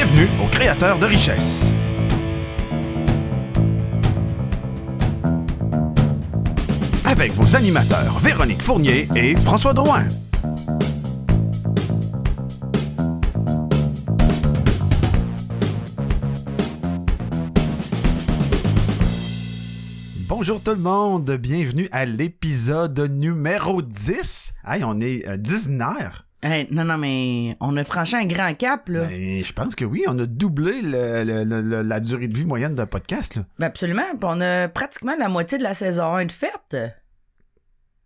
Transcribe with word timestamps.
Bienvenue 0.00 0.28
aux 0.40 0.46
créateurs 0.46 0.96
de 1.00 1.06
richesse. 1.06 1.74
Avec 7.04 7.32
vos 7.32 7.56
animateurs 7.56 8.16
Véronique 8.20 8.62
Fournier 8.62 9.08
et 9.16 9.34
François 9.34 9.72
Drouin. 9.72 10.04
Bonjour 20.28 20.62
tout 20.62 20.70
le 20.70 20.76
monde, 20.76 21.28
bienvenue 21.32 21.88
à 21.90 22.04
l'épisode 22.04 23.00
numéro 23.00 23.82
10. 23.82 24.54
Hey, 24.64 24.84
on 24.84 25.00
est 25.00 25.26
euh, 25.26 25.36
10 25.36 25.70
nerfs. 25.70 26.27
Hey, 26.42 26.68
non, 26.70 26.84
non, 26.84 26.98
mais 26.98 27.56
on 27.60 27.76
a 27.76 27.82
franchi 27.82 28.14
un 28.14 28.26
grand 28.26 28.54
cap, 28.54 28.88
là. 28.88 29.08
Ben, 29.08 29.42
je 29.44 29.52
pense 29.52 29.74
que 29.74 29.84
oui, 29.84 30.04
on 30.06 30.16
a 30.20 30.26
doublé 30.26 30.82
le- 30.82 31.24
le- 31.24 31.42
le- 31.44 31.60
le- 31.62 31.82
la 31.82 31.98
durée 32.00 32.28
de 32.28 32.36
vie 32.36 32.44
moyenne 32.44 32.74
d'un 32.76 32.86
podcast. 32.86 33.34
là. 33.34 33.44
Ben 33.58 33.66
absolument. 33.66 34.04
Puis 34.10 34.20
on 34.22 34.40
a 34.40 34.68
pratiquement 34.68 35.16
la 35.18 35.28
moitié 35.28 35.58
de 35.58 35.64
la 35.64 35.74
saison 35.74 36.14
1 36.14 36.26
de 36.26 36.32
fête. 36.32 36.76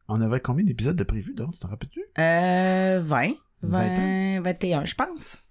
On 0.08 0.20
avait 0.22 0.40
combien 0.40 0.64
d'épisodes 0.64 0.96
de 0.96 1.04
prévus, 1.04 1.34
donc, 1.34 1.52
tu 1.52 1.60
t'en 1.60 1.68
rappelles-tu? 1.68 2.00
Euh, 2.18 3.00
20. 3.02 3.32
20 3.62 3.94
20, 3.94 4.40
21, 4.42 4.84
je 4.86 4.94
pense. 4.94 5.42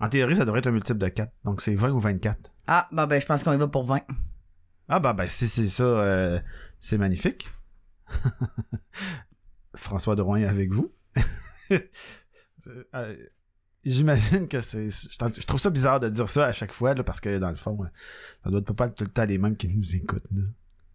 En 0.00 0.08
théorie, 0.08 0.36
ça 0.36 0.44
devrait 0.44 0.60
être 0.60 0.66
un 0.68 0.72
multiple 0.72 0.98
de 0.98 1.08
4, 1.08 1.32
donc 1.44 1.60
c'est 1.60 1.74
20 1.74 1.90
ou 1.90 2.00
24. 2.00 2.50
Ah, 2.66 2.88
ben, 2.92 3.06
ben 3.06 3.20
je 3.20 3.26
pense 3.26 3.44
qu'on 3.44 3.52
y 3.52 3.56
va 3.58 3.68
pour 3.68 3.84
20. 3.84 4.00
Ah 4.88 5.00
bah 5.00 5.12
ben 5.12 5.26
si 5.28 5.48
c'est 5.48 5.68
ça, 5.68 5.82
euh, 5.84 6.40
c'est 6.80 6.96
magnifique. 6.98 7.46
François 9.74 10.16
Drouin 10.16 10.44
avec 10.44 10.72
vous. 10.72 10.90
Euh, 12.92 13.14
J'imagine 13.84 14.48
que 14.48 14.60
c'est. 14.60 14.90
Je, 14.90 15.46
trouve 15.46 15.60
ça 15.60 15.70
bizarre 15.70 16.00
de 16.00 16.08
dire 16.08 16.28
ça 16.28 16.46
à 16.46 16.52
chaque 16.52 16.72
fois, 16.72 16.94
là, 16.94 17.04
parce 17.04 17.20
que 17.20 17.38
dans 17.38 17.50
le 17.50 17.56
fond, 17.56 17.78
euh, 17.82 17.86
ça 18.42 18.50
doit 18.50 18.62
pas 18.62 18.86
être 18.86 18.96
tout 18.96 19.04
le 19.04 19.10
temps 19.10 19.24
les 19.24 19.38
mêmes 19.38 19.56
qui 19.56 19.68
nous 19.68 19.96
écoutent. 19.96 20.26
là. 20.32 20.42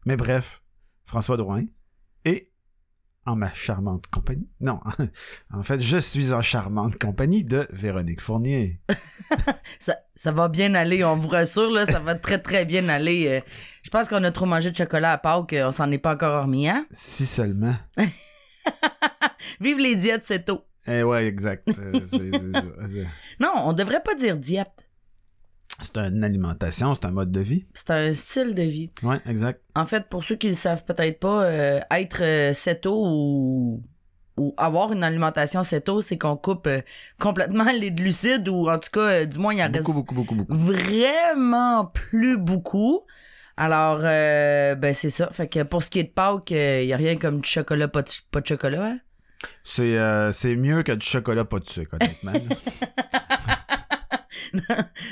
Mais 0.06 0.18
bref, 0.18 0.62
François 1.06 1.38
Drouin. 1.38 1.64
Et 2.26 2.52
en 3.26 3.36
ma 3.38 3.54
charmante 3.54 4.08
compagnie. 4.08 4.50
Non, 4.60 4.82
en 5.54 5.64
fait, 5.64 5.80
je 5.80 5.98
suis 5.98 6.34
en 6.34 6.42
charmante 6.42 7.00
compagnie 7.00 7.46
de 7.46 7.68
Véronique 7.72 8.22
Fournier. 8.22 8.82
Ça, 9.80 9.98
ça 10.16 10.32
va 10.32 10.50
bien 10.50 10.76
aller, 10.76 11.04
on 11.04 11.18
vous 11.18 11.30
rassure, 11.30 11.72
là, 11.72 11.86
ça 11.86 12.00
va 12.00 12.16
très 12.16 12.38
très 12.38 12.66
bien 12.66 12.88
aller. 12.88 13.28
Euh, 13.28 13.42
je 13.82 13.90
pense 13.90 14.08
qu'on 14.08 14.24
a 14.24 14.32
trop 14.32 14.46
mangé 14.46 14.72
de 14.72 14.78
chocolat 14.78 15.14
à 15.14 15.18
Pâques, 15.18 15.56
on 15.58 15.72
s'en 15.72 15.92
est 15.92 15.98
pas 15.98 16.14
encore 16.14 16.44
remis, 16.44 16.70
hein? 16.70 16.86
Si 16.92 17.26
seulement. 17.26 17.76
Vive 19.60 19.80
les 19.80 19.96
diètes, 19.96 20.24
c'est 20.26 20.46
tôt. 20.46 20.64
Eh 20.88 21.04
ouais, 21.04 21.26
exact. 21.28 21.68
Euh, 21.70 21.94
c'est- 22.06 22.32
c'est 22.38 22.52
ça. 22.52 22.62
C'est- 22.86 23.08
Non, 23.40 23.52
on 23.66 23.74
devrait 23.74 24.04
pas 24.04 24.16
dire 24.16 24.38
diète. 24.38 24.88
C'est 25.82 25.98
une 25.98 26.24
alimentation, 26.24 26.94
c'est 26.94 27.06
un 27.06 27.12
mode 27.12 27.32
de 27.32 27.40
vie. 27.40 27.66
C'est 27.74 27.90
un 27.92 28.14
style 28.14 28.54
de 28.54 28.62
vie. 28.64 28.90
Ouais, 29.02 29.18
exact. 29.26 29.62
En 29.76 29.86
fait, 29.86 30.08
pour 30.08 30.24
ceux 30.24 30.36
qui 30.36 30.48
le 30.48 30.54
savent 30.54 30.84
peut-être 30.86 31.20
pas, 31.20 31.44
euh, 31.46 31.80
être 31.92 32.22
euh, 32.22 32.54
céto 32.54 32.94
ou, 33.08 33.82
ou 34.38 34.54
avoir 34.58 34.94
une 34.94 35.04
alimentation 35.04 35.64
céto, 35.64 36.00
c'est 36.02 36.18
qu'on 36.18 36.38
coupe 36.38 36.68
euh, 36.68 36.82
complètement 37.20 37.66
les 37.80 37.92
glucides 37.92 38.48
ou 38.50 38.70
en 38.70 38.78
tout 38.78 38.92
cas, 38.92 39.26
du 39.26 39.40
moins, 39.40 39.54
il 39.54 39.62
en 39.62 39.66
reste 39.72 39.78
Beaucoup, 39.88 39.94
beaucoup, 39.94 40.16
beaucoup, 40.16 40.36
beaucoup. 40.36 40.54
vraiment 40.56 41.86
plus 41.88 42.38
beaucoup. 42.38 43.02
Alors, 43.58 44.00
ben 44.00 44.94
c'est 44.94 45.10
ça. 45.12 45.30
Fait 45.32 45.48
que 45.48 45.64
pour 45.64 45.82
ce 45.84 45.90
qui 45.90 46.00
est 46.00 46.04
de 46.04 46.10
Pâques, 46.10 46.52
il 46.52 46.86
y 46.86 46.94
a 46.94 46.98
rien 46.98 47.16
comme 47.18 47.42
du 47.42 47.50
chocolat, 47.50 47.88
pas 47.88 48.02
de, 48.02 48.10
pas 48.32 48.42
de 48.42 48.48
chocolat. 48.48 48.84
Hein? 48.86 49.00
C'est 49.64 49.98
euh, 49.98 50.32
c'est 50.32 50.56
mieux 50.56 50.84
que 50.84 50.92
du 50.92 51.06
chocolat 51.06 51.46
pas 51.46 51.60
de 51.60 51.68
sucre, 51.68 51.96
honnêtement. 52.00 52.34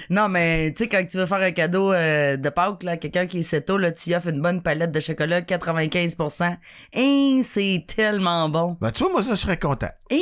Non, 0.09 0.29
mais 0.29 0.73
tu 0.73 0.83
sais, 0.83 0.89
quand 0.89 1.05
tu 1.09 1.17
veux 1.17 1.25
faire 1.25 1.39
un 1.39 1.51
cadeau 1.51 1.91
euh, 1.93 2.37
de 2.37 2.49
Pâques, 2.49 2.83
là, 2.83 2.97
quelqu'un 2.97 3.27
qui 3.27 3.39
est 3.39 3.43
céto, 3.43 3.77
là, 3.77 3.91
tu 3.91 4.09
y 4.09 4.15
offres 4.15 4.27
une 4.27 4.41
bonne 4.41 4.61
palette 4.61 4.91
de 4.91 4.99
chocolat, 4.99 5.41
95%. 5.41 6.57
Et 6.93 7.39
c'est 7.43 7.85
tellement 7.87 8.49
bon. 8.49 8.77
ben, 8.81 8.91
tu 8.91 9.03
vois, 9.03 9.11
moi, 9.11 9.23
ça, 9.23 9.31
je 9.35 9.39
serais 9.39 9.57
content. 9.57 9.89
Hi! 10.11 10.21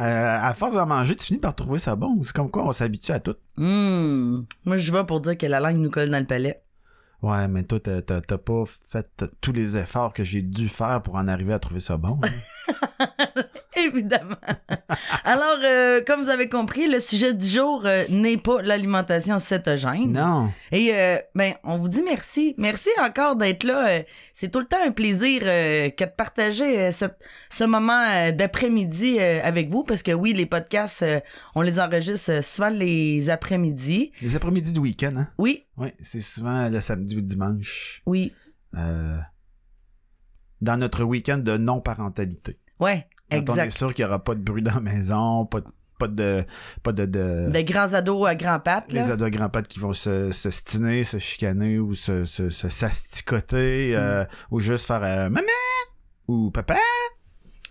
Euh, 0.00 0.38
à 0.40 0.54
force 0.54 0.74
d'en 0.74 0.86
manger, 0.86 1.14
tu 1.14 1.26
finis 1.26 1.40
par 1.40 1.54
trouver 1.54 1.78
ça 1.78 1.94
bon. 1.94 2.20
C'est 2.22 2.34
comme 2.34 2.50
quoi 2.50 2.64
on 2.66 2.72
s'habitue 2.72 3.12
à 3.12 3.20
tout. 3.20 3.36
Hum. 3.58 4.46
Moi, 4.64 4.76
je 4.76 4.90
vais 4.92 5.04
pour 5.04 5.20
dire 5.20 5.36
que 5.36 5.46
la 5.46 5.60
langue 5.60 5.76
nous 5.76 5.90
colle 5.90 6.10
dans 6.10 6.18
le 6.18 6.26
palais. 6.26 6.62
Ouais, 7.24 7.48
mais 7.48 7.62
toi, 7.62 7.80
t'as 7.80 8.20
pas 8.20 8.64
fait 8.66 9.24
tous 9.40 9.52
les 9.52 9.78
efforts 9.78 10.12
que 10.12 10.22
j'ai 10.24 10.42
dû 10.42 10.68
faire 10.68 11.00
pour 11.02 11.14
en 11.14 11.26
arriver 11.26 11.54
à 11.54 11.58
trouver 11.58 11.80
ça 11.80 11.96
bon. 11.96 12.20
hein? 12.22 13.42
Évidemment. 13.86 14.36
Alors, 15.24 15.58
euh, 15.64 16.00
comme 16.06 16.22
vous 16.22 16.28
avez 16.28 16.48
compris, 16.48 16.88
le 16.88 16.98
sujet 17.00 17.34
du 17.34 17.46
jour 17.46 17.82
euh, 17.84 18.04
n'est 18.10 18.36
pas 18.36 18.62
l'alimentation 18.62 19.38
cétogène. 19.38 20.12
non. 20.12 20.50
Et 20.72 20.94
euh, 20.94 21.18
ben, 21.34 21.54
on 21.64 21.76
vous 21.76 21.88
dit 21.88 22.02
merci. 22.02 22.54
Merci 22.58 22.88
encore 23.00 23.36
d'être 23.36 23.64
là. 23.64 24.02
C'est 24.32 24.50
tout 24.50 24.60
le 24.60 24.66
temps 24.66 24.76
un 24.84 24.90
plaisir 24.92 25.40
que 25.42 26.04
de 26.04 26.10
partager 26.10 26.90
cette- 26.92 27.18
ce 27.50 27.64
moment 27.64 28.30
d'après-midi 28.32 29.18
avec 29.20 29.68
vous. 29.70 29.84
Parce 29.84 30.02
que 30.02 30.12
oui, 30.12 30.32
les 30.32 30.46
podcasts, 30.46 31.04
on 31.54 31.62
les 31.62 31.80
enregistre 31.80 32.42
souvent 32.42 32.68
les 32.70 33.30
après-midi. 33.30 34.12
Les 34.22 34.36
après-midi 34.36 34.72
du 34.72 34.80
week-end, 34.80 35.12
hein? 35.16 35.28
Oui, 35.38 35.64
Oui, 35.76 35.88
c'est 36.00 36.20
souvent 36.20 36.68
le 36.68 36.80
samedi 36.80 37.14
ou 37.14 37.18
le 37.18 37.24
dimanche. 37.24 38.02
oui, 38.06 38.32
Euh, 38.76 39.16
dans 40.60 40.76
notre 40.76 41.04
week-end 41.04 41.38
de 41.38 41.56
non-parentalité. 41.56 42.58
ouais, 42.80 43.06
Quand 43.30 43.36
on 43.36 43.40
est 43.40 43.40
exact. 43.50 43.70
sûr 43.70 43.94
qu'il 43.94 44.04
n'y 44.04 44.08
aura 44.10 44.22
pas 44.22 44.34
de 44.34 44.40
bruit 44.40 44.62
dans 44.62 44.74
la 44.74 44.80
maison, 44.80 45.46
pas 45.46 45.60
de, 45.60 45.66
pas 45.98 46.08
de, 46.08 46.44
pas 46.82 46.92
de, 46.92 47.06
de- 47.06 47.50
De 47.50 47.60
grands 47.62 47.94
ados 47.94 48.26
à 48.28 48.34
grands 48.34 48.60
pattes. 48.60 48.92
les 48.92 49.10
ados 49.10 49.30
grands-pattes 49.30 49.68
qui 49.68 49.78
vont 49.80 49.92
se, 49.92 50.30
se 50.32 50.50
stiner, 50.50 51.04
se 51.04 51.18
chicaner 51.18 51.78
ou 51.78 51.94
se, 51.94 52.24
se, 52.24 52.48
se 52.50 52.68
s'asticoter, 52.68 53.94
euh, 53.96 54.24
ou 54.50 54.60
juste 54.60 54.86
faire 54.86 55.02
euh, 55.04 55.28
maman 55.28 55.46
ou 56.28 56.50
papa. 56.50 56.76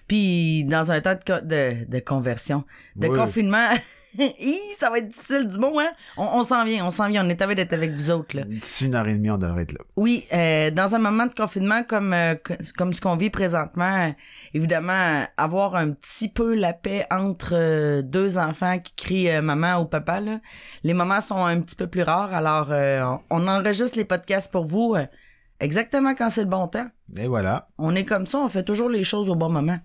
Puis 0.07 0.65
dans 0.65 0.91
un 0.91 1.01
temps 1.01 1.15
de, 1.15 1.39
de, 1.45 1.85
de 1.89 1.99
conversion, 1.99 2.63
de 2.95 3.07
confinement, 3.07 3.69
ça 4.77 4.89
va 4.89 4.99
être 4.99 5.07
difficile 5.07 5.47
du 5.47 5.57
mot, 5.57 5.79
hein? 5.79 5.91
On, 6.17 6.23
on 6.23 6.43
s'en 6.43 6.63
vient, 6.65 6.85
on 6.85 6.89
s'en 6.89 7.09
vient. 7.09 7.25
On 7.25 7.29
est 7.29 7.41
avis 7.41 7.55
d'être 7.55 7.73
avec 7.73 7.93
vous 7.93 8.11
autres, 8.11 8.35
là. 8.35 8.43
D'ici 8.43 8.85
une 8.85 8.95
heure 8.95 9.07
et 9.07 9.13
demie, 9.13 9.31
on 9.31 9.37
devrait 9.37 9.63
être 9.63 9.73
là. 9.73 9.79
Oui, 9.95 10.25
euh, 10.33 10.71
dans 10.71 10.95
un 10.95 10.99
moment 10.99 11.25
de 11.25 11.33
confinement 11.33 11.83
comme 11.83 12.13
euh, 12.13 12.35
comme 12.77 12.93
ce 12.93 13.01
qu'on 13.01 13.15
vit 13.15 13.29
présentement, 13.29 14.07
euh, 14.07 14.11
évidemment, 14.53 15.25
avoir 15.37 15.75
un 15.75 15.91
petit 15.91 16.29
peu 16.29 16.55
la 16.55 16.73
paix 16.73 17.05
entre 17.11 18.01
deux 18.01 18.37
enfants 18.37 18.79
qui 18.79 18.93
crient 18.95 19.41
maman 19.41 19.81
ou 19.81 19.85
papa, 19.85 20.19
là, 20.19 20.39
les 20.83 20.93
moments 20.93 21.21
sont 21.21 21.43
un 21.43 21.59
petit 21.61 21.75
peu 21.75 21.87
plus 21.87 22.03
rares. 22.03 22.33
Alors, 22.33 22.69
on, 23.29 23.43
on 23.43 23.47
enregistre 23.47 23.97
les 23.97 24.05
podcasts 24.05 24.51
pour 24.51 24.65
vous 24.65 24.95
exactement 25.59 26.13
quand 26.13 26.29
c'est 26.29 26.43
le 26.43 26.49
bon 26.49 26.67
temps. 26.67 26.87
Et 27.17 27.27
voilà. 27.27 27.67
On 27.77 27.95
est 27.95 28.05
comme 28.05 28.25
ça, 28.25 28.39
on 28.39 28.49
fait 28.49 28.63
toujours 28.63 28.89
les 28.89 29.03
choses 29.03 29.29
au 29.29 29.35
bon 29.35 29.49
moment. 29.49 29.79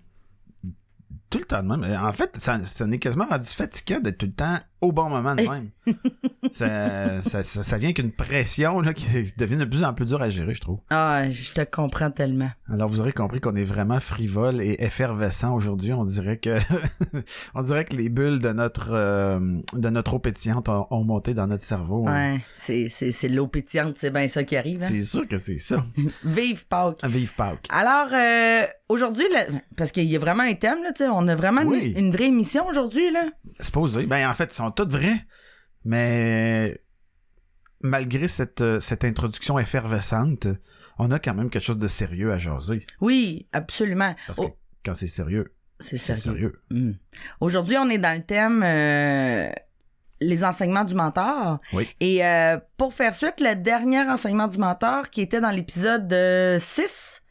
Tout 1.29 1.39
le 1.39 1.45
temps 1.45 1.61
de 1.61 1.67
même. 1.67 1.99
En 2.01 2.11
fait, 2.11 2.35
ça, 2.37 2.59
ça 2.63 2.87
n'est 2.87 2.99
quasiment 2.99 3.25
rendu 3.27 3.47
fatigant 3.47 3.99
d'être 3.99 4.17
tout 4.17 4.25
le 4.25 4.33
temps 4.33 4.57
au 4.81 4.91
bon 4.91 5.09
moment 5.09 5.35
de 5.35 5.41
même. 5.41 5.69
ça, 6.51 7.21
ça, 7.21 7.43
ça, 7.43 7.77
vient 7.77 7.91
qu'une 7.91 8.11
pression 8.11 8.79
là, 8.79 8.93
qui 8.93 9.05
devient 9.37 9.57
de 9.57 9.65
plus 9.65 9.83
en 9.83 9.93
plus 9.93 10.05
dure 10.05 10.21
à 10.21 10.29
gérer, 10.29 10.53
je 10.53 10.61
trouve. 10.61 10.79
Ah, 10.89 11.29
je 11.29 11.51
te 11.51 11.61
comprends 11.61 12.11
tellement. 12.11 12.49
Alors 12.71 12.87
vous 12.87 13.01
aurez 13.01 13.11
compris 13.11 13.41
qu'on 13.41 13.55
est 13.55 13.63
vraiment 13.63 13.99
frivole 13.99 14.61
et 14.61 14.77
effervescent 14.79 15.53
aujourd'hui. 15.53 15.91
On 15.93 16.05
dirait 16.05 16.37
que 16.37 16.57
on 17.55 17.61
dirait 17.61 17.85
que 17.85 17.95
les 17.95 18.09
bulles 18.09 18.39
de 18.39 18.51
notre 18.51 18.91
euh, 18.91 19.39
de 19.73 19.89
notre 19.89 20.13
eau 20.13 20.19
pétillante 20.19 20.69
ont, 20.69 20.87
ont 20.91 21.03
monté 21.03 21.33
dans 21.33 21.47
notre 21.47 21.63
cerveau. 21.63 22.05
Ouais, 22.05 22.39
c'est 22.53 22.87
c'est 22.89 23.11
c'est 23.11 23.29
l'eau 23.29 23.47
pétillante, 23.47 23.95
c'est 23.97 24.11
bien 24.11 24.27
ça 24.27 24.43
qui 24.43 24.55
arrive. 24.55 24.81
Hein? 24.81 24.87
C'est 24.87 25.01
sûr 25.01 25.27
que 25.27 25.37
c'est 25.37 25.57
ça. 25.57 25.83
Vive 26.23 26.65
Pâques. 26.67 27.05
Vive 27.05 27.35
Pâques. 27.35 27.67
Alors, 27.69 28.09
euh, 28.13 28.65
aujourd'hui, 28.87 29.25
là, 29.33 29.45
parce 29.75 29.91
qu'il 29.91 30.05
y 30.05 30.15
a 30.15 30.19
vraiment 30.19 30.43
un 30.43 30.55
thème, 30.55 30.83
là, 30.83 30.91
tu 30.91 31.03
sais, 31.03 31.09
on 31.19 31.27
a 31.27 31.35
vraiment 31.35 31.61
une- 31.61 31.69
Oui. 31.69 31.93
une, 31.97 32.11
vraie 32.11 32.27
émission 32.27 32.65
aujourd'hui, 32.67 33.11
là. 33.11 33.25
Supposé. 33.59 34.05
Ben 34.05 34.29
en 34.29 34.33
fait, 34.33 34.45
ils 34.51 34.55
sont 34.55 34.71
tous 34.71 34.87
vrais, 34.87 35.25
mais 35.85 36.79
malgré 37.81 38.27
cette 38.27 38.61
euh, 38.61 38.79
cette 38.79 39.03
introduction 39.03 39.57
effervescente, 39.59 40.47
on 40.97 41.11
a 41.11 41.19
quand 41.19 41.33
même 41.33 41.49
quelque 41.49 41.63
chose 41.63 41.77
de 41.77 41.87
sérieux 41.87 42.31
à 42.31 42.37
jaser. 42.37 42.85
Oui, 43.01 43.47
absolument. 43.53 44.15
Parce 44.27 44.39
que 44.39 44.45
Oh, 44.45 44.57
quand 44.85 44.93
c'est 44.93 45.07
sérieux, 45.07 45.53
c'est 45.79 45.97
sérieux. 45.97 46.61
Hmm. 46.69 46.91
Aujourd'hui, 47.39 47.77
on 47.77 47.89
est 47.89 47.97
dans 47.99 48.17
le 48.17 48.23
thème 48.25 48.63
euh, 48.63 49.49
les 50.21 50.43
enseignements 50.43 50.83
du 50.83 50.95
mentor. 50.95 51.59
Oui. 51.73 51.87
Et 52.01 52.25
euh, 52.25 52.57
pour 52.77 52.93
faire 52.93 53.15
suite, 53.15 53.39
le 53.39 53.55
dernier 53.55 54.01
enseignement 54.01 54.47
du 54.47 54.57
mentor 54.57 55.09
qui 55.09 55.21
était 55.21 55.39
dans 55.39 55.51
l'épisode 55.51 56.13
6, 56.57 57.21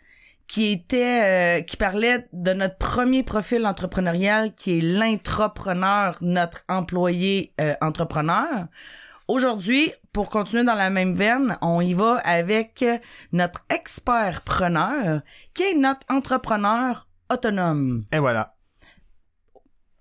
qui 0.49 0.73
était 0.73 1.61
euh, 1.61 1.62
qui 1.62 1.77
parlait 1.77 2.27
de 2.33 2.53
notre 2.55 2.79
premier 2.79 3.23
profil 3.23 3.67
entrepreneurial 3.67 4.55
qui 4.55 4.79
est 4.79 4.81
l'intrapreneur, 4.81 6.17
notre 6.23 6.65
employé 6.69 7.53
euh, 7.61 7.75
entrepreneur. 7.81 8.67
Aujourd'hui, 9.29 9.93
pour 10.15 10.31
continuer 10.31 10.65
dans 10.65 10.75
la 10.75 10.89
même 10.89 11.15
veine, 11.15 11.59
on 11.61 11.83
y 11.83 11.93
va 11.93 12.17
avec 12.25 12.83
notre 13.31 13.67
expert 13.69 14.41
preneur 14.41 15.21
qui 15.53 15.65
est 15.65 15.75
notre 15.75 16.06
entrepreneur 16.09 17.06
autonome. 17.31 18.06
Et 18.11 18.19
voilà. 18.19 18.55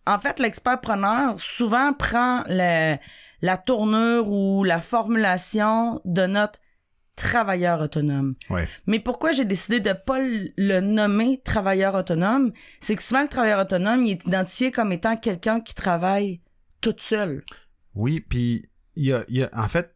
En 0.06 0.18
fait, 0.18 0.40
l'expert 0.40 0.80
preneur 0.80 1.38
souvent 1.42 1.92
prend 1.92 2.44
le, 2.48 2.96
la 3.42 3.58
tournure 3.58 4.32
ou 4.32 4.64
la 4.64 4.80
formulation 4.80 6.00
de 6.06 6.26
notre 6.26 6.60
travailleur 7.18 7.82
autonome. 7.82 8.36
Ouais. 8.50 8.70
Mais 8.86 9.00
pourquoi 9.00 9.34
j'ai 9.34 9.44
décidé 9.44 9.82
de 9.82 9.92
pas 9.92 10.20
le 10.22 10.80
nommer 10.80 11.42
travailleur 11.44 11.96
autonome, 11.96 12.54
c'est 12.80 12.96
que 12.96 13.02
souvent 13.04 13.24
le 13.24 13.28
travailleur 13.28 13.60
autonome, 13.60 14.04
il 14.06 14.12
est 14.12 14.26
identifié 14.26 14.72
comme 14.72 14.94
étant 14.94 15.18
quelqu'un 15.18 15.60
qui 15.60 15.76
travaille 15.76 16.40
toute 16.80 17.02
seule. 17.02 17.44
Oui, 17.96 18.22
puis 18.22 18.64
il 18.96 19.06
y 19.08 19.14
a, 19.14 19.26
il 19.28 19.38
y 19.38 19.44
a- 19.44 19.50
en 19.54 19.68
fait, 19.68 19.94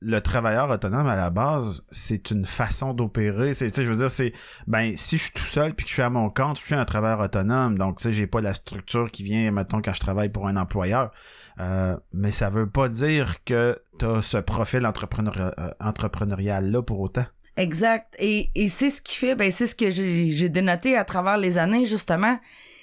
le 0.00 0.20
travailleur 0.20 0.68
autonome 0.70 1.06
à 1.06 1.16
la 1.16 1.30
base, 1.30 1.84
c'est 1.90 2.30
une 2.30 2.44
façon 2.44 2.92
d'opérer. 2.92 3.54
C'est, 3.54 3.74
je 3.74 3.90
veux 3.90 3.96
dire, 3.96 4.10
c'est, 4.10 4.32
ben, 4.66 4.94
si 4.96 5.16
je 5.16 5.24
suis 5.24 5.32
tout 5.32 5.42
seul 5.42 5.74
puis 5.74 5.84
que 5.84 5.88
je 5.88 5.94
suis 5.94 6.02
à 6.02 6.10
mon 6.10 6.28
compte, 6.28 6.58
je 6.58 6.64
suis 6.64 6.74
un 6.74 6.84
travailleur 6.84 7.20
autonome. 7.20 7.78
Donc, 7.78 7.98
tu 7.98 8.04
sais, 8.04 8.12
j'ai 8.12 8.26
pas 8.26 8.40
la 8.40 8.52
structure 8.52 9.10
qui 9.10 9.22
vient, 9.22 9.50
mettons, 9.50 9.80
quand 9.80 9.94
je 9.94 10.00
travaille 10.00 10.28
pour 10.28 10.46
un 10.48 10.56
employeur. 10.56 11.12
Euh, 11.58 11.96
mais 12.12 12.30
ça 12.30 12.50
veut 12.50 12.68
pas 12.68 12.88
dire 12.88 13.42
que 13.44 13.80
t'as 13.98 14.20
ce 14.20 14.36
profil 14.36 14.84
euh, 14.84 15.50
entrepreneurial-là 15.80 16.82
pour 16.82 17.00
autant. 17.00 17.24
Exact. 17.56 18.14
Et, 18.18 18.50
c'est 18.68 18.90
ce 18.90 19.00
qui 19.00 19.16
fait, 19.16 19.34
ben 19.34 19.50
c'est 19.50 19.66
ce 19.66 19.74
que 19.74 19.90
j'ai 19.90 20.30
j'ai 20.30 20.50
dénoté 20.50 20.96
à 20.96 21.04
travers 21.04 21.38
les 21.38 21.56
années, 21.56 21.86
justement, 21.86 22.38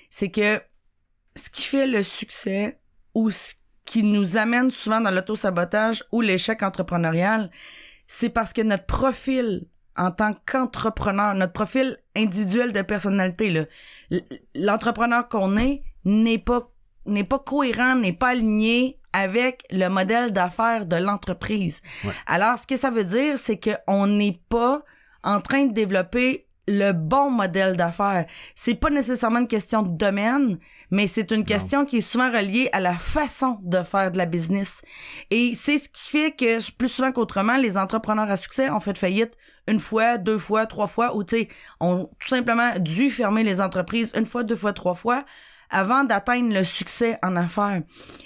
c'est 0.09 0.31
que 0.31 0.59
ce 1.35 1.51
qui 1.51 1.63
fait 1.63 1.85
le 1.85 2.01
succès 2.01 2.79
ou 3.13 3.29
ce 3.29 3.53
qui 3.93 4.01
nous 4.01 4.37
amène 4.37 4.71
souvent 4.71 5.01
dans 5.01 5.11
l'auto-sabotage 5.11 6.03
ou 6.11 6.21
l'échec 6.21 6.63
entrepreneurial, 6.63 7.51
c'est 8.07 8.29
parce 8.29 8.51
que 8.51 8.63
notre 8.63 8.87
profil 8.87 9.67
en 9.95 10.09
tant 10.09 10.31
qu'entrepreneur, 10.47 11.35
notre 11.35 11.53
profil 11.53 11.99
individuel 12.15 12.71
de 12.71 12.81
personnalité, 12.81 13.67
l'entrepreneur 14.55 15.29
qu'on 15.29 15.57
est 15.57 15.83
n'est 16.05 16.39
pas 16.39 16.71
n'est 17.05 17.23
pas 17.23 17.37
cohérent, 17.37 17.93
n'est 17.93 18.13
pas 18.13 18.29
aligné 18.29 18.99
avec 19.11 19.63
le 19.69 19.89
modèle 19.89 20.31
d'affaires 20.31 20.87
de 20.87 20.95
l'entreprise. 20.95 21.83
Ouais. 22.03 22.13
Alors, 22.25 22.57
ce 22.57 22.65
que 22.65 22.75
ça 22.75 22.89
veut 22.89 23.05
dire, 23.05 23.37
c'est 23.37 23.59
qu'on 23.59 24.07
n'est 24.07 24.41
pas 24.49 24.81
en 25.23 25.39
train 25.39 25.65
de 25.65 25.73
développer 25.73 26.47
le 26.67 26.91
bon 26.91 27.29
modèle 27.29 27.75
d'affaires. 27.75 28.25
C'est 28.55 28.75
pas 28.75 28.89
nécessairement 28.89 29.39
une 29.39 29.47
question 29.47 29.81
de 29.81 29.89
domaine, 29.89 30.57
mais 30.91 31.07
c'est 31.07 31.31
une 31.31 31.45
question 31.45 31.85
qui 31.85 31.97
est 31.97 32.01
souvent 32.01 32.31
reliée 32.31 32.69
à 32.71 32.79
la 32.79 32.93
façon 32.93 33.59
de 33.63 33.81
faire 33.83 34.11
de 34.11 34.17
la 34.17 34.25
business. 34.25 34.81
Et 35.29 35.53
c'est 35.53 35.77
ce 35.77 35.89
qui 35.89 36.09
fait 36.09 36.31
que 36.31 36.71
plus 36.73 36.89
souvent 36.89 37.11
qu'autrement, 37.11 37.57
les 37.57 37.77
entrepreneurs 37.77 38.29
à 38.29 38.35
succès 38.35 38.69
ont 38.69 38.79
fait 38.79 38.97
faillite 38.97 39.35
une 39.67 39.79
fois, 39.79 40.17
deux 40.17 40.37
fois, 40.37 40.65
trois 40.65 40.87
fois, 40.87 41.15
ou 41.15 41.23
tu 41.23 41.37
sais, 41.37 41.47
ont 41.79 42.09
tout 42.19 42.29
simplement 42.29 42.77
dû 42.79 43.09
fermer 43.11 43.43
les 43.43 43.61
entreprises 43.61 44.13
une 44.15 44.25
fois, 44.25 44.43
deux 44.43 44.55
fois, 44.55 44.73
trois 44.73 44.95
fois 44.95 45.25
avant 45.69 46.03
d'atteindre 46.03 46.53
le 46.53 46.63
succès 46.63 47.17
en 47.23 47.35
affaires. 47.35 47.81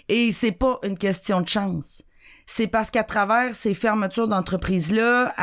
Et 0.09 0.31
c'est 0.31 0.51
pas 0.51 0.79
une 0.83 0.97
question 0.97 1.41
de 1.41 1.47
chance. 1.47 2.01
C'est 2.47 2.67
parce 2.67 2.89
qu'à 2.89 3.03
travers 3.03 3.53
ces 3.53 3.73
fermetures 3.73 4.27
d'entreprises-là, 4.27 5.35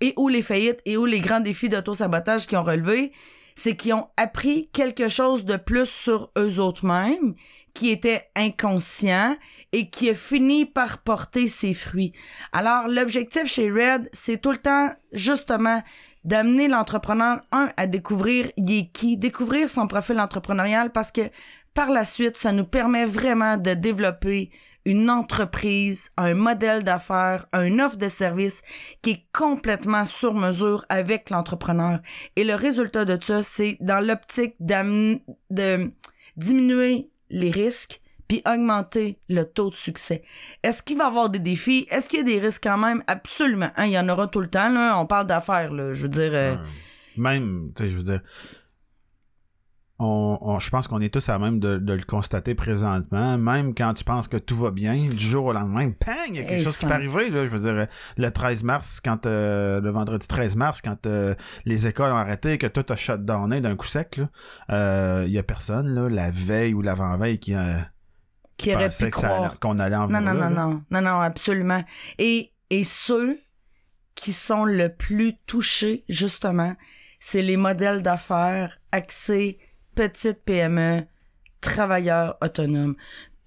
et 0.00 0.14
ou 0.16 0.28
les 0.28 0.42
faillites, 0.42 0.80
et 0.86 0.96
ou 0.96 1.04
les 1.04 1.20
grands 1.20 1.40
défis 1.40 1.68
d'auto-sabotage 1.68 2.46
qu'ils 2.46 2.58
ont 2.58 2.64
relevés, 2.64 3.12
c'est 3.54 3.76
qu'ils 3.76 3.94
ont 3.94 4.08
appris 4.16 4.68
quelque 4.72 5.08
chose 5.08 5.44
de 5.44 5.56
plus 5.56 5.88
sur 5.88 6.30
eux 6.38 6.58
autres 6.58 6.86
mêmes, 6.86 7.34
qui 7.74 7.90
était 7.90 8.28
inconscient 8.34 9.36
et 9.72 9.90
qui 9.90 10.10
a 10.10 10.14
fini 10.14 10.64
par 10.64 10.98
porter 10.98 11.48
ses 11.48 11.74
fruits. 11.74 12.12
Alors, 12.52 12.88
l'objectif 12.88 13.46
chez 13.46 13.70
Red, 13.70 14.08
c'est 14.12 14.40
tout 14.40 14.50
le 14.50 14.56
temps, 14.56 14.90
justement, 15.12 15.82
d'amener 16.24 16.66
l'entrepreneur, 16.66 17.40
un, 17.52 17.70
à 17.76 17.86
découvrir 17.86 18.50
il 18.56 18.72
est 18.72 19.16
découvrir 19.16 19.68
son 19.68 19.86
profil 19.86 20.18
entrepreneurial 20.18 20.90
parce 20.90 21.12
que 21.12 21.30
par 21.74 21.90
la 21.90 22.04
suite, 22.04 22.36
ça 22.36 22.52
nous 22.52 22.64
permet 22.64 23.04
vraiment 23.04 23.56
de 23.56 23.74
développer 23.74 24.50
une 24.84 25.10
entreprise, 25.10 26.10
un 26.16 26.34
modèle 26.34 26.82
d'affaires, 26.84 27.46
une 27.52 27.80
offre 27.80 27.96
de 27.96 28.08
service 28.08 28.62
qui 29.02 29.10
est 29.10 29.24
complètement 29.32 30.04
sur 30.04 30.34
mesure 30.34 30.84
avec 30.88 31.30
l'entrepreneur. 31.30 32.00
Et 32.36 32.44
le 32.44 32.54
résultat 32.54 33.04
de 33.04 33.18
ça, 33.22 33.42
c'est 33.42 33.76
dans 33.80 34.04
l'optique 34.04 34.54
de 34.60 35.90
diminuer 36.36 37.10
les 37.30 37.50
risques 37.50 38.00
puis 38.28 38.42
augmenter 38.46 39.18
le 39.28 39.44
taux 39.44 39.70
de 39.70 39.74
succès. 39.74 40.22
Est-ce 40.62 40.82
qu'il 40.82 40.98
va 40.98 41.04
y 41.04 41.06
avoir 41.06 41.30
des 41.30 41.38
défis? 41.38 41.86
Est-ce 41.90 42.10
qu'il 42.10 42.18
y 42.18 42.22
a 42.22 42.24
des 42.24 42.38
risques 42.38 42.62
quand 42.62 42.76
même? 42.76 43.02
Absolument. 43.06 43.70
Hein, 43.76 43.86
il 43.86 43.92
y 43.92 43.98
en 43.98 44.08
aura 44.08 44.26
tout 44.28 44.40
le 44.40 44.48
temps. 44.50 44.68
Là. 44.68 44.98
On 44.98 45.06
parle 45.06 45.26
d'affaires. 45.26 45.70
Je 45.94 46.02
veux 46.02 46.08
dire... 46.08 46.30
euh, 46.34 46.56
Même, 47.16 47.72
tu 47.74 47.84
sais, 47.84 47.90
je 47.90 47.96
veux 47.96 48.04
dire, 48.04 48.20
on, 50.00 50.38
on- 50.40 50.58
je 50.60 50.70
pense 50.70 50.86
qu'on 50.88 51.00
est 51.00 51.12
tous 51.12 51.28
à 51.28 51.38
même 51.38 51.58
de, 51.60 51.78
de 51.78 51.92
le 51.92 52.02
constater 52.02 52.54
présentement. 52.54 53.36
Même 53.38 53.74
quand 53.74 53.94
tu 53.94 54.04
penses 54.04 54.28
que 54.28 54.36
tout 54.36 54.56
va 54.56 54.70
bien, 54.70 55.04
du 55.04 55.18
jour 55.18 55.46
au 55.46 55.52
lendemain, 55.52 55.90
pang, 55.90 56.12
il 56.28 56.36
y 56.36 56.38
a 56.38 56.44
quelque 56.44 56.60
Et 56.60 56.64
chose 56.64 56.78
qui 56.78 56.86
peut 56.86 56.92
arriver. 56.92 57.30
Là, 57.30 57.44
je 57.44 57.50
veux 57.50 57.58
dire, 57.60 57.86
le 58.16 58.30
13 58.30 58.62
mars, 58.64 59.00
quand 59.04 59.26
euh, 59.26 59.80
le 59.80 59.90
vendredi 59.90 60.26
13 60.26 60.56
mars, 60.56 60.80
quand 60.82 61.06
euh, 61.06 61.34
les 61.64 61.86
écoles 61.86 62.12
ont 62.12 62.16
arrêté, 62.16 62.58
que 62.58 62.66
tout 62.68 62.84
a 62.92 62.96
shutdowné 62.96 63.60
d'un 63.60 63.76
coup 63.76 63.86
sec, 63.86 64.16
là, 64.18 64.28
euh, 64.70 65.24
il 65.26 65.32
y 65.32 65.38
a 65.38 65.42
personne, 65.42 65.94
là, 65.94 66.08
la 66.08 66.30
veille 66.30 66.74
ou 66.74 66.82
l'avant-veille 66.82 67.38
qui, 67.40 67.54
euh, 67.54 67.78
qui 68.56 68.74
aurait 68.74 68.86
pensait 68.86 69.06
pu 69.06 69.10
que 69.10 69.16
croire. 69.26 69.58
qu'on 69.60 69.78
allait 69.78 69.96
en 69.96 70.08
Non, 70.08 70.20
venir 70.20 70.32
non, 70.34 70.34
là, 70.34 70.50
non, 70.50 70.50
là. 70.50 70.64
non. 70.66 70.82
Non, 70.90 71.00
non, 71.02 71.20
absolument. 71.20 71.82
Et, 72.18 72.52
et 72.70 72.84
ceux 72.84 73.38
qui 74.14 74.32
sont 74.32 74.64
le 74.64 74.88
plus 74.94 75.36
touchés, 75.46 76.04
justement, 76.08 76.74
c'est 77.20 77.42
les 77.42 77.56
modèles 77.56 78.02
d'affaires 78.02 78.78
axés 78.92 79.58
petite 79.98 80.44
PME, 80.44 81.06
travailleurs 81.60 82.38
autonomes. 82.40 82.94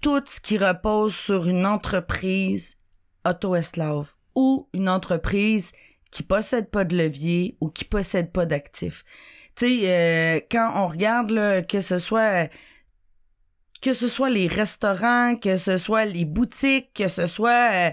Tout 0.02 0.20
ce 0.26 0.38
qui 0.38 0.58
repose 0.58 1.14
sur 1.14 1.48
une 1.48 1.64
entreprise 1.64 2.76
auto-esclave 3.26 4.12
ou 4.34 4.68
une 4.74 4.90
entreprise 4.90 5.72
qui 6.10 6.22
possède 6.22 6.70
pas 6.70 6.84
de 6.84 6.94
levier 6.94 7.56
ou 7.62 7.70
qui 7.70 7.86
possède 7.86 8.32
pas 8.32 8.44
d'actifs. 8.44 9.02
Tu 9.56 9.66
sais, 9.66 9.80
euh, 9.84 10.40
quand 10.50 10.72
on 10.76 10.88
regarde, 10.88 11.66
que 11.66 11.80
ce 11.80 11.98
soit 11.98 12.50
que 13.80 13.94
ce 13.94 14.06
soit 14.06 14.28
les 14.28 14.46
restaurants, 14.46 15.36
que 15.36 15.56
ce 15.56 15.78
soit 15.78 16.04
les 16.04 16.26
boutiques, 16.26 16.92
que 16.92 17.08
ce 17.08 17.26
soit 17.26 17.72
euh, 17.72 17.90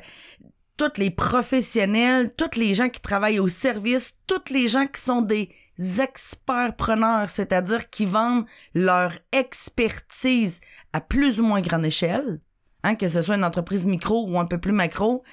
tous 0.75 0.99
les 0.99 1.11
professionnels, 1.11 2.35
tous 2.35 2.59
les 2.59 2.73
gens 2.73 2.89
qui 2.89 2.99
travaillent 2.99 3.39
au 3.39 3.47
service, 3.47 4.17
tous 4.27 4.51
les 4.51 4.67
gens 4.67 4.85
qui 4.85 5.01
sont 5.01 5.21
des 5.21 5.49
experts 5.79 6.75
preneurs, 6.75 7.29
c'est-à-dire 7.29 7.89
qui 7.89 8.05
vendent 8.05 8.45
leur 8.73 9.13
expertise 9.31 10.61
à 10.93 11.01
plus 11.01 11.39
ou 11.39 11.43
moins 11.43 11.61
grande 11.61 11.85
échelle, 11.85 12.41
hein, 12.83 12.95
que 12.95 13.07
ce 13.07 13.21
soit 13.21 13.35
une 13.35 13.43
entreprise 13.43 13.85
micro 13.85 14.29
ou 14.29 14.39
un 14.39 14.45
peu 14.45 14.57
plus 14.59 14.73
macro, 14.73 15.23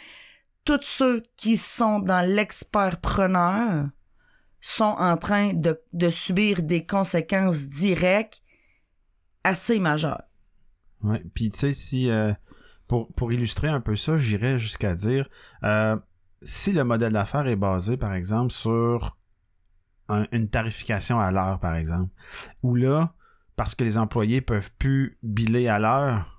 tous 0.64 0.82
ceux 0.82 1.22
qui 1.36 1.56
sont 1.56 2.00
dans 2.00 2.26
l'expert 2.26 3.00
preneur 3.00 3.86
sont 4.60 4.84
en 4.84 5.16
train 5.16 5.52
de, 5.52 6.10
subir 6.10 6.62
des 6.62 6.84
conséquences 6.84 7.68
directes 7.68 8.42
assez 9.44 9.78
majeures. 9.78 10.24
Ouais. 11.02 11.22
Puis 11.34 11.50
tu 11.50 11.58
sais, 11.58 11.74
si 11.74 12.10
euh, 12.10 12.32
pour, 12.88 13.12
pour 13.12 13.32
illustrer 13.32 13.68
un 13.68 13.80
peu 13.80 13.94
ça, 13.96 14.18
j'irais 14.18 14.58
jusqu'à 14.58 14.94
dire 14.94 15.28
euh, 15.62 15.96
si 16.42 16.72
le 16.72 16.84
modèle 16.84 17.12
d'affaires 17.12 17.46
est 17.46 17.56
basé, 17.56 17.96
par 17.96 18.14
exemple, 18.14 18.52
sur 18.52 19.15
un- 20.08 20.26
une 20.32 20.48
tarification 20.48 21.18
à 21.20 21.30
l'heure, 21.30 21.58
par 21.60 21.74
exemple, 21.74 22.10
où 22.62 22.74
là, 22.74 23.12
parce 23.56 23.74
que 23.74 23.84
les 23.84 23.98
employés 23.98 24.40
peuvent 24.40 24.70
plus 24.78 25.16
biller 25.22 25.68
à 25.68 25.78
l'heure, 25.78 26.32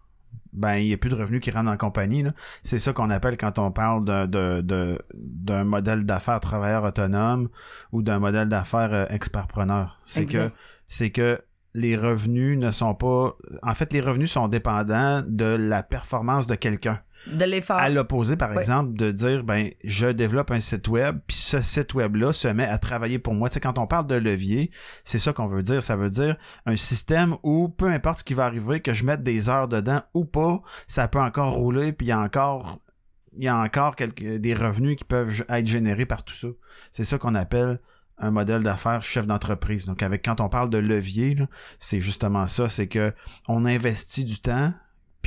ben 0.54 0.76
il 0.76 0.88
n'y 0.88 0.94
a 0.94 0.98
plus 0.98 1.10
de 1.10 1.16
revenus 1.16 1.42
qui 1.42 1.52
rentrent 1.52 1.70
en 1.70 1.78
compagnie. 1.78 2.26
C'est 2.64 2.80
ça 2.80 2.94
qu'on 2.94 3.10
appelle 3.10 3.38
quand 3.38 3.60
on 3.60 3.72
parle 3.72 4.04
d'un 4.06 4.26
de, 4.28 4.62
de, 4.62 4.98
d'un 5.14 5.64
modèle 5.64 6.06
d'affaires 6.06 6.40
travailleur 6.40 6.84
autonome 6.84 7.50
ou 7.92 8.02
d'un 8.02 8.18
modèle 8.20 8.48
d'affaires 8.50 8.94
euh, 8.94 9.06
expertpreneur. 9.10 10.00
C'est 10.06 10.26
que 10.26 10.52
c'est 10.88 11.10
que 11.12 11.42
les 11.74 11.96
revenus 11.96 12.58
ne 12.58 12.72
sont 12.72 12.96
pas. 12.96 13.36
En 13.62 13.76
fait, 13.76 13.94
les 13.94 14.02
revenus 14.02 14.32
sont 14.32 14.48
dépendants 14.48 15.22
de 15.28 15.46
la 15.46 15.84
performance 15.84 16.48
de 16.48 16.56
quelqu'un. 16.56 17.00
De 17.34 17.46
les 17.46 17.62
faire. 17.62 17.78
À 17.78 17.90
l'opposé, 17.90 18.38
par 18.38 18.58
exemple, 18.58 18.94
de 18.94 19.12
dire 19.12 19.44
ben 19.44 19.70
je 19.84 20.08
développe 20.08 20.52
un 20.52 20.60
site 20.60 20.88
web, 20.88 21.20
puis 21.28 21.38
ce 21.38 21.62
site 21.62 21.94
web-là 21.94 22.34
se 22.34 22.48
met 22.48 22.66
à 22.66 22.78
travailler 22.78 23.20
pour 23.20 23.34
moi. 23.34 23.50
Tu 23.50 23.56
sais, 23.56 23.60
quand 23.60 23.78
on 23.78 23.88
parle 23.88 24.08
de 24.08 24.16
levier, 24.16 24.72
c'est 25.04 25.20
ça 25.20 25.34
qu'on 25.34 25.48
veut 25.48 25.64
dire. 25.64 25.84
Ça 25.84 25.96
veut 25.96 26.10
dire 26.10 26.38
un 26.66 26.76
système 26.76 27.36
où 27.44 27.70
peu 27.70 27.88
importe 27.88 28.20
ce 28.20 28.24
qui 28.24 28.34
va 28.34 28.46
arriver, 28.46 28.82
que 28.82 28.94
je 28.94 29.06
mette 29.06 29.24
des 29.24 29.50
heures 29.50 29.68
dedans 29.68 30.02
ou 30.14 30.26
pas, 30.26 30.62
ça 30.88 31.08
peut 31.08 31.20
encore 31.20 31.54
rouler, 31.54 31.94
puis 31.94 32.08
il 32.08 32.10
y 32.10 32.14
a 32.14 32.20
encore. 32.20 32.80
Il 33.40 33.44
y 33.44 33.48
a 33.48 33.56
encore 33.56 33.96
quelques, 33.96 34.24
des 34.24 34.56
revenus 34.56 34.96
qui 34.96 35.04
peuvent 35.04 35.46
être 35.48 35.68
générés 35.68 36.08
par 36.08 36.24
tout 36.24 36.34
ça. 36.34 36.48
C'est 36.92 37.04
ça 37.04 37.20
qu'on 37.20 37.36
appelle 37.36 37.80
un 38.18 38.32
modèle 38.32 38.64
d'affaires 38.64 39.04
chef 39.04 39.28
d'entreprise. 39.28 39.86
Donc 39.86 40.02
avec 40.02 40.26
quand 40.26 40.42
on 40.42 40.50
parle 40.50 40.70
de 40.70 40.78
levier, 40.78 41.38
c'est 41.80 42.00
justement 42.00 42.48
ça, 42.48 42.70
c'est 42.70 42.88
que 42.88 43.14
on 43.48 43.66
investit 43.66 44.26
du 44.26 44.40
temps, 44.40 44.74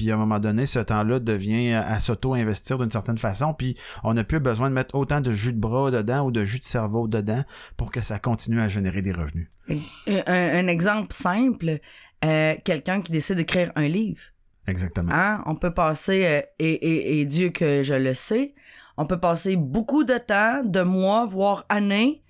puis 0.01 0.11
à 0.11 0.15
un 0.15 0.17
moment 0.17 0.39
donné, 0.39 0.65
ce 0.65 0.79
temps-là 0.79 1.21
devient 1.21 1.75
à 1.75 1.99
s'auto-investir 1.99 2.79
d'une 2.79 2.91
certaine 2.91 3.19
façon, 3.19 3.53
puis 3.53 3.77
on 4.03 4.15
n'a 4.15 4.25
plus 4.25 4.41
besoin 4.41 4.71
de 4.71 4.75
mettre 4.75 4.95
autant 4.95 5.21
de 5.21 5.31
jus 5.31 5.53
de 5.53 5.61
bras 5.61 5.91
dedans 5.91 6.25
ou 6.25 6.31
de 6.31 6.43
jus 6.43 6.59
de 6.59 6.65
cerveau 6.65 7.07
dedans 7.07 7.45
pour 7.77 7.93
que 7.93 8.01
ça 8.01 8.19
continue 8.19 8.63
à 8.63 8.69
générer 8.71 9.03
des 9.03 9.13
revenus. 9.13 9.51
Un, 9.69 10.23
un 10.27 10.69
exemple 10.69 11.13
simple, 11.13 11.81
euh, 12.25 12.55
quelqu'un 12.65 13.03
qui 13.03 13.13
décide 13.13 13.37
d'écrire 13.37 13.73
un 13.77 13.89
livre. 13.89 14.23
Exactement. 14.67 15.13
Hein? 15.13 15.43
On 15.45 15.55
peut 15.55 15.75
passer, 15.75 16.25
euh, 16.25 16.41
et, 16.59 16.73
et, 16.73 17.21
et 17.21 17.27
Dieu 17.27 17.51
que 17.51 17.83
je 17.83 17.93
le 17.93 18.15
sais, 18.15 18.55
on 18.97 19.05
peut 19.05 19.21
passer 19.21 19.57
beaucoup 19.57 20.05
de 20.05 20.17
temps, 20.17 20.63
de 20.65 20.81
mois, 20.81 21.27
voire 21.27 21.67
années, 21.69 22.23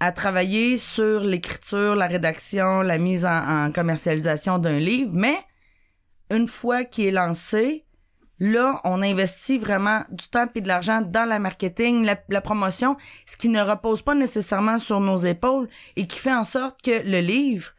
à 0.00 0.12
travailler 0.12 0.78
sur 0.78 1.20
l'écriture, 1.20 1.94
la 1.94 2.06
rédaction, 2.06 2.80
la 2.80 2.96
mise 2.96 3.26
en, 3.26 3.66
en 3.66 3.70
commercialisation 3.70 4.56
d'un 4.56 4.78
livre, 4.78 5.10
mais 5.12 5.36
une 6.30 6.46
fois 6.46 6.84
qu'il 6.84 7.06
est 7.06 7.10
lancé, 7.10 7.84
là, 8.38 8.80
on 8.84 9.02
investit 9.02 9.58
vraiment 9.58 10.04
du 10.10 10.28
temps 10.28 10.46
et 10.54 10.60
de 10.60 10.68
l'argent 10.68 11.00
dans 11.02 11.24
la 11.24 11.38
marketing, 11.38 12.08
la, 12.28 12.40
promotion, 12.40 12.96
ce 13.26 13.36
qui 13.36 13.48
ne 13.48 13.60
repose 13.60 14.02
pas 14.02 14.14
nécessairement 14.14 14.78
sur 14.78 15.00
nos 15.00 15.16
épaules 15.16 15.68
et 15.96 16.06
qui 16.06 16.18
fait 16.18 16.32
en 16.32 16.44
sorte 16.44 16.80
que 16.82 17.02
le 17.04 17.20
livre, 17.20 17.72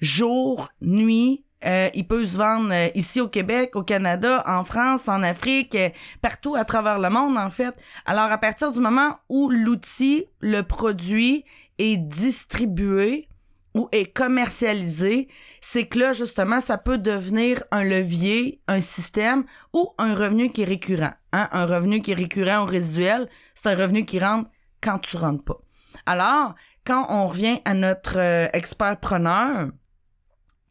jour, 0.00 0.68
nuit, 0.80 1.44
euh, 1.64 1.88
il 1.94 2.06
peut 2.06 2.24
se 2.24 2.36
vendre 2.38 2.72
euh, 2.72 2.88
ici 2.94 3.20
au 3.20 3.28
Québec, 3.28 3.74
au 3.76 3.82
Canada, 3.82 4.44
en 4.46 4.62
France, 4.62 5.08
en 5.08 5.22
Afrique, 5.22 5.74
euh, 5.74 5.88
partout 6.20 6.54
à 6.54 6.64
travers 6.64 6.98
le 6.98 7.08
monde, 7.08 7.36
en 7.38 7.50
fait. 7.50 7.74
Alors, 8.04 8.30
à 8.30 8.38
partir 8.38 8.72
du 8.72 8.80
moment 8.80 9.16
où 9.28 9.48
l'outil, 9.48 10.26
le 10.40 10.62
produit 10.62 11.44
est 11.78 11.96
distribué 11.96 13.28
ou 13.78 13.88
est 13.92 14.12
commercialisé, 14.12 15.28
c'est 15.60 15.86
que 15.86 15.98
là, 15.98 16.12
justement, 16.12 16.60
ça 16.60 16.78
peut 16.78 16.98
devenir 16.98 17.62
un 17.70 17.84
levier, 17.84 18.60
un 18.68 18.80
système 18.80 19.44
ou 19.72 19.94
un 19.98 20.14
revenu 20.14 20.50
qui 20.50 20.62
est 20.62 20.66
récurrent. 20.66 21.12
Hein? 21.32 21.48
Un 21.52 21.66
revenu 21.66 22.00
qui 22.00 22.12
est 22.12 22.14
récurrent 22.14 22.62
ou 22.62 22.66
résiduel, 22.66 23.28
c'est 23.54 23.68
un 23.68 23.76
revenu 23.76 24.04
qui 24.04 24.18
rentre 24.18 24.50
quand 24.80 24.98
tu 24.98 25.16
rentres 25.16 25.44
pas. 25.44 25.60
Alors, 26.06 26.54
quand 26.86 27.06
on 27.10 27.26
revient 27.26 27.60
à 27.64 27.74
notre 27.74 28.18
euh, 28.18 28.48
expert 28.52 28.98
preneur, 29.00 29.68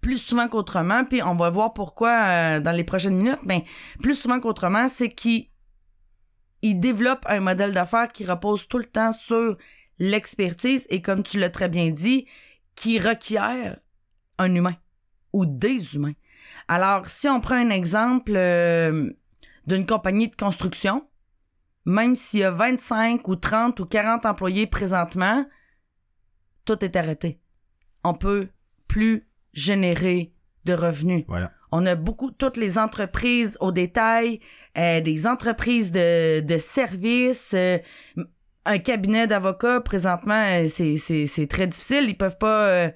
plus 0.02 0.18
souvent 0.18 0.48
qu'autrement, 0.48 1.04
puis 1.04 1.22
on 1.24 1.36
va 1.36 1.50
voir 1.50 1.74
pourquoi 1.74 2.12
euh, 2.12 2.60
dans 2.60 2.72
les 2.72 2.84
prochaines 2.84 3.18
minutes, 3.18 3.40
mais 3.44 3.66
plus 4.02 4.16
souvent 4.16 4.40
qu'autrement, 4.40 4.88
c'est 4.88 5.10
qu'il 5.10 5.48
il 6.62 6.80
développe 6.80 7.26
un 7.28 7.40
modèle 7.40 7.74
d'affaires 7.74 8.08
qui 8.08 8.26
repose 8.26 8.68
tout 8.68 8.78
le 8.78 8.86
temps 8.86 9.12
sur 9.12 9.58
l'expertise 10.00 10.88
et 10.90 11.02
comme 11.02 11.24
tu 11.24 11.40
l'as 11.40 11.50
très 11.50 11.70
bien 11.70 11.92
dit, 11.92 12.28
qui 12.76 13.00
requiert 13.00 13.80
un 14.38 14.54
humain 14.54 14.76
ou 15.34 15.46
des 15.46 15.96
humains. 15.96 16.14
Alors, 16.68 17.08
si 17.08 17.28
on 17.28 17.42
prend 17.42 17.56
un 17.56 17.70
exemple 17.70 18.34
euh, 18.36 19.12
d'une 19.68 19.86
compagnie 19.86 20.30
de 20.30 20.36
construction, 20.36 21.08
même 21.86 22.16
s'il 22.16 22.42
y 22.42 22.44
a 22.44 22.52
25 22.52 23.28
ou 23.28 23.36
30 23.36 23.80
ou 23.80 23.86
40 23.86 24.26
employés 24.26 24.68
présentement, 24.68 25.46
tout 26.66 26.84
est 26.84 26.96
arrêté. 26.96 27.40
On 28.04 28.14
peut 28.14 28.50
plus 28.88 29.28
générer 29.54 30.34
de 30.66 30.74
revenus. 30.74 31.26
Voilà. 31.28 31.50
On 31.72 31.86
a 31.86 31.96
beaucoup, 31.96 32.32
toutes 32.32 32.58
les 32.58 32.78
entreprises 32.78 33.58
au 33.62 33.72
détail, 33.72 34.40
euh, 34.78 35.02
des 35.02 35.28
entreprises 35.28 35.92
de, 35.92 36.40
de 36.40 36.58
services, 36.58 37.54
euh, 37.54 37.78
un 38.66 38.80
cabinet 38.80 39.28
d'avocats, 39.28 39.82
présentement, 39.82 40.44
euh, 40.50 40.68
c'est, 40.68 41.48
très 41.48 41.68
difficile. 41.68 42.06
Ils 42.10 42.18
peuvent 42.18 42.38
pas... 42.38 42.68
euh, 42.68 42.92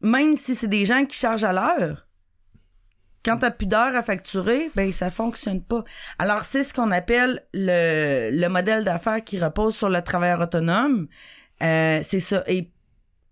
même 0.00 0.34
si 0.34 0.54
c'est 0.54 0.68
des 0.68 0.84
gens 0.84 1.04
qui 1.04 1.18
chargent 1.18 1.44
à 1.44 1.52
l'heure, 1.52 2.06
quand 3.24 3.38
t'as 3.38 3.50
plus 3.50 3.66
d'heures 3.66 3.96
à 3.96 4.02
facturer, 4.02 4.70
ben 4.74 4.92
ça 4.92 5.10
fonctionne 5.10 5.62
pas. 5.62 5.82
Alors, 6.18 6.44
c'est 6.44 6.62
ce 6.62 6.74
qu'on 6.74 6.90
appelle 6.90 7.46
le, 7.54 8.30
le 8.30 8.48
modèle 8.48 8.84
d'affaires 8.84 9.24
qui 9.24 9.38
repose 9.38 9.74
sur 9.74 9.88
le 9.88 10.02
travailleur 10.02 10.40
autonome. 10.40 11.08
Euh, 11.62 12.00
c'est 12.02 12.20
ça. 12.20 12.44
Et 12.46 12.70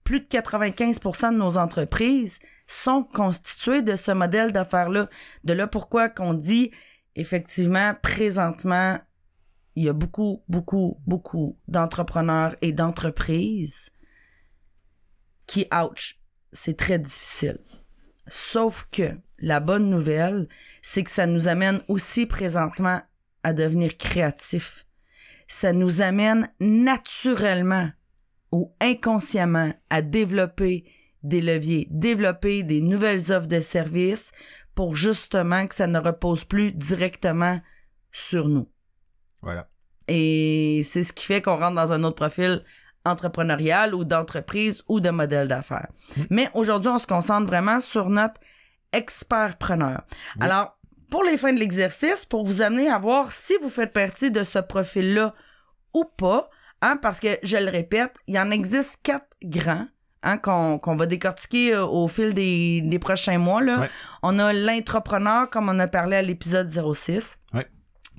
plus 0.04 0.20
de 0.20 0.26
95% 0.26 1.32
de 1.32 1.36
nos 1.36 1.58
entreprises 1.58 2.40
sont 2.66 3.02
constituées 3.02 3.82
de 3.82 3.96
ce 3.96 4.12
modèle 4.12 4.52
d'affaires-là. 4.52 5.08
De 5.44 5.52
là 5.52 5.66
pourquoi 5.66 6.08
qu'on 6.08 6.32
dit, 6.32 6.70
effectivement, 7.16 7.94
présentement, 8.02 8.98
il 9.74 9.84
y 9.84 9.88
a 9.88 9.92
beaucoup, 9.92 10.42
beaucoup, 10.48 10.98
beaucoup 11.06 11.58
d'entrepreneurs 11.68 12.56
et 12.60 12.72
d'entreprises 12.72 13.92
qui, 15.46 15.66
ouch, 15.72 16.20
c'est 16.52 16.76
très 16.76 16.98
difficile. 16.98 17.58
Sauf 18.26 18.86
que 18.90 19.16
la 19.38 19.60
bonne 19.60 19.90
nouvelle, 19.90 20.48
c'est 20.82 21.02
que 21.02 21.10
ça 21.10 21.26
nous 21.26 21.48
amène 21.48 21.82
aussi 21.88 22.26
présentement 22.26 23.02
à 23.42 23.52
devenir 23.52 23.96
créatifs. 23.96 24.86
Ça 25.48 25.72
nous 25.72 26.00
amène 26.00 26.50
naturellement 26.60 27.90
ou 28.52 28.74
inconsciemment 28.80 29.74
à 29.90 30.02
développer 30.02 30.84
des 31.22 31.40
leviers, 31.40 31.88
développer 31.90 32.62
des 32.62 32.80
nouvelles 32.80 33.32
offres 33.32 33.48
de 33.48 33.60
services 33.60 34.32
pour 34.74 34.96
justement 34.96 35.66
que 35.66 35.74
ça 35.74 35.86
ne 35.86 35.98
repose 35.98 36.44
plus 36.44 36.72
directement 36.72 37.60
sur 38.12 38.48
nous. 38.48 38.71
Voilà. 39.42 39.68
Et 40.08 40.80
c'est 40.84 41.02
ce 41.02 41.12
qui 41.12 41.26
fait 41.26 41.42
qu'on 41.42 41.56
rentre 41.56 41.76
dans 41.76 41.92
un 41.92 42.02
autre 42.04 42.16
profil 42.16 42.64
entrepreneurial 43.04 43.94
ou 43.94 44.04
d'entreprise 44.04 44.82
ou 44.88 45.00
de 45.00 45.10
modèle 45.10 45.48
d'affaires. 45.48 45.88
Mais 46.30 46.48
aujourd'hui, 46.54 46.90
on 46.90 46.98
se 46.98 47.06
concentre 47.06 47.46
vraiment 47.46 47.80
sur 47.80 48.08
notre 48.08 48.40
expert-preneur. 48.92 50.02
Alors, 50.40 50.78
pour 51.10 51.24
les 51.24 51.36
fins 51.36 51.52
de 51.52 51.58
l'exercice, 51.58 52.24
pour 52.24 52.44
vous 52.44 52.62
amener 52.62 52.88
à 52.88 52.98
voir 52.98 53.32
si 53.32 53.54
vous 53.62 53.68
faites 53.70 53.92
partie 53.92 54.30
de 54.30 54.42
ce 54.42 54.58
profil-là 54.58 55.34
ou 55.94 56.04
pas, 56.04 56.48
hein, 56.80 56.96
parce 57.00 57.20
que, 57.20 57.28
je 57.42 57.56
le 57.56 57.70
répète, 57.70 58.14
il 58.26 58.34
y 58.34 58.38
en 58.38 58.50
existe 58.50 59.00
quatre 59.02 59.36
grands 59.42 59.86
hein, 60.22 60.38
qu'on 60.38 60.96
va 60.96 61.06
décortiquer 61.06 61.74
euh, 61.74 61.84
au 61.84 62.08
fil 62.08 62.32
des, 62.34 62.80
des 62.82 62.98
prochains 62.98 63.38
mois. 63.38 63.62
Là. 63.62 63.80
Ouais. 63.80 63.90
On 64.22 64.38
a 64.38 64.52
l'entrepreneur, 64.52 65.50
comme 65.50 65.68
on 65.68 65.78
a 65.80 65.88
parlé 65.88 66.16
à 66.16 66.22
l'épisode 66.22 66.68
06, 66.70 67.40
Ouais. 67.52 67.66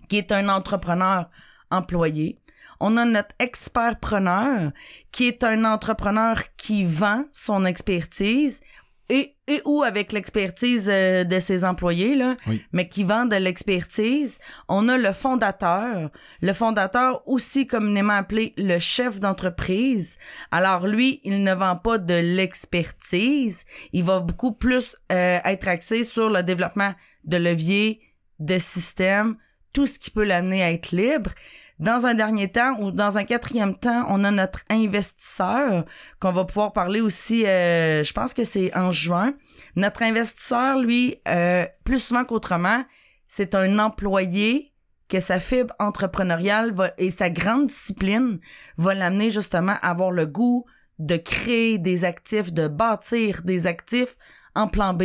Qui 0.09 0.17
est 0.17 0.31
un 0.31 0.49
entrepreneur 0.49 1.29
employé. 1.71 2.39
On 2.79 2.97
a 2.97 3.05
notre 3.05 3.35
expert-preneur, 3.39 4.71
qui 5.11 5.27
est 5.27 5.43
un 5.43 5.63
entrepreneur 5.65 6.35
qui 6.57 6.83
vend 6.83 7.25
son 7.31 7.65
expertise 7.65 8.61
et, 9.09 9.35
et 9.47 9.61
ou 9.65 9.83
avec 9.83 10.11
l'expertise 10.11 10.89
euh, 10.91 11.23
de 11.23 11.39
ses 11.39 11.65
employés, 11.65 12.15
là, 12.15 12.35
Oui. 12.47 12.61
mais 12.71 12.87
qui 12.87 13.03
vend 13.03 13.25
de 13.25 13.35
l'expertise. 13.35 14.39
On 14.69 14.87
a 14.89 14.97
le 14.97 15.11
fondateur, 15.11 16.09
le 16.41 16.53
fondateur 16.53 17.21
aussi 17.27 17.67
communément 17.67 18.13
appelé 18.13 18.53
le 18.57 18.79
chef 18.79 19.19
d'entreprise. 19.19 20.19
Alors 20.51 20.87
lui, 20.87 21.19
il 21.25 21.43
ne 21.43 21.53
vend 21.53 21.75
pas 21.75 21.97
de 21.97 22.13
l'expertise, 22.13 23.65
il 23.91 24.03
va 24.03 24.19
beaucoup 24.19 24.53
plus 24.53 24.95
euh, 25.11 25.39
être 25.43 25.67
axé 25.67 26.03
sur 26.03 26.29
le 26.29 26.43
développement 26.43 26.93
de 27.25 27.37
leviers, 27.37 28.01
de 28.39 28.57
systèmes, 28.57 29.35
tout 29.73 29.87
ce 29.87 29.99
qui 29.99 30.11
peut 30.11 30.23
l'amener 30.23 30.63
à 30.63 30.71
être 30.71 30.91
libre. 30.91 31.31
Dans 31.79 32.05
un 32.05 32.13
dernier 32.13 32.51
temps 32.51 32.79
ou 32.79 32.91
dans 32.91 33.17
un 33.17 33.23
quatrième 33.23 33.75
temps, 33.75 34.05
on 34.07 34.23
a 34.23 34.31
notre 34.31 34.61
investisseur 34.69 35.85
qu'on 36.19 36.31
va 36.31 36.45
pouvoir 36.45 36.71
parler 36.71 37.01
aussi, 37.01 37.45
euh, 37.45 38.03
je 38.03 38.13
pense 38.13 38.33
que 38.33 38.43
c'est 38.43 38.75
en 38.75 38.91
juin. 38.91 39.33
Notre 39.75 40.03
investisseur, 40.03 40.77
lui, 40.79 41.17
euh, 41.27 41.65
plus 41.83 42.01
souvent 42.01 42.23
qu'autrement, 42.23 42.85
c'est 43.27 43.55
un 43.55 43.79
employé 43.79 44.71
que 45.09 45.19
sa 45.19 45.39
fibre 45.39 45.73
entrepreneuriale 45.79 46.71
va, 46.71 46.91
et 46.97 47.09
sa 47.09 47.29
grande 47.29 47.67
discipline 47.67 48.39
va 48.77 48.93
l'amener 48.93 49.29
justement 49.29 49.73
à 49.81 49.89
avoir 49.89 50.11
le 50.11 50.25
goût 50.25 50.65
de 50.99 51.17
créer 51.17 51.79
des 51.79 52.05
actifs, 52.05 52.53
de 52.53 52.67
bâtir 52.67 53.41
des 53.43 53.67
actifs 53.67 54.15
en 54.55 54.67
plan 54.67 54.93
B. 54.93 55.03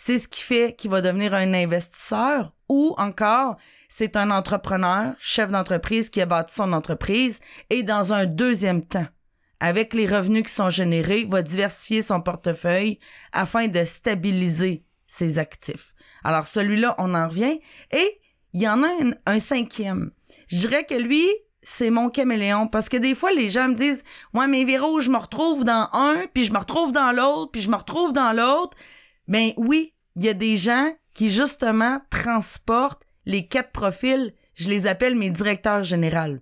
C'est 0.00 0.18
ce 0.18 0.28
qui 0.28 0.42
fait 0.42 0.76
qu'il 0.78 0.92
va 0.92 1.00
devenir 1.00 1.34
un 1.34 1.52
investisseur 1.52 2.52
ou 2.68 2.94
encore 2.98 3.56
c'est 3.88 4.16
un 4.16 4.30
entrepreneur, 4.30 5.14
chef 5.18 5.50
d'entreprise 5.50 6.08
qui 6.08 6.20
a 6.20 6.26
bâti 6.26 6.54
son 6.54 6.72
entreprise 6.72 7.40
et 7.68 7.82
dans 7.82 8.12
un 8.12 8.24
deuxième 8.24 8.86
temps, 8.86 9.08
avec 9.58 9.94
les 9.94 10.06
revenus 10.06 10.44
qui 10.44 10.52
sont 10.52 10.70
générés, 10.70 11.26
va 11.28 11.42
diversifier 11.42 12.00
son 12.00 12.20
portefeuille 12.20 13.00
afin 13.32 13.66
de 13.66 13.82
stabiliser 13.82 14.84
ses 15.08 15.40
actifs. 15.40 15.94
Alors 16.22 16.46
celui-là, 16.46 16.94
on 16.98 17.12
en 17.14 17.26
revient. 17.26 17.58
Et 17.90 18.20
il 18.52 18.62
y 18.62 18.68
en 18.68 18.84
a 18.84 18.88
un, 19.26 19.38
cinquième. 19.40 20.12
Je 20.46 20.58
dirais 20.58 20.84
que 20.84 20.94
lui, 20.94 21.26
c'est 21.60 21.90
mon 21.90 22.08
caméléon 22.08 22.68
parce 22.68 22.88
que 22.88 22.98
des 22.98 23.16
fois 23.16 23.32
les 23.32 23.50
gens 23.50 23.68
me 23.68 23.74
disent 23.74 24.04
"Ouais, 24.32 24.46
mais 24.46 24.62
Véro, 24.62 25.00
je 25.00 25.10
me 25.10 25.18
retrouve 25.18 25.64
dans 25.64 25.88
un, 25.92 26.26
puis 26.32 26.44
je 26.44 26.52
me 26.52 26.58
retrouve 26.58 26.92
dans 26.92 27.10
l'autre, 27.10 27.50
puis 27.50 27.62
je 27.62 27.68
me 27.70 27.76
retrouve 27.76 28.12
dans 28.12 28.32
l'autre." 28.32 28.76
Ben 29.28 29.52
oui, 29.56 29.94
il 30.16 30.24
y 30.24 30.28
a 30.28 30.34
des 30.34 30.56
gens 30.56 30.92
qui 31.14 31.30
justement 31.30 32.00
transportent 32.10 33.02
les 33.26 33.46
quatre 33.46 33.72
profils, 33.72 34.32
je 34.54 34.68
les 34.68 34.86
appelle 34.86 35.14
mes 35.14 35.30
directeurs 35.30 35.84
généraux. 35.84 36.38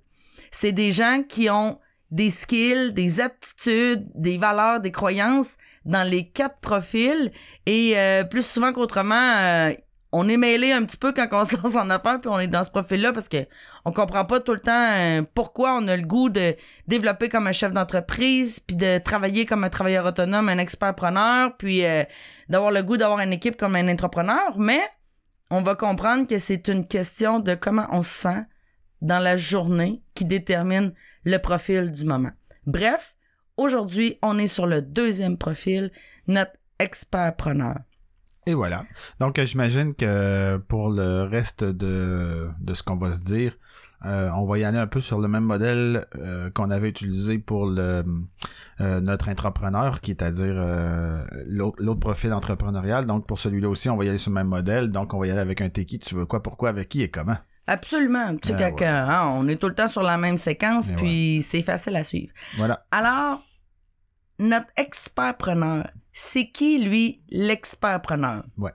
C'est 0.50 0.72
des 0.72 0.92
gens 0.92 1.22
qui 1.28 1.50
ont 1.50 1.78
des 2.12 2.30
skills, 2.30 2.92
des 2.92 3.20
aptitudes, 3.20 4.06
des 4.14 4.38
valeurs, 4.38 4.80
des 4.80 4.92
croyances 4.92 5.56
dans 5.84 6.08
les 6.08 6.28
quatre 6.28 6.60
profils 6.60 7.32
et 7.66 7.98
euh, 7.98 8.24
plus 8.24 8.46
souvent 8.46 8.72
qu'autrement, 8.72 9.34
euh, 9.36 9.72
on 10.18 10.28
est 10.30 10.38
mêlé 10.38 10.72
un 10.72 10.82
petit 10.84 10.96
peu 10.96 11.12
quand 11.12 11.28
on 11.32 11.44
se 11.44 11.56
lance 11.62 11.76
en 11.76 11.90
affaires 11.90 12.20
puis 12.20 12.30
on 12.30 12.40
est 12.40 12.46
dans 12.46 12.64
ce 12.64 12.70
profil-là 12.70 13.12
parce 13.12 13.28
que 13.28 13.46
on 13.84 13.92
comprend 13.92 14.24
pas 14.24 14.40
tout 14.40 14.54
le 14.54 14.60
temps 14.60 14.90
euh, 14.92 15.22
pourquoi 15.34 15.76
on 15.76 15.86
a 15.88 15.96
le 15.96 16.06
goût 16.06 16.30
de 16.30 16.56
développer 16.88 17.28
comme 17.28 17.46
un 17.46 17.52
chef 17.52 17.72
d'entreprise 17.72 18.60
puis 18.60 18.76
de 18.76 18.96
travailler 18.96 19.44
comme 19.44 19.62
un 19.62 19.68
travailleur 19.68 20.06
autonome, 20.06 20.48
un 20.48 20.56
expert 20.56 20.94
preneur 20.94 21.54
puis 21.58 21.84
euh, 21.84 22.02
d'avoir 22.48 22.70
le 22.70 22.82
goût 22.82 22.96
d'avoir 22.96 23.20
une 23.20 23.32
équipe 23.34 23.58
comme 23.58 23.76
un 23.76 23.88
entrepreneur, 23.88 24.58
mais 24.58 24.80
on 25.50 25.62
va 25.62 25.74
comprendre 25.74 26.26
que 26.26 26.38
c'est 26.38 26.68
une 26.68 26.88
question 26.88 27.38
de 27.38 27.54
comment 27.54 27.86
on 27.90 28.00
se 28.00 28.08
sent 28.08 28.42
dans 29.02 29.18
la 29.18 29.36
journée 29.36 30.02
qui 30.14 30.24
détermine 30.24 30.94
le 31.24 31.36
profil 31.38 31.92
du 31.92 32.06
moment. 32.06 32.32
Bref, 32.64 33.16
aujourd'hui, 33.58 34.18
on 34.22 34.38
est 34.38 34.46
sur 34.46 34.66
le 34.66 34.80
deuxième 34.80 35.36
profil, 35.36 35.92
notre 36.26 36.52
expert-preneur. 36.78 37.76
Et 38.48 38.54
voilà. 38.54 38.84
Donc, 39.18 39.38
euh, 39.38 39.44
j'imagine 39.44 39.94
que 39.94 40.56
pour 40.68 40.90
le 40.90 41.24
reste 41.24 41.64
de, 41.64 42.48
de 42.60 42.74
ce 42.74 42.84
qu'on 42.84 42.96
va 42.96 43.10
se 43.10 43.20
dire, 43.20 43.52
euh, 44.04 44.30
on 44.36 44.46
va 44.46 44.58
y 44.58 44.64
aller 44.64 44.78
un 44.78 44.86
peu 44.86 45.00
sur 45.00 45.18
le 45.18 45.26
même 45.26 45.42
modèle 45.42 46.06
euh, 46.14 46.48
qu'on 46.50 46.70
avait 46.70 46.88
utilisé 46.88 47.38
pour 47.38 47.66
le 47.66 48.04
notre 48.78 49.30
entrepreneur, 49.30 50.02
qui 50.02 50.10
est 50.10 50.22
à 50.22 50.30
dire 50.30 50.54
l'autre 51.46 51.98
profil 51.98 52.32
entrepreneurial. 52.34 53.06
Donc, 53.06 53.26
pour 53.26 53.38
celui-là 53.38 53.70
aussi, 53.70 53.88
on 53.88 53.96
va 53.96 54.04
y 54.04 54.08
aller 54.10 54.18
sur 54.18 54.30
le 54.30 54.34
même 54.34 54.48
modèle. 54.48 54.90
Donc, 54.90 55.14
on 55.14 55.18
va 55.18 55.26
y 55.26 55.30
aller 55.30 55.40
avec 55.40 55.62
un 55.62 55.70
qui, 55.70 55.98
tu 55.98 56.14
veux 56.14 56.26
quoi, 56.26 56.42
pourquoi, 56.42 56.68
avec 56.68 56.90
qui 56.90 57.02
et 57.02 57.10
comment. 57.10 57.38
Absolument. 57.66 58.36
Tu 58.36 58.52
sais, 58.52 58.84
Ah, 58.84 59.22
hein, 59.22 59.34
on 59.34 59.48
est 59.48 59.56
tout 59.56 59.68
le 59.68 59.74
temps 59.74 59.88
sur 59.88 60.02
la 60.02 60.18
même 60.18 60.36
séquence, 60.36 60.92
puis 60.92 61.40
c'est 61.42 61.62
facile 61.62 61.96
à 61.96 62.04
suivre. 62.04 62.32
Voilà. 62.58 62.84
Alors, 62.90 63.42
notre 64.38 64.68
expert-preneur, 64.76 65.88
c'est 66.18 66.48
qui, 66.50 66.78
lui, 66.78 67.20
l'expert-preneur? 67.28 68.44
Ouais. 68.56 68.72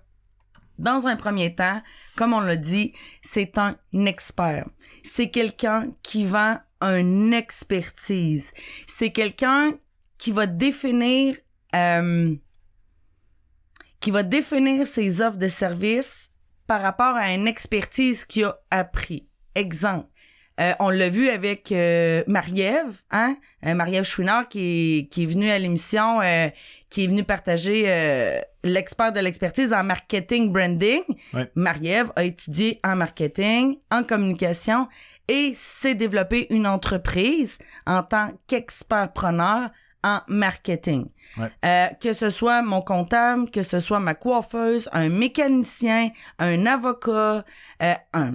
Dans 0.78 1.08
un 1.08 1.16
premier 1.16 1.56
temps, 1.56 1.82
comme 2.16 2.34
on 2.34 2.40
l'a 2.40 2.56
dit, 2.56 2.94
c'est 3.24 3.58
un 3.58 3.76
expert. 3.94 4.68
C'est 5.02 5.32
quelqu'un 5.32 5.92
qui 6.04 6.26
vend 6.26 6.60
une 6.82 7.34
expertise. 7.34 8.54
C'est 8.86 9.12
quelqu'un 9.12 9.74
qui 10.20 10.32
va 10.32 10.46
définir 10.46 11.36
euh, 11.74 12.36
qui 14.00 14.12
va 14.12 14.22
définir 14.22 14.86
ses 14.86 15.24
offres 15.24 15.38
de 15.38 15.48
services 15.48 16.34
par 16.68 16.82
rapport 16.82 17.16
à 17.16 17.34
une 17.34 17.48
expertise 17.48 18.24
qu'il 18.26 18.46
a 18.46 18.60
appris. 18.70 19.28
Exemple, 19.56 20.08
euh, 20.60 20.74
on 20.80 20.90
l'a 20.90 21.10
vu 21.10 21.30
avec 21.30 21.72
euh, 21.72 22.24
Marie-Ève, 22.28 23.02
hein? 23.10 23.38
Euh, 23.66 23.74
Marie-Ève 23.74 24.04
Chouinard 24.04 24.48
qui 24.48 24.60
est, 25.00 25.08
qui 25.10 25.24
est 25.24 25.26
venue 25.26 25.50
à 25.50 25.58
l'émission, 25.58 26.20
qui 26.92 27.06
est 27.06 27.08
venue 27.08 27.24
partager 27.24 27.86
euh, 27.88 28.40
l'expert 28.64 29.12
de 29.12 29.20
l'expertise 29.20 29.74
en 29.74 29.84
marketing 29.84 30.52
branding. 30.52 31.02
Ouais. 31.34 31.50
Marie-Ève 31.56 32.12
a 32.16 32.24
étudié 32.24 32.80
en 32.84 32.96
marketing, 32.96 33.78
en 33.90 34.04
communication 34.04 34.88
et 35.28 35.54
s'est 35.56 35.96
développé 35.96 36.48
une 36.50 36.68
entreprise 36.68 37.60
en 37.88 38.04
tant 38.04 38.34
qu'expert-preneur 38.46 39.72
en 40.04 40.20
marketing. 40.28 41.08
Ouais. 41.38 41.50
Euh, 41.64 41.88
que 42.02 42.12
ce 42.12 42.30
soit 42.30 42.62
mon 42.62 42.82
comptable, 42.82 43.50
que 43.50 43.64
ce 43.64 43.80
soit 43.80 44.02
ma 44.02 44.14
coiffeuse, 44.14 44.90
un 44.92 45.08
mécanicien, 45.08 46.10
un 46.40 46.66
avocat, 46.66 47.46
euh, 47.82 47.94
un, 48.14 48.34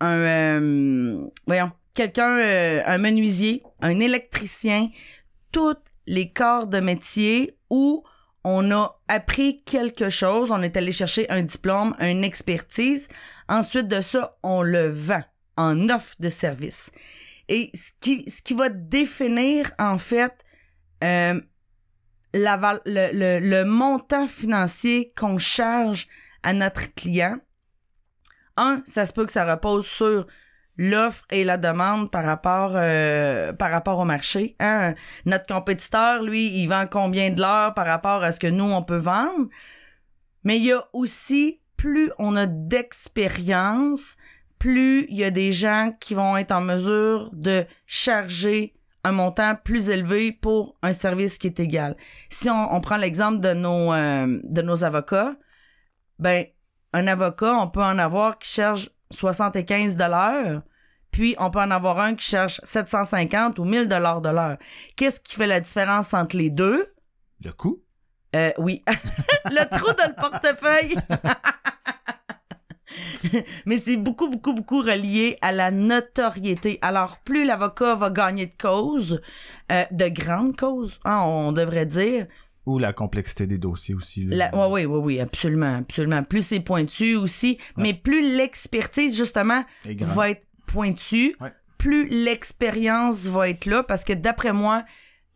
un 0.00 0.18
euh, 0.18 1.26
voyons, 1.46 1.72
quelqu'un, 1.92 2.38
euh, 2.38 2.82
un 2.86 2.96
menuisier, 2.96 3.62
un 3.82 4.00
électricien, 4.00 4.88
tous 5.50 5.76
les 6.06 6.32
corps 6.32 6.66
de 6.66 6.80
métier 6.80 7.56
où 7.70 8.04
on 8.44 8.70
a 8.72 9.00
appris 9.08 9.62
quelque 9.64 10.10
chose, 10.10 10.50
on 10.50 10.62
est 10.62 10.76
allé 10.76 10.92
chercher 10.92 11.30
un 11.30 11.42
diplôme, 11.42 11.94
une 12.00 12.24
expertise. 12.24 13.08
Ensuite 13.48 13.88
de 13.88 14.00
ça, 14.00 14.36
on 14.42 14.62
le 14.62 14.88
vend 14.90 15.22
en 15.56 15.88
offre 15.88 16.14
de 16.18 16.28
service. 16.28 16.90
Et 17.48 17.70
ce 17.74 17.92
qui, 18.00 18.28
ce 18.28 18.42
qui 18.42 18.54
va 18.54 18.68
définir, 18.68 19.70
en 19.78 19.98
fait, 19.98 20.32
euh, 21.04 21.40
la 22.34 22.80
le, 22.86 23.38
le 23.40 23.64
montant 23.64 24.26
financier 24.26 25.12
qu'on 25.16 25.38
charge 25.38 26.08
à 26.42 26.52
notre 26.52 26.94
client, 26.94 27.38
un, 28.56 28.82
ça 28.86 29.06
se 29.06 29.12
peut 29.12 29.26
que 29.26 29.32
ça 29.32 29.50
repose 29.50 29.86
sur 29.86 30.26
l'offre 30.76 31.24
et 31.30 31.44
la 31.44 31.58
demande 31.58 32.10
par 32.10 32.24
rapport 32.24 32.72
euh, 32.74 33.52
par 33.52 33.70
rapport 33.70 33.98
au 33.98 34.04
marché. 34.04 34.56
Hein? 34.58 34.94
Notre 35.26 35.46
compétiteur, 35.46 36.22
lui, 36.22 36.62
il 36.62 36.68
vend 36.68 36.86
combien 36.90 37.30
de 37.30 37.40
l'heure 37.40 37.74
par 37.74 37.86
rapport 37.86 38.22
à 38.22 38.32
ce 38.32 38.40
que 38.40 38.46
nous, 38.46 38.64
on 38.64 38.82
peut 38.82 38.96
vendre? 38.96 39.48
Mais 40.44 40.56
il 40.56 40.64
y 40.64 40.72
a 40.72 40.84
aussi, 40.92 41.60
plus 41.76 42.10
on 42.18 42.36
a 42.36 42.46
d'expérience, 42.46 44.16
plus 44.58 45.06
il 45.08 45.16
y 45.16 45.24
a 45.24 45.30
des 45.30 45.52
gens 45.52 45.92
qui 46.00 46.14
vont 46.14 46.36
être 46.36 46.52
en 46.52 46.60
mesure 46.60 47.30
de 47.32 47.64
charger 47.86 48.74
un 49.04 49.12
montant 49.12 49.56
plus 49.56 49.90
élevé 49.90 50.32
pour 50.32 50.76
un 50.82 50.92
service 50.92 51.38
qui 51.38 51.48
est 51.48 51.60
égal. 51.60 51.96
Si 52.28 52.48
on, 52.48 52.72
on 52.72 52.80
prend 52.80 52.96
l'exemple 52.96 53.40
de 53.40 53.52
nos 53.52 53.92
euh, 53.92 54.40
de 54.44 54.62
nos 54.62 54.84
avocats, 54.84 55.34
ben 56.18 56.46
un 56.92 57.06
avocat, 57.06 57.54
on 57.54 57.68
peut 57.68 57.82
en 57.82 57.98
avoir 57.98 58.38
qui 58.38 58.48
charge 58.48 58.90
75 59.12 59.96
dollars, 59.96 60.62
puis 61.10 61.34
on 61.38 61.50
peut 61.50 61.60
en 61.60 61.70
avoir 61.70 62.00
un 62.00 62.14
qui 62.14 62.26
cherche 62.26 62.60
750 62.64 63.58
ou 63.58 63.64
1000 63.64 63.88
dollars 63.88 64.20
de 64.20 64.30
l'heure. 64.30 64.56
Qu'est-ce 64.96 65.20
qui 65.20 65.36
fait 65.36 65.46
la 65.46 65.60
différence 65.60 66.14
entre 66.14 66.36
les 66.36 66.50
deux? 66.50 66.86
Le 67.44 67.52
coût? 67.52 67.82
euh, 68.34 68.50
oui. 68.58 68.82
le 69.46 69.68
trou 69.76 69.92
dans 69.92 70.08
le 70.08 70.14
portefeuille. 70.14 70.96
Mais 73.66 73.78
c'est 73.78 73.96
beaucoup, 73.96 74.28
beaucoup, 74.28 74.52
beaucoup 74.52 74.80
relié 74.80 75.36
à 75.40 75.52
la 75.52 75.70
notoriété. 75.70 76.78
Alors, 76.82 77.18
plus 77.18 77.44
l'avocat 77.44 77.94
va 77.94 78.10
gagner 78.10 78.46
de 78.46 78.56
cause, 78.60 79.20
euh, 79.70 79.84
de 79.90 80.08
grandes 80.08 80.56
causes, 80.56 81.00
hein, 81.04 81.20
on 81.22 81.52
devrait 81.52 81.86
dire. 81.86 82.26
Ou 82.66 82.78
la 82.78 82.92
complexité 82.92 83.46
des 83.48 83.58
dossiers 83.58 83.94
aussi. 83.94 84.24
là. 84.24 84.50
La, 84.52 84.68
ouais, 84.68 84.84
oui, 84.84 84.94
oui, 84.94 85.00
oui, 85.04 85.20
absolument, 85.20 85.76
absolument. 85.78 86.22
Plus 86.22 86.46
c'est 86.46 86.60
pointu 86.60 87.16
aussi, 87.16 87.58
mais 87.76 87.92
plus 87.92 88.36
l'expertise, 88.36 89.16
justement, 89.16 89.64
va 90.00 90.30
être 90.30 90.46
pointue, 90.66 91.34
Ouais. 91.40 91.52
plus 91.76 92.06
l'expérience 92.08 93.26
va 93.26 93.48
être 93.48 93.66
là, 93.66 93.82
parce 93.82 94.04
que 94.04 94.12
d'après 94.12 94.52
moi, 94.52 94.84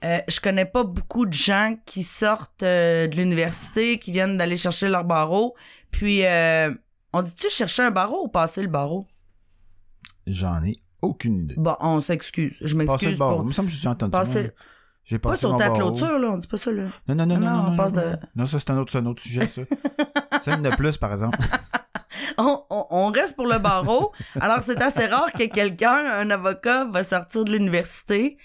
euh, 0.05 0.21
je 0.29 0.39
connais 0.41 0.67
pas 0.67 0.85
beaucoup 0.85 1.27
de 1.27 1.33
gens 1.33 1.77
qui 1.85 2.03
sortent 2.05 2.63
euh, 2.63 3.09
de 3.09 3.17
l'université, 3.17 3.99
qui 3.99 4.13
viennent 4.13 4.37
d'aller 4.37 4.57
chercher 4.57 4.89
leur 4.89 5.05
barreau, 5.05 5.57
puis 5.91 6.25
euh, 6.25 6.73
on 7.13 7.23
dit-tu 7.23 7.51
chercher 7.51 7.83
un 7.83 7.91
barreau 7.91 8.27
ou 8.27 8.29
passer 8.29 8.63
le 8.63 8.69
barreau? 8.69 9.07
J'en 10.27 10.63
ai 10.65 10.81
aucune 11.03 11.39
idée. 11.39 11.55
Bon, 11.57 11.77
on 11.81 12.01
s'excuse, 12.01 12.55
je 12.61 12.63
Passer 12.63 12.73
le 12.75 12.79
m'excuse 12.79 13.19
barreau. 13.19 13.35
pour... 13.37 13.45
Il 13.45 13.47
me 13.49 13.53
semble 13.53 13.69
que 13.69 13.75
j'ai 13.75 13.89
entendu. 13.89 14.13
Passer-. 14.13 14.51
J'ai 15.07 15.19
Pas 15.21 15.31
la 15.31 15.69
barreau. 15.69 15.93
clôture, 15.93 16.19
là, 16.19 16.29
on 16.33 16.37
dit 16.37 16.49
pas 16.49 16.57
ça, 16.57 16.73
là. 16.73 16.83
Non, 17.09 17.15
non, 17.15 17.27
non, 17.27 17.37
non, 17.39 17.41
Non, 17.41 17.51
non, 17.57 17.65
on 17.69 17.71
non, 17.71 17.77
passe 17.77 17.95
non, 17.95 18.03
de- 18.03 18.17
non. 18.35 18.47
Ça, 18.47 18.59
c'est 18.59 18.71
un 18.71 18.79
autre, 18.79 18.97
un 18.99 19.07
autre 19.07 19.23
sujet, 19.23 19.47
ça. 19.47 19.63
c'est 20.43 20.53
une 20.53 20.63
de 20.63 20.71
plus, 20.75 20.97
par 20.97 21.13
exemple. 21.13 21.39
on, 22.39 22.63
on- 22.71 22.87
on 22.91 23.07
reste 23.13 23.37
pour 23.37 23.47
le 23.47 23.59
barreau. 23.59 24.13
Alors, 24.41 24.63
c'est 24.63 24.83
assez 24.83 25.07
rare 25.07 25.33
que 25.33 25.45
quelqu'un, 25.45 25.95
un 26.19 26.29
avocat, 26.31 26.85
va 26.87 27.03
sortir 27.05 27.45
de 27.45 27.53
l'université 27.53 28.37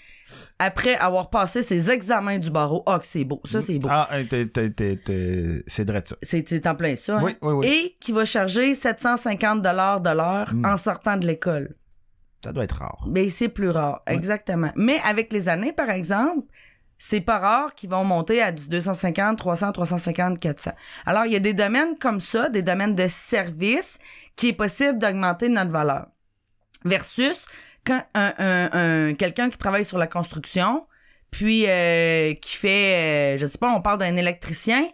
après 0.60 0.94
avoir 0.94 1.30
passé 1.30 1.62
ses 1.62 1.90
examens 1.90 2.38
du 2.38 2.50
barreau. 2.50 2.82
Ah, 2.86 3.00
que 3.00 3.06
c'est 3.06 3.24
beau. 3.24 3.40
Ça, 3.44 3.60
c'est 3.60 3.78
beau. 3.80 3.88
Ah, 3.90 4.08
c'est 5.66 5.88
vrai 5.90 6.00
de 6.00 6.06
ça. 6.06 6.16
C'est 6.22 6.66
en 6.66 6.74
plein 6.76 6.94
ça. 6.94 7.18
hein. 7.18 7.22
Oui, 7.24 7.36
oui, 7.42 7.52
oui. 7.54 7.66
Et 7.66 7.96
qui 8.00 8.12
va 8.12 8.24
charger 8.24 8.74
750 8.74 9.62
dollars 9.62 10.00
de 10.00 10.10
l'heure 10.10 10.54
Mm. 10.54 10.64
en 10.64 10.76
sortant 10.76 11.16
de 11.16 11.26
l'école. 11.26 11.74
Ça 12.44 12.52
doit 12.52 12.64
être 12.64 12.78
rare. 12.78 13.04
Mais 13.08 13.28
c'est 13.28 13.48
plus 13.48 13.70
rare, 13.70 14.02
Ouais. 14.06 14.14
exactement. 14.14 14.70
Mais 14.76 14.98
avec 15.04 15.32
les 15.32 15.48
années, 15.48 15.72
par 15.72 15.90
exemple, 15.90 16.46
c'est 16.98 17.20
pas 17.20 17.38
rare 17.38 17.74
qu'ils 17.74 17.90
vont 17.90 18.04
monter 18.04 18.40
à 18.42 18.52
du 18.52 18.68
250, 18.68 19.38
300, 19.38 19.72
350, 19.72 20.38
400. 20.38 20.72
Alors, 21.06 21.26
il 21.26 21.32
y 21.32 21.36
a 21.36 21.40
des 21.40 21.54
domaines 21.54 21.98
comme 21.98 22.20
ça, 22.20 22.48
des 22.48 22.62
domaines 22.62 22.94
de 22.94 23.06
service, 23.08 23.98
qui 24.36 24.48
est 24.48 24.52
possible 24.52 24.98
d'augmenter 24.98 25.48
notre 25.48 25.70
valeur. 25.70 26.06
Versus 26.84 27.46
quand 27.84 28.02
un, 28.14 28.32
un- 28.38 28.70
un- 28.72 29.14
quelqu'un 29.14 29.50
qui 29.50 29.58
travaille 29.58 29.84
sur 29.84 29.98
la 29.98 30.06
construction, 30.06 30.86
puis 31.30 31.64
euh, 31.68 32.34
qui 32.34 32.56
fait, 32.56 33.34
euh, 33.34 33.38
je 33.38 33.46
sais 33.46 33.58
pas, 33.58 33.72
on 33.74 33.80
parle 33.80 33.98
d'un 33.98 34.16
électricien, 34.16 34.84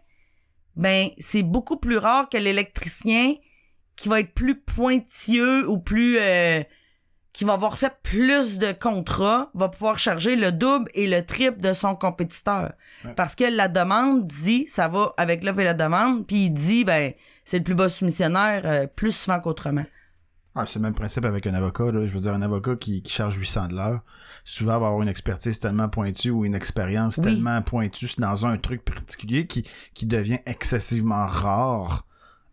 ben 0.77 1.09
c'est 1.19 1.43
beaucoup 1.43 1.77
plus 1.79 1.99
rare 1.99 2.29
que 2.29 2.37
l'électricien 2.39 3.35
qui 3.97 4.09
va 4.09 4.21
être 4.21 4.33
plus 4.33 4.61
pointilleux 4.61 5.69
ou 5.69 5.79
plus 5.79 6.19
euh, 6.19 6.63
qui 7.39 7.45
va 7.45 7.53
avoir 7.53 7.79
fait 7.79 7.93
plus 8.03 8.59
de 8.59 8.73
contrats 8.73 9.49
va 9.55 9.69
pouvoir 9.69 9.97
charger 9.97 10.35
le 10.35 10.51
double 10.51 10.91
et 10.95 11.07
le 11.07 11.25
triple 11.25 11.61
de 11.61 11.73
son 11.73 11.95
compétiteur. 11.95 12.73
Ouais. 13.05 13.13
Parce 13.15 13.37
que 13.37 13.45
la 13.45 13.69
demande 13.69 14.27
dit, 14.27 14.67
ça 14.67 14.89
va 14.89 15.13
avec 15.17 15.45
l'offre 15.45 15.61
et 15.61 15.65
la 15.65 15.73
demande, 15.75 16.27
puis 16.27 16.47
il 16.47 16.51
dit, 16.51 16.85
ben, 16.85 17.13
c'est 17.45 17.59
le 17.59 17.63
plus 17.63 17.77
bas 17.77 17.89
soumissionnaire 17.89 18.63
euh, 18.65 18.87
plus 18.89 19.13
souvent 19.13 19.39
qu'autrement. 19.39 19.85
Ah, 20.57 20.65
c'est 20.67 20.81
le 20.81 20.83
même 20.83 20.97
principe 20.97 21.27
avec 21.27 21.47
un 21.47 21.55
avocat. 21.55 21.93
Là. 21.93 22.05
Je 22.07 22.13
veux 22.13 22.23
dire, 22.23 22.35
un 22.35 22.43
avocat 22.43 22.75
qui, 22.75 23.03
qui 23.03 23.13
charge 23.13 23.37
800 23.37 23.69
de 23.69 23.77
l'heure, 23.77 24.01
souvent 24.43 24.81
va 24.81 24.89
avoir 24.89 25.01
une 25.03 25.09
expertise 25.09 25.61
tellement 25.61 25.89
pointue 25.89 26.31
ou 26.31 26.45
une 26.45 26.57
expérience 26.57 27.19
Oui. 27.19 27.23
tellement 27.23 27.63
pointue 27.63 28.09
dans 28.19 28.47
un 28.47 28.59
truc 28.59 28.85
particulier 28.85 29.47
qui, 29.47 29.63
qui 29.95 30.07
devient 30.07 30.41
excessivement 30.45 31.29
rare. 31.29 32.05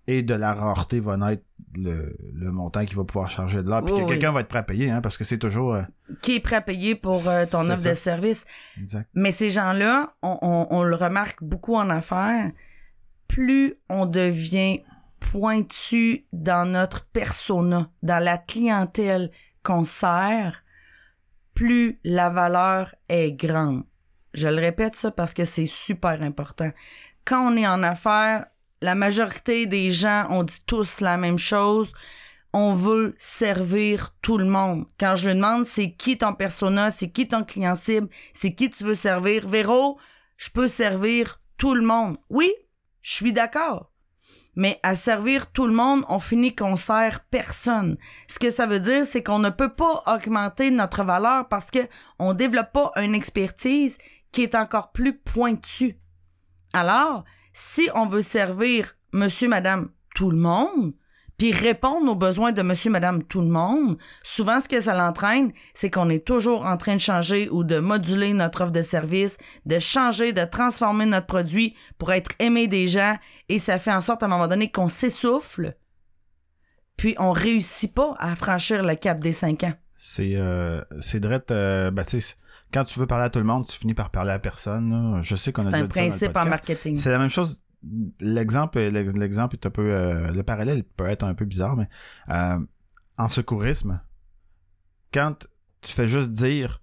Et 0.07 0.21
de 0.21 0.35
la 0.35 0.53
rareté 0.53 0.99
va 0.99 1.17
naître 1.17 1.43
le, 1.75 2.15
le 2.33 2.51
montant 2.51 2.85
qu'il 2.85 2.95
va 2.95 3.03
pouvoir 3.03 3.29
charger 3.29 3.63
de 3.63 3.69
l'heure. 3.69 3.83
Puis 3.83 3.93
Oui, 3.93 3.99
que 3.99 4.03
oui. 4.05 4.09
quelqu'un 4.11 4.31
va 4.31 4.41
être 4.41 4.47
prêt 4.47 4.59
à 4.59 4.63
payer, 4.63 4.91
hein, 4.91 5.01
parce 5.01 5.17
que 5.17 5.23
c'est 5.23 5.39
toujours... 5.39 5.73
euh, 5.75 5.81
Qui 6.21 6.35
est 6.35 6.39
prêt 6.39 6.57
à 6.57 6.61
payer 6.61 6.93
pour 6.95 7.27
euh, 7.27 7.43
ton 7.51 7.61
offre 7.69 7.77
ça. 7.81 7.89
de 7.89 7.93
service? 7.95 8.45
exact. 8.79 9.09
Mais 9.15 9.31
ces 9.31 9.49
gens-là, 9.49 10.13
on, 10.21 10.37
on- 10.41 10.67
on 10.69 10.83
le 10.83 10.95
remarque 10.95 11.43
beaucoup 11.43 11.75
en 11.75 11.89
affaires, 11.89 12.51
plus 13.27 13.73
on 13.89 14.05
devient 14.05 14.81
pointu 15.19 16.25
dans 16.31 16.69
notre 16.69 17.05
persona, 17.07 17.89
dans 18.03 18.23
la 18.23 18.37
clientèle 18.37 19.31
qu'on 19.63 19.83
sert, 19.83 20.63
plus 21.55 21.99
la 22.03 22.29
valeur 22.29 22.93
est 23.09 23.31
grande. 23.33 23.83
Je 24.33 24.47
le 24.47 24.61
répète 24.61 24.95
ça 24.95 25.11
parce 25.11 25.33
que 25.33 25.45
c'est 25.45 25.65
super 25.65 26.21
important. 26.21 26.69
Quand 27.25 27.51
on 27.51 27.57
est 27.57 27.65
en 27.67 27.81
affaires, 27.83 28.45
la 28.81 28.95
majorité 28.95 29.65
des 29.65 29.91
gens, 29.91 30.27
on 30.29 30.43
dit 30.43 30.63
tous 30.65 31.01
la 31.01 31.17
même 31.17 31.39
chose. 31.39 31.93
On 32.53 32.73
veut 32.73 33.15
servir 33.17 34.15
tout 34.21 34.37
le 34.37 34.45
monde. 34.45 34.85
Quand 34.99 35.15
je 35.15 35.27
lui 35.27 35.35
demande 35.35 35.65
c'est 35.65 35.91
qui 35.91 36.17
ton 36.17 36.33
persona, 36.33 36.89
c'est 36.89 37.11
qui 37.11 37.27
ton 37.27 37.43
client 37.43 37.75
cible, 37.75 38.07
c'est 38.33 38.53
qui 38.53 38.69
tu 38.69 38.83
veux 38.83 38.95
servir, 38.95 39.47
Véro, 39.47 39.97
je 40.37 40.49
peux 40.49 40.67
servir 40.67 41.41
tout 41.57 41.73
le 41.73 41.85
monde. 41.85 42.17
Oui, 42.29 42.51
je 43.01 43.13
suis 43.15 43.33
d'accord. 43.33 43.91
Mais 44.55 44.79
à 44.83 44.95
servir 44.95 45.51
tout 45.51 45.67
le 45.67 45.73
monde, 45.73 46.05
on 46.07 46.19
finit 46.19 46.55
qu'on 46.55 46.77
sert 46.77 47.25
personne. 47.25 47.97
Ce 48.29 48.39
que 48.39 48.49
ça 48.49 48.65
veut 48.65 48.79
dire, 48.79 49.03
c'est 49.03 49.21
qu'on 49.21 49.39
ne 49.39 49.49
peut 49.49 49.73
pas 49.73 50.03
augmenter 50.07 50.71
notre 50.71 51.03
valeur 51.03 51.49
parce 51.49 51.71
que 51.71 51.79
on 52.19 52.33
développe 52.33 52.71
pas 52.71 52.91
une 52.95 53.15
expertise 53.15 53.97
qui 54.31 54.43
est 54.43 54.55
encore 54.55 54.91
plus 54.91 55.17
pointue. 55.17 55.99
Alors, 56.73 57.25
si 57.57 57.89
on 57.95 58.05
veut 58.05 58.21
servir 58.21 58.97
monsieur, 59.13 59.47
madame, 59.47 59.89
tout 60.13 60.29
le 60.29 60.35
monde, 60.35 60.93
puis 61.37 61.53
répondre 61.53 62.11
aux 62.11 62.15
besoins 62.15 62.51
de 62.51 62.61
monsieur, 62.61 62.91
madame, 62.91 63.23
tout 63.23 63.39
le 63.39 63.47
monde, 63.47 63.97
souvent 64.23 64.59
ce 64.59 64.67
que 64.67 64.81
ça 64.81 64.93
l'entraîne, 64.93 65.53
c'est 65.73 65.89
qu'on 65.89 66.09
est 66.09 66.27
toujours 66.27 66.65
en 66.65 66.75
train 66.75 66.95
de 66.95 67.01
changer 67.01 67.49
ou 67.49 67.63
de 67.63 67.79
moduler 67.79 68.33
notre 68.33 68.61
offre 68.61 68.73
de 68.73 68.81
service, 68.81 69.37
de 69.65 69.79
changer, 69.79 70.33
de 70.33 70.43
transformer 70.43 71.05
notre 71.05 71.27
produit 71.27 71.75
pour 71.97 72.11
être 72.11 72.31
aimé 72.39 72.67
des 72.67 72.89
gens 72.89 73.17
et 73.47 73.57
ça 73.57 73.79
fait 73.79 73.93
en 73.93 74.01
sorte 74.01 74.21
à 74.21 74.25
un 74.25 74.29
moment 74.29 74.49
donné 74.49 74.69
qu'on 74.69 74.89
s'essouffle, 74.89 75.77
puis 76.97 77.15
on 77.19 77.31
réussit 77.31 77.95
pas 77.95 78.15
à 78.19 78.35
franchir 78.35 78.83
le 78.83 78.95
cap 78.95 79.19
des 79.19 79.33
cinq 79.33 79.63
ans. 79.63 79.73
C'est 79.95 80.35
euh, 80.35 80.81
c'est 80.99 81.23
euh, 81.23 81.89
sais, 82.05 82.35
quand 82.75 82.83
tu 82.83 82.99
veux 82.99 83.07
parler 83.07 83.23
à 83.25 83.29
tout 83.29 83.39
le 83.39 83.45
monde, 83.45 83.65
tu 83.65 83.77
finis 83.79 83.93
par 83.93 84.09
parler 84.11 84.31
à 84.31 84.39
personne. 84.39 84.89
là. 84.91 85.21
Je 85.21 85.35
sais 85.35 85.51
qu'on 85.53 85.61
a 85.65 85.71
C'est 85.71 85.71
déjà 85.71 85.83
un 85.83 85.87
dit 85.87 85.93
ça 85.93 85.99
dans 85.99 86.03
le 86.03 86.09
principe 86.09 86.37
en 86.37 86.45
marketing. 86.45 86.95
C'est 86.97 87.09
la 87.09 87.17
même 87.19 87.29
chose. 87.29 87.63
L'exemple, 88.19 88.79
l'ex- 88.79 89.13
l'exemple 89.15 89.55
est 89.55 89.65
un 89.65 89.69
peu, 89.69 89.91
euh, 89.93 90.31
le 90.31 90.43
parallèle 90.43 90.83
peut 90.83 91.07
être 91.07 91.23
un 91.23 91.33
peu 91.35 91.45
bizarre, 91.45 91.77
mais 91.77 91.87
euh, 92.29 92.57
en 93.17 93.27
secourisme, 93.27 94.01
quand 95.13 95.47
tu 95.81 95.93
fais 95.93 96.07
juste 96.07 96.31
dire, 96.31 96.81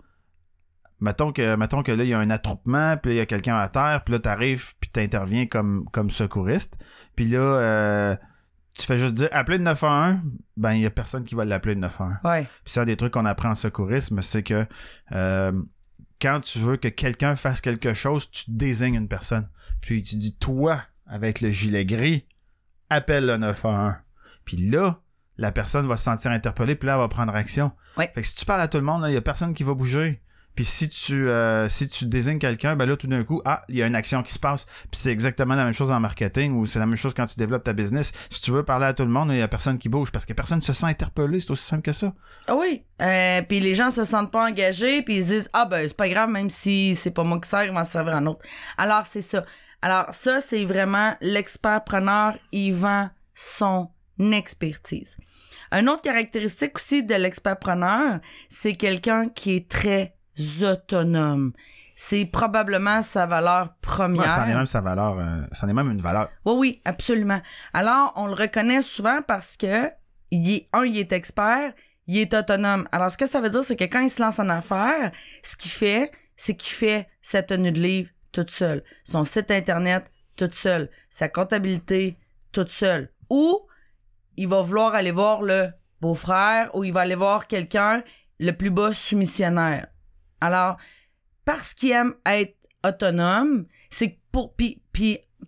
mettons 1.00 1.32
que, 1.32 1.56
mettons 1.56 1.82
que 1.82 1.92
là 1.92 2.04
il 2.04 2.10
y 2.10 2.14
a 2.14 2.18
un 2.20 2.30
attroupement, 2.30 2.96
puis 2.96 3.10
là, 3.10 3.14
il 3.14 3.18
y 3.18 3.20
a 3.20 3.26
quelqu'un 3.26 3.56
à 3.56 3.68
terre, 3.68 4.02
puis 4.04 4.12
là 4.12 4.20
t'arrives, 4.20 4.74
puis 4.80 4.90
t'interviens 4.90 5.46
comme 5.46 5.84
comme 5.92 6.10
secouriste, 6.10 6.78
puis 7.16 7.26
là 7.26 7.38
euh, 7.40 8.16
tu 8.74 8.86
fais 8.86 8.96
juste 8.96 9.14
dire 9.14 9.28
appelez 9.32 9.58
le 9.58 9.64
911, 9.64 10.20
ben 10.56 10.72
il 10.74 10.80
y 10.82 10.86
a 10.86 10.90
personne 10.90 11.24
qui 11.24 11.34
va 11.34 11.44
l'appeler 11.44 11.74
le 11.74 11.80
911. 11.80 12.16
Ouais. 12.24 12.42
Puis 12.44 12.72
c'est 12.72 12.80
un 12.80 12.84
des 12.84 12.96
trucs 12.96 13.12
qu'on 13.12 13.26
apprend 13.26 13.50
en 13.50 13.54
secourisme, 13.56 14.22
c'est 14.22 14.42
que 14.44 14.66
euh, 15.12 15.52
quand 16.22 16.40
tu 16.40 16.60
veux 16.60 16.76
que 16.76 16.86
quelqu'un 16.86 17.34
fasse 17.34 17.60
quelque 17.60 17.94
chose, 17.94 18.30
tu 18.30 18.44
désignes 18.46 18.94
une 18.94 19.08
personne. 19.08 19.48
Puis 19.80 20.04
tu 20.04 20.14
dis, 20.14 20.36
toi, 20.36 20.80
avec 21.04 21.40
le 21.40 21.50
gilet 21.50 21.84
gris, 21.84 22.26
appelle 22.90 23.26
le 23.26 23.36
911. 23.38 23.94
Puis 24.44 24.56
là, 24.68 25.02
la 25.36 25.50
personne 25.50 25.88
va 25.88 25.96
se 25.96 26.04
sentir 26.04 26.30
interpellée, 26.30 26.76
puis 26.76 26.86
là, 26.86 26.94
elle 26.94 27.00
va 27.00 27.08
prendre 27.08 27.34
action. 27.34 27.72
Ouais. 27.96 28.10
Fait 28.14 28.22
que 28.22 28.26
si 28.26 28.36
tu 28.36 28.44
parles 28.44 28.60
à 28.60 28.68
tout 28.68 28.78
le 28.78 28.84
monde, 28.84 29.04
il 29.08 29.14
y 29.14 29.16
a 29.16 29.20
personne 29.20 29.52
qui 29.52 29.64
va 29.64 29.74
bouger. 29.74 30.22
Puis 30.54 30.64
si 30.64 30.88
tu 30.88 31.28
euh, 31.28 31.68
si 31.68 31.88
tu 31.88 32.06
désignes 32.06 32.38
quelqu'un, 32.38 32.76
ben 32.76 32.86
là 32.86 32.96
tout 32.96 33.06
d'un 33.06 33.24
coup, 33.24 33.40
ah, 33.44 33.62
il 33.68 33.76
y 33.76 33.82
a 33.82 33.86
une 33.86 33.94
action 33.94 34.22
qui 34.22 34.32
se 34.32 34.38
passe. 34.38 34.66
Puis 34.90 35.00
c'est 35.00 35.10
exactement 35.10 35.54
la 35.54 35.64
même 35.64 35.74
chose 35.74 35.90
en 35.90 36.00
marketing 36.00 36.56
ou 36.56 36.66
c'est 36.66 36.78
la 36.78 36.86
même 36.86 36.96
chose 36.96 37.14
quand 37.14 37.26
tu 37.26 37.36
développes 37.38 37.64
ta 37.64 37.72
business. 37.72 38.12
Si 38.30 38.40
tu 38.42 38.50
veux 38.50 38.62
parler 38.62 38.86
à 38.86 38.92
tout 38.92 39.04
le 39.04 39.10
monde, 39.10 39.30
il 39.32 39.38
y 39.38 39.42
a 39.42 39.48
personne 39.48 39.78
qui 39.78 39.88
bouge 39.88 40.10
parce 40.10 40.26
que 40.26 40.32
personne 40.32 40.60
se 40.60 40.72
sent 40.72 40.86
interpellé, 40.86 41.40
c'est 41.40 41.50
aussi 41.50 41.64
simple 41.64 41.82
que 41.82 41.92
ça. 41.92 42.12
Ah 42.46 42.56
oui. 42.56 42.84
Euh, 43.00 43.42
puis 43.42 43.60
les 43.60 43.74
gens 43.74 43.90
se 43.90 44.04
sentent 44.04 44.30
pas 44.30 44.48
engagés, 44.48 45.02
puis 45.02 45.16
ils 45.16 45.22
se 45.22 45.28
disent 45.28 45.50
ah 45.52 45.64
ben 45.64 45.86
c'est 45.88 45.96
pas 45.96 46.08
grave 46.08 46.28
même 46.28 46.50
si 46.50 46.94
c'est 46.94 47.10
pas 47.10 47.24
moi 47.24 47.40
qui 47.40 47.48
sers, 47.48 47.64
il 47.64 47.72
va 47.72 47.84
se 47.84 47.92
servir 47.92 48.14
un 48.14 48.26
autre. 48.26 48.44
Alors 48.76 49.06
c'est 49.06 49.20
ça. 49.20 49.44
Alors 49.80 50.06
ça 50.10 50.40
c'est 50.40 50.64
vraiment 50.64 51.16
l'expert 51.20 51.82
preneur, 51.84 52.36
il 52.52 52.74
vend 52.74 53.08
son 53.34 53.88
expertise. 54.18 55.18
Une 55.72 55.88
autre 55.88 56.02
caractéristique 56.02 56.76
aussi 56.76 57.02
de 57.02 57.14
l'expert 57.14 57.58
preneur, 57.58 58.20
c'est 58.48 58.74
quelqu'un 58.74 59.28
qui 59.30 59.56
est 59.56 59.68
très 59.70 60.14
autonome. 60.62 61.52
C'est 61.94 62.24
probablement 62.24 63.02
sa 63.02 63.26
valeur 63.26 63.74
première. 63.80 64.22
Ouais, 64.22 64.28
ça 64.28 64.44
en 64.44 64.48
est 64.48 64.54
même 64.54 64.66
sa 64.66 64.80
valeur, 64.80 65.18
euh, 65.18 65.42
ça 65.52 65.66
en 65.66 65.68
est 65.68 65.74
même 65.74 65.90
une 65.90 66.00
valeur. 66.00 66.28
Oui, 66.44 66.54
oui, 66.56 66.82
absolument. 66.84 67.40
Alors, 67.72 68.12
on 68.16 68.26
le 68.26 68.34
reconnaît 68.34 68.82
souvent 68.82 69.20
parce 69.26 69.56
que, 69.56 69.90
il 70.30 70.50
est, 70.50 70.68
un, 70.72 70.84
il 70.84 70.98
est 70.98 71.12
expert, 71.12 71.72
il 72.06 72.18
est 72.18 72.34
autonome. 72.34 72.88
Alors, 72.92 73.10
ce 73.10 73.18
que 73.18 73.26
ça 73.26 73.40
veut 73.40 73.50
dire, 73.50 73.62
c'est 73.62 73.76
que 73.76 73.84
quand 73.84 74.00
il 74.00 74.10
se 74.10 74.22
lance 74.22 74.38
en 74.38 74.48
affaires, 74.48 75.12
ce 75.42 75.56
qu'il 75.56 75.70
fait, 75.70 76.10
c'est 76.36 76.56
qu'il 76.56 76.72
fait 76.72 77.08
sa 77.20 77.42
tenue 77.42 77.72
de 77.72 77.80
livre 77.80 78.10
toute 78.32 78.50
seule, 78.50 78.82
son 79.04 79.24
site 79.24 79.50
Internet 79.50 80.10
toute 80.36 80.54
seule, 80.54 80.88
sa 81.10 81.28
comptabilité 81.28 82.16
toute 82.52 82.70
seule. 82.70 83.10
Ou, 83.30 83.60
il 84.36 84.48
va 84.48 84.62
vouloir 84.62 84.94
aller 84.94 85.10
voir 85.10 85.42
le 85.42 85.68
beau-frère 86.00 86.74
ou 86.74 86.84
il 86.84 86.92
va 86.92 87.00
aller 87.00 87.14
voir 87.14 87.46
quelqu'un 87.46 88.02
le 88.40 88.52
plus 88.52 88.70
bas 88.70 88.92
soumissionnaire. 88.92 89.88
Alors, 90.42 90.76
parce 91.44 91.72
qu'il 91.72 91.92
aime 91.92 92.14
être 92.26 92.56
autonome, 92.84 93.66
c'est 93.90 94.14
que 94.14 94.18
pour 94.32 94.56
puis, 94.56 94.82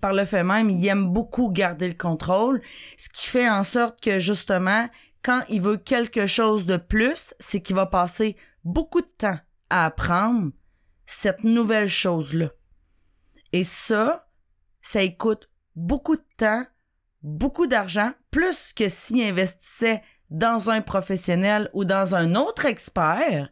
par 0.01 0.13
le 0.13 0.25
fait 0.25 0.45
même, 0.45 0.71
il 0.71 0.87
aime 0.87 1.13
beaucoup 1.13 1.51
garder 1.51 1.89
le 1.89 1.95
contrôle, 1.95 2.63
ce 2.97 3.09
qui 3.09 3.27
fait 3.27 3.51
en 3.51 3.65
sorte 3.65 4.01
que 4.01 4.21
justement, 4.21 4.89
quand 5.23 5.43
il 5.49 5.61
veut 5.61 5.79
quelque 5.79 6.29
chose 6.29 6.65
de 6.65 6.77
plus, 6.77 7.35
c'est 7.41 7.61
qu'il 7.61 7.75
va 7.75 7.87
passer 7.87 8.37
beaucoup 8.63 9.01
de 9.01 9.11
temps 9.19 9.39
à 9.69 9.87
apprendre 9.87 10.53
cette 11.07 11.43
nouvelle 11.43 11.89
chose-là. 11.89 12.51
Et 13.53 13.65
ça, 13.65 14.29
ça 14.81 15.07
coûte 15.09 15.51
beaucoup 15.75 16.15
de 16.15 16.27
temps, 16.37 16.65
beaucoup 17.23 17.67
d'argent, 17.67 18.13
plus 18.31 18.73
que 18.73 18.89
s'il 18.89 19.23
investissait 19.23 20.03
dans 20.31 20.71
un 20.71 20.83
professionnel 20.83 21.69
ou 21.73 21.85
dans 21.85 22.15
un 22.15 22.37
autre 22.37 22.67
expert 22.67 23.49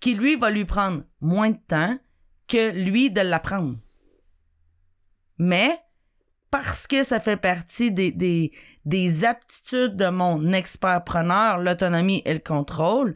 qui, 0.00 0.14
lui, 0.14 0.36
va 0.36 0.50
lui 0.50 0.64
prendre 0.64 1.02
moins 1.20 1.50
de 1.50 1.58
temps 1.66 1.98
que 2.46 2.70
lui 2.72 3.10
de 3.10 3.20
l'apprendre. 3.20 3.78
Mais, 5.38 5.78
parce 6.50 6.86
que 6.86 7.02
ça 7.02 7.20
fait 7.20 7.36
partie 7.36 7.92
des, 7.92 8.10
des, 8.10 8.52
des 8.84 9.24
aptitudes 9.24 9.96
de 9.96 10.08
mon 10.08 10.52
expert-preneur, 10.52 11.58
l'autonomie 11.58 12.22
et 12.24 12.32
le 12.32 12.40
contrôle, 12.40 13.14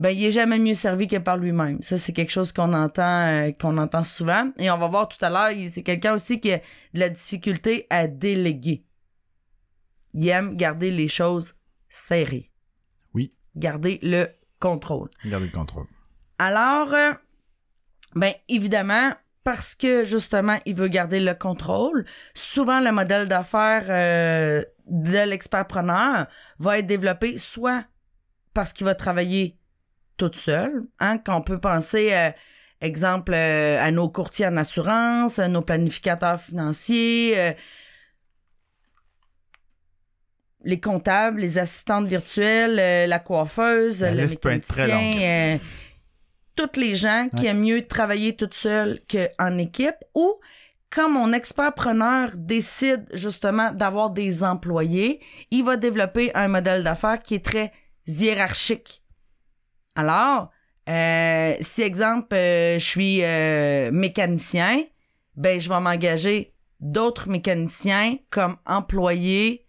ben, 0.00 0.10
il 0.10 0.24
est 0.24 0.32
jamais 0.32 0.58
mieux 0.58 0.74
servi 0.74 1.06
que 1.06 1.16
par 1.18 1.36
lui-même. 1.36 1.82
Ça, 1.82 1.98
c'est 1.98 2.12
quelque 2.14 2.30
chose 2.32 2.52
qu'on 2.52 2.72
entend, 2.72 3.26
euh, 3.28 3.52
qu'on 3.52 3.76
entend 3.76 4.02
souvent. 4.02 4.50
Et 4.56 4.70
on 4.70 4.78
va 4.78 4.88
voir 4.88 5.08
tout 5.08 5.22
à 5.22 5.28
l'heure, 5.28 5.50
il- 5.50 5.70
c'est 5.70 5.82
quelqu'un 5.82 6.14
aussi 6.14 6.40
qui 6.40 6.52
a 6.52 6.58
de 6.58 7.00
la 7.00 7.10
difficulté 7.10 7.86
à 7.90 8.06
déléguer. 8.06 8.84
Il 10.14 10.26
aime 10.28 10.56
garder 10.56 10.90
les 10.90 11.06
choses 11.08 11.54
serrées. 11.88 12.50
Oui. 13.14 13.34
Garder 13.56 13.98
le 14.02 14.28
contrôle. 14.60 15.08
Garder 15.24 15.46
le 15.46 15.52
contrôle. 15.52 15.86
Alors, 16.38 16.94
euh, 16.94 17.12
ben 18.14 18.32
évidemment, 18.48 19.12
parce 19.44 19.74
que 19.74 20.04
justement, 20.04 20.58
il 20.66 20.74
veut 20.74 20.88
garder 20.88 21.20
le 21.20 21.34
contrôle, 21.34 22.04
souvent 22.34 22.80
le 22.80 22.92
modèle 22.92 23.28
d'affaires 23.28 23.86
euh, 23.88 24.62
de 24.86 25.28
l'expert-preneur 25.28 26.26
va 26.58 26.78
être 26.78 26.86
développé 26.86 27.38
soit 27.38 27.84
parce 28.54 28.72
qu'il 28.72 28.84
va 28.84 28.94
travailler 28.94 29.56
tout 30.16 30.30
seul, 30.34 30.84
hein, 30.98 31.18
qu'on 31.18 31.40
peut 31.40 31.58
penser, 31.58 32.12
euh, 32.12 32.30
exemple, 32.80 33.32
euh, 33.34 33.82
à 33.82 33.90
nos 33.90 34.08
courtiers 34.08 34.46
en 34.46 34.56
assurance, 34.56 35.38
à 35.38 35.48
nos 35.48 35.62
planificateurs 35.62 36.40
financiers, 36.40 37.56
les 40.64 40.80
comptables, 40.80 41.40
les 41.40 41.58
assistantes 41.58 42.06
virtuelles, 42.06 42.78
euh, 42.78 43.06
la 43.06 43.18
coiffeuse, 43.18 44.00
La 44.02 44.14
le 44.14 44.22
liste 44.22 44.42
peut 44.42 44.50
être 44.50 44.66
très 44.66 44.86
mécanicien, 44.86 45.22
euh, 45.22 45.58
toutes 46.56 46.76
les 46.76 46.94
gens 46.94 47.28
qui 47.36 47.46
aiment 47.46 47.60
mieux 47.62 47.86
travailler 47.86 48.36
toute 48.36 48.54
seule 48.54 49.00
qu'en 49.10 49.56
équipe 49.58 49.96
ou 50.14 50.34
quand 50.90 51.08
mon 51.08 51.32
expert-preneur 51.32 52.30
décide 52.36 53.06
justement 53.14 53.72
d'avoir 53.72 54.10
des 54.10 54.42
employés, 54.42 55.20
il 55.50 55.64
va 55.64 55.76
développer 55.76 56.34
un 56.34 56.48
modèle 56.48 56.82
d'affaires 56.82 57.20
qui 57.20 57.36
est 57.36 57.44
très 57.44 57.72
hiérarchique. 58.06 59.02
Alors, 59.94 60.50
euh, 60.88 61.54
si 61.60 61.82
exemple, 61.82 62.34
euh, 62.34 62.78
je 62.78 62.84
suis 62.84 63.22
euh, 63.22 63.92
mécanicien, 63.92 64.82
ben 65.36 65.60
je 65.60 65.68
vais 65.68 65.80
m'engager 65.80 66.52
d'autres 66.80 67.28
mécaniciens 67.28 68.16
comme 68.30 68.56
employés 68.66 69.66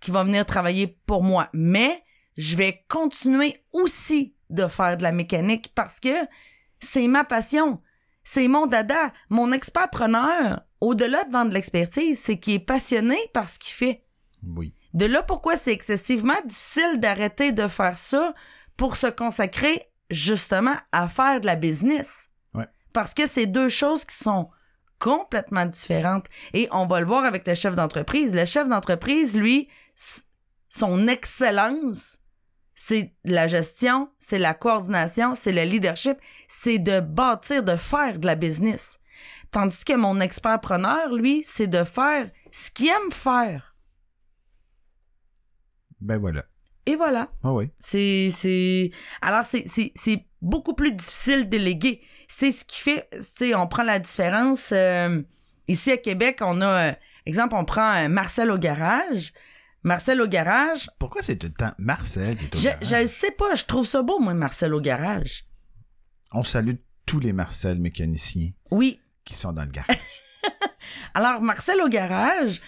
qui 0.00 0.10
vont 0.10 0.24
venir 0.24 0.46
travailler 0.46 0.98
pour 1.06 1.22
moi. 1.22 1.48
Mais 1.52 2.02
je 2.36 2.56
vais 2.56 2.84
continuer 2.88 3.56
aussi 3.72 4.34
de 4.50 4.66
faire 4.66 4.96
de 4.96 5.02
la 5.02 5.12
mécanique 5.12 5.72
parce 5.74 6.00
que 6.00 6.26
c'est 6.80 7.08
ma 7.08 7.24
passion. 7.24 7.80
C'est 8.24 8.48
mon 8.48 8.66
dada. 8.66 9.12
Mon 9.30 9.52
expert-preneur, 9.52 10.62
au-delà 10.80 11.24
de 11.24 11.32
vendre 11.32 11.50
de 11.50 11.54
l'expertise, 11.54 12.18
c'est 12.18 12.38
qu'il 12.38 12.54
est 12.54 12.58
passionné 12.58 13.16
par 13.32 13.48
ce 13.48 13.58
qu'il 13.58 13.74
fait. 13.74 14.04
Oui. 14.46 14.74
De 14.94 15.06
là 15.06 15.22
pourquoi 15.22 15.56
c'est 15.56 15.72
excessivement 15.72 16.40
difficile 16.44 16.98
d'arrêter 16.98 17.52
de 17.52 17.68
faire 17.68 17.98
ça 17.98 18.34
pour 18.76 18.96
se 18.96 19.06
consacrer 19.06 19.82
justement 20.10 20.76
à 20.92 21.08
faire 21.08 21.40
de 21.40 21.46
la 21.46 21.56
business. 21.56 22.30
Ouais. 22.54 22.68
Parce 22.92 23.14
que 23.14 23.26
c'est 23.26 23.46
deux 23.46 23.68
choses 23.68 24.04
qui 24.04 24.16
sont 24.16 24.50
complètement 24.98 25.66
différentes. 25.66 26.26
Et 26.54 26.68
on 26.72 26.86
va 26.86 27.00
le 27.00 27.06
voir 27.06 27.24
avec 27.24 27.46
le 27.46 27.54
chef 27.54 27.74
d'entreprise. 27.74 28.34
Le 28.34 28.44
chef 28.44 28.68
d'entreprise, 28.68 29.38
lui, 29.38 29.68
son 30.68 31.08
excellence, 31.08 32.18
c'est 32.74 33.14
la 33.24 33.46
gestion, 33.46 34.10
c'est 34.18 34.38
la 34.38 34.54
coordination, 34.54 35.34
c'est 35.34 35.52
le 35.52 35.62
leadership, 35.62 36.18
c'est 36.46 36.78
de 36.78 37.00
bâtir, 37.00 37.64
de 37.64 37.76
faire 37.76 38.18
de 38.18 38.26
la 38.26 38.36
business. 38.36 39.00
Tandis 39.50 39.84
que 39.84 39.94
mon 39.94 40.20
expert-preneur, 40.20 41.12
lui, 41.14 41.42
c'est 41.44 41.66
de 41.66 41.82
faire 41.84 42.30
ce 42.52 42.70
qu'il 42.70 42.88
aime 42.88 43.10
faire. 43.10 43.74
Ben 46.00 46.18
voilà. 46.18 46.44
Et 46.86 46.96
voilà. 46.96 47.30
Ah 47.42 47.52
oui. 47.52 47.70
C'est, 47.80 48.28
c'est, 48.30 48.90
alors 49.20 49.44
c'est, 49.44 49.64
c'est, 49.66 49.92
c'est 49.94 50.26
beaucoup 50.40 50.74
plus 50.74 50.92
difficile 50.92 51.44
de 51.44 51.50
déléguer. 51.50 52.02
C'est 52.28 52.50
ce 52.50 52.64
qui 52.64 52.80
fait, 52.80 53.08
tu 53.10 53.18
sais, 53.20 53.54
on 53.54 53.66
prend 53.66 53.82
la 53.82 53.98
différence, 53.98 54.70
euh, 54.72 55.22
ici 55.66 55.90
à 55.90 55.96
Québec, 55.96 56.38
on 56.42 56.60
a, 56.60 56.90
euh, 56.90 56.92
exemple, 57.26 57.56
on 57.56 57.64
prend 57.64 57.94
euh, 57.94 58.08
Marcel 58.08 58.50
au 58.50 58.58
garage. 58.58 59.32
Marcel 59.88 60.20
au 60.20 60.26
garage, 60.28 60.90
Pourquoi 60.98 61.22
c'est 61.22 61.36
tout 61.36 61.46
le 61.48 61.52
temps 61.54 61.72
Marcel 61.78 62.36
qui 62.36 62.44
est 62.44 62.54
au 62.54 62.58
je, 62.58 62.64
garage? 62.68 62.86
je 62.88 63.06
sais 63.06 63.30
pas, 63.32 63.54
je 63.54 63.64
trouve 63.64 63.86
ça 63.86 64.02
beau, 64.02 64.18
moi, 64.18 64.34
Marcel 64.34 64.74
au 64.74 64.80
garage. 64.80 65.44
On 66.32 66.44
salue 66.44 66.74
tous 67.06 67.20
les 67.20 67.32
Marcel 67.32 67.78
mécaniciens 67.78 68.50
Oui. 68.70 69.00
qui 69.24 69.34
sont 69.34 69.52
dans 69.52 69.62
le 69.64 69.70
garage. 69.70 69.96
Alors, 71.14 71.40
Marcel 71.40 71.80
au 71.80 71.88
garage 71.88 72.60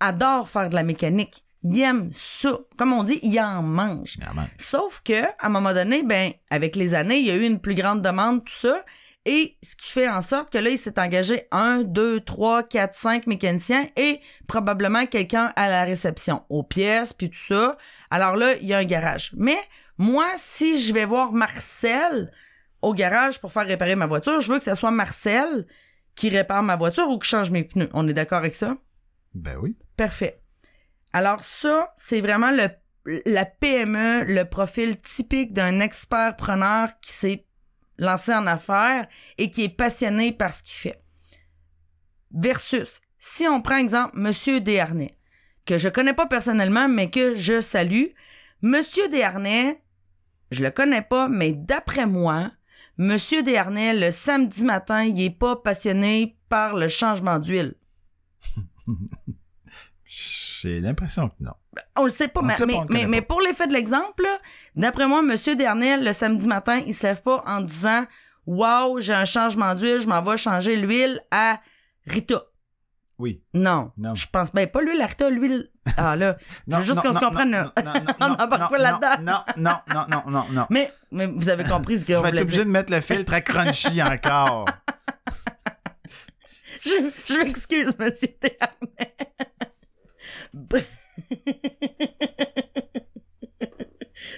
adore 0.00 0.48
faire 0.48 0.70
de 0.70 0.74
la 0.74 0.82
mécanique. 0.82 1.44
Il 1.62 1.78
aime 1.82 2.08
ça. 2.10 2.58
Comme 2.78 2.94
on 2.94 3.02
dit, 3.02 3.20
il 3.22 3.38
en 3.38 3.62
mange. 3.62 4.16
Sauf 4.56 5.02
que, 5.04 5.24
à 5.24 5.34
un 5.46 5.48
moment 5.50 5.74
donné, 5.74 6.02
ben, 6.02 6.32
avec 6.48 6.74
les 6.74 6.94
années, 6.94 7.18
il 7.18 7.26
y 7.26 7.30
a 7.30 7.36
eu 7.36 7.44
une 7.44 7.60
plus 7.60 7.74
grande 7.74 8.00
demande, 8.00 8.42
tout 8.46 8.52
ça. 8.54 8.82
Et 9.26 9.58
ce 9.62 9.76
qui 9.76 9.92
fait 9.92 10.08
en 10.08 10.22
sorte 10.22 10.50
que 10.50 10.58
là, 10.58 10.70
il 10.70 10.78
s'est 10.78 10.98
engagé 10.98 11.46
un, 11.50 11.82
deux, 11.82 12.20
trois, 12.20 12.62
quatre, 12.62 12.94
cinq 12.94 13.26
mécaniciens 13.26 13.86
et 13.96 14.20
probablement 14.46 15.04
quelqu'un 15.04 15.52
à 15.56 15.68
la 15.68 15.84
réception, 15.84 16.44
aux 16.48 16.62
pièces, 16.62 17.12
puis 17.12 17.28
tout 17.28 17.38
ça. 17.38 17.76
Alors 18.10 18.36
là, 18.36 18.54
il 18.56 18.66
y 18.66 18.72
a 18.72 18.78
un 18.78 18.84
garage. 18.84 19.32
Mais 19.36 19.58
moi, 19.98 20.26
si 20.36 20.80
je 20.80 20.94
vais 20.94 21.04
voir 21.04 21.32
Marcel 21.32 22.32
au 22.80 22.94
garage 22.94 23.40
pour 23.40 23.52
faire 23.52 23.66
réparer 23.66 23.94
ma 23.94 24.06
voiture, 24.06 24.40
je 24.40 24.50
veux 24.50 24.56
que 24.56 24.64
ce 24.64 24.74
soit 24.74 24.90
Marcel 24.90 25.66
qui 26.14 26.30
répare 26.30 26.62
ma 26.62 26.76
voiture 26.76 27.08
ou 27.10 27.18
qui 27.18 27.28
change 27.28 27.50
mes 27.50 27.64
pneus. 27.64 27.90
On 27.92 28.08
est 28.08 28.14
d'accord 28.14 28.38
avec 28.38 28.54
ça? 28.54 28.78
Ben 29.34 29.56
oui. 29.60 29.76
Parfait. 29.98 30.40
Alors 31.12 31.44
ça, 31.44 31.92
c'est 31.96 32.22
vraiment 32.22 32.50
le, 32.50 32.68
la 33.26 33.44
PME, 33.44 34.24
le 34.24 34.44
profil 34.44 34.96
typique 34.96 35.52
d'un 35.52 35.80
expert-preneur 35.80 36.88
qui 37.00 37.12
s'est 37.12 37.46
lancé 38.00 38.34
en 38.34 38.46
affaires 38.48 39.06
et 39.38 39.52
qui 39.52 39.62
est 39.64 39.68
passionné 39.68 40.32
par 40.32 40.52
ce 40.52 40.64
qu'il 40.64 40.74
fait. 40.74 41.02
Versus, 42.32 43.00
si 43.18 43.46
on 43.46 43.60
prend 43.60 43.76
exemple 43.76 44.18
Monsieur 44.18 44.60
Desharnais, 44.60 45.16
que 45.66 45.78
je 45.78 45.88
connais 45.88 46.14
pas 46.14 46.26
personnellement, 46.26 46.88
mais 46.88 47.10
que 47.10 47.36
je 47.36 47.60
salue, 47.60 48.06
Monsieur 48.62 49.08
Desharnais, 49.08 49.80
je 50.50 50.64
le 50.64 50.70
connais 50.70 51.02
pas, 51.02 51.28
mais 51.28 51.52
d'après 51.52 52.06
moi, 52.06 52.50
Monsieur 52.96 53.42
Desharnais, 53.42 53.94
le 53.94 54.10
samedi 54.10 54.64
matin, 54.64 55.04
il 55.04 55.20
est 55.20 55.30
pas 55.30 55.56
passionné 55.56 56.36
par 56.48 56.74
le 56.74 56.88
changement 56.88 57.38
d'huile. 57.38 57.74
J'ai 60.62 60.80
l'impression 60.80 61.28
que 61.28 61.34
non. 61.40 61.52
On 61.96 62.04
le 62.04 62.10
sait 62.10 62.28
pas, 62.28 62.40
On 62.40 62.42
le 62.42 62.48
mais, 62.48 62.54
sait 62.54 62.66
pas, 62.66 62.84
mais, 62.90 63.20
pas. 63.22 63.26
pour 63.26 63.40
l'effet 63.40 63.66
de 63.66 63.72
l'exemple, 63.72 64.26
d'après 64.76 65.06
moi, 65.06 65.22
Monsieur 65.22 65.56
Dernel, 65.56 66.04
le 66.04 66.12
samedi 66.12 66.46
matin, 66.48 66.80
il 66.86 66.92
se 66.92 67.06
lève 67.06 67.22
pas 67.22 67.42
en 67.46 67.60
disant 67.60 68.04
Wow, 68.46 69.00
j'ai 69.00 69.14
un 69.14 69.24
changement 69.24 69.74
d'huile, 69.74 70.00
je 70.00 70.06
m'en 70.08 70.22
vais 70.22 70.36
changer 70.36 70.76
l'huile 70.76 71.20
à 71.30 71.60
Rita. 72.06 72.42
Oui. 73.18 73.42
Non. 73.54 73.92
Non. 73.98 74.14
Je 74.14 74.26
pense, 74.32 74.52
ben, 74.52 74.66
pas 74.66 74.80
l'huile 74.80 75.00
à 75.02 75.06
Rita, 75.06 75.30
l'huile. 75.30 75.70
Ah 75.96 76.16
là. 76.16 76.36
Je 76.68 76.76
veux 76.76 76.82
juste 76.82 76.96
non, 76.96 77.02
qu'on 77.02 77.12
se 77.12 77.18
comprenne. 77.24 77.50
non, 77.50 77.70
non, 77.84 77.92
non, 77.92 78.02
On 78.20 78.28
non, 78.28 78.36
non, 78.58 78.68
là-dedans. 78.78 79.22
Non, 79.22 79.42
non, 79.56 79.76
non, 79.94 80.06
non, 80.08 80.22
non, 80.30 80.44
non. 80.50 80.66
Mais, 80.70 80.92
mais 81.12 81.26
vous 81.26 81.48
avez 81.48 81.64
compris 81.64 81.98
ce 81.98 82.04
que 82.06 82.14
Je 82.14 82.18
on 82.18 82.22
vais 82.22 82.30
être 82.30 82.40
obligé 82.42 82.58
dire. 82.58 82.66
de 82.66 82.70
mettre 82.70 82.92
le 82.92 83.00
filtre 83.00 83.32
à 83.34 83.40
crunchy 83.40 84.02
encore. 84.02 84.66
Je, 86.82 86.88
je 86.88 87.44
m'excuse, 87.44 87.98
Monsieur 87.98 88.28
Dernel. 88.40 89.14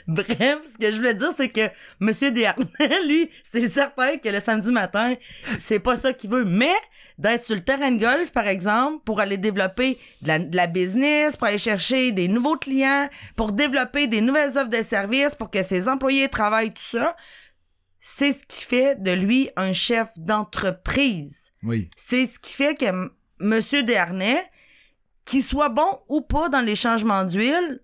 Bref, 0.07 0.59
ce 0.72 0.79
que 0.79 0.90
je 0.90 0.96
voulais 0.96 1.14
dire, 1.14 1.33
c'est 1.37 1.48
que 1.48 1.68
Monsieur 2.01 2.31
Desharnais, 2.31 3.05
lui, 3.07 3.31
c'est 3.42 3.68
certain 3.68 4.16
que 4.18 4.29
le 4.29 4.40
samedi 4.40 4.70
matin, 4.70 5.14
c'est 5.59 5.81
pas 5.81 5.96
ça 5.96 6.12
qu'il 6.12 6.31
veut. 6.31 6.44
Mais 6.44 6.75
d'être 7.18 7.44
sur 7.44 7.55
le 7.55 7.62
terrain 7.62 7.90
de 7.92 8.01
golf, 8.01 8.33
par 8.33 8.46
exemple, 8.48 9.03
pour 9.05 9.20
aller 9.20 9.38
développer 9.38 9.98
de 10.22 10.29
la, 10.29 10.38
de 10.38 10.57
la 10.57 10.66
business, 10.66 11.37
pour 11.37 11.48
aller 11.48 11.59
chercher 11.59 12.12
des 12.12 12.29
nouveaux 12.29 12.57
clients, 12.57 13.09
pour 13.37 13.53
développer 13.53 14.07
des 14.07 14.20
nouvelles 14.20 14.59
offres 14.59 14.68
de 14.70 14.83
services, 14.83 15.35
pour 15.35 15.51
que 15.51 15.62
ses 15.62 15.88
employés 15.88 16.29
travaillent, 16.29 16.75
tout 16.75 16.83
ça, 16.83 17.16
c'est 18.01 18.33
ce 18.33 18.44
qui 18.46 18.64
fait 18.64 19.01
de 19.01 19.12
lui 19.12 19.51
un 19.57 19.72
chef 19.72 20.09
d'entreprise. 20.16 21.53
Oui. 21.62 21.88
C'est 21.96 22.27
ce 22.27 22.38
qui 22.38 22.55
fait 22.55 22.75
que 22.75 22.87
M. 22.87 23.61
Desharnais, 23.85 24.42
qu'il 25.25 25.43
soit 25.43 25.69
bon 25.69 26.01
ou 26.09 26.23
pas 26.23 26.49
dans 26.49 26.61
les 26.61 26.77
changements 26.77 27.25
d'huile, 27.25 27.81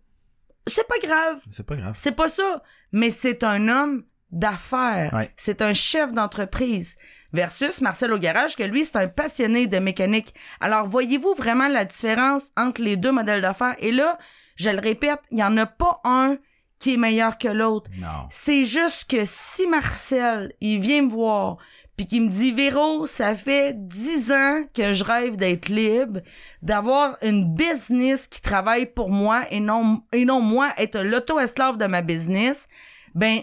c'est 0.66 0.86
pas 0.86 0.98
grave. 1.02 1.40
C'est 1.50 1.66
pas 1.66 1.76
grave. 1.76 1.92
C'est 1.94 2.16
pas 2.16 2.28
ça. 2.28 2.62
Mais 2.92 3.10
c'est 3.10 3.44
un 3.44 3.68
homme 3.68 4.04
d'affaires. 4.30 5.12
Ouais. 5.14 5.32
C'est 5.36 5.62
un 5.62 5.74
chef 5.74 6.12
d'entreprise. 6.12 6.98
Versus 7.32 7.82
Marcel 7.82 8.12
au 8.12 8.18
garage, 8.18 8.56
que 8.56 8.62
lui, 8.62 8.86
c'est 8.86 8.96
un 8.96 9.08
passionné 9.08 9.66
de 9.66 9.78
mécanique. 9.78 10.34
Alors, 10.60 10.86
voyez-vous 10.86 11.34
vraiment 11.34 11.68
la 11.68 11.84
différence 11.84 12.52
entre 12.56 12.80
les 12.80 12.96
deux 12.96 13.12
modèles 13.12 13.42
d'affaires? 13.42 13.76
Et 13.80 13.92
là, 13.92 14.18
je 14.56 14.70
le 14.70 14.80
répète, 14.80 15.20
il 15.30 15.36
n'y 15.36 15.44
en 15.44 15.56
a 15.58 15.66
pas 15.66 16.00
un 16.04 16.38
qui 16.78 16.94
est 16.94 16.96
meilleur 16.96 17.36
que 17.36 17.48
l'autre. 17.48 17.90
Non. 17.98 18.26
C'est 18.30 18.64
juste 18.64 19.10
que 19.10 19.22
si 19.24 19.66
Marcel, 19.66 20.54
il 20.60 20.80
vient 20.80 21.02
me 21.02 21.10
voir, 21.10 21.58
puis 21.98 22.06
qu'il 22.06 22.22
me 22.22 22.30
dit, 22.30 22.52
Véro, 22.52 23.06
ça 23.06 23.34
fait 23.34 23.74
dix 23.76 24.30
ans 24.30 24.62
que 24.72 24.92
je 24.92 25.02
rêve 25.02 25.36
d'être 25.36 25.68
libre, 25.68 26.20
d'avoir 26.62 27.18
une 27.22 27.52
business 27.56 28.28
qui 28.28 28.40
travaille 28.40 28.86
pour 28.86 29.10
moi 29.10 29.42
et 29.50 29.58
non, 29.58 30.04
et 30.12 30.24
non 30.24 30.40
moi 30.40 30.72
être 30.76 31.00
l'auto-esclave 31.00 31.76
de 31.76 31.86
ma 31.86 32.00
business, 32.00 32.68
ben, 33.16 33.40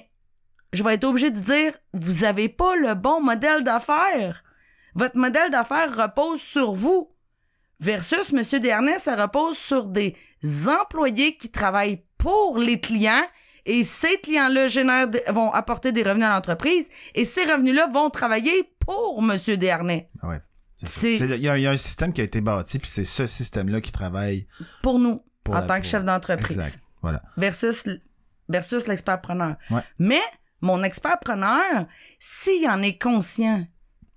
je 0.71 0.83
vais 0.83 0.93
être 0.93 1.03
obligé 1.03 1.31
de 1.31 1.39
dire, 1.39 1.73
vous 1.93 2.23
avez 2.23 2.47
pas 2.47 2.77
le 2.77 2.93
bon 2.93 3.21
modèle 3.21 3.65
d'affaires. 3.65 4.41
Votre 4.93 5.17
modèle 5.17 5.51
d'affaires 5.51 5.93
repose 5.93 6.39
sur 6.39 6.71
vous. 6.71 7.09
Versus 7.81 8.31
Monsieur 8.31 8.61
Dernay, 8.61 8.99
ça 8.99 9.17
repose 9.17 9.57
sur 9.57 9.89
des 9.89 10.15
employés 10.69 11.35
qui 11.35 11.51
travaillent 11.51 12.05
pour 12.17 12.57
les 12.57 12.79
clients 12.79 13.27
et 13.65 13.83
ces 13.83 14.17
clients-là 14.19 14.67
génèrent 14.67 15.07
vont 15.29 15.51
apporter 15.51 15.91
des 15.91 16.03
revenus 16.03 16.25
à 16.27 16.29
l'entreprise 16.35 16.89
et 17.13 17.25
ces 17.25 17.43
revenus-là 17.45 17.87
vont 17.87 18.09
travailler 18.09 18.71
pour 18.79 19.21
Monsieur 19.21 19.57
Dernay, 19.57 20.09
Ah 20.21 20.29
ouais. 20.29 20.41
Il 21.03 21.41
y, 21.41 21.47
a- 21.49 21.57
il 21.57 21.63
y 21.63 21.67
a 21.67 21.71
un 21.71 21.77
système 21.77 22.11
qui 22.11 22.19
a 22.21 22.25
été 22.25 22.41
bâti, 22.41 22.79
puis 22.79 22.89
c'est 22.89 23.05
ce 23.05 23.25
système-là 23.27 23.79
qui 23.81 23.91
travaille 23.93 24.45
pour 24.83 24.99
nous, 24.99 25.21
pour 25.43 25.55
en 25.55 25.61
la- 25.61 25.67
tant 25.67 25.75
que 25.75 25.79
pour- 25.81 25.89
chef 25.89 26.03
d'entreprise. 26.03 26.57
Exact. 26.57 26.79
Voilà. 27.01 27.21
versus 27.37 27.87
versus 28.49 28.85
l'expert-preneur. 28.87 29.55
Ouais. 29.71 29.81
Mais 29.99 30.21
mon 30.61 30.83
expert-preneur, 30.83 31.87
s'il 32.19 32.67
en 32.67 32.81
est 32.81 33.01
conscient, 33.01 33.65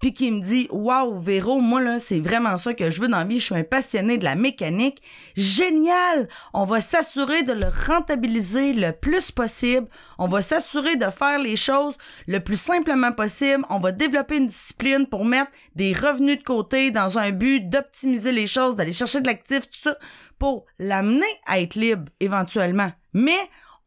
puis 0.01 0.15
qu'il 0.15 0.35
me 0.35 0.41
dit 0.41 0.69
Waouh, 0.71 1.19
Véro, 1.19 1.61
moi 1.61 1.81
là, 1.81 1.99
c'est 1.99 2.21
vraiment 2.21 2.57
ça 2.57 2.75
que 2.75 2.91
je 2.91 3.01
veux 3.01 3.09
dans 3.09 3.19
la 3.19 3.25
vie, 3.25 3.41
je 3.41 3.47
suis 3.47 3.55
un 3.55 3.65
passionné 3.65 4.19
de 4.19 4.25
la 4.25 4.35
mécanique. 4.35 5.03
Génial! 5.37 6.29
On 6.55 6.65
va 6.65 6.81
s'assurer 6.81 7.43
de 7.43 7.53
le 7.53 7.67
rentabiliser 7.87 8.73
le 8.73 8.93
plus 8.93 9.31
possible. 9.31 9.89
On 10.19 10.29
va 10.29 10.43
s'assurer 10.43 10.97
de 10.97 11.11
faire 11.11 11.39
les 11.39 11.57
choses 11.57 11.99
le 12.27 12.41
plus 12.41 12.61
simplement 12.61 13.13
possible. 13.13 13.65
On 13.71 13.81
va 13.81 13.93
développer 13.93 14.37
une 14.37 14.47
discipline 14.47 15.07
pour 15.07 15.25
mettre 15.25 15.51
des 15.75 15.93
revenus 15.93 16.39
de 16.39 16.45
côté 16.45 16.91
dans 16.91 17.19
un 17.19 17.31
but 17.31 17.69
d'optimiser 17.69 18.33
les 18.33 18.47
choses, 18.47 18.77
d'aller 18.77 18.93
chercher 18.93 19.21
de 19.21 19.27
l'actif, 19.27 19.63
tout 19.63 19.79
ça, 19.79 19.97
pour 20.39 20.67
l'amener 20.79 21.27
à 21.47 21.61
être 21.61 21.75
libre 21.75 22.11
éventuellement. 22.21 22.93
Mais 23.13 23.39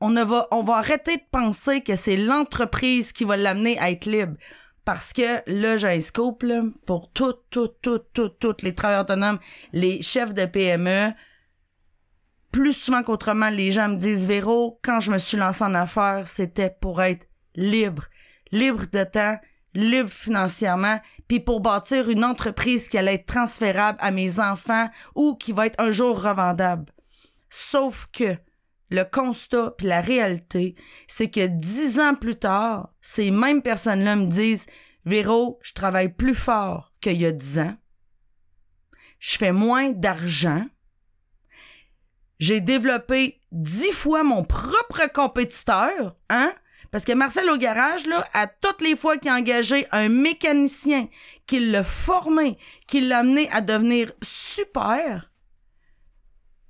on 0.01 0.13
va, 0.13 0.47
on 0.51 0.63
va 0.63 0.75
arrêter 0.75 1.17
de 1.17 1.23
penser 1.31 1.81
que 1.81 1.95
c'est 1.95 2.17
l'entreprise 2.17 3.13
qui 3.13 3.23
va 3.23 3.37
l'amener 3.37 3.77
à 3.79 3.91
être 3.91 4.05
libre. 4.05 4.33
Parce 4.85 5.13
que 5.13 5.41
là, 5.45 5.77
j'ai 5.77 5.87
un 5.87 6.35
là, 6.41 6.61
pour 6.85 7.11
tout, 7.11 7.35
tout, 7.49 7.69
tout, 7.81 7.99
tout, 7.99 8.29
tous 8.29 8.63
les 8.63 8.73
travailleurs 8.73 9.03
autonomes, 9.03 9.39
les 9.73 10.01
chefs 10.01 10.33
de 10.33 10.45
PME. 10.45 11.13
Plus 12.51 12.73
souvent 12.73 13.03
qu'autrement, 13.03 13.49
les 13.49 13.71
gens 13.71 13.89
me 13.89 13.95
disent 13.95 14.27
Véro, 14.27 14.79
quand 14.83 14.99
je 14.99 15.11
me 15.11 15.17
suis 15.17 15.37
lancé 15.37 15.63
en 15.63 15.75
affaires, 15.75 16.23
c'était 16.25 16.75
pour 16.81 17.01
être 17.01 17.27
libre. 17.55 18.05
Libre 18.51 18.85
de 18.91 19.03
temps, 19.03 19.37
libre 19.73 20.09
financièrement, 20.09 20.99
puis 21.27 21.39
pour 21.39 21.61
bâtir 21.61 22.09
une 22.09 22.25
entreprise 22.25 22.89
qui 22.89 22.97
allait 22.97 23.15
être 23.15 23.25
transférable 23.25 23.97
à 24.01 24.11
mes 24.11 24.39
enfants 24.39 24.89
ou 25.15 25.35
qui 25.35 25.53
va 25.53 25.67
être 25.67 25.79
un 25.79 25.91
jour 25.91 26.21
revendable. 26.21 26.91
Sauf 27.49 28.07
que 28.11 28.35
le 28.91 29.03
constat 29.03 29.73
puis 29.77 29.87
la 29.87 30.01
réalité, 30.01 30.75
c'est 31.07 31.31
que 31.31 31.47
dix 31.47 31.99
ans 31.99 32.13
plus 32.13 32.35
tard, 32.35 32.93
ces 33.01 33.31
mêmes 33.31 33.61
personnes-là 33.61 34.17
me 34.17 34.27
disent 34.27 34.67
Véro, 35.05 35.59
je 35.63 35.73
travaille 35.73 36.13
plus 36.13 36.35
fort 36.35 36.91
qu'il 37.01 37.19
y 37.19 37.25
a 37.25 37.31
dix 37.31 37.57
ans. 37.57 37.75
Je 39.17 39.37
fais 39.37 39.53
moins 39.53 39.91
d'argent. 39.91 40.65
J'ai 42.39 42.59
développé 42.59 43.39
dix 43.51 43.91
fois 43.91 44.23
mon 44.23 44.43
propre 44.43 45.07
compétiteur, 45.13 46.17
hein? 46.29 46.53
Parce 46.91 47.05
que 47.05 47.13
Marcel 47.13 47.49
au 47.49 47.57
garage, 47.57 48.05
là, 48.05 48.27
à 48.33 48.47
toutes 48.47 48.81
les 48.81 48.97
fois 48.97 49.17
qu'il 49.17 49.29
a 49.31 49.35
engagé 49.35 49.87
un 49.91 50.09
mécanicien, 50.09 51.07
qu'il 51.47 51.71
l'a 51.71 51.83
formé, 51.83 52.57
qu'il 52.87 53.07
l'a 53.07 53.19
amené 53.19 53.49
à 53.51 53.61
devenir 53.61 54.11
super, 54.21 55.30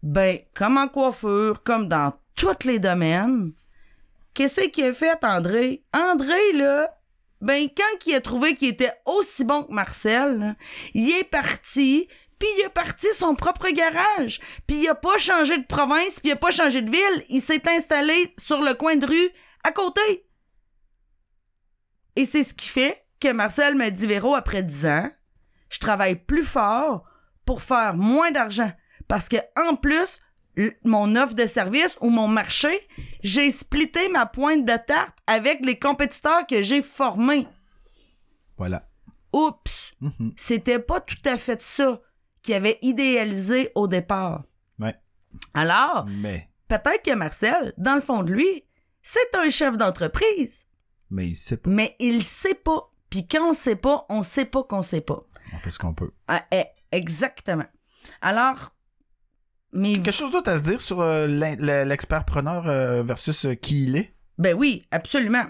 ben, 0.03 0.39
comme 0.53 0.77
en 0.77 0.87
coiffure, 0.87 1.63
comme 1.63 1.87
dans 1.87 2.13
tous 2.35 2.65
les 2.65 2.79
domaines, 2.79 3.53
qu'est-ce 4.33 4.61
qu'il 4.69 4.85
a 4.85 4.93
fait, 4.93 5.23
André? 5.23 5.83
André, 5.93 6.53
là, 6.53 6.97
ben, 7.41 7.67
quand 7.75 8.05
il 8.05 8.15
a 8.15 8.21
trouvé 8.21 8.55
qu'il 8.55 8.69
était 8.69 8.93
aussi 9.05 9.43
bon 9.43 9.63
que 9.63 9.73
Marcel, 9.73 10.55
il 10.93 11.11
est 11.11 11.23
parti, 11.23 12.07
puis 12.39 12.49
il 12.59 12.65
a 12.65 12.69
parti 12.69 13.07
son 13.13 13.35
propre 13.35 13.69
garage. 13.69 14.39
Puis 14.67 14.83
il 14.83 14.89
a 14.89 14.95
pas 14.95 15.17
changé 15.17 15.57
de 15.57 15.65
province, 15.65 16.19
puis 16.19 16.29
il 16.29 16.33
a 16.33 16.37
pas 16.37 16.51
changé 16.51 16.81
de 16.81 16.89
ville. 16.89 17.25
Il 17.29 17.41
s'est 17.41 17.67
installé 17.69 18.33
sur 18.37 18.61
le 18.61 18.73
coin 18.73 18.95
de 18.95 19.05
rue 19.05 19.29
à 19.63 19.71
côté. 19.71 20.25
Et 22.15 22.25
c'est 22.25 22.43
ce 22.43 22.53
qui 22.53 22.67
fait 22.67 23.05
que 23.19 23.31
Marcel 23.31 23.75
me 23.75 23.89
dit, 23.89 24.07
Véro, 24.07 24.35
après 24.35 24.63
10 24.63 24.85
ans, 24.87 25.09
je 25.69 25.79
travaille 25.79 26.15
plus 26.15 26.43
fort 26.43 27.03
pour 27.45 27.61
faire 27.61 27.95
moins 27.95 28.31
d'argent. 28.31 28.71
Parce 29.11 29.27
que, 29.27 29.35
en 29.57 29.75
plus, 29.75 30.19
mon 30.85 31.17
offre 31.17 31.35
de 31.35 31.45
service 31.45 31.97
ou 31.99 32.09
mon 32.09 32.29
marché, 32.29 32.79
j'ai 33.21 33.49
splitté 33.49 34.07
ma 34.07 34.25
pointe 34.25 34.63
de 34.63 34.77
tarte 34.87 35.17
avec 35.27 35.65
les 35.65 35.77
compétiteurs 35.77 36.47
que 36.47 36.61
j'ai 36.61 36.81
formés. 36.81 37.45
Voilà. 38.55 38.87
Oups! 39.33 39.91
Mhm. 39.99 40.31
C'était 40.37 40.79
pas 40.79 41.01
tout 41.01 41.17
à 41.25 41.35
fait 41.37 41.61
ça 41.61 41.99
qu'il 42.41 42.53
avait 42.53 42.79
idéalisé 42.81 43.69
au 43.75 43.89
départ. 43.89 44.45
Ouais. 44.79 44.95
Alors, 45.53 46.05
Mais, 46.07 46.49
peut-être 46.69 47.03
que 47.03 47.13
Marcel, 47.13 47.73
dans 47.77 47.95
le 47.95 48.01
fond 48.01 48.23
de 48.23 48.31
lui, 48.31 48.63
c'est 49.01 49.35
un 49.35 49.49
chef 49.49 49.77
d'entreprise, 49.77 50.67
mais 51.09 51.27
il 51.27 51.35
sait 51.35 51.57
pas. 51.57 51.69
mais 51.69 51.97
il 51.99 52.23
sait 52.23 52.53
pas. 52.55 52.89
Puis 53.09 53.27
quand 53.27 53.49
on 53.49 53.51
sait 53.51 53.75
pas, 53.75 54.05
on 54.07 54.21
sait 54.21 54.45
pas 54.45 54.63
qu'on 54.63 54.81
sait 54.81 55.01
pas. 55.01 55.21
On 55.51 55.59
fait 55.59 55.69
ce 55.69 55.79
qu'on 55.79 55.93
peut. 55.93 56.13
Ah, 56.29 56.45
eh, 56.53 56.63
exactement. 56.93 57.67
Alors, 58.21 58.73
mais 59.73 59.93
Quelque 59.93 60.11
chose 60.11 60.31
d'autre 60.31 60.49
à 60.51 60.57
se 60.57 60.63
dire 60.63 60.81
sur 60.81 61.01
euh, 61.01 61.27
l'expert 61.27 62.25
preneur 62.25 62.67
euh, 62.67 63.03
versus 63.03 63.45
euh, 63.45 63.53
qui 63.55 63.83
il 63.85 63.95
est? 63.97 64.13
ben 64.37 64.55
oui, 64.55 64.85
absolument. 64.91 65.45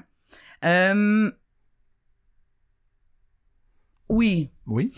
Oui, 4.09 4.49
Oui. 4.67 4.91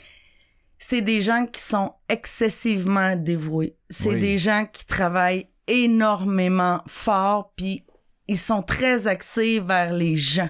c'est 0.80 1.02
des 1.02 1.22
gens 1.22 1.46
qui 1.46 1.62
sont 1.62 1.94
excessivement 2.10 3.16
dévoués. 3.16 3.78
C'est 3.90 4.16
Oui. 4.16 4.20
des 4.20 4.38
gens 4.40 4.66
qui 4.72 4.86
travaillent 4.88 5.48
énormément 5.68 6.82
fort, 6.88 7.54
puis 7.56 7.86
ils 8.28 8.38
sont 8.38 8.64
très 8.64 9.08
axés 9.08 9.60
vers 9.60 9.94
les 9.94 10.16
gens. 10.16 10.50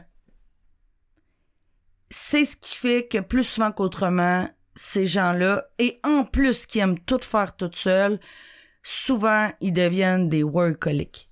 C'est 2.09 2.45
ce 2.45 2.55
qui 2.55 2.75
fait 2.75 3.07
que 3.07 3.17
plus 3.19 3.43
souvent 3.43 3.71
qu'autrement, 3.71 4.47
ces 4.75 5.05
gens-là, 5.05 5.65
et 5.79 5.99
en 6.03 6.23
plus 6.23 6.65
qui 6.65 6.79
aiment 6.79 6.99
tout 6.99 7.19
faire 7.21 7.55
tout 7.57 7.71
seuls, 7.73 8.19
souvent 8.83 9.49
ils 9.61 9.73
deviennent 9.73 10.29
des 10.29 10.43
workaholics. 10.43 11.29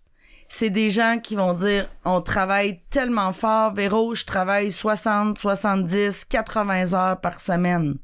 C'est 0.48 0.70
des 0.70 0.90
gens 0.90 1.20
qui 1.22 1.36
vont 1.36 1.54
dire 1.54 1.90
on 2.04 2.22
travaille 2.22 2.82
tellement 2.90 3.32
fort, 3.32 3.74
Véro, 3.74 4.16
je 4.16 4.26
travaille 4.26 4.72
60, 4.72 5.38
70, 5.38 6.26
80 6.26 6.94
heures 6.94 7.22
par 7.22 7.40
semaine. 7.40 7.96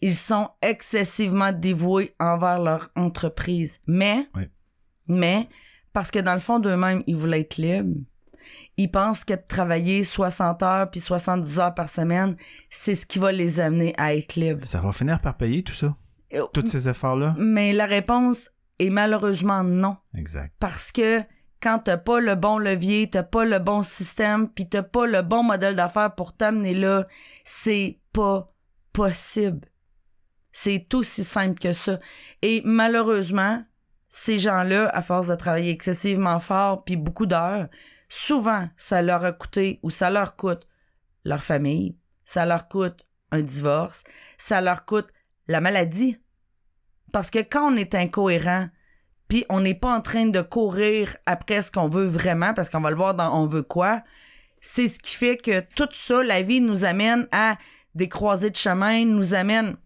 Ils 0.00 0.14
sont 0.14 0.50
excessivement 0.62 1.52
dévoués 1.52 2.14
envers 2.20 2.60
leur 2.60 2.90
entreprise. 2.94 3.80
Mais, 3.86 4.28
parce 5.92 6.10
que 6.10 6.18
dans 6.18 6.34
le 6.34 6.40
fond 6.40 6.58
d'eux-mêmes, 6.58 7.02
ils 7.06 7.16
voulaient 7.16 7.40
être 7.40 7.56
libres. 7.56 8.00
Ils 8.76 8.90
pensent 8.90 9.24
que 9.24 9.34
de 9.34 9.42
travailler 9.46 10.02
60 10.02 10.62
heures 10.62 10.90
puis 10.90 11.00
70 11.00 11.60
heures 11.60 11.74
par 11.74 11.88
semaine, 11.88 12.36
c'est 12.68 12.94
ce 12.94 13.06
qui 13.06 13.18
va 13.18 13.32
les 13.32 13.60
amener 13.60 13.94
à 13.96 14.14
être 14.14 14.34
libres. 14.34 14.64
Ça 14.64 14.80
va 14.80 14.92
finir 14.92 15.20
par 15.20 15.36
payer 15.36 15.62
tout 15.62 15.74
ça. 15.74 15.94
Tous 16.52 16.66
ces 16.66 16.88
efforts-là? 16.88 17.34
Mais 17.38 17.72
la 17.72 17.86
réponse 17.86 18.50
est 18.78 18.90
malheureusement 18.90 19.62
non. 19.62 19.96
Exact. 20.14 20.52
Parce 20.58 20.92
que 20.92 21.22
quand 21.62 21.78
t'as 21.78 21.96
pas 21.96 22.20
le 22.20 22.34
bon 22.34 22.58
levier, 22.58 23.08
t'as 23.08 23.22
pas 23.22 23.44
le 23.44 23.58
bon 23.58 23.82
système, 23.82 24.50
puis 24.50 24.68
t'as 24.68 24.82
pas 24.82 25.06
le 25.06 25.22
bon 25.22 25.42
modèle 25.42 25.76
d'affaires 25.76 26.14
pour 26.14 26.36
t'amener 26.36 26.74
là, 26.74 27.06
c'est 27.42 28.00
pas 28.12 28.52
possible. 28.92 29.66
C'est 30.52 30.92
aussi 30.94 31.24
simple 31.24 31.58
que 31.58 31.72
ça. 31.72 31.98
Et 32.42 32.60
malheureusement, 32.64 33.64
ces 34.08 34.38
gens-là, 34.38 34.88
à 34.90 35.02
force 35.02 35.28
de 35.28 35.34
travailler 35.34 35.70
excessivement 35.70 36.38
fort 36.38 36.84
puis 36.84 36.96
beaucoup 36.96 37.26
d'heures, 37.26 37.68
souvent, 38.08 38.68
ça 38.76 39.02
leur 39.02 39.24
a 39.24 39.32
coûté 39.32 39.80
ou 39.82 39.90
ça 39.90 40.10
leur 40.10 40.36
coûte 40.36 40.68
leur 41.24 41.42
famille, 41.42 41.96
ça 42.24 42.46
leur 42.46 42.68
coûte 42.68 43.06
un 43.32 43.42
divorce, 43.42 44.04
ça 44.36 44.60
leur 44.60 44.84
coûte 44.84 45.08
la 45.48 45.60
maladie. 45.60 46.20
Parce 47.14 47.30
que 47.30 47.38
quand 47.38 47.72
on 47.72 47.76
est 47.76 47.94
incohérent, 47.94 48.66
puis 49.28 49.44
on 49.48 49.60
n'est 49.60 49.76
pas 49.76 49.94
en 49.94 50.00
train 50.00 50.26
de 50.26 50.40
courir 50.40 51.16
après 51.26 51.62
ce 51.62 51.70
qu'on 51.70 51.88
veut 51.88 52.08
vraiment, 52.08 52.54
parce 52.54 52.68
qu'on 52.68 52.80
va 52.80 52.90
le 52.90 52.96
voir 52.96 53.14
dans 53.14 53.40
On 53.40 53.46
veut 53.46 53.62
quoi, 53.62 54.02
c'est 54.60 54.88
ce 54.88 54.98
qui 54.98 55.14
fait 55.14 55.36
que 55.36 55.60
tout 55.76 55.88
ça, 55.92 56.24
la 56.24 56.42
vie 56.42 56.60
nous 56.60 56.84
amène 56.84 57.28
à 57.30 57.56
des 57.94 58.08
croisées 58.08 58.50
de 58.50 58.56
chemin, 58.56 59.04
nous 59.04 59.32
amène 59.32 59.76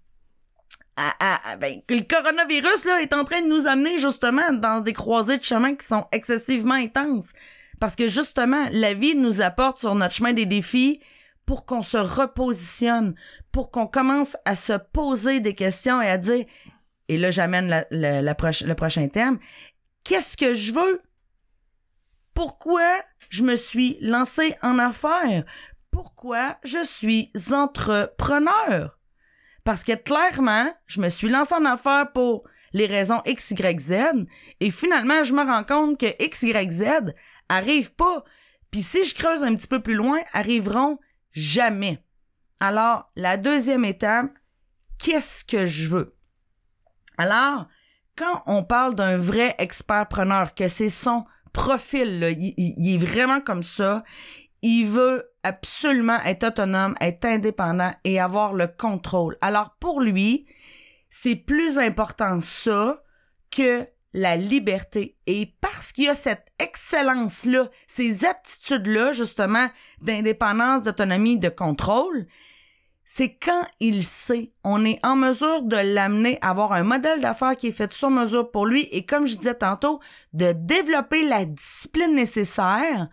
à, 0.97 1.51
à- 1.51 1.57
ben, 1.57 1.83
le 1.91 2.01
coronavirus 2.01 2.87
là, 2.87 3.03
est 3.03 3.13
en 3.13 3.25
train 3.25 3.43
de 3.43 3.49
nous 3.49 3.67
amener 3.67 3.99
justement 3.99 4.51
dans 4.55 4.81
des 4.81 4.95
croisées 4.95 5.37
de 5.37 5.45
chemin 5.45 5.75
qui 5.75 5.87
sont 5.87 6.07
excessivement 6.13 6.77
intenses. 6.77 7.35
Parce 7.79 7.95
que 7.95 8.09
justement, 8.09 8.69
la 8.73 8.95
vie 8.95 9.17
nous 9.17 9.43
apporte 9.43 9.81
sur 9.81 9.95
notre 9.95 10.15
chemin 10.15 10.33
des 10.33 10.47
défis 10.47 11.03
pour 11.45 11.67
qu'on 11.67 11.83
se 11.83 11.99
repositionne, 11.99 13.15
pour 13.53 13.71
qu'on 13.71 13.87
commence 13.87 14.39
à 14.47 14.55
se 14.55 14.73
poser 14.95 15.41
des 15.41 15.55
questions 15.55 16.01
et 16.01 16.09
à 16.09 16.17
dire, 16.17 16.47
et 17.09 17.19
là 17.19 17.31
j'amène 17.31 17.85
le 17.91 18.73
prochain 18.75 19.09
thème, 19.09 19.39
qu'est-ce 20.05 20.37
que 20.37 20.55
je 20.55 20.73
veux? 20.73 21.03
Pourquoi 22.35 23.01
je 23.31 23.43
me 23.43 23.57
suis 23.57 23.99
lancé 24.01 24.55
en 24.63 24.79
affaires? 24.79 25.45
Pourquoi 25.91 26.59
je 26.63 26.85
suis 26.85 27.33
entrepreneur? 27.53 28.99
Parce 29.65 29.85
que 29.85 29.95
clairement, 29.95 30.73
je 30.87 31.01
me 31.01 31.09
suis 31.09 31.29
lancé 31.29 31.55
en 31.55 31.65
affaires 31.65 32.13
pour 32.13 32.45
les 32.73 32.87
raisons 32.87 33.23
X, 33.27 33.51
Y, 33.51 33.81
Z, 33.81 33.95
et 34.61 34.71
finalement, 34.71 35.23
je 35.25 35.33
me 35.33 35.43
rends 35.43 35.65
compte 35.65 35.99
que 35.99 36.23
X, 36.23 36.43
Y, 36.43 36.71
Z 36.71 36.85
arrivent 37.49 37.95
pas. 37.95 38.25
Puis 38.71 38.83
si 38.83 39.05
je 39.05 39.15
creuse 39.15 39.43
un 39.43 39.55
petit 39.57 39.67
peu 39.67 39.81
plus 39.81 39.95
loin, 39.95 40.21
arriveront 40.33 40.99
jamais. 41.33 42.05
Alors, 42.61 43.11
la 43.17 43.37
deuxième 43.37 43.85
étape, 43.85 44.31
qu'est-ce 44.99 45.45
que 45.45 45.65
je 45.65 45.89
veux? 45.89 46.18
Alors, 47.19 47.67
quand 48.17 48.43
on 48.47 48.65
parle 48.65 48.95
d'un 48.95 49.19
vrai 49.19 49.55
expert-preneur, 49.59 50.55
que 50.55 50.69
c'est 50.69 50.89
son 50.89 51.25
profil, 51.53 52.21
là, 52.21 52.31
il, 52.31 52.95
est 52.95 52.99
vraiment 52.99 53.41
comme 53.41 53.63
ça, 53.63 54.05
il 54.63 54.87
veut 54.87 55.31
absolument 55.43 56.21
être 56.25 56.45
autonome, 56.45 56.95
être 57.01 57.25
indépendant 57.25 57.93
et 58.05 58.21
avoir 58.21 58.55
le 58.55 58.67
contrôle. 58.67 59.37
Alors, 59.41 59.77
pour 59.81 60.01
lui, 60.01 60.47
c'est 61.11 61.37
plus 61.37 61.79
important 61.79 62.41
ça 62.41 63.03
que 63.51 63.87
la 64.15 64.37
liberté. 64.37 65.17
Et 65.27 65.55
parce 65.61 65.93
qu'il 65.93 66.05
y 66.05 66.09
a 66.09 66.15
cette 66.15 66.47
excellence-là, 66.59 67.69
ces 67.87 68.25
aptitudes-là, 68.25 69.13
justement, 69.13 69.69
d'indépendance, 70.03 70.83
d'autonomie, 70.83 71.39
de 71.39 71.49
contrôle, 71.49 72.27
c'est 73.11 73.33
quand 73.43 73.65
il 73.81 74.05
sait, 74.05 74.53
on 74.65 74.85
est 74.85 75.01
en 75.03 75.17
mesure 75.17 75.63
de 75.63 75.77
l'amener 75.77 76.39
à 76.43 76.51
avoir 76.51 76.75
un 76.75 76.83
modèle 76.83 77.23
d'affaires 77.23 77.57
qui 77.57 77.69
est 77.69 77.73
fait 77.73 77.91
sur 77.91 78.11
mesure 78.11 78.51
pour 78.51 78.67
lui 78.67 78.83
et 78.93 79.07
comme 79.07 79.27
je 79.27 79.35
disais 79.35 79.55
tantôt, 79.55 79.99
de 80.35 80.53
développer 80.53 81.27
la 81.27 81.47
discipline 81.47 82.15
nécessaire 82.15 83.09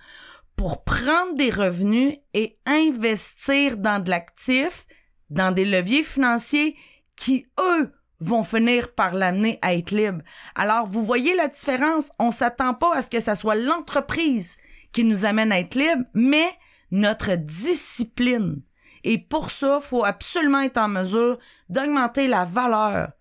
pour 0.57 0.83
prendre 0.83 1.35
des 1.35 1.49
revenus 1.49 2.17
et 2.33 2.57
investir 2.65 3.77
dans 3.77 4.03
de 4.03 4.09
l'actif, 4.09 4.85
dans 5.29 5.53
des 5.53 5.63
leviers 5.63 6.03
financiers 6.03 6.75
qui, 7.15 7.47
eux, 7.57 7.93
vont 8.19 8.43
finir 8.43 8.93
par 8.95 9.13
l'amener 9.13 9.59
à 9.61 9.75
être 9.75 9.91
libre. 9.91 10.23
Alors, 10.55 10.87
vous 10.87 11.05
voyez 11.05 11.37
la 11.37 11.47
différence? 11.47 12.11
On 12.19 12.31
s'attend 12.31 12.73
pas 12.73 12.95
à 12.95 13.01
ce 13.01 13.09
que 13.09 13.21
ça 13.21 13.35
soit 13.35 13.55
l'entreprise 13.55 14.57
qui 14.91 15.05
nous 15.05 15.23
amène 15.23 15.53
à 15.53 15.59
être 15.59 15.75
libre, 15.75 16.03
mais 16.13 16.49
notre 16.91 17.35
discipline. 17.35 18.61
Et 19.05 19.19
pour 19.19 19.51
ça, 19.51 19.79
faut 19.79 20.03
absolument 20.03 20.61
être 20.61 20.77
en 20.77 20.87
mesure 20.87 21.37
d'augmenter 21.69 22.27
la 22.27 22.43
valeur 22.43 23.11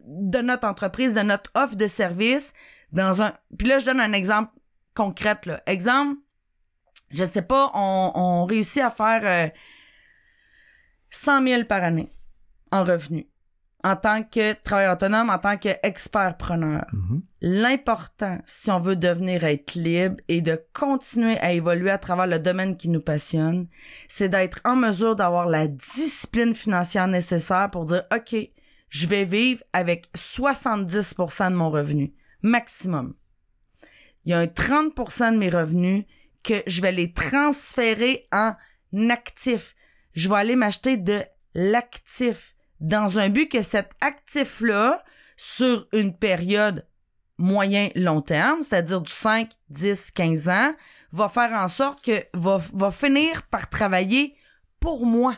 de 0.00 0.38
notre 0.40 0.66
entreprise, 0.66 1.14
de 1.14 1.20
notre 1.20 1.52
offre 1.54 1.76
de 1.76 1.86
service 1.86 2.52
dans 2.90 3.22
un. 3.22 3.32
Puis 3.56 3.68
là, 3.68 3.78
je 3.78 3.86
donne 3.86 4.00
un 4.00 4.12
exemple 4.12 4.52
concret. 4.92 5.38
Là. 5.46 5.62
Exemple, 5.66 6.20
je 7.10 7.24
sais 7.24 7.42
pas, 7.42 7.70
on, 7.74 8.10
on 8.16 8.44
réussit 8.44 8.82
à 8.82 8.90
faire 8.90 9.20
euh, 9.24 9.48
100 11.10 11.46
000 11.46 11.64
par 11.64 11.84
année 11.84 12.08
en 12.72 12.82
revenus 12.82 13.26
en 13.82 13.96
tant 13.96 14.22
que 14.22 14.52
travailleur 14.62 14.94
autonome, 14.94 15.30
en 15.30 15.38
tant 15.38 15.56
qu'expert-preneur. 15.56 16.86
Mhm. 16.92 17.22
L'important, 17.40 18.38
si 18.46 18.70
on 18.70 18.78
veut 18.78 18.96
devenir 18.96 19.44
être 19.44 19.74
libre 19.74 20.16
et 20.28 20.42
de 20.42 20.60
continuer 20.74 21.38
à 21.38 21.52
évoluer 21.52 21.90
à 21.90 21.98
travers 21.98 22.26
le 22.26 22.38
domaine 22.38 22.76
qui 22.76 22.90
nous 22.90 23.00
passionne, 23.00 23.68
c'est 24.08 24.28
d'être 24.28 24.60
en 24.64 24.76
mesure 24.76 25.16
d'avoir 25.16 25.46
la 25.46 25.66
discipline 25.66 26.54
financière 26.54 27.08
nécessaire 27.08 27.70
pour 27.70 27.86
dire, 27.86 28.04
OK, 28.14 28.36
je 28.90 29.06
vais 29.06 29.24
vivre 29.24 29.62
avec 29.72 30.08
70% 30.14 31.50
de 31.50 31.56
mon 31.56 31.70
revenu, 31.70 32.12
maximum. 32.42 33.14
Il 34.24 34.30
y 34.30 34.34
a 34.34 34.38
un 34.38 34.46
30% 34.46 35.32
de 35.32 35.38
mes 35.38 35.48
revenus 35.48 36.04
que 36.42 36.62
je 36.66 36.82
vais 36.82 36.92
les 36.92 37.12
transférer 37.12 38.28
en 38.32 38.52
actif. 39.08 39.74
Je 40.12 40.28
vais 40.28 40.36
aller 40.36 40.56
m'acheter 40.56 40.96
de 40.96 41.22
l'actif 41.54 42.54
dans 42.80 43.18
un 43.18 43.28
but 43.28 43.48
que 43.48 43.62
cet 43.62 43.92
actif-là, 44.00 45.02
sur 45.36 45.86
une 45.92 46.16
période 46.16 46.86
moyen-long 47.38 48.20
terme, 48.20 48.60
c'est-à-dire 48.62 49.00
du 49.00 49.12
5, 49.12 49.50
10, 49.70 50.10
15 50.10 50.48
ans, 50.48 50.74
va 51.12 51.28
faire 51.28 51.52
en 51.52 51.68
sorte 51.68 52.04
que 52.04 52.24
va, 52.34 52.58
va 52.74 52.90
finir 52.90 53.42
par 53.48 53.70
travailler 53.70 54.36
pour 54.78 55.06
moi. 55.06 55.36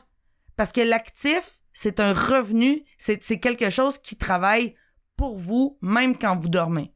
Parce 0.57 0.73
que 0.73 0.81
l'actif, 0.81 1.61
c'est 1.73 2.01
un 2.01 2.13
revenu, 2.13 2.85
c'est 2.99 3.23
c'est 3.23 3.41
quelque 3.41 3.71
chose 3.71 3.99
qui 3.99 4.17
travaille 4.17 4.75
pour 5.17 5.39
vous, 5.39 5.79
même 5.81 6.19
quand 6.19 6.37
vous 6.37 6.49
dormez. 6.49 6.93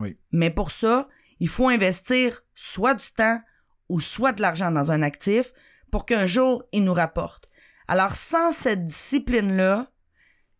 Oui. 0.00 0.18
Mais 0.32 0.50
pour 0.50 0.70
ça, 0.70 1.08
il 1.40 1.48
faut 1.48 1.68
investir 1.68 2.42
soit 2.54 2.94
du 2.94 3.06
temps 3.12 3.40
ou 3.88 4.00
soit 4.00 4.32
de 4.32 4.42
l'argent 4.42 4.70
dans 4.70 4.92
un 4.92 5.02
actif 5.02 5.52
pour 5.90 6.06
qu'un 6.06 6.26
jour, 6.26 6.64
il 6.72 6.84
nous 6.84 6.94
rapporte. 6.94 7.48
Alors, 7.88 8.14
sans 8.14 8.52
cette 8.52 8.84
discipline-là, 8.84 9.90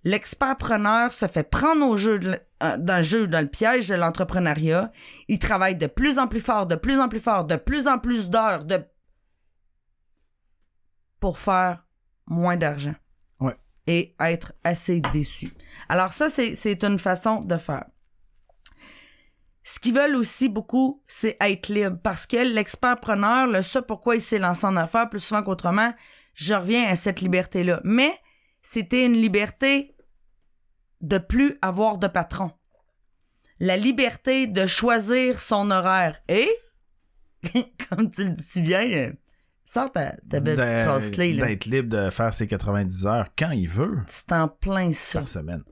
l'expert-preneur 0.05 1.11
se 1.11 1.27
fait 1.27 1.49
prendre 1.49 1.87
au 1.87 1.97
jeu 1.97 2.19
de 2.19 2.41
euh, 2.63 2.79
dans 2.79 2.99
le 2.99 3.03
jeu, 3.03 3.27
dans 3.27 3.43
le 3.43 3.51
piège 3.51 3.89
de 3.89 3.95
l'entrepreneuriat. 3.95 4.91
Il 5.29 5.39
travaille 5.39 5.77
de 5.77 5.87
plus 5.87 6.19
en 6.19 6.27
plus 6.27 6.41
fort, 6.41 6.67
de 6.67 6.77
plus 6.77 7.01
en 7.01 7.09
plus 7.09 7.21
fort, 7.21 7.45
de 7.45 7.57
plus 7.57 7.87
en 7.87 7.99
plus 7.99 8.31
d'heures, 8.31 8.65
de 8.65 8.83
pour 11.21 11.39
faire 11.39 11.85
moins 12.27 12.57
d'argent. 12.57 12.95
Ouais. 13.41 13.57
Et 13.87 14.15
être 14.21 14.55
assez 14.65 15.03
déçu. 15.13 15.53
Alors 15.91 16.15
ça, 16.15 16.31
c'est 16.31 16.55
c'est 16.55 16.83
une 16.83 16.99
façon 16.99 17.43
de 17.43 17.59
faire. 17.59 17.85
Ce 19.63 19.81
qu'ils 19.81 19.95
veulent 19.95 20.17
aussi 20.17 20.49
beaucoup, 20.49 21.03
c'est 21.07 21.37
être 21.41 21.69
libre. 21.69 21.99
Parce 22.03 22.27
que 22.27 22.37
l'expert-preneur, 22.37 23.49
le 23.49 23.61
ça 23.61 23.83
pourquoi 23.83 24.15
il 24.15 24.23
s'est 24.23 24.39
lancé 24.39 24.65
en 24.65 24.77
affaires 24.77 25.11
plus 25.11 25.21
souvent 25.21 25.43
qu'autrement, 25.43 25.93
je 26.37 26.55
reviens 26.55 26.87
à 26.89 26.95
cette 26.95 27.21
liberté-là. 27.21 27.81
Mais 27.83 28.13
c'était 28.63 29.05
une 29.07 29.15
liberté 29.15 29.97
de 31.01 31.19
plus 31.19 31.57
avoir 31.63 31.99
de 31.99 32.07
patron. 32.07 32.53
La 33.59 33.77
liberté 33.77 34.47
de 34.47 34.67
choisir 34.67 35.41
son 35.41 35.71
horaire. 35.71 36.21
Et, 36.29 36.49
comme 37.89 38.11
tu 38.11 38.25
le 38.25 38.31
dis 38.31 38.43
si 38.43 38.61
bien, 38.63 38.83
euh, 38.91 39.13
sors 39.65 39.91
ta, 39.91 40.13
ta 40.29 40.41
belle 40.41 40.57
petite 40.57 40.85
phrase-clé, 40.85 41.33
là. 41.33 41.47
D'être 41.47 41.65
libre 41.65 41.89
de 41.89 42.11
faire 42.11 42.35
ses 42.35 42.47
90 42.47 43.07
heures 43.07 43.29
quand 43.39 43.51
il 43.53 43.69
veut 43.69 43.97
C'est 44.09 44.33
en 44.33 44.49
plein 44.49 44.93
ça. 44.93 45.21
par 45.21 45.29
semaine. 45.29 45.63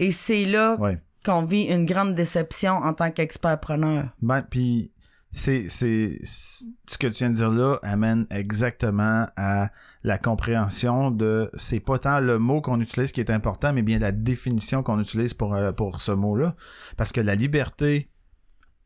Et 0.00 0.10
c'est 0.10 0.44
là 0.46 0.76
Ouais. 0.80 0.98
qu'on 1.24 1.44
vit 1.44 1.62
une 1.64 1.84
grande 1.84 2.14
déception 2.16 2.72
en 2.72 2.92
tant 2.92 3.10
qu'expert-preneur. 3.12 4.08
Ben, 4.20 4.42
puis 4.42 4.92
c'est, 5.30 5.68
ce 5.68 6.98
que 6.98 7.06
tu 7.06 7.18
viens 7.18 7.30
de 7.30 7.34
dire 7.34 7.50
là 7.50 7.78
amène 7.82 8.26
exactement 8.30 9.26
à 9.36 9.70
la 10.02 10.18
compréhension 10.18 11.10
de 11.10 11.50
c'est 11.58 11.80
pas 11.80 11.98
tant 11.98 12.20
le 12.20 12.38
mot 12.38 12.60
qu'on 12.60 12.80
utilise 12.80 13.12
qui 13.12 13.20
est 13.20 13.30
important, 13.30 13.72
mais 13.72 13.82
bien 13.82 13.98
la 13.98 14.12
définition 14.12 14.82
qu'on 14.82 15.00
utilise 15.00 15.34
pour, 15.34 15.54
euh, 15.54 15.72
pour 15.72 16.00
ce 16.00 16.12
mot-là. 16.12 16.54
Parce 16.96 17.12
que 17.12 17.20
la 17.20 17.34
liberté 17.34 18.10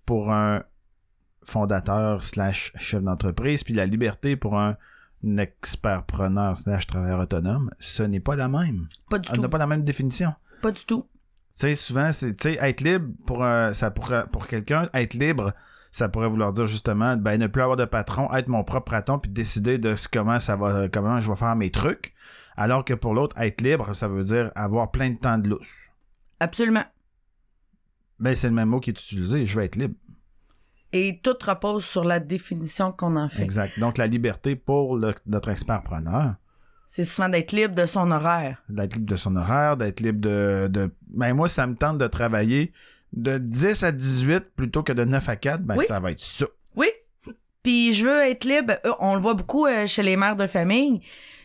pour 0.04 0.32
un 0.32 0.64
fondateur 1.44 2.24
slash 2.24 2.72
chef 2.78 3.02
d'entreprise, 3.02 3.62
puis 3.62 3.74
la 3.74 3.86
liberté 3.86 4.36
pour 4.36 4.58
un 4.58 4.76
expert-preneur 5.24 6.58
slash 6.58 6.86
travailleur 6.86 7.20
autonome, 7.20 7.70
ce 7.78 8.02
n'est 8.02 8.20
pas 8.20 8.34
la 8.36 8.48
même. 8.48 8.88
Pas 9.10 9.18
du 9.18 9.28
On 9.30 9.34
tout. 9.34 9.40
n'a 9.42 9.48
pas 9.48 9.58
la 9.58 9.66
même 9.66 9.84
définition. 9.84 10.34
Pas 10.60 10.72
du 10.72 10.84
tout. 10.84 11.06
Tu 11.54 11.60
sais, 11.60 11.74
souvent, 11.74 12.10
c'est, 12.12 12.34
tu 12.36 12.54
sais, 12.54 12.58
être 12.60 12.80
libre 12.80 13.08
pour, 13.26 13.44
ça 13.72 13.90
pourrait, 13.90 14.24
pour 14.32 14.46
quelqu'un, 14.46 14.88
être 14.94 15.14
libre, 15.14 15.52
ça 15.92 16.08
pourrait 16.08 16.28
vouloir 16.28 16.52
dire 16.52 16.66
justement, 16.66 17.16
ben, 17.16 17.38
ne 17.38 17.46
plus 17.46 17.62
avoir 17.62 17.76
de 17.76 17.84
patron, 17.84 18.32
être 18.34 18.48
mon 18.48 18.64
propre 18.64 18.90
patron, 18.90 19.18
puis 19.20 19.30
décider 19.30 19.78
de 19.78 19.94
ce- 19.94 20.08
comment 20.08 20.40
ça 20.40 20.56
va, 20.56 20.88
comment 20.88 21.20
je 21.20 21.30
vais 21.30 21.36
faire 21.36 21.54
mes 21.54 21.70
trucs. 21.70 22.12
Alors 22.56 22.84
que 22.84 22.94
pour 22.94 23.14
l'autre, 23.14 23.36
être 23.38 23.60
libre, 23.60 23.94
ça 23.94 24.08
veut 24.08 24.24
dire 24.24 24.50
avoir 24.54 24.90
plein 24.90 25.10
de 25.10 25.16
temps 25.18 25.38
de 25.38 25.48
lousse. 25.48 25.90
Absolument. 26.40 26.84
Ben, 28.18 28.34
c'est 28.34 28.48
le 28.48 28.54
même 28.54 28.68
mot 28.68 28.80
qui 28.80 28.90
est 28.90 29.00
utilisé, 29.00 29.46
je 29.46 29.58
vais 29.58 29.66
être 29.66 29.76
libre. 29.76 29.94
Et 30.94 31.20
tout 31.22 31.36
repose 31.46 31.84
sur 31.84 32.04
la 32.04 32.20
définition 32.20 32.92
qu'on 32.92 33.16
en 33.16 33.28
fait. 33.28 33.42
Exact. 33.42 33.78
Donc, 33.78 33.96
la 33.98 34.06
liberté 34.06 34.56
pour 34.56 34.96
le- 34.98 35.14
notre 35.26 35.48
expert-preneur, 35.48 36.34
C'est 36.86 37.04
souvent 37.04 37.30
d'être 37.30 37.52
libre 37.52 37.74
de 37.74 37.86
son 37.86 38.10
horaire. 38.10 38.62
d'être 38.68 38.94
libre 38.96 39.06
de 39.10 39.16
son 39.16 39.34
horaire, 39.36 39.78
d'être 39.78 40.00
libre 40.00 40.20
de, 40.20 40.68
de, 40.68 40.94
ben, 41.08 41.32
moi, 41.32 41.48
ça 41.48 41.66
me 41.66 41.74
tente 41.74 41.96
de 41.96 42.06
travailler 42.06 42.72
de 43.12 43.38
10 43.38 43.82
à 43.84 43.92
18 43.92 44.44
plutôt 44.56 44.82
que 44.82 44.92
de 44.92 45.04
9 45.04 45.28
à 45.28 45.36
4, 45.36 45.62
ben, 45.62 45.76
Oui. 45.76 45.84
ça 45.86 46.00
va 46.00 46.12
être 46.12 46.20
ça. 46.20 46.46
Oui. 46.76 46.88
Puis 47.62 47.92
je 47.94 48.04
veux 48.06 48.20
être 48.22 48.44
libre. 48.44 48.74
Euh, 48.84 48.92
On 48.98 49.14
le 49.14 49.20
voit 49.20 49.34
beaucoup 49.34 49.66
euh, 49.66 49.86
chez 49.86 50.02
les 50.02 50.16
mères 50.16 50.36
de 50.36 50.46
famille. 50.46 51.00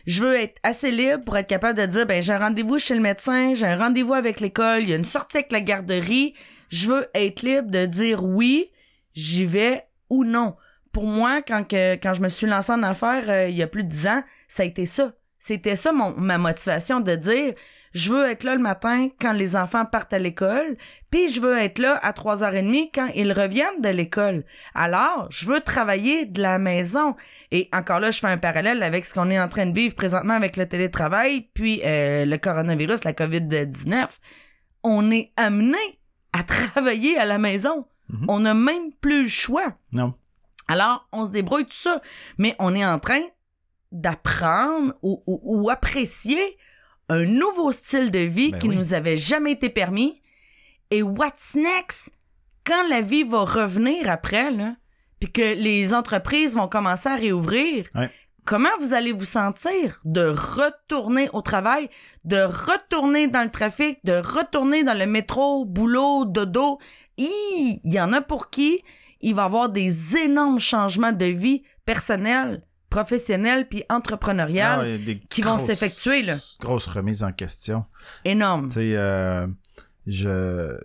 Je 0.06 0.22
veux 0.24 0.34
être 0.34 0.58
assez 0.62 0.90
libre 0.90 1.22
pour 1.24 1.36
être 1.36 1.48
capable 1.48 1.78
de 1.78 1.84
dire 1.86 2.06
ben 2.06 2.22
j'ai 2.22 2.32
un 2.32 2.38
rendez-vous 2.38 2.78
chez 2.78 2.94
le 2.94 3.02
médecin, 3.02 3.52
j'ai 3.54 3.66
un 3.66 3.76
rendez-vous 3.76 4.14
avec 4.14 4.40
l'école, 4.40 4.82
il 4.82 4.88
y 4.88 4.92
a 4.94 4.96
une 4.96 5.04
sortie 5.04 5.36
avec 5.38 5.52
la 5.52 5.60
garderie. 5.60 6.34
Je 6.70 6.88
veux 6.88 7.06
être 7.14 7.42
libre 7.42 7.70
de 7.70 7.84
dire 7.84 8.24
oui, 8.24 8.70
j'y 9.14 9.44
vais 9.44 9.84
ou 10.08 10.24
non. 10.24 10.56
Pour 10.92 11.04
moi, 11.04 11.42
quand 11.42 11.62
que 11.68 11.94
quand 11.96 12.14
je 12.14 12.22
me 12.22 12.28
suis 12.28 12.46
lancée 12.46 12.72
en 12.72 12.82
affaires 12.82 13.28
euh, 13.28 13.48
il 13.48 13.56
y 13.56 13.62
a 13.62 13.66
plus 13.66 13.84
de 13.84 13.90
10 13.90 14.06
ans, 14.06 14.22
ça 14.48 14.62
a 14.62 14.66
été 14.66 14.86
ça. 14.86 15.12
C'était 15.38 15.76
ça 15.76 15.92
mon 15.92 16.12
ma 16.16 16.38
motivation 16.38 17.00
de 17.00 17.14
dire 17.14 17.52
je 17.98 18.12
veux 18.12 18.26
être 18.28 18.44
là 18.44 18.54
le 18.54 18.60
matin 18.60 19.08
quand 19.20 19.32
les 19.32 19.56
enfants 19.56 19.84
partent 19.84 20.12
à 20.12 20.18
l'école, 20.18 20.76
puis 21.10 21.28
je 21.28 21.40
veux 21.40 21.56
être 21.58 21.78
là 21.78 21.98
à 22.02 22.12
3h30 22.12 22.90
quand 22.94 23.08
ils 23.14 23.32
reviennent 23.32 23.80
de 23.80 23.88
l'école. 23.88 24.44
Alors, 24.74 25.26
je 25.30 25.46
veux 25.46 25.60
travailler 25.60 26.24
de 26.26 26.40
la 26.40 26.58
maison. 26.58 27.16
Et 27.50 27.68
encore 27.72 27.98
là, 28.00 28.10
je 28.10 28.18
fais 28.20 28.26
un 28.28 28.38
parallèle 28.38 28.82
avec 28.82 29.04
ce 29.04 29.14
qu'on 29.14 29.30
est 29.30 29.40
en 29.40 29.48
train 29.48 29.66
de 29.66 29.74
vivre 29.74 29.94
présentement 29.94 30.34
avec 30.34 30.56
le 30.56 30.68
télétravail, 30.68 31.48
puis 31.54 31.80
euh, 31.84 32.24
le 32.24 32.36
coronavirus, 32.38 33.04
la 33.04 33.12
COVID-19. 33.14 34.06
On 34.84 35.10
est 35.10 35.32
amené 35.36 35.78
à 36.32 36.42
travailler 36.44 37.18
à 37.18 37.24
la 37.24 37.38
maison. 37.38 37.86
Mhm. 38.10 38.24
On 38.28 38.40
n'a 38.40 38.54
même 38.54 38.92
plus 39.00 39.22
le 39.24 39.28
choix. 39.28 39.74
Non. 39.92 40.14
Alors, 40.68 41.08
on 41.12 41.24
se 41.24 41.30
débrouille 41.32 41.64
tout 41.64 41.72
ça. 41.72 42.00
Mais 42.36 42.54
on 42.58 42.74
est 42.74 42.84
en 42.86 42.98
train 42.98 43.20
d'apprendre 43.92 44.94
ou, 45.02 45.22
ou- 45.26 45.40
ou 45.42 45.70
apprécier 45.70 46.40
un 47.08 47.24
nouveau 47.24 47.72
style 47.72 48.10
de 48.10 48.18
vie 48.20 48.50
Ben 48.52 48.58
qui 48.58 48.68
oui. 48.68 48.76
nous 48.76 48.94
avait 48.94 49.16
jamais 49.16 49.52
été 49.52 49.68
permis. 49.70 50.20
Et 50.90 51.02
what's 51.02 51.54
next? 51.54 52.12
Quand 52.64 52.86
la 52.88 53.00
vie 53.00 53.22
va 53.24 53.40
revenir 53.44 54.10
après, 54.10 54.50
là, 54.50 54.76
puis 55.20 55.30
que 55.32 55.54
les 55.54 55.94
entreprises 55.94 56.54
vont 56.54 56.68
commencer 56.68 57.08
à 57.08 57.16
réouvrir, 57.16 57.86
Ouais. 57.94 58.10
comment 58.44 58.68
vous 58.80 58.94
allez 58.94 59.12
vous 59.12 59.24
sentir 59.24 60.00
de 60.04 60.26
retourner 60.28 61.28
au 61.32 61.42
travail, 61.42 61.88
de 62.24 62.36
retourner 62.42 63.26
dans 63.26 63.42
le 63.42 63.50
trafic, 63.50 63.98
de 64.04 64.12
retourner 64.12 64.84
dans 64.84 64.96
le 64.96 65.06
métro, 65.06 65.64
boulot, 65.64 66.24
dodo? 66.24 66.78
Il 67.16 67.80
y 67.84 68.00
en 68.00 68.12
a 68.12 68.20
pour 68.20 68.50
qui 68.50 68.82
il 69.20 69.34
va 69.34 69.42
y 69.42 69.44
avoir 69.46 69.68
des 69.70 70.16
énormes 70.16 70.60
changements 70.60 71.10
de 71.12 71.24
vie 71.24 71.64
personnelle, 71.84 72.62
professionnelle 72.90 73.68
puis 73.68 73.84
entrepreneuriale 73.88 74.80
Ah, 75.00 75.04
des 75.04 75.18
qui 75.18 75.42
vont 75.42 75.58
s'effectuer, 75.58 76.22
là. 76.22 76.36
Grosses 76.60 76.86
remises 76.86 77.22
en 77.24 77.32
question. 77.32 77.84
énormes. 78.24 78.68
Tu 78.68 78.74
sais, 78.74 78.96
euh, 78.96 79.46
je. 80.06 80.28
euh, 80.28 80.78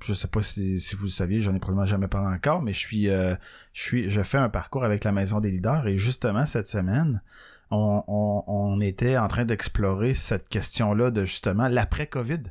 je 0.00 0.12
sais 0.12 0.28
pas 0.28 0.42
si, 0.42 0.80
si 0.80 0.96
vous 0.96 1.04
le 1.04 1.10
saviez, 1.10 1.40
j'en 1.40 1.54
ai 1.54 1.58
probablement 1.58 1.86
jamais 1.86 2.08
parlé 2.08 2.34
encore, 2.36 2.60
mais 2.60 2.72
je 2.74 2.78
suis, 2.78 3.08
euh, 3.08 3.34
je 3.72 3.82
suis, 3.82 4.10
je 4.10 4.22
fais 4.22 4.36
un 4.36 4.50
parcours 4.50 4.84
avec 4.84 5.02
la 5.04 5.12
Maison 5.12 5.40
des 5.40 5.50
leaders 5.50 5.86
et 5.86 5.96
justement 5.96 6.44
cette 6.44 6.68
semaine, 6.68 7.22
on, 7.70 8.02
on, 8.06 8.44
on 8.46 8.80
était 8.80 9.16
en 9.16 9.28
train 9.28 9.46
d'explorer 9.46 10.12
cette 10.12 10.48
question-là 10.50 11.10
de 11.10 11.24
justement 11.24 11.68
l'après-Covid. 11.68 12.42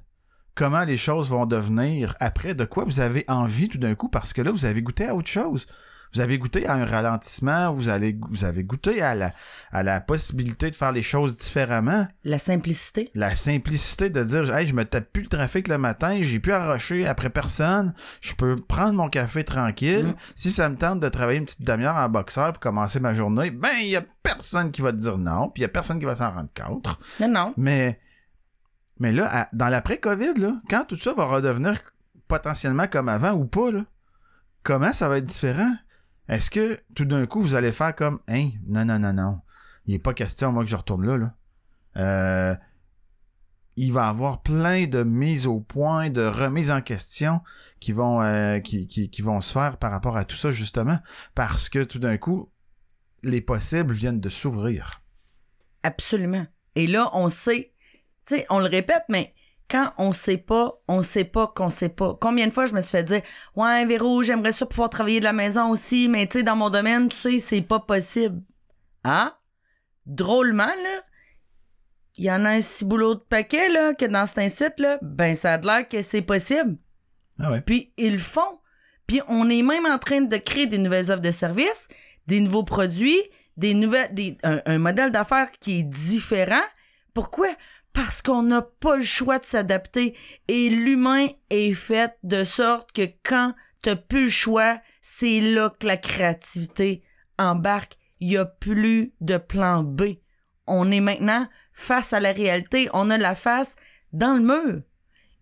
Comment 0.56 0.84
les 0.84 0.98
choses 0.98 1.30
vont 1.30 1.46
devenir 1.46 2.16
après, 2.20 2.56
de 2.56 2.66
quoi 2.66 2.86
vous 2.86 3.00
avez 3.02 3.24
envie 3.28 3.70
tout 3.70 3.78
d'un 3.78 3.94
coup, 3.94 4.10
parce 4.10 4.34
que 4.34 4.42
là, 4.42 4.52
vous 4.52 4.66
avez 4.66 4.82
goûté 4.82 5.06
à 5.08 5.14
autre 5.14 5.30
chose. 5.30 5.68
Vous 6.14 6.22
avez 6.22 6.38
goûté 6.38 6.66
à 6.68 6.74
un 6.74 6.86
ralentissement, 6.86 7.74
vous, 7.74 7.90
allez, 7.90 8.18
vous 8.30 8.46
avez 8.46 8.64
goûté 8.64 9.02
à 9.02 9.14
la, 9.16 9.34
à 9.72 9.84
la 9.84 10.02
possibilité 10.02 10.72
de 10.72 10.76
faire 10.76 10.92
les 10.92 11.02
choses 11.02 11.36
différemment? 11.36 12.08
La 12.24 12.38
simplicité. 12.38 13.12
La 13.14 13.36
simplicité 13.36 14.10
de 14.10 14.24
dire, 14.24 14.56
hey, 14.56 14.68
je 14.68 14.74
me 14.74 14.86
tape 14.86 15.12
plus 15.12 15.24
le 15.24 15.30
trafic 15.30 15.68
le 15.68 15.78
matin, 15.78 16.18
j'ai 16.22 16.40
plus 16.40 16.54
à 16.54 16.72
rusher 16.72 17.06
après 17.08 17.30
personne, 17.30 17.94
je 18.22 18.34
peux 18.34 18.56
prendre 18.56 18.94
mon 18.94 19.10
café 19.10 19.44
tranquille. 19.44 20.08
Mm. 20.08 20.16
Si 20.36 20.52
ça 20.52 20.70
me 20.70 20.76
tente 20.78 21.00
de 21.00 21.10
travailler 21.10 21.40
une 21.40 21.46
petite 21.46 21.64
demi-heure 21.64 21.96
en 21.96 22.10
boxeur 22.10 22.54
pour 22.54 22.60
commencer 22.60 23.00
ma 23.00 23.14
journée, 23.14 23.52
ben, 23.52 23.70
il 23.82 23.90
y 23.90 23.96
a 23.96 24.04
personne 24.24 24.72
qui 24.72 24.82
va 24.82 24.92
te 24.92 24.98
dire 24.98 25.18
non, 25.18 25.50
puis 25.50 25.62
il 25.62 25.64
y 25.64 25.66
a 25.66 25.70
personne 25.70 26.00
qui 26.00 26.06
va 26.06 26.16
s'en 26.16 26.32
rendre 26.32 26.50
compte. 26.56 26.88
Non, 27.20 27.28
non. 27.28 27.54
Mais, 27.58 28.00
mais 29.00 29.12
là, 29.12 29.30
à- 29.42 29.50
dans 29.54 29.70
l'après-COVID, 29.70 30.62
quand 30.70 30.86
tout 30.86 30.98
ça 30.98 31.14
va 31.14 31.26
redevenir 31.26 31.80
potentiellement 32.28 32.88
comme 32.88 33.10
avant 33.10 33.32
ou 33.34 33.46
pas, 33.46 33.72
là, 33.72 33.84
comment 34.64 34.94
ça 34.94 35.08
va 35.08 35.18
être 35.18 35.26
différent? 35.26 35.72
Est-ce 36.28 36.50
que 36.52 36.80
tout 36.96 37.06
d'un 37.06 37.26
coup, 37.26 37.42
vous 37.42 37.56
allez 37.56 37.72
faire 37.72 37.96
comme, 37.96 38.20
hein, 38.28 38.50
non, 38.68 38.86
non, 38.86 39.00
non, 39.00 39.14
non, 39.14 39.42
il 39.86 39.94
n'est 39.94 40.00
pas 40.00 40.14
question, 40.14 40.52
moi, 40.52 40.64
que 40.64 40.70
je 40.70 40.76
retourne 40.76 41.06
là, 41.06 41.18
là. 41.18 41.34
Euh, 41.98 42.56
il 43.78 43.94
va 43.94 44.06
y 44.06 44.10
avoir 44.10 44.42
plein 44.42 44.88
de 44.88 45.04
mises 45.04 45.46
au 45.48 45.60
point, 45.60 46.10
de 46.10 46.26
remises 46.26 46.72
en 46.72 46.82
question 46.82 47.42
qui 47.80 47.92
vont, 47.92 48.22
euh, 48.22 48.60
qui, 48.60 49.22
vont 49.22 49.40
se 49.40 49.54
faire 49.54 49.78
par 49.78 49.92
rapport 49.92 50.18
à 50.18 50.26
tout 50.26 50.36
ça, 50.36 50.52
justement, 50.52 51.00
parce 51.36 51.70
que 51.70 51.84
tout 51.84 52.00
d'un 52.00 52.18
coup, 52.18 52.52
les 53.24 53.42
possibles 53.42 53.94
viennent 53.94 54.20
de 54.20 54.30
s'ouvrir. 54.30 55.04
Absolument. 55.84 56.46
Et 56.76 56.88
là, 56.88 57.10
on 57.14 57.30
sait, 57.30 57.74
tu 58.26 58.36
sais, 58.36 58.46
on 58.50 58.60
le 58.60 58.66
répète, 58.66 59.04
mais 59.10 59.34
quand 59.70 59.94
on 59.98 60.14
sait 60.14 60.38
pas, 60.38 60.82
on 60.88 61.02
sait 61.02 61.26
pas 61.26 61.48
qu'on 61.48 61.70
sait 61.70 61.90
pas. 61.90 62.18
Combien 62.20 62.48
de 62.48 62.52
fois 62.52 62.66
je 62.66 62.74
me 62.74 62.80
suis 62.80 62.92
fait 62.92 63.04
dire, 63.04 63.22
ouais, 63.56 63.86
Véro, 63.86 64.24
j'aimerais 64.24 64.52
ça 64.52 64.66
pouvoir 64.66 64.90
travailler 64.90 65.20
de 65.20 65.26
la 65.26 65.34
maison 65.34 65.70
aussi, 65.70 66.08
mais 66.08 66.26
tu 66.28 66.40
sais, 66.40 66.44
dans 66.44 66.56
mon 66.56 66.70
domaine, 66.70 67.10
tu 67.10 67.18
sais, 67.18 67.40
c'est 67.40 67.62
pas 67.62 67.80
possible. 67.80 68.42
Ah? 69.04 69.40
Drôlement, 70.06 70.66
là, 70.66 71.02
il 72.16 72.26
y 72.26 72.32
en 72.32 72.46
a 72.46 72.50
un 72.52 72.62
si 72.62 72.86
boulot 72.86 73.16
de 73.16 73.20
paquet, 73.20 73.70
là, 73.70 73.94
que 73.94 74.06
dans 74.06 74.26
cet 74.26 74.40
incite, 74.40 74.80
là, 74.80 74.98
ben, 75.02 75.36
ça 75.36 75.54
a 75.54 75.58
l'air 75.58 75.88
que 75.88 76.02
c'est 76.02 76.22
possible. 76.22 76.78
Ah 77.40 77.52
ouais. 77.52 77.62
Puis 77.62 77.94
ils 77.98 78.14
le 78.14 78.18
font. 78.18 78.60
Puis 79.06 79.22
on 79.28 79.50
est 79.50 79.62
même 79.62 79.86
en 79.86 80.00
train 80.00 80.22
de 80.22 80.38
créer 80.38 80.66
des 80.66 80.78
nouvelles 80.78 81.12
offres 81.12 81.22
de 81.22 81.32
services, 81.32 81.88
des 82.26 82.40
nouveaux 82.40 82.64
produits, 82.64 83.22
des 83.56 83.74
nouvelles, 83.74 84.14
des, 84.14 84.38
un, 84.44 84.62
un 84.66 84.78
modèle 84.80 85.12
d'affaires 85.12 85.50
qui 85.60 85.80
est 85.80 85.84
différent. 85.84 86.64
Pourquoi? 87.14 87.48
Parce 87.98 88.22
qu'on 88.22 88.44
n'a 88.44 88.62
pas 88.62 88.98
le 88.98 89.04
choix 89.04 89.40
de 89.40 89.46
s'adapter 89.46 90.16
et 90.48 90.70
l'humain 90.70 91.26
est 91.50 91.74
fait 91.74 92.16
de 92.22 92.44
sorte 92.44 92.92
que 92.92 93.10
quand 93.24 93.56
t'as 93.82 93.96
plus 93.96 94.26
le 94.26 94.30
choix, 94.30 94.80
c'est 95.02 95.40
là 95.40 95.72
que 95.80 95.88
la 95.88 95.98
créativité 95.98 97.02
embarque. 97.40 97.98
Il 98.20 98.30
y 98.30 98.38
a 98.38 98.46
plus 98.46 99.14
de 99.20 99.38
plan 99.38 99.82
B. 99.82 100.18
On 100.68 100.92
est 100.92 101.00
maintenant 101.00 101.48
face 101.74 102.14
à 102.14 102.20
la 102.20 102.34
réalité. 102.34 102.88
On 102.94 103.10
a 103.10 103.18
la 103.18 103.34
face 103.34 103.78
dans 104.14 104.34
le 104.34 104.42
mur. 104.42 104.82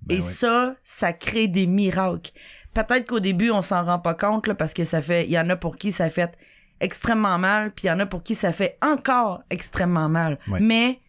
Ben 0.03 0.16
Et 0.16 0.16
oui. 0.16 0.22
ça, 0.22 0.76
ça 0.86 1.12
crée 1.12 1.49
des 1.49 1.68
miracles. 1.68 2.32
Peut-être 2.74 3.06
qu'au 3.06 3.20
début, 3.20 3.51
on 3.51 3.64
s'en 3.64 3.84
rend 3.84 3.99
pas 3.99 4.14
compte, 4.14 4.47
là, 4.47 4.56
parce 4.56 4.74
que 4.74 4.86
ça 4.86 5.01
fait, 5.01 5.26
il 5.26 5.32
y 5.32 5.39
en 5.39 5.49
a 5.49 5.58
pour 5.58 5.76
qui 5.76 5.91
ça 5.91 6.10
fait 6.10 6.38
extrêmement 6.80 7.38
mal, 7.38 7.74
puis 7.74 7.86
il 7.86 7.88
y 7.89 7.91
en 7.91 7.99
a 7.99 8.06
pour 8.06 8.24
qui 8.24 8.34
ça 8.34 8.53
fait 8.53 8.78
encore 8.82 9.43
extrêmement 9.49 10.08
mal. 10.08 10.39
Ouais. 10.47 10.60
Mais 10.62 11.01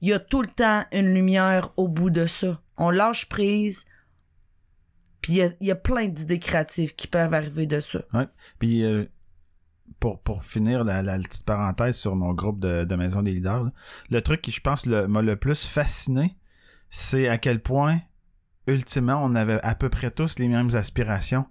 il 0.00 0.08
y 0.08 0.12
a 0.12 0.18
tout 0.18 0.42
le 0.42 0.48
temps 0.48 0.84
une 0.92 1.14
lumière 1.14 1.72
au 1.76 1.88
bout 1.88 2.10
de 2.10 2.26
ça. 2.26 2.60
On 2.76 2.90
lâche 2.90 3.28
prise, 3.28 3.86
puis 5.20 5.40
il 5.60 5.66
y 5.66 5.70
a, 5.70 5.74
plein 5.74 6.06
d'idées 6.06 6.38
créatives 6.38 6.94
qui 6.94 7.06
peuvent 7.06 7.34
arriver 7.34 7.66
de 7.66 7.80
ça. 7.80 8.00
Puis 8.58 8.84
euh, 8.84 9.04
pour, 9.98 10.44
finir 10.44 10.84
la, 10.84 11.18
petite 11.18 11.44
parenthèse 11.44 11.96
sur 11.96 12.14
mon 12.14 12.32
groupe 12.32 12.60
de, 12.60 12.84
de 12.84 12.94
Maison 12.94 13.22
des 13.22 13.32
leaders, 13.32 13.70
le 14.10 14.20
truc 14.20 14.42
qui, 14.42 14.50
je 14.50 14.60
pense, 14.60 14.86
m'a 14.86 15.22
le 15.22 15.36
plus 15.36 15.66
fasciné, 15.66 16.36
c'est 16.90 17.28
à 17.28 17.38
quel 17.38 17.60
point, 17.60 17.98
ultimement, 18.66 19.20
on 19.22 19.34
avait 19.34 19.60
à 19.62 19.74
peu 19.74 19.88
près 19.88 20.10
tous 20.10 20.38
les 20.38 20.48
mêmes 20.48 20.74
aspirations. 20.74 21.46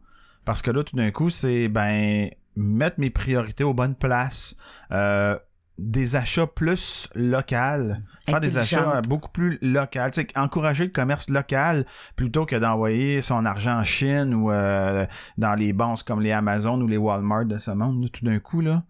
Parce 0.45 0.61
que 0.61 0.71
là, 0.71 0.83
tout 0.83 0.95
d'un 0.95 1.11
coup, 1.11 1.29
c'est 1.29 1.67
ben 1.67 2.29
mettre 2.55 2.99
mes 2.99 3.09
priorités 3.09 3.63
aux 3.63 3.73
bonnes 3.73 3.95
places. 3.95 4.55
euh, 4.91 5.37
des 5.77 6.15
achats 6.15 6.47
plus 6.47 7.09
locaux, 7.15 7.93
faire 8.25 8.39
des 8.39 8.57
achats 8.57 8.97
euh, 8.97 9.01
beaucoup 9.01 9.29
plus 9.29 9.59
locaux, 9.61 9.99
tu 10.13 10.21
sais, 10.21 10.27
encourager 10.37 10.85
le 10.85 10.91
commerce 10.91 11.29
local 11.29 11.85
plutôt 12.15 12.45
que 12.45 12.55
d'envoyer 12.55 13.21
son 13.21 13.45
argent 13.45 13.77
en 13.79 13.83
Chine 13.83 14.33
ou 14.33 14.51
euh, 14.51 15.05
dans 15.37 15.53
les 15.55 15.73
banques 15.73 16.03
comme 16.03 16.21
les 16.21 16.31
Amazon 16.31 16.79
ou 16.81 16.87
les 16.87 16.97
Walmart 16.97 17.45
de 17.45 17.57
ce 17.57 17.71
monde, 17.71 18.09
tout 18.11 18.23
d'un 18.23 18.39
coup, 18.39 18.61
là, 18.61 18.83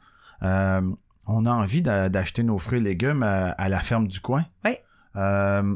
euh, 0.43 0.81
on 1.27 1.45
a 1.47 1.51
envie 1.51 1.81
d'a- 1.81 2.07
d'acheter 2.09 2.43
nos 2.43 2.59
fruits 2.59 2.79
et 2.79 2.83
légumes 2.83 3.23
à, 3.23 3.49
à 3.49 3.67
la 3.67 3.79
ferme 3.79 4.07
du 4.07 4.19
coin. 4.19 4.45
Oui. 4.63 4.77
Euh, 5.15 5.75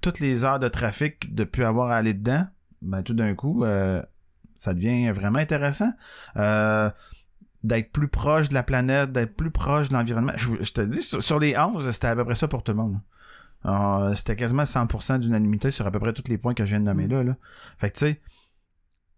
toutes 0.00 0.20
les 0.20 0.44
heures 0.44 0.60
de 0.60 0.68
trafic 0.68 1.34
de 1.34 1.44
plus 1.44 1.64
avoir 1.64 1.90
à 1.90 1.96
aller 1.96 2.14
dedans, 2.14 2.46
ben, 2.80 3.02
tout 3.02 3.14
d'un 3.14 3.34
coup, 3.34 3.64
euh, 3.64 4.00
ça 4.54 4.72
devient 4.72 5.10
vraiment 5.10 5.40
intéressant. 5.40 5.92
Euh, 6.36 6.90
d'être 7.64 7.90
plus 7.92 8.08
proche 8.08 8.48
de 8.48 8.54
la 8.54 8.62
planète, 8.62 9.12
d'être 9.12 9.34
plus 9.36 9.50
proche 9.50 9.88
de 9.88 9.94
l'environnement. 9.94 10.32
Je, 10.36 10.72
te 10.72 10.80
dis, 10.80 11.02
sur, 11.02 11.22
sur 11.22 11.38
les 11.38 11.56
11, 11.58 11.90
c'était 11.90 12.06
à 12.08 12.14
peu 12.16 12.24
près 12.24 12.34
ça 12.34 12.46
pour 12.48 12.62
tout 12.62 12.72
le 12.72 12.78
monde. 12.78 13.00
Euh, 13.66 14.14
c'était 14.14 14.36
quasiment 14.36 14.62
100% 14.62 15.18
d'unanimité 15.18 15.70
sur 15.72 15.86
à 15.86 15.90
peu 15.90 15.98
près 15.98 16.12
tous 16.12 16.28
les 16.28 16.38
points 16.38 16.54
que 16.54 16.64
je 16.64 16.70
viens 16.70 16.80
de 16.80 16.84
nommer 16.84 17.06
Mm. 17.06 17.12
là, 17.12 17.22
là. 17.24 17.36
Fait 17.78 17.90
que 17.90 17.94
tu 17.98 18.06
sais, 18.06 18.20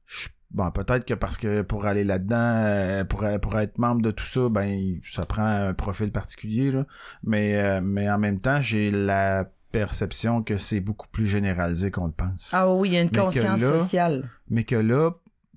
je- 0.07 0.29
bon, 0.51 0.71
peut-être 0.71 1.05
que 1.05 1.15
parce 1.15 1.37
que 1.37 1.61
pour 1.63 1.87
aller 1.87 2.05
là-dedans, 2.05 2.37
euh, 2.39 3.05
pour, 3.05 3.25
pour 3.43 3.59
être 3.59 3.79
membre 3.79 4.01
de 4.03 4.11
tout 4.11 4.25
ça, 4.25 4.49
ben 4.49 4.99
ça 5.05 5.27
prend 5.27 5.45
un 5.45 5.75
profil 5.75 6.11
particulier, 6.11 6.71
là. 6.71 6.87
Mais, 7.23 7.57
euh, 7.63 7.81
mais 7.83 8.11
en 8.11 8.19
même 8.19 8.41
temps, 8.41 8.61
j'ai 8.63 8.91
la 8.91 9.51
perception 9.73 10.43
que 10.43 10.57
c'est 10.57 10.81
beaucoup 10.81 11.07
plus 11.09 11.27
généralisé 11.27 11.91
qu'on 11.91 12.07
le 12.07 12.13
pense. 12.13 12.51
Ah 12.53 12.73
oui, 12.73 12.89
il 12.89 12.95
y 12.95 12.97
a 12.97 13.03
une 13.03 13.11
Mais 13.13 13.19
conscience 13.21 13.61
là- 13.61 13.79
sociale. 13.79 14.29
Mais 14.49 14.65
que 14.65 14.75
là, 14.75 15.11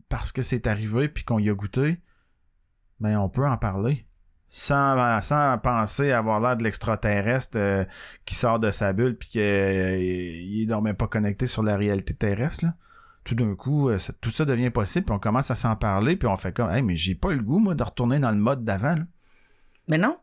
parce 0.09 0.31
que 0.31 0.41
c'est 0.43 0.67
arrivé 0.67 1.07
puis 1.07 1.23
qu'on 1.23 1.39
y 1.39 1.49
a 1.49 1.53
goûté, 1.55 1.99
ben 2.99 3.17
on 3.17 3.29
peut 3.29 3.47
en 3.47 3.57
parler. 3.57 4.05
Sans, 4.47 5.19
sans 5.21 5.57
penser 5.57 6.11
avoir 6.11 6.39
l'air 6.39 6.55
de 6.55 6.63
l'extraterrestre 6.63 7.57
euh, 7.57 7.85
qui 8.23 8.35
sort 8.35 8.59
de 8.59 8.69
sa 8.69 8.93
bulle 8.93 9.17
puis 9.17 9.29
qu'il 9.29 9.41
est 9.41 10.67
donc 10.67 10.83
même 10.83 10.95
pas 10.95 11.07
connecté 11.07 11.47
sur 11.47 11.63
la 11.63 11.75
réalité 11.75 12.13
terrestre. 12.13 12.65
Tout 13.23 13.33
d'un 13.33 13.55
coup, 13.55 13.89
euh, 13.89 13.97
tout 14.21 14.29
ça 14.29 14.45
devient 14.45 14.69
possible 14.69 15.05
puis 15.05 15.15
on 15.15 15.19
commence 15.19 15.49
à 15.49 15.55
s'en 15.55 15.75
parler 15.75 16.17
puis 16.17 16.27
on 16.27 16.37
fait 16.37 16.53
comme 16.53 16.69
Hey, 16.69 16.83
mais 16.83 16.95
j'ai 16.95 17.15
pas 17.15 17.31
le 17.31 17.41
goût, 17.41 17.57
moi, 17.57 17.73
de 17.73 17.81
retourner 17.81 18.19
dans 18.19 18.29
le 18.29 18.37
mode 18.37 18.63
d'avant. 18.63 18.97
Mais 19.87 19.97
non. 19.97 20.17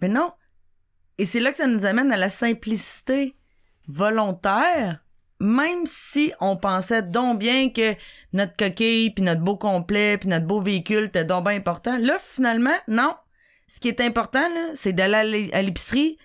Mais 0.00 0.08
non. 0.08 0.32
Et 1.18 1.24
c'est 1.24 1.40
là 1.40 1.50
que 1.50 1.56
ça 1.56 1.66
nous 1.68 1.86
amène 1.86 2.10
à 2.10 2.16
la 2.16 2.30
simplicité 2.30 3.36
volontaire, 3.88 5.04
même 5.40 5.86
si 5.86 6.32
on 6.40 6.56
pensait 6.56 7.02
donc 7.02 7.38
bien 7.38 7.70
que 7.70 7.94
notre 8.32 8.56
coquille, 8.56 9.10
puis 9.10 9.22
notre 9.24 9.40
beau 9.42 9.56
complet, 9.56 10.18
puis 10.18 10.28
notre 10.28 10.46
beau 10.46 10.60
véhicule 10.60 11.04
était 11.04 11.24
donc 11.24 11.44
bien 11.44 11.54
important. 11.56 11.96
Là, 11.98 12.16
finalement, 12.20 12.76
non. 12.88 13.14
Ce 13.66 13.80
qui 13.80 13.88
est 13.88 14.00
important, 14.00 14.48
là, 14.48 14.70
c'est 14.74 14.92
d'aller 14.92 15.14
à 15.14 15.24
l'é- 15.24 15.54
à 15.54 15.62
l'épicerie 15.62 16.16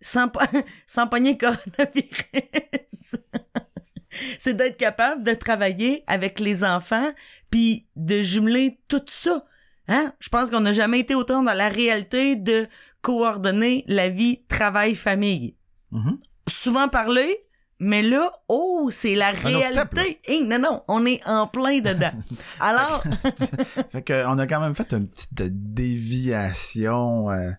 sans, 0.00 0.28
po- 0.28 0.40
sans 0.86 1.06
pogner 1.06 1.32
le 1.32 1.38
coronavirus. 1.38 3.16
c'est 4.38 4.54
d'être 4.54 4.76
capable 4.76 5.22
de 5.24 5.34
travailler 5.34 6.04
avec 6.06 6.40
les 6.40 6.64
enfants, 6.64 7.12
puis 7.50 7.86
de 7.96 8.22
jumeler 8.22 8.78
tout 8.88 9.02
ça. 9.06 9.44
Hein? 9.88 10.12
Je 10.20 10.28
pense 10.28 10.50
qu'on 10.50 10.60
n'a 10.60 10.72
jamais 10.72 11.00
été 11.00 11.14
autant 11.14 11.42
dans 11.42 11.54
la 11.54 11.68
réalité 11.68 12.36
de 12.36 12.68
coordonner 13.00 13.84
la 13.88 14.08
vie 14.08 14.44
travail-famille. 14.48 15.56
Mhm. 15.90 16.18
Souvent 16.48 16.88
parlé, 16.88 17.36
mais 17.84 18.00
là, 18.00 18.30
oh, 18.46 18.90
c'est 18.92 19.16
la 19.16 19.32
réalité. 19.32 20.20
Hey, 20.24 20.46
non, 20.46 20.60
non, 20.60 20.84
on 20.86 21.04
est 21.04 21.20
en 21.26 21.48
plein 21.48 21.80
dedans. 21.80 22.12
Alors, 22.60 23.02
fait 23.90 24.02
que 24.02 24.24
on 24.26 24.38
a 24.38 24.46
quand 24.46 24.60
même 24.60 24.76
fait 24.76 24.92
une 24.92 25.08
petite 25.08 25.34
déviation 25.42 27.28
euh, 27.32 27.50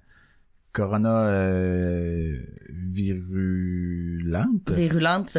corona 0.72 1.26
euh, 1.26 2.38
virulente. 2.70 4.72
virulente. 4.72 5.38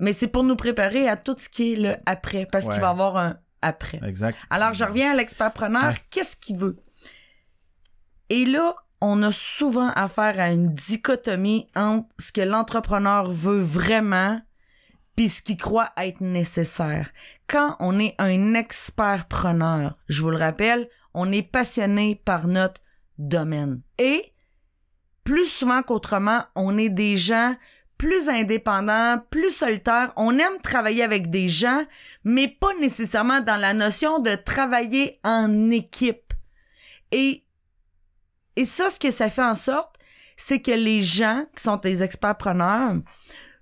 Mais 0.00 0.12
c'est 0.12 0.26
pour 0.26 0.42
nous 0.42 0.56
préparer 0.56 1.08
à 1.08 1.16
tout 1.16 1.36
ce 1.38 1.48
qui 1.48 1.74
est 1.74 1.76
le 1.76 1.94
après, 2.04 2.48
parce 2.50 2.64
Ouais. 2.66 2.72
qu'il 2.72 2.80
va 2.80 2.88
y 2.88 2.90
avoir 2.90 3.16
un 3.16 3.36
après. 3.62 4.00
Exact. 4.04 4.36
Alors, 4.50 4.74
je 4.74 4.84
reviens 4.84 5.12
à 5.12 5.14
l'expertpreneur. 5.14 5.90
Ouais. 5.90 5.94
Qu'est-ce 6.10 6.36
qu'il 6.36 6.56
veut? 6.56 6.76
Et 8.30 8.46
là, 8.46 8.74
on 9.06 9.22
a 9.22 9.32
souvent 9.32 9.90
affaire 9.90 10.40
à 10.40 10.50
une 10.50 10.72
dichotomie 10.72 11.68
entre 11.76 12.08
ce 12.18 12.32
que 12.32 12.40
l'entrepreneur 12.40 13.30
veut 13.30 13.60
vraiment 13.60 14.40
puis 15.14 15.28
ce 15.28 15.42
qu'il 15.42 15.58
croit 15.58 15.92
être 15.98 16.22
nécessaire. 16.22 17.10
Quand 17.46 17.76
on 17.80 17.98
est 17.98 18.14
un 18.18 18.54
expert-preneur, 18.54 19.94
je 20.08 20.22
vous 20.22 20.30
le 20.30 20.38
rappelle, 20.38 20.88
on 21.12 21.30
est 21.30 21.42
passionné 21.42 22.20
par 22.24 22.48
notre 22.48 22.80
domaine. 23.18 23.82
Et 23.98 24.32
plus 25.22 25.46
souvent 25.46 25.82
qu'autrement, 25.82 26.42
on 26.56 26.78
est 26.78 26.88
des 26.88 27.16
gens 27.16 27.54
plus 27.98 28.30
indépendant, 28.30 29.22
plus 29.28 29.54
solitaire. 29.54 30.14
On 30.16 30.38
aime 30.38 30.60
travailler 30.62 31.02
avec 31.02 31.28
des 31.28 31.50
gens, 31.50 31.84
mais 32.24 32.48
pas 32.48 32.72
nécessairement 32.80 33.42
dans 33.42 33.60
la 33.60 33.74
notion 33.74 34.18
de 34.18 34.34
travailler 34.34 35.20
en 35.24 35.70
équipe. 35.70 36.32
Et, 37.12 37.43
et 38.56 38.64
ça, 38.64 38.88
ce 38.88 39.00
que 39.00 39.10
ça 39.10 39.30
fait 39.30 39.42
en 39.42 39.54
sorte, 39.54 39.96
c'est 40.36 40.60
que 40.60 40.70
les 40.70 41.02
gens 41.02 41.44
qui 41.56 41.62
sont 41.62 41.76
des 41.76 42.02
experts 42.02 42.36
preneurs 42.36 42.94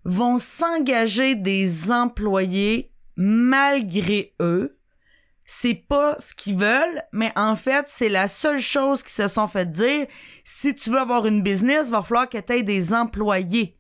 vont 0.05 0.39
s'engager 0.39 1.35
des 1.35 1.93
employés 1.93 2.93
malgré 3.17 4.35
eux. 4.41 4.79
C'est 5.45 5.75
pas 5.75 6.17
ce 6.19 6.35
qu'ils 6.35 6.57
veulent, 6.57 7.03
mais 7.13 7.33
en 7.37 7.57
fait, 7.57 7.87
c'est 7.89 8.09
la 8.09 8.27
seule 8.27 8.61
chose 8.61 9.03
qu'ils 9.03 9.13
se 9.13 9.29
sont 9.29 9.49
fait 9.49 9.71
dire. 9.71 10.07
Si 10.45 10.75
tu 10.75 10.91
veux 10.91 10.99
avoir 10.99 11.27
une 11.27 11.43
business, 11.43 11.91
va 11.91 12.03
falloir 12.03 12.29
que 12.29 12.39
tu 12.39 12.53
aies 12.53 12.63
des 12.63 12.95
employés. 12.95 13.79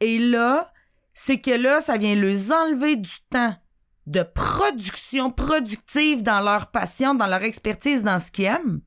Et 0.00 0.18
là, 0.18 0.72
c'est 1.14 1.40
que 1.40 1.50
là, 1.50 1.80
ça 1.80 1.96
vient 1.96 2.14
leur 2.14 2.52
enlever 2.52 2.96
du 2.96 3.12
temps 3.30 3.54
de 4.06 4.22
production 4.22 5.30
productive 5.30 6.22
dans 6.22 6.40
leur 6.40 6.70
passion, 6.70 7.14
dans 7.14 7.26
leur 7.26 7.44
expertise, 7.44 8.02
dans 8.02 8.18
ce 8.18 8.32
qu'ils 8.32 8.46
aiment, 8.46 8.80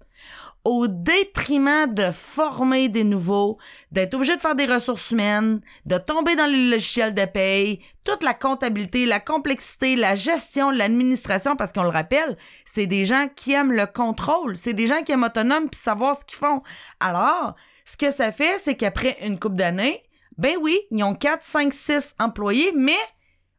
au 0.66 0.88
détriment 0.88 1.94
de 1.94 2.12
former 2.12 2.90
des 2.90 3.04
nouveaux, 3.04 3.58
d'être 3.92 4.16
obligé 4.16 4.36
de 4.36 4.42
faire 4.42 4.56
des 4.56 4.66
ressources 4.66 5.12
humaines, 5.12 5.62
de 5.86 6.00
tomber 6.00 6.36
dans 6.36 6.48
les 6.48 6.72
logiciels 6.72 7.14
de 7.14 7.26
paye, 7.26 7.82
toute 8.04 8.24
la 8.24 8.34
comptabilité, 8.34 9.06
la 9.06 9.20
complexité, 9.20 9.96
la 9.96 10.16
gestion, 10.16 10.72
l'administration, 10.72 11.56
parce 11.56 11.72
qu'on 11.72 11.84
le 11.84 11.90
rappelle, 11.90 12.36
c'est 12.66 12.88
des 12.88 13.06
gens 13.06 13.28
qui 13.36 13.54
aiment 13.54 13.72
le 13.72 13.86
contrôle, 13.86 14.58
c'est 14.58 14.74
des 14.74 14.88
gens 14.88 15.04
qui 15.04 15.12
aiment 15.12 15.24
autonome 15.24 15.70
puis 15.70 15.80
savoir 15.80 16.16
ce 16.16 16.26
qu'ils 16.26 16.40
font. 16.40 16.64
Alors, 17.00 17.56
ce 17.86 17.96
que 17.96 18.10
ça 18.10 18.32
fait, 18.32 18.58
c'est 18.58 18.76
qu'après 18.76 19.18
une 19.22 19.38
couple 19.38 19.58
d'années, 19.58 20.02
ben 20.40 20.56
oui, 20.62 20.80
ils 20.90 21.04
ont 21.04 21.14
4, 21.14 21.44
5, 21.44 21.74
6 21.74 22.16
employés, 22.20 22.74
mais 22.76 22.98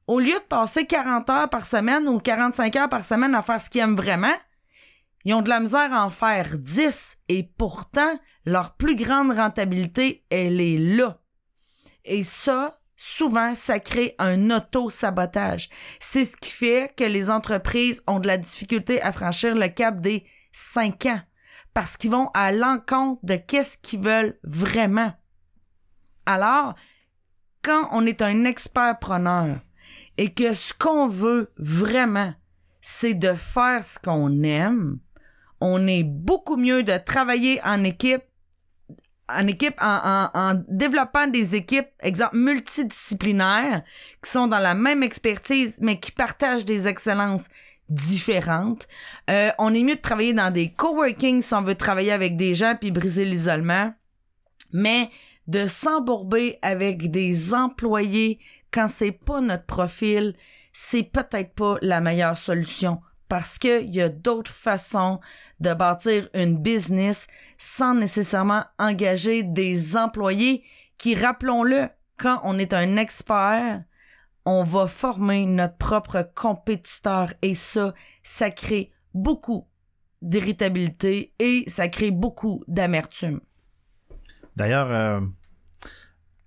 au 0.08 0.18
lieu 0.18 0.34
de 0.34 0.46
passer 0.48 0.86
40 0.86 1.30
heures 1.30 1.50
par 1.50 1.66
semaine 1.66 2.08
ou 2.08 2.18
45 2.18 2.74
heures 2.76 2.88
par 2.88 3.04
semaine 3.04 3.34
à 3.36 3.42
faire 3.42 3.60
ce 3.60 3.70
qu'ils 3.70 3.80
aiment 3.80 3.96
vraiment, 3.96 4.34
ils 5.26 5.34
ont 5.34 5.42
de 5.42 5.48
la 5.48 5.58
misère 5.58 5.92
à 5.92 6.04
en 6.04 6.10
faire 6.10 6.56
10 6.56 7.18
et 7.28 7.42
pourtant, 7.58 8.16
leur 8.44 8.76
plus 8.76 8.94
grande 8.94 9.32
rentabilité, 9.32 10.24
elle 10.30 10.60
est 10.60 10.78
là. 10.78 11.20
Et 12.04 12.22
ça, 12.22 12.78
souvent, 12.94 13.52
ça 13.56 13.80
crée 13.80 14.14
un 14.20 14.52
auto-sabotage. 14.52 15.68
C'est 15.98 16.24
ce 16.24 16.36
qui 16.36 16.52
fait 16.52 16.94
que 16.96 17.02
les 17.02 17.28
entreprises 17.28 18.04
ont 18.06 18.20
de 18.20 18.28
la 18.28 18.38
difficulté 18.38 19.02
à 19.02 19.10
franchir 19.10 19.56
le 19.56 19.66
cap 19.66 20.00
des 20.00 20.24
5 20.52 21.06
ans 21.06 21.20
parce 21.74 21.96
qu'ils 21.96 22.12
vont 22.12 22.30
à 22.32 22.52
l'encontre 22.52 23.18
de 23.24 23.34
qu'est-ce 23.34 23.78
qu'ils 23.78 24.02
veulent 24.02 24.38
vraiment. 24.44 25.12
Alors, 26.24 26.76
quand 27.62 27.88
on 27.90 28.06
est 28.06 28.22
un 28.22 28.44
expert 28.44 28.96
preneur 29.00 29.58
et 30.18 30.32
que 30.32 30.52
ce 30.52 30.72
qu'on 30.72 31.08
veut 31.08 31.52
vraiment, 31.58 32.32
c'est 32.80 33.14
de 33.14 33.32
faire 33.34 33.82
ce 33.82 33.98
qu'on 33.98 34.44
aime, 34.44 35.00
on 35.60 35.86
est 35.86 36.02
beaucoup 36.02 36.56
mieux 36.56 36.82
de 36.82 36.96
travailler 36.98 37.60
en 37.64 37.84
équipe, 37.84 38.22
en 39.28 40.54
développant 40.68 41.26
des 41.26 41.56
équipes, 41.56 41.88
exemple, 42.00 42.36
multidisciplinaires, 42.36 43.82
qui 44.22 44.30
sont 44.30 44.46
dans 44.46 44.58
la 44.58 44.74
même 44.74 45.02
expertise, 45.02 45.78
mais 45.82 45.98
qui 45.98 46.12
partagent 46.12 46.64
des 46.64 46.86
excellences 46.86 47.48
différentes. 47.88 48.88
Euh, 49.30 49.50
on 49.58 49.74
est 49.74 49.82
mieux 49.82 49.96
de 49.96 50.00
travailler 50.00 50.32
dans 50.32 50.52
des 50.52 50.72
coworking 50.72 51.40
si 51.40 51.54
on 51.54 51.62
veut 51.62 51.74
travailler 51.74 52.12
avec 52.12 52.36
des 52.36 52.54
gens 52.54 52.76
puis 52.78 52.90
briser 52.90 53.24
l'isolement. 53.24 53.92
Mais 54.72 55.10
de 55.46 55.66
s'embourber 55.66 56.58
avec 56.62 57.10
des 57.10 57.54
employés 57.54 58.40
quand 58.72 58.88
c'est 58.88 59.12
pas 59.12 59.40
notre 59.40 59.64
profil, 59.64 60.34
c'est 60.72 61.04
peut-être 61.04 61.54
pas 61.54 61.76
la 61.80 62.00
meilleure 62.00 62.36
solution 62.36 63.00
parce 63.28 63.58
qu'il 63.58 63.94
y 63.94 64.00
a 64.00 64.08
d'autres 64.08 64.52
façons 64.52 65.20
de 65.60 65.74
bâtir 65.74 66.28
une 66.34 66.58
business 66.58 67.26
sans 67.56 67.94
nécessairement 67.94 68.64
engager 68.78 69.42
des 69.42 69.96
employés 69.96 70.64
qui, 70.98 71.14
rappelons-le, 71.14 71.88
quand 72.18 72.40
on 72.44 72.58
est 72.58 72.72
un 72.72 72.96
expert, 72.96 73.82
on 74.44 74.62
va 74.62 74.86
former 74.86 75.46
notre 75.46 75.76
propre 75.76 76.30
compétiteur 76.34 77.32
et 77.42 77.54
ça, 77.54 77.94
ça 78.22 78.50
crée 78.50 78.92
beaucoup 79.12 79.66
d'irritabilité 80.22 81.34
et 81.38 81.64
ça 81.66 81.88
crée 81.88 82.10
beaucoup 82.10 82.62
d'amertume. 82.68 83.40
D'ailleurs, 84.54 84.90
euh, 84.90 85.20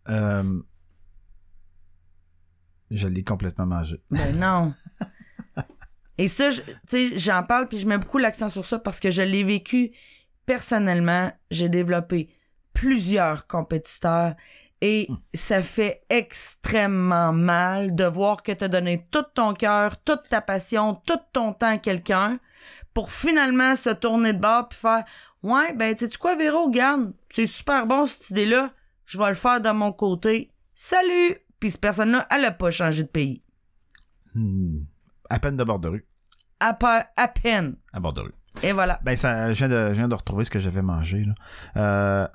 euh, 0.10 0.62
je 2.90 3.08
l'ai 3.08 3.24
complètement 3.24 3.68
mangé. 3.68 4.02
Ben 4.10 4.40
non. 4.40 4.74
Et 6.20 6.28
ça, 6.28 6.50
tu 6.52 6.62
sais, 6.86 7.18
j'en 7.18 7.44
parle 7.44 7.70
puis 7.70 7.80
je 7.80 7.88
mets 7.88 7.98
beaucoup 7.98 8.18
l'accent 8.18 8.50
sur 8.50 8.66
ça 8.66 8.78
parce 8.78 9.00
que 9.00 9.10
je 9.10 9.22
l'ai 9.22 9.46
vécu 9.46 9.92
personnellement. 10.46 11.32
J'ai 11.50 11.70
développé 11.70 12.30
plusieurs 12.74 13.48
compétiteurs 13.48 14.36
et 14.82 15.08
hmm. 15.08 15.16
ça 15.34 15.64
fait 15.64 16.02
extrêmement 16.10 17.32
mal 17.32 17.96
de 17.96 18.04
voir 18.04 18.44
que 18.44 18.52
tu 18.52 18.66
as 18.66 18.68
donné 18.68 19.08
tout 19.12 19.24
ton 19.34 19.54
cœur, 19.54 20.04
toute 20.04 20.28
ta 20.30 20.42
passion, 20.42 20.96
tout 21.06 21.20
ton 21.32 21.54
temps 21.54 21.76
à 21.76 21.78
quelqu'un 21.78 22.38
pour 22.94 23.12
finalement 23.12 23.76
se 23.76 23.90
tourner 23.90 24.34
de 24.34 24.40
bord 24.40 24.68
puis 24.68 24.78
faire 24.78 25.06
Ouais, 25.42 25.72
ben, 25.72 25.96
tu 25.96 26.06
sais 26.06 26.18
quoi, 26.18 26.36
Véro, 26.36 26.70
garde, 26.70 27.14
c'est 27.30 27.46
super 27.46 27.88
bon 27.88 28.06
cette 28.06 28.32
idée-là, 28.32 28.74
je 29.06 29.18
vais 29.18 29.30
le 29.30 29.36
faire 29.36 29.62
de 29.62 29.70
mon 29.70 29.94
côté. 29.94 30.52
Salut! 30.76 31.38
Puis 31.62 31.72
cette 31.72 31.82
personne-là, 31.82 32.28
elle 32.30 32.44
a 32.44 32.52
pas 32.52 32.72
changé 32.72 33.04
de 33.04 33.08
pays. 33.08 33.42
Hmm. 34.36 34.80
À 35.30 35.40
peine 35.40 35.56
de 35.56 35.64
bord 35.64 35.80
de 35.80 35.88
rue. 35.88 36.09
À, 36.60 36.78
à 37.16 37.28
peine. 37.28 37.76
À 37.94 38.00
bord 38.00 38.14
de 38.14 38.22
rue. 38.22 38.34
Et 38.64 38.72
voilà. 38.72 39.00
Ben, 39.04 39.16
ça, 39.16 39.54
je, 39.54 39.60
viens 39.60 39.70
de, 39.70 39.90
je 39.90 39.94
viens 39.94 40.08
de 40.08 40.16
retrouver 40.16 40.46
ce 40.46 40.52
que 40.52 40.60
j'avais 40.60 40.82
mangé. 40.82 41.24
Là. 41.24 41.34
Euh, 41.78 42.28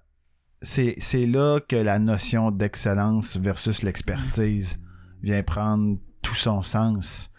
c'est, 0.62 0.95
c'est 0.99 1.27
là 1.27 1.61
que 1.61 1.77
la 1.77 1.99
notion 1.99 2.51
d'excellence 2.51 3.37
versus 3.37 3.83
l'expertise 3.83 4.79
vient 5.22 5.43
prendre 5.43 5.99
tout 6.22 6.35
son 6.35 6.62
sens. 6.62 7.31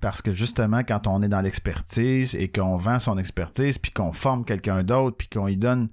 Parce 0.00 0.22
que 0.22 0.32
justement, 0.32 0.80
quand 0.80 1.06
on 1.06 1.20
est 1.22 1.28
dans 1.28 1.40
l'expertise 1.40 2.34
et 2.34 2.50
qu'on 2.50 2.76
vend 2.76 2.98
son 2.98 3.18
expertise, 3.18 3.78
puis 3.78 3.92
qu'on 3.92 4.12
forme 4.12 4.44
quelqu'un 4.44 4.82
d'autre, 4.82 5.16
puis 5.16 5.28
qu'on 5.28 5.46
y 5.46 5.56
donne 5.56 5.88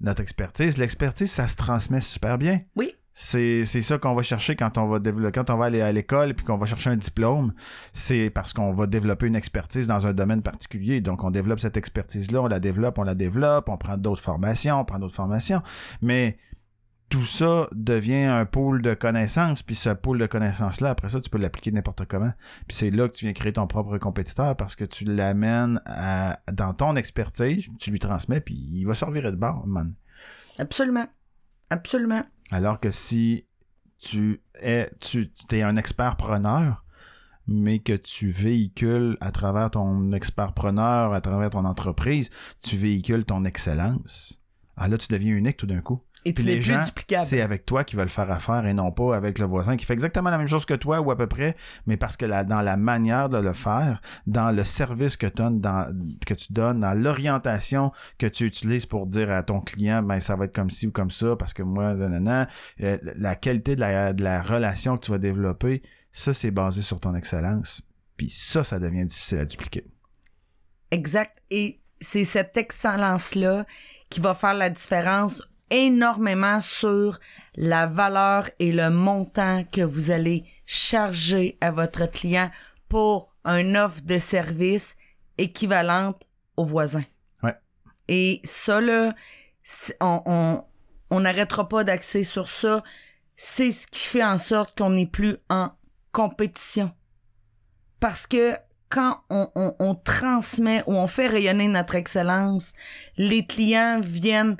notre 0.00 0.22
expertise, 0.22 0.76
l'expertise, 0.78 1.30
ça 1.30 1.48
se 1.48 1.56
transmet 1.56 2.00
super 2.00 2.38
bien. 2.38 2.60
Oui. 2.76 2.92
C'est, 3.12 3.64
ça 3.64 3.98
qu'on 3.98 4.14
va 4.14 4.22
chercher 4.22 4.54
quand 4.54 4.78
on 4.78 4.86
va 4.86 5.00
développer, 5.00 5.40
quand 5.40 5.50
on 5.50 5.56
va 5.56 5.66
aller 5.66 5.80
à 5.80 5.90
l'école 5.90 6.34
puis 6.34 6.46
qu'on 6.46 6.56
va 6.56 6.66
chercher 6.66 6.90
un 6.90 6.96
diplôme. 6.96 7.52
C'est 7.92 8.30
parce 8.30 8.52
qu'on 8.52 8.72
va 8.72 8.86
développer 8.86 9.26
une 9.26 9.34
expertise 9.34 9.88
dans 9.88 10.06
un 10.06 10.12
domaine 10.12 10.42
particulier. 10.42 11.00
Donc, 11.00 11.24
on 11.24 11.30
développe 11.30 11.58
cette 11.58 11.76
expertise-là, 11.76 12.42
on 12.42 12.46
la 12.46 12.60
développe, 12.60 12.98
on 12.98 13.02
la 13.02 13.16
développe, 13.16 13.68
on 13.68 13.76
prend 13.76 13.96
d'autres 13.96 14.22
formations, 14.22 14.80
on 14.80 14.84
prend 14.84 15.00
d'autres 15.00 15.16
formations. 15.16 15.62
Mais 16.00 16.38
tout 17.08 17.24
ça 17.24 17.68
devient 17.74 18.24
un 18.24 18.44
pôle 18.44 18.82
de 18.82 18.92
connaissances, 18.94 19.62
puis 19.62 19.74
ce 19.74 19.90
pôle 19.90 20.18
de 20.18 20.26
connaissances-là, 20.26 20.90
après 20.90 21.08
ça, 21.08 21.20
tu 21.20 21.30
peux 21.30 21.38
l'appliquer 21.38 21.72
n'importe 21.72 22.04
comment. 22.04 22.32
Puis 22.66 22.76
c'est 22.76 22.90
là 22.90 23.08
que 23.08 23.14
tu 23.14 23.24
viens 23.24 23.32
créer 23.32 23.54
ton 23.54 23.66
propre 23.66 23.96
compétiteur 23.98 24.56
parce 24.56 24.76
que 24.76 24.84
tu 24.84 25.04
l'amènes 25.04 25.80
dans 26.52 26.74
ton 26.74 26.96
expertise, 26.96 27.68
tu 27.78 27.90
lui 27.90 27.98
transmets, 27.98 28.40
puis 28.40 28.54
il 28.54 28.84
va 28.84 28.94
servir 28.94 29.30
de 29.30 29.36
bord, 29.36 29.66
man. 29.66 29.94
Absolument. 30.58 31.06
Absolument. 31.70 32.24
Alors 32.50 32.80
que 32.80 32.90
si 32.90 33.46
tu 33.98 34.42
es, 34.60 34.90
tu 35.00 35.30
es 35.52 35.62
un 35.62 35.76
expert 35.76 36.16
preneur, 36.16 36.84
mais 37.46 37.78
que 37.78 37.94
tu 37.94 38.28
véhicules 38.28 39.16
à 39.20 39.32
travers 39.32 39.70
ton 39.70 40.10
expert 40.10 40.52
preneur, 40.52 41.14
à 41.14 41.20
travers 41.20 41.50
ton 41.50 41.64
entreprise, 41.64 42.30
tu 42.62 42.76
véhicules 42.76 43.24
ton 43.24 43.44
excellence. 43.44 44.42
Ah 44.76 44.88
là, 44.88 44.98
tu 44.98 45.08
deviens 45.08 45.34
unique 45.34 45.56
tout 45.56 45.66
d'un 45.66 45.80
coup. 45.80 46.02
Et 46.28 46.34
tu 46.34 46.62
gens, 46.62 46.82
c'est 47.22 47.40
avec 47.40 47.64
toi 47.64 47.84
qui 47.84 47.96
veulent 47.96 48.08
faire 48.08 48.30
affaire 48.30 48.66
et 48.66 48.74
non 48.74 48.90
pas 48.90 49.16
avec 49.16 49.38
le 49.38 49.46
voisin 49.46 49.76
qui 49.76 49.86
fait 49.86 49.94
exactement 49.94 50.30
la 50.30 50.38
même 50.38 50.48
chose 50.48 50.66
que 50.66 50.74
toi 50.74 51.00
ou 51.00 51.10
à 51.10 51.16
peu 51.16 51.26
près, 51.26 51.56
mais 51.86 51.96
parce 51.96 52.16
que 52.16 52.26
dans 52.26 52.60
la 52.60 52.76
manière 52.76 53.28
de 53.28 53.38
le 53.38 53.52
faire, 53.52 54.00
dans 54.26 54.50
le 54.50 54.64
service 54.64 55.16
que, 55.16 55.26
dans, 55.26 55.94
que 56.26 56.34
tu 56.34 56.52
donnes, 56.52 56.80
dans 56.80 56.94
l'orientation 56.94 57.92
que 58.18 58.26
tu 58.26 58.44
utilises 58.44 58.86
pour 58.86 59.06
dire 59.06 59.30
à 59.30 59.42
ton 59.42 59.60
client, 59.60 60.02
ben 60.02 60.20
ça 60.20 60.36
va 60.36 60.44
être 60.44 60.54
comme 60.54 60.70
ci 60.70 60.88
ou 60.88 60.90
comme 60.90 61.10
ça, 61.10 61.36
parce 61.36 61.54
que 61.54 61.62
moi, 61.62 61.94
nanana, 61.94 62.48
euh, 62.82 62.98
la 63.16 63.34
qualité 63.34 63.74
de 63.74 63.80
la, 63.80 64.12
de 64.12 64.22
la 64.22 64.42
relation 64.42 64.96
que 64.96 65.06
tu 65.06 65.12
vas 65.12 65.18
développer, 65.18 65.82
ça 66.12 66.34
c'est 66.34 66.50
basé 66.50 66.82
sur 66.82 67.00
ton 67.00 67.14
excellence. 67.14 67.82
Puis 68.16 68.28
ça, 68.28 68.64
ça 68.64 68.78
devient 68.78 69.06
difficile 69.06 69.38
à 69.38 69.44
dupliquer. 69.44 69.86
Exact. 70.90 71.38
Et 71.50 71.80
c'est 72.00 72.24
cette 72.24 72.56
excellence-là 72.56 73.64
qui 74.10 74.20
va 74.20 74.34
faire 74.34 74.54
la 74.54 74.70
différence 74.70 75.42
énormément 75.70 76.60
sur 76.60 77.18
la 77.56 77.86
valeur 77.86 78.48
et 78.58 78.72
le 78.72 78.90
montant 78.90 79.64
que 79.64 79.82
vous 79.82 80.10
allez 80.10 80.44
charger 80.64 81.58
à 81.60 81.70
votre 81.70 82.06
client 82.10 82.50
pour 82.88 83.34
un 83.44 83.74
offre 83.74 84.02
de 84.02 84.18
service 84.18 84.96
équivalente 85.38 86.28
au 86.56 86.64
voisin. 86.64 87.02
Ouais. 87.42 87.54
Et 88.08 88.40
ça, 88.44 88.80
là, 88.80 89.14
on 90.00 90.64
n'arrêtera 91.10 91.68
pas 91.68 91.84
d'axer 91.84 92.24
sur 92.24 92.48
ça. 92.48 92.82
c'est 93.36 93.70
ce 93.70 93.86
qui 93.86 94.06
fait 94.06 94.24
en 94.24 94.36
sorte 94.36 94.76
qu'on 94.76 94.90
n'est 94.90 95.06
plus 95.06 95.36
en 95.48 95.70
compétition. 96.12 96.92
Parce 98.00 98.26
que 98.26 98.56
quand 98.88 99.20
on, 99.30 99.50
on, 99.54 99.74
on, 99.78 99.94
transmet 99.94 100.82
ou 100.86 100.94
on 100.94 101.06
fait 101.06 101.26
rayonner 101.26 101.68
notre 101.68 101.94
excellence, 101.94 102.72
les 103.16 103.46
clients 103.46 104.00
viennent 104.02 104.56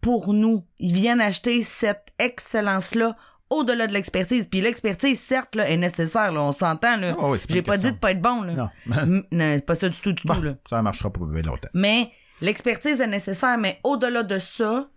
pour 0.00 0.32
nous. 0.32 0.64
Ils 0.78 0.92
viennent 0.94 1.20
acheter 1.20 1.62
cette 1.62 2.08
excellence-là 2.18 3.16
au-delà 3.50 3.86
de 3.86 3.92
l'expertise. 3.92 4.46
Puis 4.48 4.60
l'expertise, 4.60 5.18
certes, 5.18 5.54
là, 5.54 5.68
est 5.68 5.76
nécessaire, 5.76 6.32
là, 6.32 6.42
on 6.42 6.52
s'entend. 6.52 6.96
Là. 6.96 7.14
Ah 7.18 7.28
oui, 7.30 7.38
pas 7.38 7.44
J'ai 7.54 7.62
pas 7.62 7.76
dit 7.78 7.92
de 7.92 7.96
pas 7.96 8.10
être 8.12 8.20
bon. 8.20 8.42
Là. 8.42 8.70
Non. 8.86 9.22
Non, 9.30 9.54
c'est 9.56 9.66
pas 9.66 9.74
ça 9.74 9.88
du 9.88 9.98
tout, 10.00 10.12
du 10.12 10.22
Bon, 10.26 10.34
tout. 10.34 10.42
Là. 10.42 10.54
ça 10.68 10.82
marchera 10.82 11.10
pas 11.12 11.20
bien 11.24 11.42
longtemps. 11.42 11.68
Mais 11.74 12.10
l'expertise 12.42 13.00
est 13.00 13.06
nécessaire, 13.06 13.56
mais 13.58 13.80
au-delà 13.84 14.22
de 14.22 14.38
ça, 14.38 14.88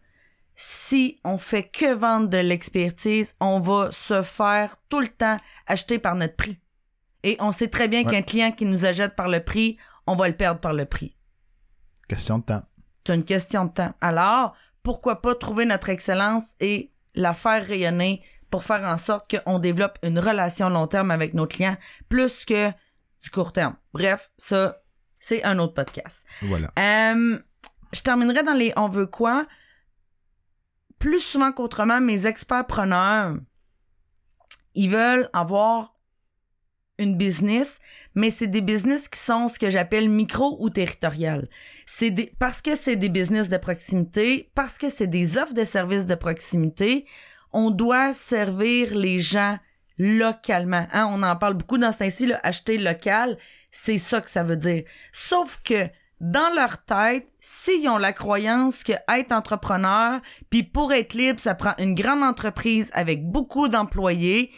si 0.55 1.19
on 1.23 1.37
fait 1.37 1.63
que 1.63 1.93
vendre 1.93 2.27
de 2.27 2.37
l'expertise, 2.37 3.35
on 3.39 3.59
va 3.59 3.89
se 3.91 4.21
faire 4.21 4.75
tout 4.89 4.99
le 4.99 5.07
temps 5.07 5.37
acheter 5.65 5.97
par 5.97 6.15
notre 6.15 6.35
prix. 6.35 6.59
Et 7.23 7.37
on 7.39 7.51
sait 7.51 7.69
très 7.69 7.87
bien 7.87 8.03
Ouais. 8.03 8.11
qu'un 8.11 8.21
client 8.21 8.51
qui 8.51 8.65
nous 8.65 8.85
achète 8.85 9.15
par 9.15 9.29
le 9.29 9.43
prix, 9.43 9.77
on 10.07 10.15
va 10.15 10.27
le 10.27 10.35
perdre 10.35 10.59
par 10.59 10.73
le 10.73 10.85
prix. 10.85 11.15
Question 12.09 12.39
de 12.39 12.43
temps. 12.43 12.63
C'est 13.07 13.15
une 13.15 13.23
question 13.23 13.65
de 13.65 13.71
temps. 13.71 13.93
Alors, 14.01 14.55
pourquoi 14.83 15.21
pas 15.21 15.35
trouver 15.35 15.65
notre 15.65 15.89
excellence 15.89 16.55
et 16.59 16.91
la 17.13 17.33
faire 17.33 17.65
rayonner 17.65 18.23
pour 18.49 18.63
faire 18.63 18.83
en 18.83 18.97
sorte 18.97 19.33
qu'on 19.33 19.59
développe 19.59 19.97
une 20.03 20.19
relation 20.19 20.69
long 20.69 20.87
terme 20.87 21.11
avec 21.11 21.33
nos 21.33 21.47
clients 21.47 21.77
plus 22.09 22.45
que 22.45 22.69
du 22.69 23.29
court 23.31 23.53
terme. 23.53 23.75
Bref, 23.93 24.31
ça, 24.37 24.81
c'est 25.19 25.43
un 25.43 25.59
autre 25.59 25.73
podcast. 25.73 26.25
Voilà. 26.41 26.67
Euh, 26.77 27.39
je 27.93 28.01
terminerai 28.01 28.43
dans 28.43 28.53
les 28.53 28.73
on 28.75 28.87
veut 28.87 29.07
quoi. 29.07 29.47
Plus 30.99 31.19
souvent 31.19 31.51
qu'autrement, 31.51 32.01
mes 32.01 32.27
experts 32.27 32.67
preneurs, 32.67 33.35
ils 34.75 34.89
veulent 34.89 35.29
avoir 35.33 35.95
une 37.01 37.17
business, 37.17 37.79
mais 38.15 38.29
c'est 38.29 38.47
des 38.47 38.61
business 38.61 39.09
qui 39.09 39.19
sont 39.19 39.47
ce 39.47 39.59
que 39.59 39.69
j'appelle 39.69 40.09
micro 40.09 40.57
ou 40.59 40.69
territorial. 40.69 41.49
C'est 41.85 42.33
parce 42.39 42.61
que 42.61 42.75
c'est 42.75 42.95
des 42.95 43.09
business 43.09 43.49
de 43.49 43.57
proximité, 43.57 44.49
parce 44.55 44.77
que 44.77 44.89
c'est 44.89 45.07
des 45.07 45.37
offres 45.37 45.53
de 45.53 45.63
services 45.63 46.05
de 46.05 46.15
proximité, 46.15 47.05
on 47.53 47.71
doit 47.71 48.13
servir 48.13 48.95
les 48.95 49.19
gens 49.19 49.57
localement. 49.97 50.87
Hein, 50.93 51.07
on 51.11 51.23
en 51.23 51.35
parle 51.35 51.55
beaucoup 51.55 51.77
dans 51.77 51.91
ce 51.91 51.99
temps-ci, 51.99 52.31
acheter 52.43 52.77
local, 52.77 53.37
c'est 53.71 53.97
ça 53.97 54.21
que 54.21 54.29
ça 54.29 54.43
veut 54.43 54.57
dire. 54.57 54.83
Sauf 55.11 55.59
que 55.63 55.89
dans 56.21 56.53
leur 56.53 56.83
tête, 56.83 57.27
s'ils 57.39 57.89
ont 57.89 57.97
la 57.97 58.13
croyance 58.13 58.83
que 58.83 58.93
être 59.09 59.31
entrepreneur, 59.31 60.21
puis 60.51 60.61
pour 60.61 60.93
être 60.93 61.15
libre, 61.15 61.39
ça 61.39 61.55
prend 61.55 61.73
une 61.79 61.95
grande 61.95 62.21
entreprise 62.21 62.91
avec 62.93 63.25
beaucoup 63.25 63.67
d'employés 63.67 64.51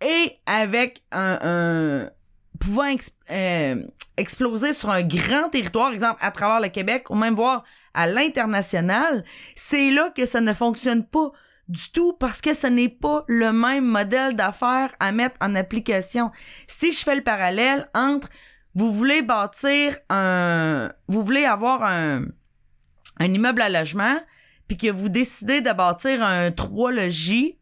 et 0.00 0.38
avec 0.46 1.02
un, 1.12 1.38
un 1.42 2.10
pouvant 2.58 2.94
euh, 3.30 3.82
exploser 4.16 4.72
sur 4.72 4.90
un 4.90 5.02
grand 5.02 5.48
territoire, 5.50 5.92
exemple 5.92 6.18
à 6.20 6.30
travers 6.30 6.60
le 6.60 6.68
Québec 6.68 7.10
ou 7.10 7.14
même 7.14 7.34
voir 7.34 7.64
à 7.94 8.06
l'international, 8.06 9.24
c'est 9.54 9.90
là 9.90 10.10
que 10.10 10.24
ça 10.24 10.40
ne 10.40 10.52
fonctionne 10.52 11.04
pas 11.04 11.32
du 11.68 11.90
tout 11.92 12.14
parce 12.14 12.40
que 12.40 12.54
ce 12.54 12.66
n'est 12.66 12.88
pas 12.88 13.24
le 13.28 13.52
même 13.52 13.84
modèle 13.84 14.34
d'affaires 14.34 14.94
à 15.00 15.12
mettre 15.12 15.36
en 15.40 15.54
application. 15.54 16.30
Si 16.66 16.92
je 16.92 17.00
fais 17.00 17.14
le 17.14 17.22
parallèle 17.22 17.88
entre 17.94 18.28
vous 18.74 18.92
voulez 18.92 19.22
bâtir 19.22 19.96
un 20.08 20.92
vous 21.08 21.24
voulez 21.24 21.44
avoir 21.44 21.82
un 21.82 22.22
un 23.20 23.32
immeuble 23.32 23.60
à 23.60 23.68
logement 23.68 24.16
puis 24.68 24.76
que 24.76 24.90
vous 24.90 25.08
décidez 25.08 25.60
de 25.60 25.72
bâtir 25.72 26.22
un 26.22 26.50
3 26.50 26.92
logis 26.92 27.57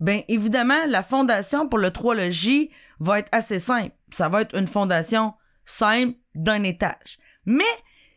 ben 0.00 0.22
évidemment 0.28 0.84
la 0.86 1.02
fondation 1.02 1.68
pour 1.68 1.78
le 1.78 1.90
3 1.90 2.14
logis 2.14 2.70
va 2.98 3.18
être 3.18 3.28
assez 3.32 3.58
simple 3.58 3.94
ça 4.12 4.28
va 4.28 4.42
être 4.42 4.56
une 4.56 4.66
fondation 4.66 5.34
simple 5.64 6.16
d'un 6.34 6.62
étage 6.62 7.18
mais 7.44 7.64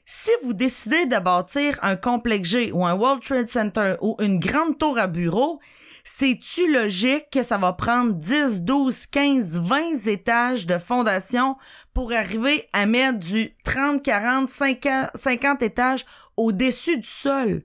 si 0.05 0.31
vous 0.43 0.53
décidez 0.53 1.05
de 1.05 1.17
bâtir 1.17 1.79
un 1.81 1.95
complexe 1.95 2.49
G 2.49 2.71
ou 2.73 2.85
un 2.85 2.93
World 2.93 3.23
Trade 3.23 3.49
Center 3.49 3.95
ou 4.01 4.17
une 4.19 4.37
grande 4.37 4.77
tour 4.77 4.97
à 4.97 5.07
bureaux, 5.07 5.59
c'est-tu 6.03 6.71
logique 6.71 7.29
que 7.31 7.41
ça 7.41 7.57
va 7.57 7.71
prendre 7.71 8.11
10, 8.11 8.63
12, 8.63 9.07
15, 9.07 9.61
20 9.61 10.07
étages 10.07 10.67
de 10.67 10.77
fondation 10.77 11.55
pour 11.93 12.11
arriver 12.11 12.67
à 12.73 12.85
mettre 12.85 13.19
du 13.19 13.55
30, 13.63 14.03
40, 14.03 14.49
50, 14.49 15.11
50 15.15 15.61
étages 15.61 16.05
au-dessus 16.35 16.97
du 16.97 17.07
sol? 17.07 17.63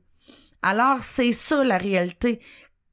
Alors, 0.63 1.03
c'est 1.03 1.33
ça 1.33 1.65
la 1.65 1.79
réalité. 1.79 2.41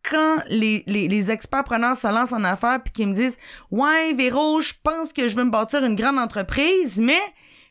Quand 0.09 0.37
les, 0.49 0.83
les, 0.87 1.07
les 1.07 1.31
experts 1.31 1.63
preneurs 1.63 1.95
se 1.95 2.07
lancent 2.07 2.33
en 2.33 2.43
affaires 2.43 2.81
puis 2.83 2.93
qu'ils 2.93 3.07
me 3.07 3.13
disent 3.13 3.39
Ouais, 3.71 4.13
Véro, 4.13 4.61
je 4.61 4.73
pense 4.83 5.13
que 5.13 5.27
je 5.27 5.35
vais 5.35 5.43
me 5.43 5.49
bâtir 5.49 5.83
une 5.83 5.95
grande 5.95 6.19
entreprise, 6.19 6.99
mais 6.99 7.19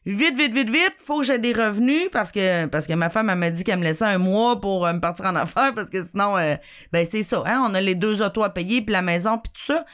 vite, 0.06 0.36
vite, 0.36 0.52
vite, 0.52 0.70
vite, 0.70 0.94
faut 0.98 1.20
que 1.20 1.26
j'ai 1.26 1.38
des 1.38 1.52
revenus 1.52 2.08
parce 2.12 2.32
que 2.32 2.66
parce 2.66 2.86
que 2.86 2.92
ma 2.94 3.10
femme 3.10 3.30
elle 3.30 3.38
m'a 3.38 3.50
dit 3.50 3.62
qu'elle 3.62 3.78
me 3.78 3.84
laissait 3.84 4.04
un 4.04 4.18
mois 4.18 4.60
pour 4.60 4.86
euh, 4.86 4.92
me 4.92 5.00
partir 5.00 5.26
en 5.26 5.36
affaires 5.36 5.74
parce 5.74 5.90
que 5.90 6.02
sinon 6.02 6.36
euh, 6.36 6.56
ben 6.92 7.06
c'est 7.06 7.22
ça, 7.22 7.42
hein, 7.46 7.64
on 7.66 7.74
a 7.74 7.80
les 7.80 7.94
deux 7.94 8.22
autos 8.22 8.42
à 8.42 8.50
payer 8.50 8.82
puis 8.82 8.92
la 8.92 9.02
maison 9.02 9.38
puis 9.38 9.52
tout 9.54 9.72
ça. 9.72 9.84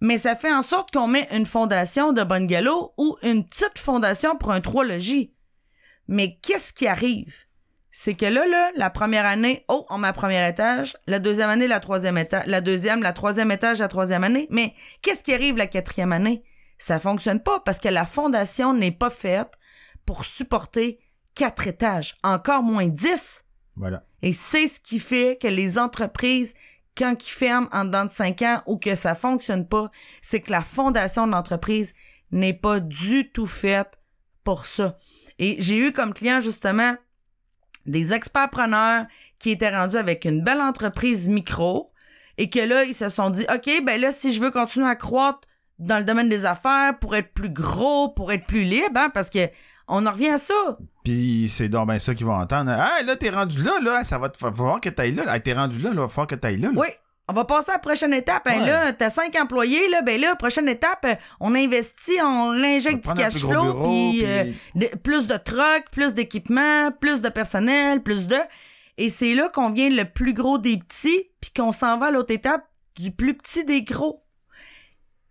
Mais 0.00 0.18
ça 0.18 0.36
fait 0.36 0.52
en 0.52 0.62
sorte 0.62 0.90
qu'on 0.90 1.06
met 1.06 1.28
une 1.32 1.46
fondation 1.46 2.12
de 2.12 2.22
bungalow 2.24 2.92
ou 2.98 3.16
une 3.22 3.44
petite 3.44 3.78
fondation 3.78 4.36
pour 4.36 4.52
un 4.52 4.60
trois 4.60 4.84
logis. 4.84 5.32
Mais 6.08 6.38
qu'est-ce 6.42 6.72
qui 6.72 6.86
arrive? 6.86 7.34
C'est 7.96 8.14
que 8.14 8.26
là, 8.26 8.44
là, 8.44 8.72
la 8.74 8.90
première 8.90 9.24
année, 9.24 9.64
oh, 9.68 9.86
on 9.88 9.98
met 9.98 10.08
un 10.08 10.12
premier 10.12 10.48
étage. 10.48 10.96
La 11.06 11.20
deuxième 11.20 11.48
année, 11.48 11.68
la 11.68 11.78
troisième 11.78 12.18
étage. 12.18 12.44
La 12.48 12.60
deuxième, 12.60 13.02
la 13.02 13.12
troisième 13.12 13.52
étage, 13.52 13.78
la 13.78 13.86
troisième 13.86 14.24
année. 14.24 14.48
Mais 14.50 14.74
qu'est-ce 15.00 15.22
qui 15.22 15.32
arrive 15.32 15.56
la 15.56 15.68
quatrième 15.68 16.12
année? 16.12 16.42
Ça 16.76 16.98
fonctionne 16.98 17.38
pas 17.38 17.60
parce 17.60 17.78
que 17.78 17.88
la 17.88 18.04
fondation 18.04 18.74
n'est 18.74 18.90
pas 18.90 19.10
faite 19.10 19.52
pour 20.06 20.24
supporter 20.24 20.98
quatre 21.36 21.68
étages, 21.68 22.16
encore 22.24 22.64
moins 22.64 22.88
dix. 22.88 23.44
Voilà. 23.76 24.04
Et 24.22 24.32
c'est 24.32 24.66
ce 24.66 24.80
qui 24.80 24.98
fait 24.98 25.38
que 25.40 25.46
les 25.46 25.78
entreprises, 25.78 26.56
quand 26.98 27.14
ils 27.24 27.30
ferment 27.30 27.68
en 27.70 27.84
dedans 27.84 28.06
de 28.06 28.10
cinq 28.10 28.42
ans 28.42 28.60
ou 28.66 28.76
que 28.76 28.96
ça 28.96 29.14
fonctionne 29.14 29.68
pas, 29.68 29.88
c'est 30.20 30.40
que 30.40 30.50
la 30.50 30.62
fondation 30.62 31.28
de 31.28 31.32
l'entreprise 31.32 31.94
n'est 32.32 32.54
pas 32.54 32.80
du 32.80 33.30
tout 33.30 33.46
faite 33.46 34.00
pour 34.42 34.66
ça. 34.66 34.98
Et 35.38 35.54
j'ai 35.60 35.76
eu 35.76 35.92
comme 35.92 36.12
client 36.12 36.40
justement 36.40 36.96
des 37.86 38.12
experts 38.14 38.50
preneurs 38.50 39.06
qui 39.38 39.50
étaient 39.50 39.70
rendus 39.74 39.96
avec 39.96 40.24
une 40.24 40.42
belle 40.42 40.60
entreprise 40.60 41.28
micro 41.28 41.92
et 42.38 42.48
que 42.50 42.60
là, 42.60 42.84
ils 42.84 42.94
se 42.94 43.08
sont 43.08 43.30
dit, 43.30 43.44
OK, 43.54 43.70
ben 43.84 44.00
là, 44.00 44.10
si 44.10 44.32
je 44.32 44.40
veux 44.40 44.50
continuer 44.50 44.88
à 44.88 44.96
croître 44.96 45.40
dans 45.78 45.98
le 45.98 46.04
domaine 46.04 46.28
des 46.28 46.46
affaires 46.46 46.98
pour 47.00 47.14
être 47.16 47.32
plus 47.32 47.50
gros, 47.50 48.08
pour 48.08 48.32
être 48.32 48.46
plus 48.46 48.62
libre, 48.64 48.96
hein, 48.96 49.10
parce 49.12 49.30
que 49.30 49.48
on 49.86 50.06
en 50.06 50.12
revient 50.12 50.30
à 50.30 50.38
ça. 50.38 50.54
Puis 51.04 51.48
c'est 51.50 51.68
donc 51.68 51.88
ben 51.88 51.98
ça 51.98 52.14
qu'ils 52.14 52.24
vont 52.24 52.34
entendre. 52.34 52.70
Ah, 52.74 53.02
là, 53.04 53.16
t'es 53.16 53.28
rendu 53.28 53.62
là, 53.62 53.72
là, 53.82 54.02
ça 54.02 54.16
va 54.16 54.30
te 54.30 54.38
fa- 54.38 54.50
falloir 54.52 54.80
que 54.80 54.88
t'ailles 54.88 55.14
là. 55.14 55.24
Ah, 55.28 55.38
t'es 55.40 55.52
rendu 55.52 55.78
là, 55.80 55.90
là, 55.92 56.00
va 56.02 56.08
falloir 56.08 56.26
que 56.26 56.34
t'ailles 56.36 56.56
là. 56.56 56.68
là. 56.72 56.74
Oui. 56.80 56.88
On 57.28 57.32
va 57.32 57.44
passer 57.44 57.70
à 57.70 57.74
la 57.74 57.78
prochaine 57.78 58.12
étape. 58.12 58.46
Hein, 58.46 58.60
Ouais. 58.60 58.66
là, 58.66 58.92
t'as 58.92 59.08
cinq 59.08 59.34
employés, 59.40 59.88
là, 59.88 60.02
ben 60.02 60.20
là, 60.20 60.36
prochaine 60.36 60.68
étape, 60.68 61.04
euh, 61.06 61.14
on 61.40 61.54
investit, 61.54 62.20
on 62.22 62.50
injecte 62.62 63.06
du 63.08 63.14
cash 63.14 63.36
flow, 63.38 63.62
bureau, 63.62 63.84
puis 63.88 64.18
puis- 64.18 64.26
euh, 64.26 64.44
de- 64.74 64.96
plus 64.98 65.26
de 65.26 65.36
trucks, 65.36 65.90
plus 65.90 66.12
d'équipements, 66.14 66.90
plus 66.92 67.22
de 67.22 67.28
personnel, 67.30 68.02
plus 68.02 68.26
de... 68.28 68.36
Et 68.98 69.08
c'est 69.08 69.34
là 69.34 69.48
qu'on 69.48 69.70
vient 69.70 69.88
le 69.88 70.04
plus 70.04 70.34
gros 70.34 70.58
des 70.58 70.76
petits, 70.76 71.30
puis 71.40 71.50
qu'on 71.56 71.72
s'en 71.72 71.98
va 71.98 72.06
à 72.06 72.10
l'autre 72.10 72.32
étape 72.32 72.64
du 72.96 73.10
plus 73.10 73.34
petit 73.36 73.64
des 73.64 73.82
gros. 73.82 74.22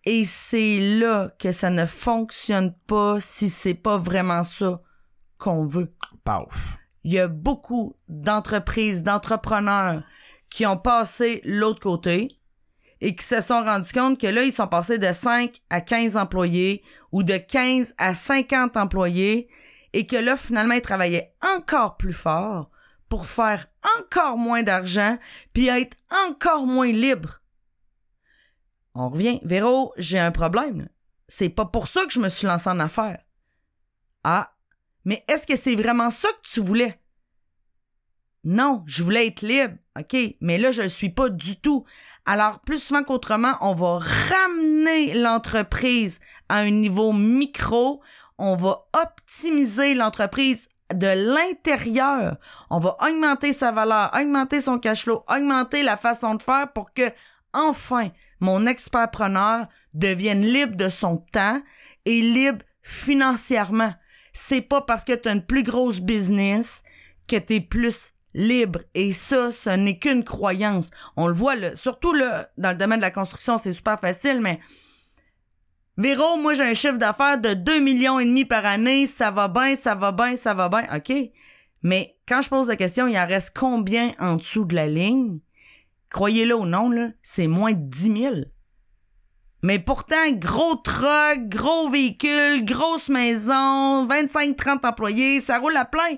Et 0.05 0.25
c'est 0.25 0.79
là 0.79 1.29
que 1.39 1.51
ça 1.51 1.69
ne 1.69 1.85
fonctionne 1.85 2.73
pas 2.87 3.19
si 3.19 3.47
c'est 3.49 3.73
pas 3.75 3.97
vraiment 3.97 4.43
ça 4.43 4.81
qu'on 5.37 5.65
veut 5.65 5.93
Paf. 6.25 6.77
il 7.05 7.13
y 7.13 7.19
a 7.19 7.27
beaucoup 7.27 7.95
d'entreprises, 8.09 9.03
d'entrepreneurs 9.03 10.03
qui 10.53 10.67
ont 10.67 10.77
passé 10.77 11.41
l'autre 11.45 11.79
côté 11.79 12.27
et 13.01 13.15
qui 13.15 13.25
se 13.25 13.41
sont 13.41 13.63
rendus 13.63 13.91
compte 13.91 14.21
que 14.21 14.27
là, 14.27 14.43
ils 14.43 14.53
sont 14.53 14.67
passés 14.67 14.99
de 14.99 15.11
5 15.11 15.59
à 15.71 15.81
15 15.81 16.15
employés 16.15 16.83
ou 17.11 17.23
de 17.23 17.37
15 17.37 17.95
à 17.97 18.13
50 18.13 18.77
employés 18.77 19.49
et 19.93 20.05
que 20.05 20.15
là, 20.15 20.37
finalement, 20.37 20.75
ils 20.75 20.81
travaillaient 20.83 21.33
encore 21.41 21.97
plus 21.97 22.13
fort 22.13 22.69
pour 23.09 23.25
faire 23.25 23.65
encore 23.99 24.37
moins 24.37 24.61
d'argent 24.61 25.17
puis 25.53 25.69
être 25.69 25.97
encore 26.27 26.67
moins 26.67 26.91
libres. 26.91 27.41
On 28.93 29.09
revient. 29.09 29.39
Véro, 29.43 29.91
j'ai 29.97 30.19
un 30.19 30.31
problème. 30.31 30.87
C'est 31.27 31.49
pas 31.49 31.65
pour 31.65 31.87
ça 31.87 32.05
que 32.05 32.13
je 32.13 32.19
me 32.19 32.29
suis 32.29 32.45
lancé 32.45 32.69
en 32.69 32.79
affaires. 32.79 33.23
Ah, 34.23 34.53
mais 35.03 35.25
est-ce 35.27 35.47
que 35.47 35.55
c'est 35.55 35.75
vraiment 35.75 36.11
ça 36.11 36.29
que 36.29 36.47
tu 36.47 36.59
voulais? 36.59 37.01
Non, 38.43 38.83
je 38.85 39.01
voulais 39.01 39.25
être 39.25 39.41
libre. 39.41 39.77
OK, 39.99 40.15
mais 40.41 40.57
là, 40.57 40.71
je 40.71 40.83
le 40.83 40.87
suis 40.89 41.09
pas 41.09 41.29
du 41.29 41.59
tout. 41.59 41.85
Alors, 42.25 42.59
plus 42.61 42.81
souvent 42.81 43.03
qu'autrement, 43.03 43.55
on 43.61 43.75
va 43.75 43.99
ramener 43.99 45.13
l'entreprise 45.13 46.21
à 46.49 46.59
un 46.59 46.71
niveau 46.71 47.13
micro. 47.13 48.01
On 48.37 48.55
va 48.55 48.85
optimiser 48.93 49.93
l'entreprise 49.93 50.69
de 50.93 51.07
l'intérieur. 51.07 52.37
On 52.69 52.79
va 52.79 52.97
augmenter 53.01 53.53
sa 53.53 53.71
valeur, 53.71 54.11
augmenter 54.13 54.59
son 54.59 54.79
cash 54.79 55.03
flow, 55.03 55.23
augmenter 55.27 55.83
la 55.83 55.97
façon 55.97 56.35
de 56.35 56.41
faire 56.41 56.71
pour 56.73 56.93
que, 56.93 57.11
enfin 57.53 58.09
mon 58.39 58.65
expert-preneur 58.65 59.67
devienne 59.93 60.41
libre 60.41 60.75
de 60.75 60.89
son 60.89 61.17
temps 61.31 61.61
et 62.05 62.21
libre 62.21 62.65
financièrement. 62.81 63.93
C'est 64.33 64.61
pas 64.61 64.81
parce 64.81 65.05
que 65.05 65.13
tu 65.13 65.29
as 65.29 65.33
une 65.33 65.45
plus 65.45 65.63
grosse 65.63 66.01
business 66.01 66.83
que 67.27 67.37
tu 67.37 67.55
es 67.55 67.61
plus 67.61 68.12
libre. 68.33 68.79
Et 68.93 69.11
ça, 69.11 69.51
ce 69.51 69.69
n'est 69.69 69.99
qu'une 69.99 70.23
croyance. 70.23 70.91
On 71.15 71.27
le 71.27 71.33
voit, 71.33 71.55
là, 71.55 71.75
surtout 71.75 72.13
dans 72.57 72.69
le 72.69 72.75
domaine 72.75 72.99
de 72.99 73.05
la 73.05 73.11
construction, 73.11 73.57
c'est 73.57 73.73
super 73.73 73.99
facile, 73.99 74.41
mais 74.41 74.59
Véro, 75.95 76.37
moi 76.37 76.53
j'ai 76.53 76.63
un 76.63 76.73
chiffre 76.73 76.97
d'affaires 76.97 77.37
de 77.37 77.53
2 77.53 77.79
millions 77.79 78.19
et 78.19 78.25
demi 78.25 78.45
par 78.45 78.65
année, 78.65 79.05
ça 79.05 79.29
va 79.29 79.47
bien, 79.47 79.75
ça 79.75 79.93
va 79.93 80.11
bien, 80.11 80.35
ça 80.35 80.55
va 80.55 80.67
bien, 80.67 80.87
OK. 80.95 81.13
Mais 81.83 82.17
quand 82.27 82.41
je 82.41 82.49
pose 82.49 82.67
la 82.67 82.75
question, 82.75 83.05
il 83.05 83.17
en 83.17 83.27
reste 83.27 83.55
combien 83.55 84.13
en 84.17 84.37
dessous 84.37 84.65
de 84.65 84.73
la 84.73 84.87
ligne? 84.87 85.39
Croyez-le 86.09 86.55
ou 86.55 86.65
non, 86.65 86.89
là, 86.89 87.09
c'est 87.21 87.47
moins 87.47 87.73
de 87.73 87.89
10 87.89 88.21
000. 88.21 88.35
Mais 89.61 89.77
pourtant, 89.79 90.31
gros 90.31 90.75
truck, 90.75 91.47
gros 91.47 91.89
véhicule, 91.89 92.65
grosse 92.65 93.09
maison, 93.09 94.07
25-30 94.07 94.87
employés, 94.87 95.41
ça 95.41 95.59
roule 95.59 95.77
à 95.77 95.85
plein. 95.85 96.15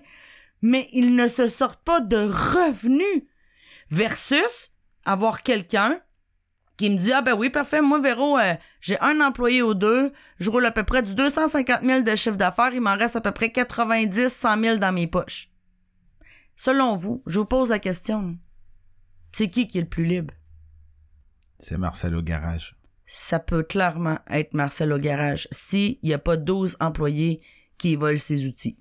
Mais 0.68 0.90
ils 0.94 1.14
ne 1.14 1.28
se 1.28 1.48
sortent 1.48 1.84
pas 1.84 2.02
de 2.02 2.18
revenus. 2.18 3.22
Versus 3.92 4.72
avoir 5.06 5.44
quelqu'un 5.44 6.02
qui 6.76 6.90
me 6.90 6.98
dit 6.98 7.14
Ah 7.14 7.22
ben 7.22 7.36
oui, 7.36 7.52
parfait, 7.52 7.84
moi, 7.84 8.00
Véro, 8.00 8.40
euh, 8.40 8.56
j'ai 8.82 9.00
un 9.00 9.22
employé 9.22 9.62
ou 9.62 9.76
deux, 9.76 10.12
je 10.40 10.50
roule 10.50 10.66
à 10.66 10.72
peu 10.72 10.84
près 10.84 11.04
du 11.04 11.14
250 11.14 11.84
000 11.84 12.02
de 12.02 12.16
chiffre 12.16 12.38
d'affaires, 12.38 12.74
il 12.74 12.82
m'en 12.82 12.98
reste 12.98 13.16
à 13.16 13.22
peu 13.22 13.32
près 13.32 13.52
90, 13.52 14.28
100 14.28 14.64
000 14.64 14.78
dans 14.78 14.92
mes 14.92 15.06
poches. 15.06 15.52
Selon 16.56 16.96
vous, 16.96 17.22
je 17.28 17.38
vous 17.38 17.46
pose 17.46 17.70
la 17.70 17.78
question. 17.78 18.36
C'est 19.34 19.52
qui 19.52 19.68
qui 19.68 19.78
est 19.78 19.82
le 19.82 19.88
plus 19.88 20.06
libre? 20.06 20.34
C'est 21.60 21.78
Marcel 21.78 22.16
au 22.16 22.24
garage. 22.24 22.76
Ça 23.06 23.38
peut 23.38 23.62
clairement 23.62 24.18
être 24.32 24.56
Marcel 24.56 24.92
au 24.92 24.98
garage 24.98 25.48
s'il 25.52 26.00
n'y 26.02 26.12
a 26.12 26.18
pas 26.18 26.38
12 26.38 26.78
employés 26.80 27.44
qui 27.78 27.96
volent 27.96 28.18
ses 28.18 28.48
outils. 28.48 28.80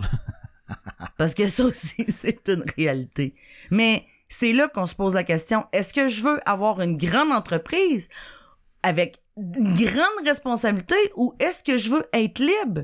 Parce 1.18 1.34
que 1.34 1.46
ça 1.46 1.64
aussi, 1.64 2.04
c'est 2.08 2.48
une 2.48 2.64
réalité. 2.76 3.34
Mais 3.70 4.04
c'est 4.28 4.52
là 4.52 4.68
qu'on 4.68 4.86
se 4.86 4.94
pose 4.94 5.14
la 5.14 5.24
question, 5.24 5.66
est-ce 5.72 5.92
que 5.92 6.08
je 6.08 6.22
veux 6.22 6.40
avoir 6.48 6.80
une 6.80 6.96
grande 6.96 7.32
entreprise 7.32 8.08
avec 8.82 9.18
une 9.36 9.74
grande 9.74 10.26
responsabilité 10.26 10.96
ou 11.16 11.34
est-ce 11.38 11.62
que 11.62 11.78
je 11.78 11.90
veux 11.90 12.06
être 12.12 12.38
libre? 12.38 12.82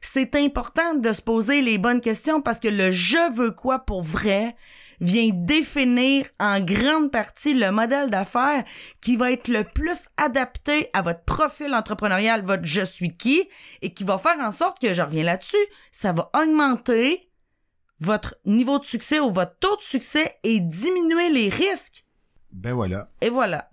C'est 0.00 0.34
important 0.34 0.94
de 0.94 1.12
se 1.12 1.22
poser 1.22 1.62
les 1.62 1.78
bonnes 1.78 2.00
questions 2.00 2.42
parce 2.42 2.58
que 2.58 2.68
le 2.68 2.90
je 2.90 3.32
veux 3.34 3.52
quoi 3.52 3.80
pour 3.80 4.02
vrai 4.02 4.56
vient 5.00 5.30
définir 5.32 6.26
en 6.38 6.60
grande 6.60 7.10
partie 7.10 7.54
le 7.54 7.70
modèle 7.70 8.10
d'affaires 8.10 8.64
qui 9.00 9.16
va 9.16 9.32
être 9.32 9.48
le 9.48 9.64
plus 9.64 10.08
adapté 10.16 10.88
à 10.92 11.02
votre 11.02 11.24
profil 11.24 11.74
entrepreneurial, 11.74 12.44
votre 12.44 12.64
je 12.64 12.82
suis 12.82 13.16
qui, 13.16 13.48
et 13.80 13.92
qui 13.92 14.04
va 14.04 14.18
faire 14.18 14.38
en 14.40 14.50
sorte 14.50 14.80
que, 14.80 14.94
je 14.94 15.02
reviens 15.02 15.24
là-dessus, 15.24 15.56
ça 15.90 16.12
va 16.12 16.30
augmenter 16.34 17.30
votre 18.00 18.34
niveau 18.44 18.78
de 18.78 18.84
succès 18.84 19.20
ou 19.20 19.30
votre 19.30 19.58
taux 19.58 19.76
de 19.76 19.82
succès 19.82 20.38
et 20.42 20.60
diminuer 20.60 21.30
les 21.30 21.48
risques. 21.48 22.04
Ben 22.50 22.74
voilà. 22.74 23.08
Et 23.20 23.30
voilà. 23.30 23.70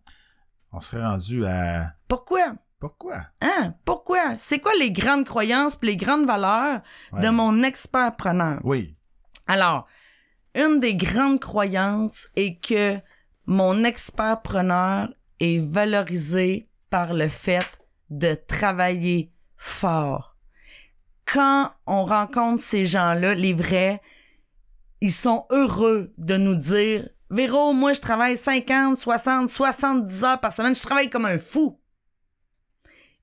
On 0.72 0.82
serait 0.82 1.06
rendu 1.06 1.46
à. 1.46 1.94
Pourquoi? 2.08 2.54
Pourquoi? 2.80 3.26
Hein? 3.42 3.74
Pourquoi? 3.84 4.38
C'est 4.38 4.60
quoi 4.60 4.72
les 4.80 4.92
grandes 4.92 5.26
croyances 5.26 5.78
et 5.82 5.88
les 5.88 5.98
grandes 5.98 6.26
valeurs 6.26 6.82
de 7.12 7.28
mon 7.30 7.62
expert-preneur? 7.64 8.60
Oui. 8.64 8.96
Alors, 9.48 9.88
une 10.56 10.80
des 10.80 10.96
grandes 10.96 11.40
croyances 11.40 12.28
est 12.36 12.60
que 12.60 12.98
mon 13.46 13.84
expert-preneur 13.84 15.10
est 15.40 15.60
valorisé 15.60 16.68
par 16.90 17.14
le 17.14 17.28
fait 17.28 17.68
de 18.10 18.36
travailler 18.36 19.32
fort. 19.58 20.36
Quand 21.26 21.72
on 21.86 22.06
rencontre 22.06 22.62
ces 22.62 22.86
gens-là, 22.86 23.36
les 23.36 23.54
vrais, 23.54 24.02
ils 25.02 25.12
sont 25.12 25.46
heureux 25.52 26.14
de 26.18 26.38
nous 26.38 26.56
dire 26.56 27.08
Véro, 27.30 27.74
moi 27.74 27.94
je 27.94 28.02
travaille 28.02 28.36
50, 28.36 28.98
60, 28.98 29.48
70 29.48 30.24
heures 30.24 30.40
par 30.40 30.52
semaine, 30.52 30.76
je 30.76 30.82
travaille 30.82 31.10
comme 31.10 31.26
un 31.26 31.38
fou. 31.38 31.80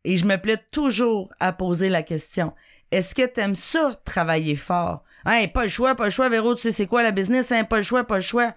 Et 0.05 0.16
je 0.16 0.24
me 0.24 0.37
plais 0.37 0.59
toujours 0.70 1.33
à 1.41 1.53
poser 1.53 1.89
la 1.89 2.05
question 2.05 2.55
Est-ce 2.93 3.14
que 3.14 3.27
t'aimes 3.27 3.57
ça, 3.57 4.01
travailler 4.05 4.55
fort? 4.55 5.03
Hey, 5.27 5.49
pas 5.49 5.64
le 5.64 5.68
choix, 5.68 5.97
pas 5.97 6.05
le 6.05 6.11
choix, 6.11 6.29
Véro, 6.29 6.55
tu 6.55 6.62
sais 6.62 6.70
c'est 6.70 6.87
quoi 6.87 7.03
la 7.03 7.11
business, 7.11 7.51
hein? 7.51 7.64
Pas 7.64 7.79
le 7.79 7.83
choix, 7.83 8.05
pas 8.05 8.16
le 8.16 8.22
choix. 8.22 8.55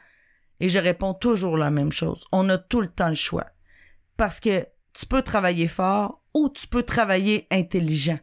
Et 0.60 0.70
je 0.70 0.78
réponds 0.78 1.16
toujours 1.16 1.58
la 1.58 1.72
même 1.72 1.92
chose. 1.92 2.26
On 2.32 2.48
a 2.50 2.60
tout 2.60 2.82
le 2.82 2.90
temps 2.90 3.10
le 3.10 3.16
choix. 3.16 3.48
Parce 4.18 4.40
que 4.40 4.68
tu 4.94 5.06
peux 5.08 5.24
travailler 5.24 5.68
fort 5.68 6.24
ou 6.34 6.50
tu 6.50 6.68
peux 6.68 6.84
travailler 6.84 7.48
intelligent. 7.50 8.20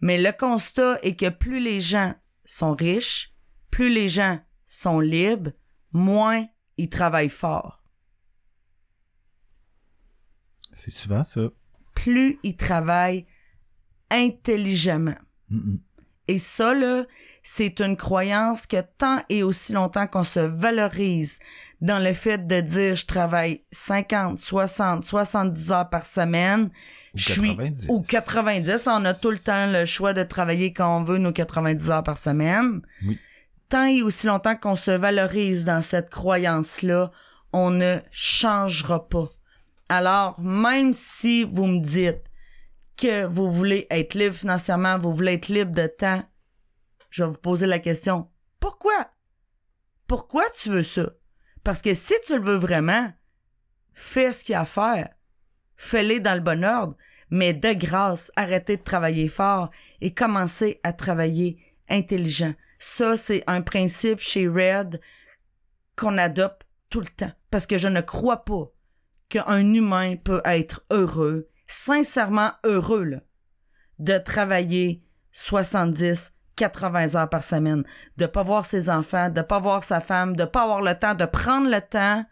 Mais 0.00 0.20
le 0.20 0.32
constat 0.32 0.98
est 1.02 1.14
que 1.14 1.30
plus 1.30 1.60
les 1.60 1.80
gens 1.80 2.14
sont 2.44 2.74
riches, 2.74 3.34
plus 3.70 3.90
les 3.90 4.08
gens 4.08 4.40
sont 4.66 5.00
libres, 5.00 5.52
moins 5.92 6.46
ils 6.76 6.90
travaillent 6.90 7.28
fort. 7.28 7.82
C'est 10.72 10.90
souvent 10.90 11.24
ça. 11.24 11.48
Plus 11.94 12.38
ils 12.42 12.56
travaillent 12.56 13.26
intelligemment. 14.10 15.18
Et 16.28 16.38
ça, 16.38 16.74
là, 16.74 17.04
c'est 17.42 17.80
une 17.80 17.96
croyance 17.96 18.66
que 18.66 18.80
tant 18.98 19.22
et 19.28 19.42
aussi 19.42 19.72
longtemps 19.72 20.06
qu'on 20.06 20.24
se 20.24 20.40
valorise 20.40 21.38
dans 21.80 21.98
le 21.98 22.12
fait 22.12 22.46
de 22.46 22.60
dire 22.60 22.94
je 22.94 23.06
travaille 23.06 23.62
50, 23.72 24.36
60, 24.38 25.02
70 25.02 25.72
heures 25.72 25.88
par 25.88 26.04
semaine, 26.04 26.70
Ou 27.14 27.18
je 27.18 27.32
suis 27.32 27.56
90. 27.56 27.86
ou 27.88 28.02
90, 28.02 28.88
on 28.88 29.04
a 29.04 29.14
tout 29.14 29.30
le 29.30 29.38
temps 29.38 29.72
le 29.72 29.86
choix 29.86 30.12
de 30.12 30.22
travailler 30.22 30.72
quand 30.72 30.98
on 30.98 31.04
veut 31.04 31.18
nos 31.18 31.32
90 31.32 31.90
heures 31.90 32.02
par 32.04 32.18
semaine. 32.18 32.82
Oui. 33.06 33.18
Tant 33.70 33.86
et 33.86 34.02
aussi 34.02 34.26
longtemps 34.26 34.56
qu'on 34.56 34.76
se 34.76 34.90
valorise 34.90 35.64
dans 35.64 35.80
cette 35.80 36.10
croyance-là, 36.10 37.10
on 37.52 37.70
ne 37.70 37.98
changera 38.10 39.08
pas. 39.08 39.28
Alors, 39.88 40.38
même 40.40 40.92
si 40.92 41.44
vous 41.44 41.66
me 41.66 41.80
dites 41.80 42.22
que 43.00 43.24
vous 43.24 43.50
voulez 43.50 43.86
être 43.90 44.14
libre 44.14 44.34
financièrement, 44.34 44.98
vous 44.98 45.14
voulez 45.14 45.32
être 45.34 45.48
libre 45.48 45.72
de 45.72 45.86
temps, 45.86 46.22
je 47.10 47.24
vais 47.24 47.30
vous 47.30 47.38
poser 47.38 47.66
la 47.66 47.78
question, 47.78 48.28
pourquoi? 48.60 49.10
Pourquoi 50.06 50.44
tu 50.50 50.68
veux 50.68 50.82
ça? 50.82 51.10
Parce 51.64 51.80
que 51.80 51.94
si 51.94 52.14
tu 52.26 52.34
le 52.34 52.42
veux 52.42 52.56
vraiment, 52.56 53.10
fais 53.94 54.32
ce 54.32 54.44
qu'il 54.44 54.52
y 54.52 54.56
a 54.56 54.62
à 54.62 54.64
faire. 54.66 55.08
Fais-le 55.76 56.20
dans 56.20 56.34
le 56.34 56.40
bon 56.40 56.62
ordre, 56.62 56.96
mais 57.30 57.54
de 57.54 57.72
grâce, 57.72 58.30
arrêtez 58.36 58.76
de 58.76 58.82
travailler 58.82 59.28
fort 59.28 59.70
et 60.00 60.12
commencez 60.12 60.80
à 60.82 60.92
travailler 60.92 61.58
intelligent. 61.88 62.54
Ça, 62.78 63.16
c'est 63.16 63.44
un 63.46 63.62
principe 63.62 64.20
chez 64.20 64.46
Red 64.46 65.00
qu'on 65.96 66.18
adopte 66.18 66.66
tout 66.90 67.00
le 67.00 67.08
temps. 67.08 67.32
Parce 67.50 67.66
que 67.66 67.78
je 67.78 67.88
ne 67.88 68.00
crois 68.00 68.44
pas 68.44 68.70
qu'un 69.28 69.74
humain 69.74 70.16
peut 70.16 70.42
être 70.44 70.84
heureux, 70.90 71.49
sincèrement 71.70 72.52
heureux, 72.64 73.20
de 73.98 74.18
travailler 74.18 75.04
70, 75.32 76.34
80 76.56 77.14
heures 77.14 77.28
par 77.28 77.44
semaine, 77.44 77.84
de 78.16 78.26
pas 78.26 78.42
voir 78.42 78.64
ses 78.64 78.90
enfants, 78.90 79.30
de 79.30 79.40
pas 79.40 79.60
voir 79.60 79.84
sa 79.84 80.00
femme, 80.00 80.34
de 80.34 80.44
pas 80.44 80.62
avoir 80.62 80.82
le 80.82 80.98
temps, 80.98 81.14
de 81.14 81.26
prendre 81.26 81.70
le 81.70 81.80
temps. 81.80 82.24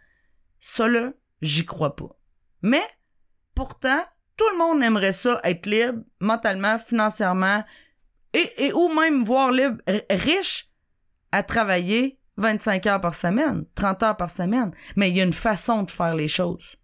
Ça, 0.59 0.89
là, 0.89 1.13
j'y 1.41 1.65
crois 1.65 1.95
pas. 1.95 2.19
Mais, 2.63 2.83
pourtant, 3.55 4.03
tout 4.37 4.49
le 4.53 4.59
monde 4.59 4.83
aimerait 4.83 5.13
ça, 5.13 5.41
être 5.45 5.67
libre, 5.67 6.03
mentalement, 6.21 6.79
financièrement, 6.79 7.65
et, 8.33 8.67
et 8.67 8.73
ou 8.73 8.89
même 8.89 9.23
voir 9.23 9.53
libre, 9.53 9.79
riche, 10.11 10.69
à 11.31 11.43
travailler 11.45 12.19
25 12.39 12.87
heures 12.87 13.01
par 13.01 13.15
semaine, 13.15 13.67
30 13.77 14.03
heures 14.03 14.17
par 14.17 14.31
semaine. 14.31 14.73
Mais 14.97 15.11
il 15.11 15.17
y 15.17 15.21
a 15.21 15.25
une 15.25 15.33
façon 15.33 15.85
de 15.85 15.91
faire 15.91 16.15
les 16.15 16.29
choses. 16.29 16.77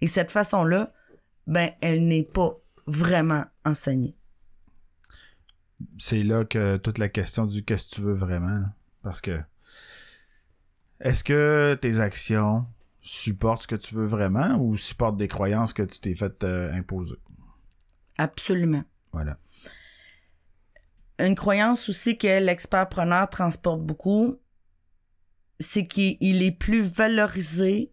Et 0.00 0.06
cette 0.06 0.30
façon-là, 0.32 0.92
ben, 1.50 1.72
elle 1.80 2.06
n'est 2.06 2.22
pas 2.22 2.56
vraiment 2.86 3.44
enseignée. 3.64 4.16
C'est 5.98 6.22
là 6.22 6.44
que 6.44 6.76
toute 6.76 6.98
la 6.98 7.08
question 7.08 7.44
du 7.44 7.64
qu'est-ce 7.64 7.88
que 7.88 7.94
tu 7.96 8.00
veux 8.02 8.14
vraiment. 8.14 8.64
Parce 9.02 9.20
que 9.20 9.40
est-ce 11.00 11.24
que 11.24 11.76
tes 11.80 11.98
actions 11.98 12.66
supportent 13.02 13.62
ce 13.62 13.66
que 13.66 13.74
tu 13.74 13.96
veux 13.96 14.04
vraiment 14.04 14.58
ou 14.62 14.76
supportent 14.76 15.16
des 15.16 15.26
croyances 15.26 15.72
que 15.72 15.82
tu 15.82 15.98
t'es 15.98 16.14
fait 16.14 16.44
euh, 16.44 16.72
imposer? 16.72 17.16
Absolument. 18.16 18.84
Voilà. 19.12 19.36
Une 21.18 21.34
croyance 21.34 21.88
aussi 21.88 22.16
que 22.16 22.38
l'expert-preneur 22.38 23.28
transporte 23.28 23.82
beaucoup, 23.82 24.38
c'est 25.58 25.86
qu'il 25.86 26.42
est 26.42 26.56
plus 26.56 26.82
valorisé 26.82 27.92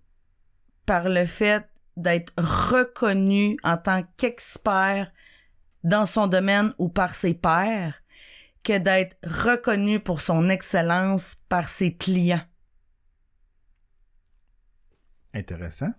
par 0.85 1.09
le 1.09 1.25
fait 1.25 1.67
d'être 1.97 2.31
reconnu 2.37 3.57
en 3.63 3.77
tant 3.77 4.03
qu'expert 4.15 5.11
dans 5.83 6.05
son 6.05 6.27
domaine 6.27 6.73
ou 6.77 6.89
par 6.89 7.15
ses 7.15 7.33
pairs 7.33 7.95
que 8.63 8.77
d'être 8.77 9.17
reconnu 9.23 9.99
pour 9.99 10.21
son 10.21 10.49
excellence 10.49 11.37
par 11.49 11.69
ses 11.69 11.95
clients. 11.95 12.41
Intéressant. 15.33 15.91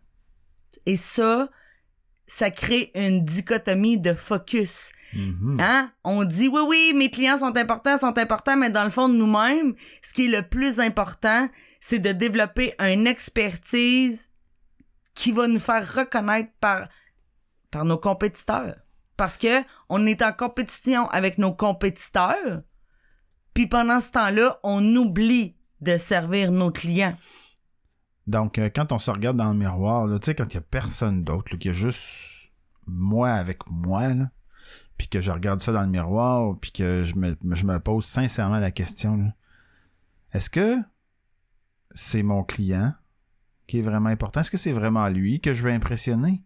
Et 0.84 0.96
ça, 0.96 1.48
ça 2.26 2.50
crée 2.50 2.90
une 2.94 3.24
dichotomie 3.24 3.98
de 3.98 4.12
focus. 4.12 4.92
Mhm. 5.14 5.58
Hein? 5.60 5.92
On 6.04 6.24
dit 6.24 6.48
oui, 6.48 6.60
oui, 6.68 6.92
mes 6.94 7.10
clients 7.10 7.38
sont 7.38 7.56
importants, 7.56 7.96
sont 7.96 8.18
importants, 8.18 8.56
mais 8.56 8.70
dans 8.70 8.84
le 8.84 8.90
fond 8.90 9.08
nous-mêmes, 9.08 9.74
ce 10.02 10.12
qui 10.12 10.26
est 10.26 10.28
le 10.28 10.46
plus 10.46 10.80
important, 10.80 11.48
c'est 11.80 11.98
de 11.98 12.12
développer 12.12 12.74
une 12.78 13.06
expertise 13.06 14.30
qui 15.18 15.32
va 15.32 15.48
nous 15.48 15.58
faire 15.58 15.84
reconnaître 15.94 16.52
par, 16.60 16.88
par 17.72 17.84
nos 17.84 17.98
compétiteurs. 17.98 18.76
Parce 19.16 19.36
que 19.36 19.64
on 19.88 20.06
est 20.06 20.22
en 20.22 20.32
compétition 20.32 21.10
avec 21.10 21.38
nos 21.38 21.52
compétiteurs, 21.52 22.62
puis 23.52 23.66
pendant 23.66 23.98
ce 23.98 24.12
temps-là, 24.12 24.60
on 24.62 24.94
oublie 24.94 25.56
de 25.80 25.96
servir 25.96 26.52
nos 26.52 26.70
clients. 26.70 27.16
Donc, 28.28 28.58
euh, 28.58 28.70
quand 28.72 28.92
on 28.92 29.00
se 29.00 29.10
regarde 29.10 29.36
dans 29.36 29.50
le 29.50 29.58
miroir, 29.58 30.08
tu 30.20 30.26
sais, 30.26 30.34
quand 30.36 30.52
il 30.52 30.54
y 30.54 30.58
a 30.58 30.60
personne 30.60 31.24
d'autre, 31.24 31.56
qu'il 31.56 31.66
y 31.66 31.70
a 31.70 31.76
juste 31.76 32.52
moi 32.86 33.30
avec 33.30 33.58
moi, 33.66 34.10
puis 34.98 35.08
que 35.08 35.20
je 35.20 35.32
regarde 35.32 35.58
ça 35.58 35.72
dans 35.72 35.82
le 35.82 35.88
miroir, 35.88 36.56
puis 36.60 36.70
que 36.70 37.02
je 37.04 37.16
me, 37.16 37.36
je 37.42 37.64
me 37.64 37.80
pose 37.80 38.04
sincèrement 38.04 38.60
la 38.60 38.70
question, 38.70 39.32
est-ce 40.32 40.48
que 40.48 40.76
c'est 41.92 42.22
mon 42.22 42.44
client 42.44 42.94
qui 43.68 43.78
est 43.78 43.82
vraiment 43.82 44.08
important? 44.08 44.40
Est-ce 44.40 44.50
que 44.50 44.56
c'est 44.56 44.72
vraiment 44.72 45.06
lui 45.08 45.40
que 45.40 45.54
je 45.54 45.62
veux 45.62 45.70
impressionner? 45.70 46.42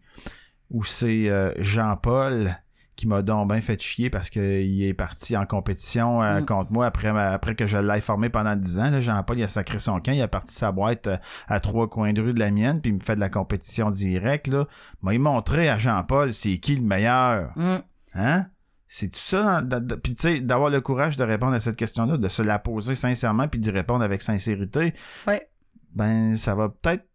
Ou 0.69 0.83
c'est 0.83 1.29
euh, 1.29 1.51
Jean-Paul 1.57 2.55
qui 2.95 3.07
m'a 3.07 3.23
donc 3.23 3.47
bien 3.49 3.59
fait 3.59 3.81
chier 3.81 4.11
parce 4.11 4.29
qu'il 4.29 4.83
est 4.83 4.93
parti 4.93 5.35
en 5.35 5.47
compétition 5.47 6.21
euh, 6.21 6.41
Mm. 6.41 6.45
contre 6.45 6.71
moi 6.71 6.85
après, 6.85 7.07
après 7.07 7.55
que 7.55 7.65
je 7.65 7.77
l'ai 7.79 8.01
formé 8.01 8.29
pendant 8.29 8.55
10 8.55 8.79
ans. 8.79 9.01
Jean-Paul, 9.01 9.39
il 9.39 9.43
a 9.43 9.47
sacré 9.47 9.79
son 9.79 9.99
camp, 9.99 10.11
il 10.11 10.21
a 10.21 10.27
parti 10.27 10.53
sa 10.53 10.71
boîte 10.71 11.07
euh, 11.07 11.17
à 11.47 11.59
trois 11.59 11.89
coins 11.89 12.13
de 12.13 12.21
rue 12.21 12.33
de 12.33 12.39
la 12.39 12.51
mienne, 12.51 12.81
puis 12.81 12.91
il 12.91 12.95
me 12.95 12.99
fait 12.99 13.15
de 13.15 13.19
la 13.19 13.29
compétition 13.29 13.89
directe. 13.89 14.47
Là. 14.47 14.67
M'a 15.01 15.17
montré 15.17 15.69
à 15.69 15.79
Jean-Paul 15.79 16.33
c'est 16.33 16.59
qui 16.59 16.75
le 16.75 16.83
meilleur? 16.83 17.51
Mm. 17.55 17.77
Hein? 18.13 18.45
C'est 18.87 19.07
tout 19.09 19.19
ça. 19.19 19.61
Puis 20.03 20.13
tu 20.13 20.21
sais, 20.21 20.39
d'avoir 20.41 20.69
le 20.69 20.79
courage 20.79 21.17
de 21.17 21.23
répondre 21.23 21.53
à 21.53 21.59
cette 21.59 21.77
question-là, 21.77 22.17
de 22.17 22.27
se 22.27 22.43
la 22.43 22.59
poser 22.59 22.93
sincèrement, 22.93 23.47
puis 23.47 23.59
d'y 23.59 23.71
répondre 23.71 24.03
avec 24.03 24.21
sincérité, 24.21 24.93
Ouais. 25.25 25.49
ben 25.95 26.35
ça 26.35 26.53
va 26.53 26.69
peut-être 26.69 27.05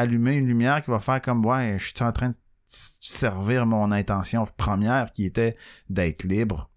allumer 0.00 0.34
une 0.34 0.46
lumière 0.46 0.82
qui 0.82 0.90
va 0.90 0.98
faire 0.98 1.20
comme 1.20 1.44
ouais, 1.44 1.76
je 1.78 1.86
suis 1.94 2.02
en 2.02 2.12
train 2.12 2.30
de 2.30 2.36
servir 2.66 3.66
mon 3.66 3.92
intention 3.92 4.44
première 4.56 5.12
qui 5.12 5.26
était 5.26 5.56
d'être 5.88 6.24
libre 6.24 6.70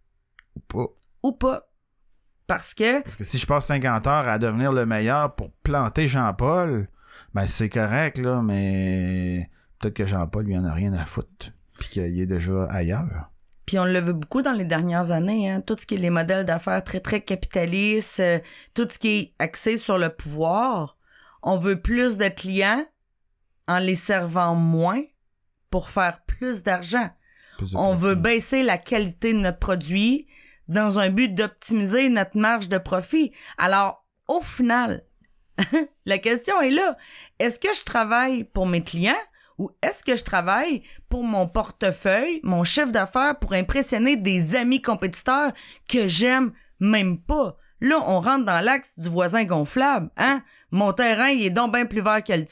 ou 0.56 0.60
pas. 0.60 0.88
Ou 1.24 1.32
pas. 1.32 1.70
Parce 2.48 2.74
que 2.74 3.02
Parce 3.04 3.16
que 3.16 3.24
si 3.24 3.38
je 3.38 3.48
passe 3.48 3.68
50 3.68 4.08
heures 4.08 4.28
à 4.28 4.38
devenir 4.38 4.74
le 4.74 4.86
meilleur 4.86 5.34
pour 5.36 5.52
planter 5.64 6.08
Jean-Paul, 6.08 6.90
ben 7.34 7.46
c'est 7.46 7.70
correct, 7.70 8.18
là, 8.18 8.42
mais 8.42 9.50
peut-être 9.80 9.96
que 9.96 10.06
Jean-Paul 10.06 10.46
lui 10.46 10.58
en 10.58 10.66
a 10.66 10.74
rien 10.74 10.94
à 10.94 11.06
foutre. 11.06 11.52
Puis 11.80 11.90
qu'il 11.90 12.20
est 12.20 12.26
déjà 12.26 12.66
ailleurs. 12.66 13.32
Puis 13.66 13.80
on 13.80 13.86
le 13.86 14.00
veut 14.00 14.14
beaucoup 14.14 14.42
dans 14.42 14.52
les 14.52 14.66
dernières 14.66 15.12
années, 15.12 15.50
hein. 15.50 15.62
tout 15.62 15.78
ce 15.78 15.86
qui 15.86 15.96
est 15.96 15.98
les 15.98 16.10
modèles 16.10 16.46
d'affaires 16.46 16.84
très, 16.84 17.00
très 17.00 17.22
capitalistes, 17.22 18.20
euh, 18.20 18.40
tout 18.74 18.88
ce 18.90 19.00
qui 19.00 19.08
est 19.18 19.34
axé 19.40 19.78
sur 19.78 19.98
le 19.98 20.10
pouvoir. 20.10 20.98
On 21.42 21.58
veut 21.58 21.80
plus 21.80 22.18
de 22.18 22.28
clients 22.28 22.86
en 23.68 23.80
les 23.80 23.96
servant 23.96 24.56
moins 24.56 25.02
pour 25.70 25.90
faire 25.90 26.24
plus 26.26 26.64
d'argent. 26.64 27.10
On 27.76 27.96
veut 27.96 28.16
baisser 28.16 28.64
la 28.64 28.78
qualité 28.78 29.34
de 29.34 29.40
notre 29.40 29.60
produit 29.60 30.28
dans 30.68 31.00
un 31.00 31.10
but 31.10 31.34
d'optimiser 31.34 32.10
notre 32.10 32.38
marge 32.38 32.70
de 32.70 32.78
profit. 32.78 33.32
Alors, 33.58 34.06
au 34.28 34.42
final, 34.42 35.04
la 36.06 36.18
question 36.18 36.60
est 36.62 36.72
là. 36.72 36.98
Est-ce 37.40 37.60
que 37.60 37.74
je 37.74 37.84
travaille 37.84 38.44
pour 38.44 38.66
mes 38.66 38.84
clients 38.84 39.14
ou 39.60 39.70
est-ce 39.82 40.04
que 40.04 40.16
je 40.16 40.24
travaille 40.24 40.84
pour 41.10 41.24
mon 41.24 41.48
portefeuille, 41.48 42.40
mon 42.44 42.64
chef 42.64 42.92
d'affaires 42.92 43.38
pour 43.40 43.54
impressionner 43.54 44.18
des 44.18 44.56
amis 44.56 44.82
compétiteurs 44.82 45.54
que 45.88 46.08
j'aime 46.08 46.54
même 46.80 47.22
pas? 47.22 47.58
Là, 47.80 47.98
on 48.08 48.22
rentre 48.22 48.46
dans 48.46 48.64
l'axe 48.64 48.98
du 48.98 49.10
voisin 49.10 49.44
gonflable, 49.44 50.10
hein? 50.18 50.42
Mon 50.74 50.92
terrain, 50.92 51.28
il 51.28 51.46
est 51.46 51.52
donc 51.52 51.72
bien 51.72 51.86
plus 51.86 52.02
vert 52.02 52.24
que 52.24 52.34
le 52.34 52.48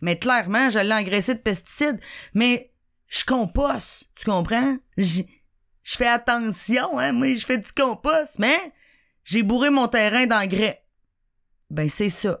mais 0.00 0.20
clairement, 0.20 0.70
je 0.70 0.78
l'ai 0.78 1.34
de 1.34 1.40
pesticides. 1.40 1.98
Mais 2.32 2.72
je 3.08 3.24
composte, 3.24 4.04
tu 4.14 4.24
comprends? 4.24 4.76
Je 4.96 5.22
je 5.82 5.96
fais 5.96 6.06
attention, 6.06 6.98
hein? 6.98 7.12
Moi, 7.12 7.34
je 7.34 7.44
fais 7.44 7.58
du 7.58 7.72
compost, 7.72 8.38
mais 8.38 8.56
j'ai 9.24 9.42
bourré 9.42 9.70
mon 9.70 9.88
terrain 9.88 10.26
d'engrais. 10.26 10.84
Ben, 11.70 11.88
c'est 11.88 12.08
ça. 12.08 12.40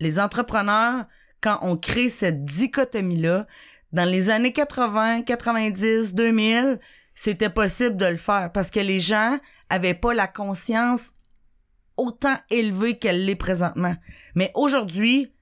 Les 0.00 0.20
entrepreneurs, 0.20 1.06
quand 1.42 1.58
on 1.62 1.76
crée 1.78 2.10
cette 2.10 2.44
dichotomie-là, 2.44 3.46
dans 3.92 4.08
les 4.08 4.28
années 4.28 4.52
80, 4.52 5.22
90, 5.22 6.14
2000, 6.14 6.78
c'était 7.14 7.50
possible 7.50 7.96
de 7.96 8.06
le 8.06 8.16
faire 8.16 8.50
parce 8.52 8.70
que 8.70 8.80
les 8.80 9.00
gens 9.00 9.38
avaient 9.70 9.94
pas 9.94 10.12
la 10.12 10.26
conscience 10.26 11.12
autant 11.96 12.36
élevée 12.50 12.98
qu'elle 12.98 13.24
l'est 13.24 13.36
présentement. 13.36 13.96
Mais 14.34 14.50
aujourd'hui, 14.54 15.32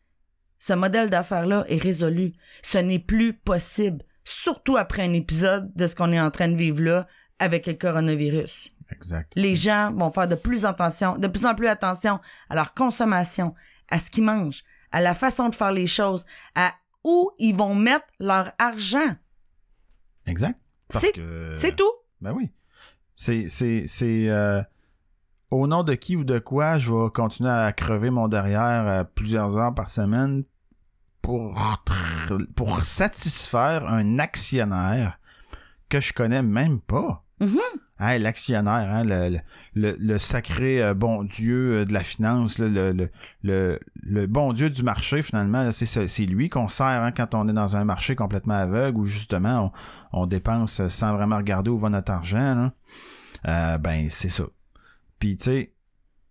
ce 0.58 0.72
modèle 0.72 1.10
d'affaires-là 1.10 1.64
est 1.68 1.82
résolu. 1.82 2.32
Ce 2.62 2.78
n'est 2.78 2.98
plus 2.98 3.32
possible, 3.32 4.02
surtout 4.24 4.76
après 4.76 5.02
un 5.02 5.12
épisode 5.12 5.72
de 5.74 5.86
ce 5.86 5.94
qu'on 5.94 6.12
est 6.12 6.20
en 6.20 6.30
train 6.30 6.48
de 6.48 6.56
vivre 6.56 6.82
là 6.82 7.06
avec 7.38 7.66
le 7.66 7.74
coronavirus. 7.74 8.70
Exact. 8.92 9.32
Les 9.36 9.54
gens 9.54 9.92
vont 9.92 10.10
faire 10.10 10.26
de 10.28 10.34
plus 10.34 10.66
attention, 10.66 11.16
de 11.16 11.28
plus 11.28 11.46
en 11.46 11.54
plus 11.54 11.68
attention 11.68 12.20
à 12.48 12.54
leur 12.56 12.74
consommation, 12.74 13.54
à 13.88 13.98
ce 13.98 14.10
qu'ils 14.10 14.24
mangent, 14.24 14.64
à 14.92 15.00
la 15.00 15.14
façon 15.14 15.48
de 15.48 15.54
faire 15.54 15.72
les 15.72 15.86
choses, 15.86 16.26
à 16.56 16.74
où 17.04 17.30
ils 17.38 17.54
vont 17.54 17.74
mettre 17.74 18.06
leur 18.18 18.52
argent. 18.58 19.16
Exact. 20.26 20.58
Parce 20.92 21.04
C'est- 21.06 21.12
que. 21.12 21.52
C'est 21.54 21.76
tout. 21.76 21.90
Ben 22.20 22.32
oui. 22.32 22.50
C'est. 23.16 23.48
C'est. 23.48 23.84
C'est. 23.86 24.28
euh, 24.28 24.60
au 25.50 25.66
nom 25.66 25.82
de 25.82 25.94
qui 25.94 26.16
ou 26.16 26.24
de 26.24 26.38
quoi 26.38 26.78
je 26.78 26.92
vais 26.92 27.10
continuer 27.10 27.50
à 27.50 27.72
crever 27.72 28.10
mon 28.10 28.28
derrière 28.28 28.86
euh, 28.86 29.04
plusieurs 29.04 29.56
heures 29.56 29.74
par 29.74 29.88
semaine 29.88 30.44
pour, 31.22 31.54
pour 32.56 32.82
satisfaire 32.82 33.86
un 33.88 34.18
actionnaire 34.18 35.18
que 35.88 36.00
je 36.00 36.12
connais 36.12 36.42
même 36.42 36.80
pas. 36.80 37.24
Mhm. 37.40 37.58
Hey, 37.98 38.18
l'actionnaire, 38.18 38.88
hein, 38.90 39.02
le, 39.74 39.94
le- 39.98 40.18
sacré 40.18 40.82
euh, 40.82 40.94
bon 40.94 41.22
Dieu 41.24 41.80
euh, 41.80 41.84
de 41.84 41.92
la 41.92 42.00
finance, 42.00 42.58
le, 42.58 43.10
le, 43.42 44.26
bon 44.26 44.54
Dieu 44.54 44.70
du 44.70 44.82
marché, 44.82 45.20
finalement, 45.20 45.70
c'est 45.70 46.24
lui 46.26 46.48
qu'on 46.48 46.68
sert 46.70 46.86
hein, 46.86 47.12
quand 47.12 47.34
on 47.34 47.46
est 47.48 47.52
dans 47.52 47.76
un 47.76 47.84
marché 47.84 48.16
complètement 48.16 48.54
aveugle 48.54 48.98
où 49.00 49.04
justement 49.04 49.72
on, 50.12 50.22
on 50.22 50.26
dépense 50.26 50.86
sans 50.88 51.14
vraiment 51.14 51.36
regarder 51.36 51.68
où 51.70 51.76
va 51.76 51.90
notre 51.90 52.12
argent. 52.12 52.70
Euh, 53.46 53.76
ben, 53.78 54.08
c'est 54.08 54.30
ça. 54.30 54.44
Puis, 55.20 55.36
tu 55.36 55.44
sais, 55.44 55.74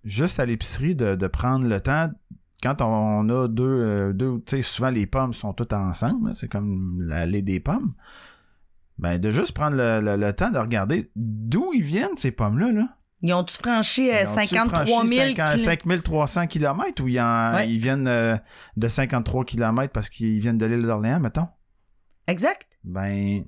juste 0.04 0.40
à 0.42 0.46
l'épicerie, 0.46 0.96
de, 0.96 1.16
de 1.16 1.28
prendre 1.28 1.66
le 1.66 1.80
temps, 1.80 2.10
quand 2.62 2.82
on 2.82 3.30
a 3.30 3.48
deux, 3.48 3.64
euh, 3.64 4.12
deux 4.14 4.42
tu 4.46 4.58
sais, 4.58 4.62
souvent 4.62 4.90
les 4.90 5.06
pommes 5.08 5.34
sont 5.34 5.54
toutes 5.54 5.72
ensemble, 5.72 6.30
hein, 6.30 6.34
c'est 6.34 6.50
comme 6.52 7.02
l'allée 7.04 7.42
des 7.42 7.62
pommes. 7.62 7.94
Ben, 8.98 9.18
de 9.18 9.32
juste 9.32 9.54
prendre 9.54 9.78
le, 9.78 10.02
le- 10.02 10.18
le 10.18 10.34
temps 10.34 10.52
de 10.52 10.58
regarder 10.58 11.10
d'où 11.16 11.72
ils 11.74 11.84
viennent, 11.84 12.18
ces 12.18 12.32
pommes-là, 12.32 12.72
là. 12.74 12.98
Ils 13.22 13.34
ont-tu 13.34 13.58
franchi 13.58 14.10
euh, 14.10 14.24
Ils 14.24 14.28
ont-tu 14.28 14.48
53 14.48 14.86
franchi 14.86 15.08
000 15.16 15.28
50 15.36 15.52
kilo- 15.52 15.64
5300 15.64 16.48
km 16.48 17.04
ou 17.04 17.08
ils, 17.08 17.20
en- 17.22 17.54
Ouais. 17.54 17.70
ils 17.70 17.78
viennent 17.80 18.08
euh, 18.08 18.36
de 18.76 18.88
53 18.90 19.46
km 19.46 19.94
parce 19.94 20.10
qu'ils 20.10 20.40
viennent 20.42 20.58
de 20.58 20.66
l'île 20.66 20.82
d'Orléans, 20.84 21.20
mettons? 21.22 21.48
Exact. 22.28 22.68
Ben, 22.84 23.44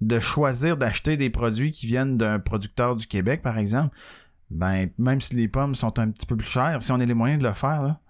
de 0.00 0.18
choisir 0.18 0.76
d'acheter 0.78 1.16
des 1.18 1.28
produits 1.30 1.72
qui 1.72 1.86
viennent 1.86 2.16
d'un 2.16 2.38
producteur 2.38 2.96
du 2.96 3.06
Québec, 3.06 3.42
par 3.42 3.58
exemple, 3.58 3.94
ben, 4.50 4.90
même 4.98 5.20
si 5.20 5.36
les 5.36 5.48
pommes 5.48 5.74
sont 5.74 5.98
un 5.98 6.10
petit 6.10 6.26
peu 6.26 6.36
plus 6.36 6.48
chères, 6.48 6.82
si 6.82 6.92
on 6.92 7.00
a 7.00 7.06
les 7.06 7.14
moyens 7.14 7.40
de 7.40 7.46
le 7.46 7.54
faire, 7.54 7.82
là, 7.82 8.00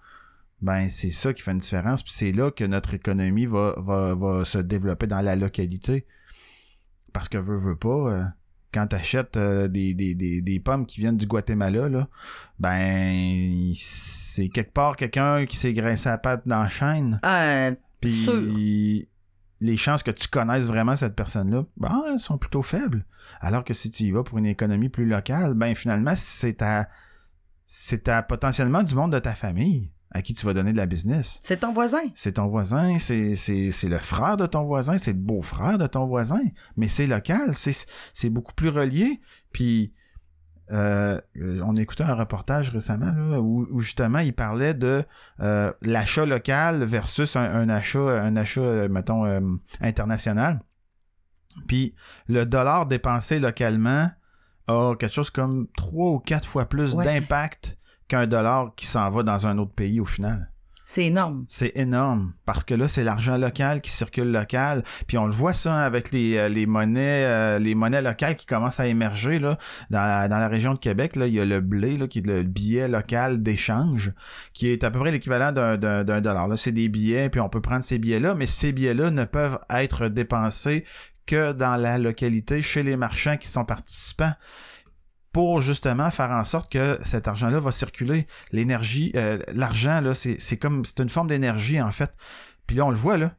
ben, 0.62 0.88
c'est 0.88 1.10
ça 1.10 1.32
qui 1.32 1.42
fait 1.42 1.52
une 1.52 1.58
différence. 1.58 2.02
Puis 2.02 2.12
c'est 2.12 2.32
là 2.32 2.50
que 2.50 2.64
notre 2.64 2.94
économie 2.94 3.46
va, 3.46 3.74
va, 3.78 4.14
va 4.14 4.44
se 4.44 4.58
développer 4.58 5.06
dans 5.06 5.20
la 5.20 5.36
localité. 5.36 6.06
Parce 7.12 7.28
que 7.28 7.38
veut, 7.38 7.56
veut 7.56 7.76
pas, 7.76 7.88
euh, 7.88 8.24
quand 8.72 8.86
t'achètes 8.86 9.36
euh, 9.36 9.68
des, 9.68 9.94
des, 9.94 10.14
des, 10.14 10.42
des 10.42 10.60
pommes 10.60 10.86
qui 10.86 11.00
viennent 11.00 11.16
du 11.16 11.26
Guatemala, 11.26 11.88
là, 11.88 12.08
ben, 12.58 13.72
c'est 13.74 14.48
quelque 14.48 14.72
part 14.72 14.96
quelqu'un 14.96 15.46
qui 15.46 15.56
s'est 15.56 15.72
graissé 15.72 16.08
la 16.08 16.18
patte 16.18 16.46
dans 16.46 16.62
la 16.62 16.68
chaîne. 16.68 17.20
Euh, 17.24 17.74
Puis 18.00 18.10
Sûr. 18.10 19.06
Les 19.60 19.76
chances 19.76 20.02
que 20.02 20.10
tu 20.10 20.28
connaisses 20.28 20.66
vraiment 20.66 20.96
cette 20.96 21.14
personne-là, 21.14 21.64
ben, 21.76 22.02
elles 22.10 22.18
sont 22.18 22.38
plutôt 22.38 22.62
faibles. 22.62 23.04
Alors 23.40 23.64
que 23.64 23.74
si 23.74 23.90
tu 23.90 24.04
y 24.04 24.10
vas 24.10 24.22
pour 24.22 24.38
une 24.38 24.46
économie 24.46 24.88
plus 24.88 25.06
locale, 25.06 25.54
ben 25.54 25.74
finalement, 25.74 26.14
c'est 26.16 26.62
à 26.62 26.88
c'est 27.66 28.08
à 28.08 28.22
potentiellement 28.22 28.82
du 28.82 28.94
monde 28.94 29.12
de 29.12 29.18
ta 29.18 29.32
famille 29.32 29.92
à 30.10 30.22
qui 30.22 30.34
tu 30.34 30.44
vas 30.44 30.54
donner 30.54 30.72
de 30.72 30.76
la 30.76 30.86
business. 30.86 31.38
c'est 31.40 31.58
ton 31.58 31.72
voisin. 31.72 32.02
C'est 32.16 32.32
ton 32.32 32.48
voisin, 32.48 32.98
c'est, 32.98 33.36
c'est, 33.36 33.70
c'est 33.70 33.88
le 33.88 33.98
frère 33.98 34.36
de 34.36 34.46
ton 34.46 34.64
voisin, 34.64 34.98
c'est 34.98 35.12
le 35.12 35.18
beau-frère 35.18 35.78
de 35.78 35.86
ton 35.86 36.06
voisin, 36.06 36.40
mais 36.76 36.88
c'est 36.88 37.06
local, 37.06 37.54
c'est, 37.54 37.86
c'est 38.12 38.28
beaucoup 38.28 38.54
plus 38.54 38.70
relié. 38.70 39.20
Puis 39.52 39.92
euh, 40.72 41.18
on 41.64 41.74
écoutait 41.76 42.04
un 42.04 42.14
reportage 42.14 42.70
récemment 42.70 43.12
là, 43.12 43.40
où, 43.40 43.66
où 43.70 43.80
justement 43.80 44.20
il 44.20 44.32
parlait 44.34 44.74
de 44.74 45.04
euh, 45.40 45.72
l'achat 45.82 46.26
local 46.26 46.84
versus 46.84 47.34
un, 47.36 47.42
un 47.42 47.68
achat, 47.68 47.98
un 48.22 48.36
achat, 48.36 48.60
euh, 48.60 48.88
mettons, 48.88 49.24
euh, 49.24 49.40
international. 49.80 50.60
Puis 51.66 51.94
le 52.28 52.44
dollar 52.46 52.86
dépensé 52.86 53.40
localement 53.40 54.08
a 54.68 54.94
quelque 54.94 55.12
chose 55.12 55.30
comme 55.30 55.66
trois 55.76 56.10
ou 56.12 56.18
quatre 56.20 56.46
fois 56.48 56.66
plus 56.66 56.94
Ouais. 56.94 57.04
d'impact 57.04 57.76
qu'un 58.06 58.26
dollar 58.26 58.72
qui 58.76 58.86
s'en 58.86 59.10
va 59.10 59.22
dans 59.24 59.46
un 59.46 59.58
autre 59.58 59.72
pays 59.74 59.98
au 60.00 60.04
final. 60.04 60.52
C'est 60.92 61.04
énorme. 61.04 61.44
C'est 61.48 61.70
énorme 61.76 62.32
parce 62.44 62.64
que 62.64 62.74
là 62.74 62.88
c'est 62.88 63.04
l'argent 63.04 63.38
local 63.38 63.80
qui 63.80 63.92
circule 63.92 64.32
local 64.32 64.82
puis 65.06 65.18
on 65.18 65.26
le 65.26 65.32
voit 65.32 65.54
ça 65.54 65.82
avec 65.84 66.10
les, 66.10 66.36
euh, 66.36 66.48
les 66.48 66.66
monnaies 66.66 67.26
euh, 67.26 67.60
les 67.60 67.76
monnaies 67.76 68.02
locales 68.02 68.34
qui 68.34 68.44
commencent 68.44 68.80
à 68.80 68.88
émerger 68.88 69.38
là. 69.38 69.56
Dans 69.90 70.04
la, 70.04 70.26
dans 70.26 70.40
la 70.40 70.48
région 70.48 70.74
de 70.74 70.80
Québec 70.80 71.14
là 71.14 71.28
il 71.28 71.34
y 71.34 71.38
a 71.38 71.44
le 71.44 71.60
blé 71.60 71.96
là 71.96 72.08
qui 72.08 72.18
est 72.18 72.26
le 72.26 72.42
billet 72.42 72.88
local 72.88 73.40
d'échange 73.40 74.10
qui 74.52 74.66
est 74.66 74.82
à 74.82 74.90
peu 74.90 74.98
près 74.98 75.12
l'équivalent 75.12 75.52
d'un 75.52 75.76
d'un 75.76 76.20
dollar 76.20 76.48
là. 76.48 76.56
C'est 76.56 76.72
des 76.72 76.88
billets 76.88 77.28
puis 77.28 77.40
on 77.40 77.48
peut 77.48 77.62
prendre 77.62 77.84
ces 77.84 78.00
billets 78.00 78.18
là 78.18 78.34
mais 78.34 78.46
ces 78.46 78.72
billets 78.72 78.92
là 78.92 79.12
ne 79.12 79.24
peuvent 79.24 79.60
être 79.72 80.08
dépensés 80.08 80.84
que 81.24 81.52
dans 81.52 81.76
la 81.76 81.98
localité 81.98 82.62
chez 82.62 82.82
les 82.82 82.96
marchands 82.96 83.36
qui 83.36 83.46
sont 83.46 83.64
participants 83.64 84.32
pour 85.32 85.60
justement 85.60 86.10
faire 86.10 86.30
en 86.30 86.44
sorte 86.44 86.70
que 86.70 86.98
cet 87.02 87.28
argent-là 87.28 87.60
va 87.60 87.72
circuler. 87.72 88.26
L'énergie, 88.52 89.12
euh, 89.14 89.38
l'argent, 89.54 90.00
là, 90.00 90.14
c'est 90.14 90.56
comme, 90.56 90.84
c'est 90.84 91.00
une 91.00 91.08
forme 91.08 91.28
d'énergie, 91.28 91.80
en 91.80 91.90
fait. 91.90 92.12
Puis 92.66 92.76
là, 92.76 92.86
on 92.86 92.90
le 92.90 92.96
voit, 92.96 93.16
là. 93.16 93.32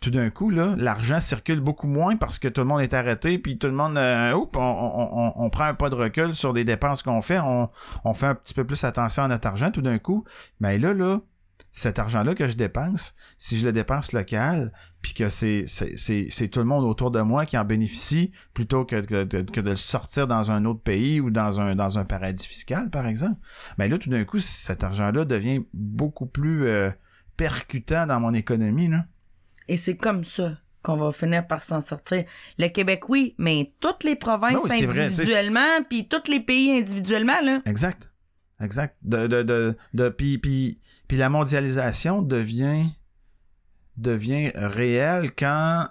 Tout 0.00 0.10
d'un 0.10 0.30
coup, 0.30 0.50
là, 0.50 0.74
l'argent 0.76 1.20
circule 1.20 1.60
beaucoup 1.60 1.86
moins 1.86 2.16
parce 2.16 2.40
que 2.40 2.48
tout 2.48 2.60
le 2.60 2.66
monde 2.66 2.80
est 2.80 2.92
arrêté, 2.92 3.38
puis 3.38 3.56
tout 3.56 3.68
le 3.68 3.72
monde, 3.72 3.96
euh, 3.96 4.32
oups, 4.32 4.50
on, 4.56 4.60
on, 4.60 5.32
on, 5.36 5.50
prend 5.50 5.64
un 5.64 5.74
pas 5.74 5.90
de 5.90 5.94
recul 5.94 6.34
sur 6.34 6.52
des 6.52 6.64
dépenses 6.64 7.04
qu'on 7.04 7.20
fait, 7.20 7.38
on, 7.38 7.70
on 8.04 8.12
fait 8.12 8.26
un 8.26 8.34
petit 8.34 8.52
peu 8.52 8.66
plus 8.66 8.82
attention 8.82 9.22
à 9.22 9.28
notre 9.28 9.46
argent 9.46 9.70
tout 9.70 9.80
d'un 9.80 10.00
coup. 10.00 10.24
Mais 10.58 10.76
là, 10.78 10.92
là, 10.92 11.20
cet 11.70 12.00
argent-là 12.00 12.34
que 12.34 12.48
je 12.48 12.56
dépense, 12.56 13.14
si 13.38 13.58
je 13.58 13.64
le 13.64 13.72
dépense 13.72 14.12
local, 14.12 14.72
puis 15.02 15.14
que 15.14 15.28
c'est 15.28 15.64
c'est 15.66 15.96
c'est 15.98 16.26
c'est 16.30 16.48
tout 16.48 16.60
le 16.60 16.64
monde 16.66 16.84
autour 16.84 17.10
de 17.10 17.20
moi 17.20 17.44
qui 17.44 17.58
en 17.58 17.64
bénéficie 17.64 18.32
plutôt 18.54 18.84
que, 18.84 19.00
que, 19.04 19.24
de- 19.24 19.42
que 19.50 19.60
de 19.60 19.70
le 19.70 19.76
sortir 19.76 20.26
dans 20.28 20.50
un 20.52 20.64
autre 20.64 20.80
pays 20.80 21.20
ou 21.20 21.30
dans 21.30 21.60
un 21.60 21.74
dans 21.74 21.98
un 21.98 22.04
paradis 22.04 22.46
fiscal 22.46 22.88
par 22.90 23.06
exemple 23.06 23.40
mais 23.78 23.88
là 23.88 23.98
tout 23.98 24.08
d'un 24.10 24.24
coup 24.24 24.38
cet 24.38 24.84
argent-là 24.84 25.24
devient 25.24 25.64
beaucoup 25.74 26.26
plus 26.26 26.66
euh, 26.68 26.90
percutant 27.36 28.06
dans 28.06 28.20
mon 28.20 28.32
économie 28.34 28.88
là 28.88 29.04
Et 29.68 29.76
c'est 29.76 29.96
comme 29.96 30.24
ça 30.24 30.56
qu'on 30.82 30.96
va 30.96 31.12
finir 31.12 31.46
par 31.46 31.62
s'en 31.62 31.80
sortir. 31.80 32.24
Le 32.58 32.66
Québec, 32.66 33.08
oui, 33.08 33.36
mais 33.38 33.72
toutes 33.78 34.02
les 34.02 34.16
provinces 34.16 34.54
Ben 34.68 34.88
oui, 34.90 35.00
individuellement, 35.00 35.82
puis 35.88 36.08
tous 36.08 36.28
les 36.28 36.40
pays 36.40 36.72
individuellement, 36.76 37.40
là. 37.40 37.62
exact 37.66 38.12
exact 38.60 38.96
de 39.02 39.26
de 39.28 39.42
de, 39.42 39.76
de 39.94 40.08
puis 40.08 40.38
puis 40.38 40.78
puis 41.08 41.16
la 41.18 41.28
mondialisation 41.28 42.22
devient 42.22 42.84
devient 43.96 44.50
réelle 44.54 45.32
quand 45.32 45.86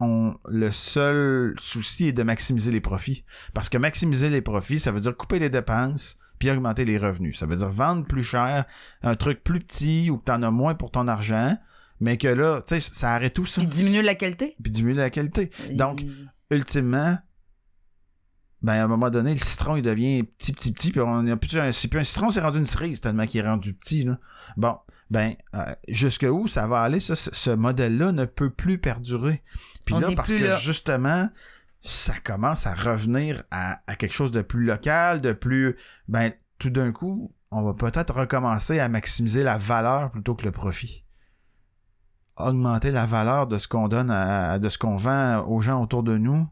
on, 0.00 0.34
le 0.48 0.72
seul 0.72 1.54
souci 1.58 2.08
est 2.08 2.12
de 2.12 2.22
maximiser 2.22 2.72
les 2.72 2.80
profits. 2.80 3.24
Parce 3.52 3.68
que 3.68 3.78
maximiser 3.78 4.30
les 4.30 4.42
profits, 4.42 4.80
ça 4.80 4.92
veut 4.92 5.00
dire 5.00 5.16
couper 5.16 5.38
les 5.38 5.50
dépenses 5.50 6.18
puis 6.38 6.50
augmenter 6.50 6.84
les 6.84 6.98
revenus. 6.98 7.38
Ça 7.38 7.46
veut 7.46 7.56
dire 7.56 7.70
vendre 7.70 8.06
plus 8.06 8.22
cher 8.22 8.64
un 9.02 9.14
truc 9.14 9.44
plus 9.44 9.60
petit 9.60 10.10
ou 10.10 10.18
que 10.18 10.24
t'en 10.24 10.42
as 10.42 10.50
moins 10.50 10.74
pour 10.74 10.90
ton 10.90 11.06
argent, 11.06 11.56
mais 12.00 12.16
que 12.18 12.28
là, 12.28 12.60
tu 12.66 12.74
sais, 12.74 12.80
ça 12.80 13.14
arrête 13.14 13.34
tout 13.34 13.46
ça. 13.46 13.60
Puis 13.60 13.70
diminuer 13.70 14.02
la 14.02 14.14
qualité. 14.14 14.56
Puis 14.62 14.72
diminuer 14.72 14.96
la 14.96 15.10
qualité. 15.10 15.50
Donc, 15.72 16.04
ultimement, 16.50 17.16
ben 18.62 18.72
à 18.72 18.84
un 18.84 18.88
moment 18.88 19.10
donné, 19.10 19.32
le 19.32 19.40
citron 19.40 19.76
il 19.76 19.82
devient 19.82 20.22
petit, 20.22 20.52
petit, 20.52 20.72
petit, 20.72 20.90
puis 20.90 21.00
on 21.00 21.26
a 21.26 21.36
plus 21.36 21.58
un, 21.58 21.70
c'est 21.70 21.88
plus 21.88 22.00
un 22.00 22.04
citron, 22.04 22.30
c'est 22.30 22.40
rendu 22.40 22.58
une 22.58 22.66
cerise 22.66 23.00
tellement 23.00 23.26
qu'il 23.26 23.40
est 23.40 23.46
rendu 23.46 23.74
petit. 23.74 24.04
Là. 24.04 24.18
Bon, 24.56 24.78
ben 25.10 25.34
euh, 25.54 25.74
jusque 25.88 26.26
où 26.28 26.48
ça 26.48 26.66
va 26.66 26.80
aller, 26.80 27.00
ça, 27.00 27.14
ce, 27.14 27.50
modèle-là 27.50 28.12
ne 28.12 28.24
peut 28.24 28.50
plus 28.50 28.78
perdurer. 28.78 29.42
Puis 29.84 29.94
On 29.94 30.00
là, 30.00 30.08
parce 30.16 30.32
que 30.32 30.42
là. 30.44 30.56
justement, 30.56 31.28
ça 31.80 32.14
commence 32.24 32.66
à 32.66 32.74
revenir 32.74 33.42
à, 33.50 33.80
à 33.86 33.96
quelque 33.96 34.14
chose 34.14 34.32
de 34.32 34.42
plus 34.42 34.64
local, 34.64 35.20
de 35.20 35.32
plus, 35.32 35.76
ben 36.08 36.32
tout 36.58 36.70
d'un 36.70 36.92
coup, 36.92 37.32
on 37.50 37.62
va 37.62 37.74
peut-être 37.74 38.14
recommencer 38.14 38.80
à 38.80 38.88
maximiser 38.88 39.42
la 39.42 39.58
valeur 39.58 40.10
plutôt 40.10 40.34
que 40.34 40.44
le 40.44 40.50
profit. 40.52 41.04
Augmenter 42.36 42.90
la 42.90 43.06
valeur 43.06 43.46
de 43.46 43.58
ce 43.58 43.68
qu'on 43.68 43.86
donne, 43.86 44.10
à, 44.10 44.58
de 44.58 44.68
ce 44.68 44.76
qu'on 44.78 44.96
vend 44.96 45.44
aux 45.46 45.60
gens 45.60 45.80
autour 45.80 46.02
de 46.02 46.18
nous, 46.18 46.48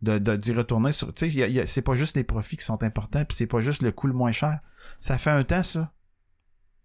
de 0.00 0.18
de- 0.18 0.36
d'y 0.36 0.54
retourner 0.54 0.90
sur. 0.90 1.12
Tu 1.12 1.30
sais, 1.30 1.66
c'est 1.66 1.82
pas 1.82 1.94
juste 1.94 2.16
les 2.16 2.24
profits 2.24 2.56
qui 2.56 2.64
sont 2.64 2.82
importants, 2.82 3.24
puis 3.26 3.36
c'est 3.36 3.46
pas 3.46 3.60
juste 3.60 3.82
le 3.82 3.92
coût 3.92 4.06
le 4.06 4.14
moins 4.14 4.32
cher. 4.32 4.60
Ça 5.00 5.18
fait 5.18 5.30
un 5.30 5.44
temps 5.44 5.62
ça, 5.62 5.92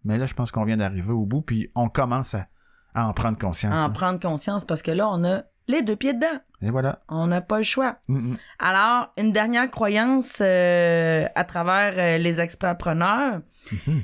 mais 0.08 0.18
là, 0.18 0.26
je 0.26 0.34
pense 0.34 0.52
qu'on 0.52 0.64
vient 0.64 0.78
d'arriver 0.78 1.12
au 1.12 1.26
bout, 1.26 1.42
puis 1.42 1.70
on 1.76 1.90
commence 1.90 2.34
à, 2.34 2.48
à 2.96 3.08
en 3.08 3.14
prendre 3.14 3.38
conscience. 3.38 3.80
En 3.80 3.88
là. 3.88 3.94
prendre 3.94 4.20
conscience 4.22 4.64
parce 4.66 4.82
que 4.82 4.92
là, 4.92 5.10
on 5.10 5.24
a 5.26 5.44
les 5.68 5.82
deux 5.82 5.98
pieds 5.98 6.14
dedans. 6.14 6.40
Et 6.62 6.70
voilà. 6.70 7.00
On 7.10 7.28
n'a 7.28 7.42
pas 7.42 7.58
le 7.58 7.64
choix. 7.64 7.98
Mm, 8.08 8.32
mm. 8.32 8.38
Alors, 8.60 9.10
une 9.18 9.34
dernière 9.34 9.70
croyance 9.70 10.38
euh, 10.40 11.28
à 11.36 11.44
travers 11.44 11.94
euh, 11.98 12.18
les 12.18 12.40
experts-preneurs, 12.40 13.42
Mhm. 13.86 14.04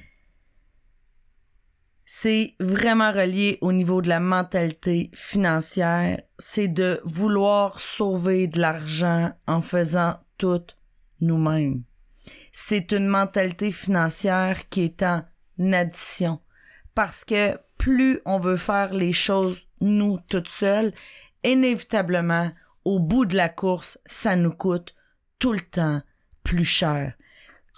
c'est 2.05 2.55
vraiment 2.59 3.11
relié 3.13 3.57
au 3.61 3.71
niveau 3.71 4.01
de 4.01 4.09
la 4.09 4.19
mentalité 4.19 5.09
financière. 5.13 6.21
C'est 6.37 6.67
de 6.67 6.99
vouloir 7.05 7.79
sauver 7.79 8.47
de 8.47 8.59
l'argent 8.59 9.31
en 9.47 9.61
faisant 9.61 10.17
tout 10.37 10.65
nous-mêmes. 11.21 11.83
C'est 12.51 12.91
une 12.91 13.07
mentalité 13.07 13.71
financière 13.71 14.67
qui 14.69 14.83
est 14.83 15.01
en 15.01 15.23
addition. 15.59 16.39
Parce 16.95 17.25
que 17.25 17.57
plus 17.77 18.19
on 18.25 18.39
veut 18.39 18.57
faire 18.57 18.93
les 18.93 19.13
choses 19.13 19.67
nous 19.81 20.19
toutes 20.29 20.49
seules, 20.49 20.93
inévitablement, 21.43 22.51
au 22.85 22.99
bout 22.99 23.25
de 23.25 23.35
la 23.35 23.49
course, 23.49 23.99
ça 24.05 24.35
nous 24.35 24.53
coûte 24.53 24.95
tout 25.39 25.53
le 25.53 25.61
temps 25.61 26.01
plus 26.43 26.65
cher. 26.65 27.13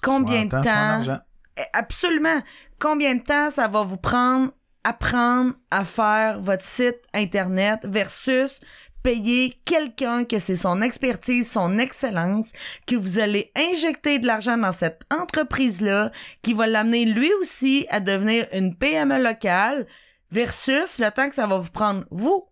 Combien 0.02 0.46
de 0.46 0.50
temps, 0.50 1.22
eh, 1.58 1.62
Absolument. 1.74 2.42
Combien 2.80 3.16
de 3.16 3.24
temps 3.24 3.50
ça 3.50 3.68
va 3.68 3.84
vous 3.84 3.98
prendre 3.98 4.52
apprendre 4.86 5.56
à 5.72 5.84
faire 5.84 6.40
votre 6.40 6.64
site 6.64 7.02
internet 7.14 7.80
versus 7.84 8.62
payer 9.06 9.54
quelqu'un 9.66 10.26
que 10.26 10.40
c'est 10.40 10.56
son 10.56 10.82
expertise, 10.82 11.52
son 11.52 11.78
excellence, 11.78 12.54
que 12.88 12.96
vous 12.96 13.20
allez 13.20 13.52
injecter 13.56 14.18
de 14.18 14.26
l'argent 14.26 14.58
dans 14.58 14.72
cette 14.72 15.04
entreprise-là, 15.12 16.12
qui 16.42 16.56
va 16.56 16.66
l'amener 16.66 17.06
lui 17.06 17.32
aussi 17.40 17.86
à 17.92 18.00
devenir 18.00 18.48
une 18.52 18.76
PME 18.76 19.22
locale 19.22 19.86
versus 20.32 20.98
le 20.98 21.12
temps 21.12 21.30
que 21.30 21.36
ça 21.36 21.46
va 21.46 21.60
vous 21.60 21.70
prendre 21.70 22.04
vous. 22.10 22.48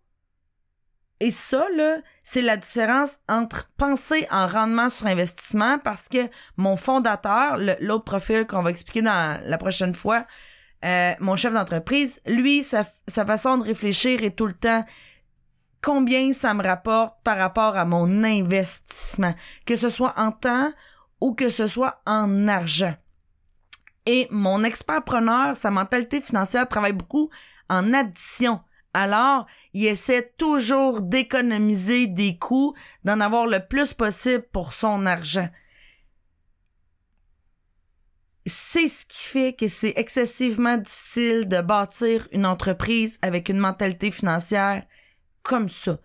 Et 1.19 1.31
ça, 1.31 1.65
là, 1.75 1.97
c'est 2.21 2.43
la 2.43 2.57
différence 2.57 3.17
entre 3.27 3.71
penser 3.75 4.27
en 4.29 4.45
rendement 4.45 4.89
sur 4.89 5.07
investissement 5.07 5.79
parce 5.79 6.07
que 6.07 6.29
mon 6.57 6.77
fondateur, 6.77 7.57
l'autre 7.79 8.03
profil 8.03 8.45
qu'on 8.45 8.61
va 8.61 8.69
expliquer 8.69 9.01
dans 9.01 9.41
la 9.43 9.57
prochaine 9.57 9.95
fois, 9.95 10.27
euh, 10.85 11.13
mon 11.19 11.35
chef 11.35 11.53
d'entreprise, 11.53 12.21
lui, 12.27 12.63
sa, 12.63 12.85
sa 13.07 13.25
façon 13.25 13.57
de 13.57 13.63
réfléchir 13.63 14.21
est 14.21 14.35
tout 14.35 14.45
le 14.45 14.53
temps 14.53 14.85
combien 15.83 16.31
ça 16.33 16.53
me 16.53 16.63
rapporte 16.63 17.17
par 17.23 17.37
rapport 17.37 17.77
à 17.77 17.85
mon 17.85 18.23
investissement, 18.23 19.35
que 19.65 19.75
ce 19.75 19.89
soit 19.89 20.13
en 20.17 20.31
temps 20.31 20.71
ou 21.21 21.35
que 21.35 21.49
ce 21.49 21.67
soit 21.67 22.01
en 22.07 22.47
argent. 22.47 22.95
Et 24.05 24.27
mon 24.31 24.63
expert-preneur, 24.63 25.55
sa 25.55 25.69
mentalité 25.69 26.21
financière 26.21 26.67
travaille 26.67 26.93
beaucoup 26.93 27.29
en 27.69 27.93
addition. 27.93 28.61
Alors, 28.93 29.45
il 29.73 29.85
essaie 29.85 30.33
toujours 30.37 31.01
d'économiser 31.01 32.07
des 32.07 32.37
coûts, 32.37 32.75
d'en 33.03 33.19
avoir 33.19 33.47
le 33.47 33.59
plus 33.65 33.93
possible 33.93 34.43
pour 34.51 34.73
son 34.73 35.05
argent. 35.05 35.49
C'est 38.45 38.87
ce 38.87 39.05
qui 39.05 39.23
fait 39.23 39.53
que 39.53 39.67
c'est 39.67 39.93
excessivement 39.95 40.77
difficile 40.77 41.47
de 41.47 41.61
bâtir 41.61 42.27
une 42.33 42.45
entreprise 42.45 43.17
avec 43.21 43.47
une 43.49 43.57
mentalité 43.57 44.11
financière 44.11 44.85
comme 45.43 45.69
ça. 45.69 45.97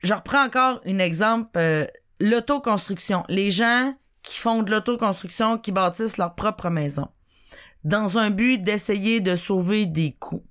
Je 0.00 0.12
reprends 0.12 0.44
encore 0.44 0.80
un 0.84 0.98
exemple, 0.98 1.50
euh, 1.56 1.86
l'autoconstruction. 2.20 3.24
Les 3.28 3.50
gens 3.50 3.94
qui 4.22 4.38
font 4.38 4.62
de 4.62 4.70
l'autoconstruction, 4.70 5.58
qui 5.58 5.72
bâtissent 5.72 6.16
leur 6.16 6.34
propre 6.34 6.68
maison, 6.68 7.08
dans 7.84 8.18
un 8.18 8.30
but 8.30 8.58
d'essayer 8.58 9.20
de 9.20 9.36
sauver 9.36 9.86
des 9.86 10.12
coûts. 10.12 10.44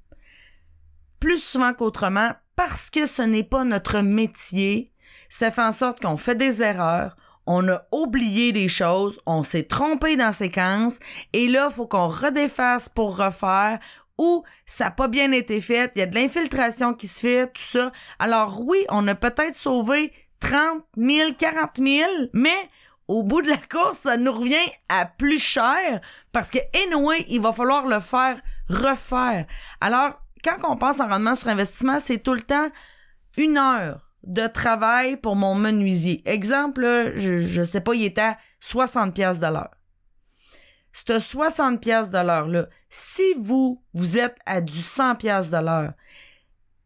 Plus 1.19 1.41
souvent 1.41 1.73
qu'autrement, 1.73 2.31
parce 2.55 2.89
que 2.89 3.05
ce 3.05 3.21
n'est 3.21 3.43
pas 3.43 3.63
notre 3.63 3.99
métier, 3.99 4.91
ça 5.29 5.51
fait 5.51 5.63
en 5.63 5.71
sorte 5.71 6.01
qu'on 6.01 6.17
fait 6.17 6.35
des 6.35 6.61
erreurs, 6.61 7.15
on 7.45 7.67
a 7.67 7.81
oublié 7.91 8.51
des 8.53 8.67
choses, 8.67 9.19
on 9.25 9.43
s'est 9.43 9.63
trompé 9.63 10.15
dans 10.15 10.31
séquence, 10.31 10.99
et 11.33 11.47
là, 11.47 11.67
il 11.69 11.73
faut 11.73 11.87
qu'on 11.87 12.07
redéfasse 12.07 12.89
pour 12.89 13.17
refaire, 13.17 13.79
ou 14.17 14.43
ça 14.65 14.85
n'a 14.85 14.91
pas 14.91 15.07
bien 15.07 15.31
été 15.31 15.61
fait, 15.61 15.91
il 15.95 15.99
y 15.99 16.01
a 16.01 16.05
de 16.05 16.15
l'infiltration 16.15 16.93
qui 16.93 17.07
se 17.07 17.19
fait, 17.21 17.47
tout 17.47 17.61
ça. 17.61 17.91
Alors 18.19 18.61
oui, 18.65 18.85
on 18.89 19.07
a 19.07 19.15
peut-être 19.15 19.55
sauvé 19.55 20.11
30 20.39 20.83
000, 20.97 21.33
40 21.37 21.77
000, 21.77 22.11
mais 22.33 22.69
au 23.07 23.23
bout 23.23 23.41
de 23.41 23.49
la 23.49 23.57
course, 23.57 23.99
ça 23.99 24.17
nous 24.17 24.31
revient 24.31 24.55
à 24.89 25.05
plus 25.05 25.39
cher 25.39 26.01
parce 26.31 26.51
que, 26.51 26.59
anyway, 26.85 27.25
il 27.29 27.41
va 27.41 27.51
falloir 27.53 27.85
le 27.85 27.99
faire 27.99 28.39
refaire. 28.69 29.45
Alors, 29.81 30.21
quand 30.43 30.57
on 30.67 30.77
pense 30.77 30.99
en 30.99 31.07
rendement 31.07 31.35
sur 31.35 31.49
investissement, 31.49 31.99
c'est 31.99 32.19
tout 32.19 32.33
le 32.33 32.41
temps 32.41 32.69
une 33.37 33.57
heure 33.57 34.13
de 34.23 34.47
travail 34.47 35.17
pour 35.17 35.35
mon 35.35 35.55
menuisier. 35.55 36.21
Exemple, 36.25 37.13
je, 37.15 37.41
je 37.41 37.63
sais 37.63 37.81
pas, 37.81 37.93
il 37.93 38.03
est 38.03 38.17
à 38.17 38.37
60 38.59 39.13
pièces 39.13 39.39
de 39.39 39.47
l'heure. 39.47 39.71
Ce 40.93 41.19
60 41.19 41.81
pièces 41.81 42.11
de 42.11 42.19
l'heure 42.19 42.47
là, 42.47 42.67
si 42.89 43.33
vous 43.37 43.81
vous 43.93 44.17
êtes 44.17 44.37
à 44.45 44.61
du 44.61 44.79
100 44.79 45.15
pièces 45.15 45.49
de 45.49 45.57
l'heure, 45.57 45.93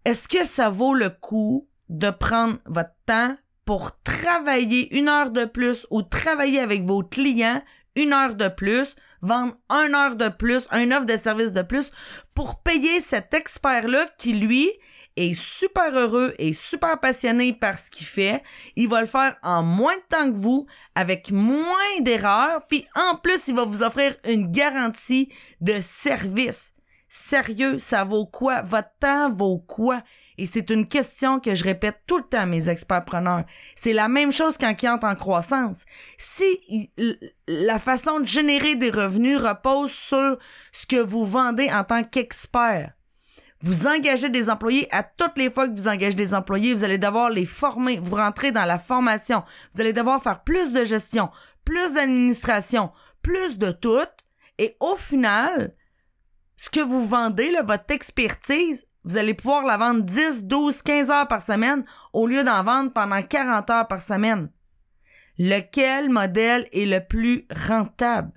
est-ce 0.05 0.27
que 0.27 0.45
ça 0.45 0.69
vaut 0.69 0.93
le 0.93 1.09
coup 1.09 1.67
de 1.89 2.09
prendre 2.09 2.57
votre 2.65 2.95
temps 3.05 3.35
pour 3.65 4.01
travailler 4.01 4.97
une 4.97 5.09
heure 5.09 5.29
de 5.29 5.43
plus 5.43 5.85
ou 5.91 6.01
travailler 6.01 6.61
avec 6.61 6.83
vos 6.83 7.03
clients 7.03 7.61
une 7.97 8.13
heure 8.13 8.35
de 8.35 8.47
plus, 8.47 8.95
vendre 9.21 9.57
une 9.69 9.93
heure 9.93 10.15
de 10.15 10.29
plus, 10.29 10.67
un 10.71 10.91
offre 10.91 11.05
de 11.05 11.17
service 11.17 11.51
de 11.51 11.63
plus 11.63 11.91
pour 12.35 12.61
payer 12.61 13.01
cet 13.01 13.33
expert-là 13.33 14.05
qui, 14.17 14.33
lui, 14.33 14.69
est 15.17 15.33
super 15.33 15.93
heureux 15.93 16.33
et 16.39 16.53
super 16.53 16.99
passionné 16.99 17.51
par 17.51 17.77
ce 17.77 17.91
qu'il 17.91 18.07
fait. 18.07 18.43
Il 18.75 18.87
va 18.87 19.01
le 19.01 19.07
faire 19.07 19.35
en 19.43 19.63
moins 19.63 19.95
de 19.95 20.15
temps 20.15 20.31
que 20.31 20.37
vous, 20.37 20.67
avec 20.95 21.31
moins 21.31 21.99
d'erreurs, 22.01 22.65
puis 22.67 22.85
en 22.95 23.15
plus, 23.17 23.47
il 23.47 23.55
va 23.55 23.65
vous 23.65 23.83
offrir 23.83 24.15
une 24.27 24.51
garantie 24.51 25.29
de 25.59 25.81
service. 25.81 26.75
Sérieux, 27.09 27.77
ça 27.77 28.03
vaut 28.03 28.25
quoi? 28.25 28.61
Votre 28.61 28.91
temps 28.99 29.31
vaut 29.31 29.59
quoi? 29.59 30.03
Et 30.37 30.45
c'est 30.45 30.69
une 30.69 30.87
question 30.87 31.39
que 31.39 31.55
je 31.55 31.63
répète 31.63 32.01
tout 32.05 32.17
le 32.17 32.23
temps 32.23 32.41
à 32.41 32.45
mes 32.45 32.69
experts 32.69 33.05
preneurs. 33.05 33.45
C'est 33.73 33.93
la 33.93 34.07
même 34.07 34.31
chose 34.31 34.57
quand 34.57 34.75
ils 34.83 34.87
entrent 34.87 35.07
en 35.07 35.15
croissance. 35.15 35.85
Si 36.17 36.91
la 37.47 37.79
façon 37.79 38.19
de 38.19 38.25
générer 38.25 38.75
des 38.75 38.91
revenus 38.91 39.41
repose 39.41 39.91
sur 39.91 40.37
ce 40.71 40.85
que 40.85 40.97
vous 41.01 41.25
vendez 41.25 41.71
en 41.71 41.83
tant 41.83 42.03
qu'expert, 42.03 42.93
vous 43.67 43.85
engagez 43.85 44.29
des 44.29 44.49
employés 44.49 44.87
à 44.95 45.03
toutes 45.03 45.37
les 45.37 45.51
fois 45.51 45.67
que 45.67 45.73
vous 45.73 45.89
engagez 45.89 46.15
des 46.15 46.33
employés, 46.33 46.73
vous 46.73 46.85
allez 46.85 46.97
devoir 46.97 47.29
les 47.29 47.45
former, 47.45 47.99
vous 48.01 48.15
rentrez 48.15 48.53
dans 48.53 48.63
la 48.63 48.79
formation, 48.79 49.43
vous 49.73 49.81
allez 49.81 49.91
devoir 49.91 50.23
faire 50.23 50.41
plus 50.43 50.71
de 50.71 50.85
gestion, 50.85 51.29
plus 51.65 51.93
d'administration, 51.93 52.91
plus 53.21 53.57
de 53.57 53.71
tout. 53.71 54.07
Et 54.57 54.77
au 54.79 54.95
final, 54.95 55.75
ce 56.55 56.69
que 56.69 56.79
vous 56.79 57.05
vendez, 57.05 57.51
là, 57.51 57.61
votre 57.61 57.93
expertise, 57.93 58.87
vous 59.03 59.17
allez 59.17 59.33
pouvoir 59.33 59.65
la 59.65 59.75
vendre 59.75 60.01
10, 60.01 60.45
12, 60.45 60.81
15 60.81 61.11
heures 61.11 61.27
par 61.27 61.41
semaine 61.41 61.83
au 62.13 62.25
lieu 62.25 62.45
d'en 62.45 62.63
vendre 62.63 62.93
pendant 62.93 63.21
40 63.21 63.69
heures 63.69 63.87
par 63.87 64.01
semaine. 64.01 64.49
Lequel 65.37 66.09
modèle 66.09 66.69
est 66.71 66.85
le 66.85 67.05
plus 67.05 67.45
rentable? 67.67 68.31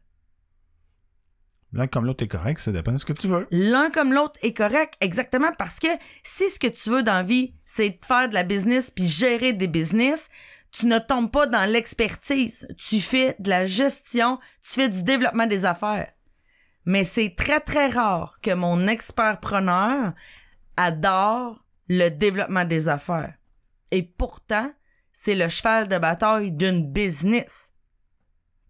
L'un 1.73 1.87
comme 1.87 2.05
l'autre 2.05 2.25
est 2.25 2.29
correct, 2.29 2.59
ça 2.59 2.73
dépend 2.73 2.93
de 2.93 2.99
ce 2.99 3.05
que 3.05 3.13
tu 3.13 3.29
veux. 3.29 3.47
L'un 3.51 3.91
comme 3.91 4.13
l'autre 4.13 4.39
est 4.43 4.53
correct, 4.53 4.95
exactement 5.01 5.53
parce 5.57 5.79
que 5.79 5.89
si 6.25 6.49
ce 6.49 6.59
que 6.59 6.67
tu 6.67 6.91
veux 6.91 7.03
dans 7.03 7.15
la 7.15 7.23
vie, 7.23 7.55
c'est 7.65 7.99
faire 8.05 8.29
de 8.29 8.35
la 8.35 8.43
business 8.43 8.91
puis 8.91 9.05
gérer 9.05 9.53
des 9.53 9.69
business, 9.69 10.31
tu 10.73 10.87
ne 10.87 10.99
tombes 10.99 11.31
pas 11.31 11.47
dans 11.47 11.71
l'expertise. 11.71 12.67
Tu 12.77 13.01
fais 13.01 13.37
de 13.39 13.49
la 13.49 13.67
gestion, 13.67 14.39
tu 14.63 14.81
fais 14.81 14.89
du 14.89 15.03
développement 15.05 15.47
des 15.47 15.65
affaires. 15.65 16.13
Mais 16.87 17.05
c'est 17.05 17.35
très, 17.37 17.61
très 17.61 17.89
rare 17.89 18.39
que 18.43 18.53
mon 18.53 18.87
expert 18.87 19.39
preneur 19.41 20.13
adore 20.77 21.65
le 21.89 22.09
développement 22.09 22.65
des 22.65 22.89
affaires. 22.89 23.35
Et 23.91 24.03
pourtant, 24.03 24.71
c'est 25.13 25.35
le 25.35 25.49
cheval 25.49 25.89
de 25.89 25.99
bataille 25.99 26.53
d'une 26.53 26.91
business. 26.91 27.75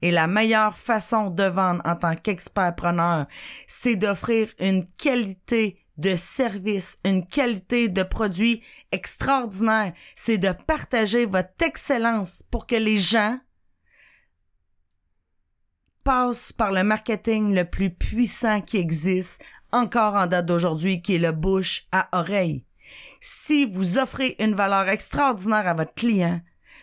Et 0.03 0.11
la 0.11 0.27
meilleure 0.27 0.77
façon 0.77 1.31
de 1.31 1.45
vendre 1.45 1.83
en 1.85 1.97
tant 1.97 2.15
qu'expert-preneur, 2.15 3.27
c'est 3.67 3.97
d'offrir 3.97 4.49
une 4.59 4.87
qualité 4.87 5.79
de 5.99 6.17
service, 6.17 6.99
une 7.05 7.27
qualité 7.27 7.89
de 7.89 8.03
produit 8.03 8.63
extraordinaire. 8.91 9.93
C'est 10.15 10.39
de 10.39 10.53
partager 10.67 11.27
votre 11.27 11.51
excellence 11.63 12.43
pour 12.51 12.67
que 12.67 12.77
les 12.77 12.97
gens 12.97 13.39
passent 16.03 16.53
par 16.53 16.73
le 16.73 16.83
marketing 16.83 17.55
le 17.55 17.67
plus 17.67 17.91
puissant 17.91 18.63
qui 18.63 18.79
existe 18.79 19.43
encore 19.73 20.15
en 20.15 20.27
date 20.27 20.47
d'aujourd'hui, 20.47 21.03
qui 21.03 21.17
est 21.17 21.19
le 21.19 21.33
bouche 21.33 21.87
à 21.93 22.09
oreille. 22.13 22.65
Si 23.21 23.67
vous 23.67 23.99
offrez 23.99 24.35
une 24.41 24.55
valeur 24.55 24.89
extraordinaire 24.89 25.69
à 25.69 25.75
votre 25.75 25.95
client, 25.95 26.41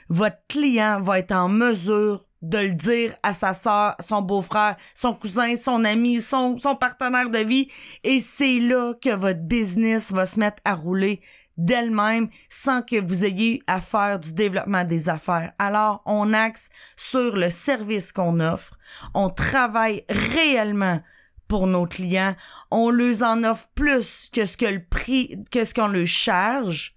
votre 0.10 0.40
client 0.48 1.02
va 1.02 1.20
être 1.20 1.34
en 1.34 1.50
mesure 1.50 2.27
de 2.42 2.58
le 2.60 2.74
dire 2.74 3.16
à 3.24 3.34
sa 3.34 3.54
soeur, 3.54 3.96
son 4.00 4.22
beau-frère, 4.22 4.78
son 4.94 5.14
cousin, 5.14 5.56
son 5.56 5.84
ami, 5.84 6.22
son, 6.22 6.60
son 6.60 6.76
partenaire 6.76 7.30
de 7.30 7.40
vie. 7.40 7.70
Et 8.04 8.20
c'est 8.20 8.60
là 8.60 8.94
que 8.94 9.16
votre 9.16 9.42
business 9.42 10.12
va 10.12 10.26
se 10.26 10.40
mettre 10.40 10.62
à 10.66 10.76
rouler 10.76 11.22
d'elle-même 11.58 12.30
sans 12.50 12.82
que 12.84 13.02
vous 13.02 13.26
ayez 13.26 13.64
à 13.68 13.80
faire 13.80 14.20
du 14.20 14.34
développement 14.34 14.84
des 14.84 15.10
affaires. 15.10 15.54
Alors, 15.58 16.04
on 16.06 16.34
axe 16.34 16.70
sur 16.96 17.36
le 17.36 17.50
service 17.50 18.12
qu'on 18.12 18.40
offre. 18.40 18.78
On 19.14 19.30
travaille 19.30 20.06
réellement 20.08 21.02
pour 21.48 21.66
nos 21.66 21.86
clients. 21.86 22.36
On 22.70 22.90
leur 22.92 23.24
en 23.24 23.44
offre 23.44 23.70
plus 23.74 24.30
que 24.32 24.46
ce 24.46 24.58
que 24.58 24.66
le 24.66 24.84
prix, 24.84 25.44
que 25.52 25.64
ce 25.64 25.74
qu'on 25.74 25.88
leur 25.88 26.06
charge. 26.06 26.96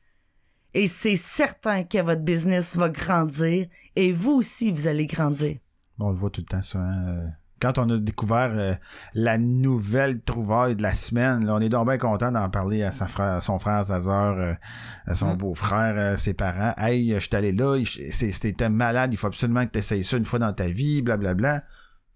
Et 0.74 0.86
c'est 0.86 1.16
certain 1.16 1.84
que 1.84 1.98
votre 1.98 2.22
business 2.22 2.76
va 2.76 2.90
grandir 2.90 3.66
et 3.96 4.12
vous 4.12 4.32
aussi, 4.32 4.70
vous 4.70 4.88
allez 4.88 5.06
grandir. 5.06 5.56
On 5.98 6.10
le 6.10 6.16
voit 6.16 6.30
tout 6.30 6.40
le 6.40 6.46
temps, 6.46 6.62
ça. 6.62 6.78
Hein. 6.78 7.30
Quand 7.60 7.76
on 7.76 7.90
a 7.90 7.98
découvert 7.98 8.52
euh, 8.54 8.74
la 9.12 9.36
nouvelle 9.36 10.22
trouvaille 10.22 10.76
de 10.76 10.82
la 10.82 10.94
semaine, 10.94 11.44
là, 11.44 11.54
on 11.54 11.60
est 11.60 11.68
donc 11.68 11.86
bien 11.86 11.98
content 11.98 12.32
d'en 12.32 12.48
parler 12.48 12.82
à, 12.82 12.90
sa 12.90 13.06
frère, 13.06 13.34
à 13.34 13.40
son 13.40 13.58
frère 13.58 13.84
Zazar, 13.84 14.38
euh, 14.38 14.54
à 15.06 15.14
son 15.14 15.34
mm. 15.34 15.36
beau-frère, 15.36 15.94
euh, 15.98 16.16
ses 16.16 16.32
parents. 16.32 16.72
Hey, 16.78 17.12
je 17.12 17.18
suis 17.18 17.36
allé 17.36 17.52
là, 17.52 17.78
c'était 17.84 18.70
malade, 18.70 19.12
il 19.12 19.18
faut 19.18 19.26
absolument 19.26 19.66
que 19.66 19.72
tu 19.72 19.78
essayes 19.78 20.04
ça 20.04 20.16
une 20.16 20.24
fois 20.24 20.38
dans 20.38 20.54
ta 20.54 20.68
vie, 20.68 21.02
blablabla. 21.02 21.34
Bla, 21.34 21.58
bla 21.58 21.66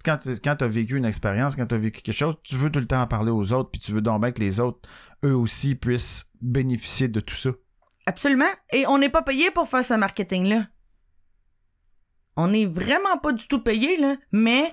quand, 0.04 0.18
quand 0.44 0.56
tu 0.56 0.64
as 0.64 0.68
vécu 0.68 0.96
une 0.96 1.04
expérience, 1.04 1.56
quand 1.56 1.66
tu 1.66 1.74
as 1.74 1.78
vécu 1.78 2.02
quelque 2.02 2.14
chose, 2.14 2.36
tu 2.44 2.56
veux 2.56 2.70
tout 2.70 2.80
le 2.80 2.86
temps 2.86 3.00
en 3.00 3.06
parler 3.06 3.30
aux 3.30 3.52
autres, 3.52 3.70
puis 3.70 3.80
tu 3.80 3.92
veux 3.92 4.02
donc 4.02 4.20
bien 4.20 4.32
que 4.32 4.40
les 4.40 4.60
autres, 4.60 4.88
eux 5.24 5.34
aussi, 5.34 5.74
puissent 5.74 6.30
bénéficier 6.40 7.08
de 7.08 7.20
tout 7.20 7.34
ça. 7.34 7.50
Absolument. 8.06 8.50
Et 8.72 8.86
on 8.86 8.98
n'est 8.98 9.08
pas 9.08 9.22
payé 9.22 9.50
pour 9.50 9.68
faire 9.68 9.82
ce 9.82 9.94
marketing-là. 9.94 10.66
On 12.36 12.48
n'est 12.48 12.66
vraiment 12.66 13.18
pas 13.22 13.32
du 13.32 13.46
tout 13.46 13.62
payé, 13.62 13.96
là, 13.96 14.16
mais 14.32 14.72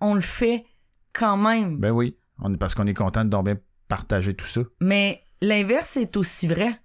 on 0.00 0.14
le 0.14 0.20
fait 0.20 0.64
quand 1.12 1.36
même. 1.36 1.78
Ben 1.78 1.90
oui, 1.90 2.16
on 2.40 2.54
parce 2.54 2.74
qu'on 2.74 2.86
est 2.86 2.94
content 2.94 3.24
de 3.24 3.30
donc 3.30 3.46
bien 3.46 3.58
partager 3.88 4.34
tout 4.34 4.46
ça. 4.46 4.60
Mais 4.80 5.22
l'inverse 5.40 5.96
est 5.96 6.16
aussi 6.16 6.48
vrai. 6.48 6.80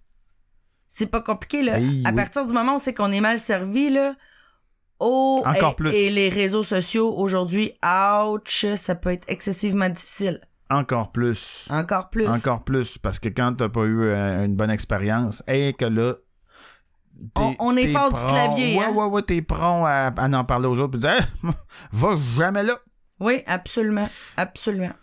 C'est 0.88 1.08
pas 1.08 1.22
compliqué, 1.22 1.62
là. 1.62 1.78
à 2.06 2.14
partir 2.14 2.46
du 2.46 2.54
moment 2.54 2.76
où 2.76 2.80
c'est 2.80 2.94
qu'on 2.94 3.12
est 3.12 3.22
mal 3.22 3.40
servi, 3.40 3.90
là, 3.90 4.16
Oh, 5.00 5.44
Encore 5.46 5.72
et, 5.72 5.76
plus. 5.76 5.94
Et 5.94 6.10
les 6.10 6.30
réseaux 6.30 6.64
sociaux 6.64 7.14
aujourd'hui, 7.18 7.74
ouch, 7.84 8.66
ça 8.76 8.96
peut 8.96 9.12
être 9.12 9.26
excessivement 9.28 9.90
difficile. 9.90 10.40
Encore 10.70 11.12
plus. 11.12 11.68
Encore 11.70 12.10
plus. 12.10 12.28
Encore 12.28 12.64
plus, 12.64 12.98
parce 12.98 13.20
que 13.20 13.30
quand 13.30 13.54
t'as 13.56 13.70
pas 13.70 13.84
eu 13.84 14.04
euh, 14.04 14.46
une 14.46 14.56
bonne 14.56 14.72
expérience, 14.72 15.44
et 15.48 15.74
que 15.74 15.86
là, 15.86 16.16
on, 17.60 17.78
est 17.78 17.88
fort 17.88 18.12
du 18.12 18.26
clavier. 18.26 18.78
Ouais, 18.78 18.86
hein? 18.86 18.92
ouais, 18.92 19.06
ouais, 19.06 19.22
t'es 19.22 19.42
prêt 19.42 19.62
à, 19.62 20.12
en 20.18 20.44
parler 20.44 20.68
aux 20.68 20.80
autres 20.80 20.98
et 20.98 21.00
dire, 21.00 21.28
va 21.92 22.16
jamais 22.36 22.64
là. 22.64 22.74
Oui, 23.20 23.44
absolument. 23.48 24.08
Absolument. 24.38 24.94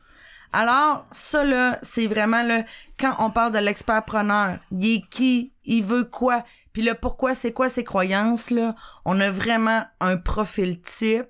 Alors, 0.53 1.07
ça, 1.12 1.44
là, 1.44 1.78
c'est 1.82 2.07
vraiment, 2.07 2.43
là, 2.43 2.65
quand 2.99 3.16
on 3.19 3.31
parle 3.31 3.53
de 3.53 3.59
l'expert-preneur, 3.59 4.59
il 4.70 4.97
est 4.97 5.09
qui, 5.09 5.55
il 5.65 5.82
veut 5.82 6.05
quoi, 6.05 6.44
puis 6.73 6.82
là, 6.82 6.94
pourquoi, 6.94 7.35
c'est 7.35 7.53
quoi 7.53 7.69
ces 7.69 7.85
croyances, 7.85 8.51
là? 8.51 8.74
On 9.05 9.20
a 9.20 9.31
vraiment 9.31 9.85
un 10.01 10.16
profil 10.16 10.81
type 10.81 11.28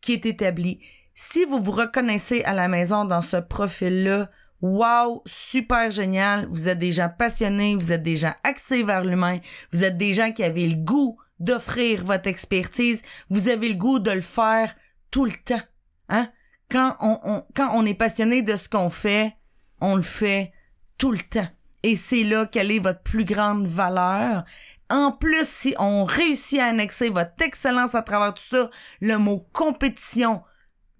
qui 0.00 0.12
est 0.12 0.26
établi. 0.26 0.80
Si 1.14 1.44
vous 1.44 1.60
vous 1.60 1.72
reconnaissez 1.72 2.42
à 2.44 2.54
la 2.54 2.68
maison 2.68 3.04
dans 3.04 3.20
ce 3.20 3.36
profil-là, 3.36 4.28
wow, 4.64 5.22
super 5.26 5.90
génial, 5.90 6.46
vous 6.48 6.70
êtes 6.70 6.78
des 6.78 6.90
gens 6.90 7.10
passionnés, 7.10 7.76
vous 7.76 7.92
êtes 7.92 8.02
des 8.02 8.16
gens 8.16 8.32
axés 8.44 8.82
vers 8.82 9.04
l'humain, 9.04 9.40
vous 9.72 9.84
êtes 9.84 9.98
des 9.98 10.14
gens 10.14 10.32
qui 10.32 10.42
avaient 10.42 10.66
le 10.66 10.76
goût 10.76 11.18
d'offrir 11.38 12.02
votre 12.02 12.28
expertise, 12.28 13.02
vous 13.28 13.50
avez 13.50 13.68
le 13.68 13.74
goût 13.74 13.98
de 13.98 14.10
le 14.10 14.22
faire 14.22 14.74
tout 15.10 15.26
le 15.26 15.32
temps, 15.32 15.60
hein? 16.08 16.30
Quand 16.70 16.96
on 17.00 17.44
quand 17.54 17.72
on 17.74 17.84
est 17.84 17.92
passionné 17.92 18.40
de 18.40 18.56
ce 18.56 18.70
qu'on 18.70 18.88
fait, 18.88 19.36
on 19.82 19.96
le 19.96 20.02
fait 20.02 20.52
tout 20.96 21.12
le 21.12 21.18
temps. 21.18 21.46
Et 21.82 21.94
c'est 21.94 22.24
là 22.24 22.46
quelle 22.46 22.70
est 22.70 22.78
votre 22.78 23.02
plus 23.02 23.26
grande 23.26 23.66
valeur. 23.66 24.44
En 24.88 25.12
plus, 25.12 25.46
si 25.46 25.74
on 25.78 26.06
réussit 26.06 26.58
à 26.58 26.68
annexer 26.68 27.10
votre 27.10 27.42
excellence 27.42 27.94
à 27.94 28.00
travers 28.00 28.32
tout 28.32 28.42
ça, 28.42 28.70
le 29.02 29.18
mot 29.18 29.46
compétition 29.52 30.42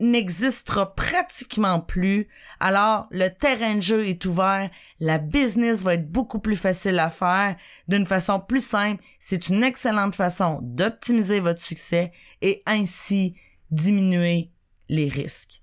n'existera 0.00 0.94
pratiquement 0.94 1.80
plus. 1.80 2.28
Alors, 2.60 3.06
le 3.10 3.28
terrain 3.28 3.76
de 3.76 3.80
jeu 3.80 4.06
est 4.06 4.24
ouvert, 4.24 4.70
la 5.00 5.18
business 5.18 5.82
va 5.82 5.94
être 5.94 6.10
beaucoup 6.10 6.40
plus 6.40 6.56
facile 6.56 6.98
à 6.98 7.10
faire 7.10 7.56
d'une 7.88 8.06
façon 8.06 8.40
plus 8.40 8.64
simple. 8.64 9.02
C'est 9.18 9.48
une 9.48 9.62
excellente 9.62 10.14
façon 10.14 10.58
d'optimiser 10.62 11.40
votre 11.40 11.60
succès 11.62 12.12
et 12.42 12.62
ainsi 12.66 13.36
diminuer 13.70 14.50
les 14.88 15.08
risques. 15.08 15.62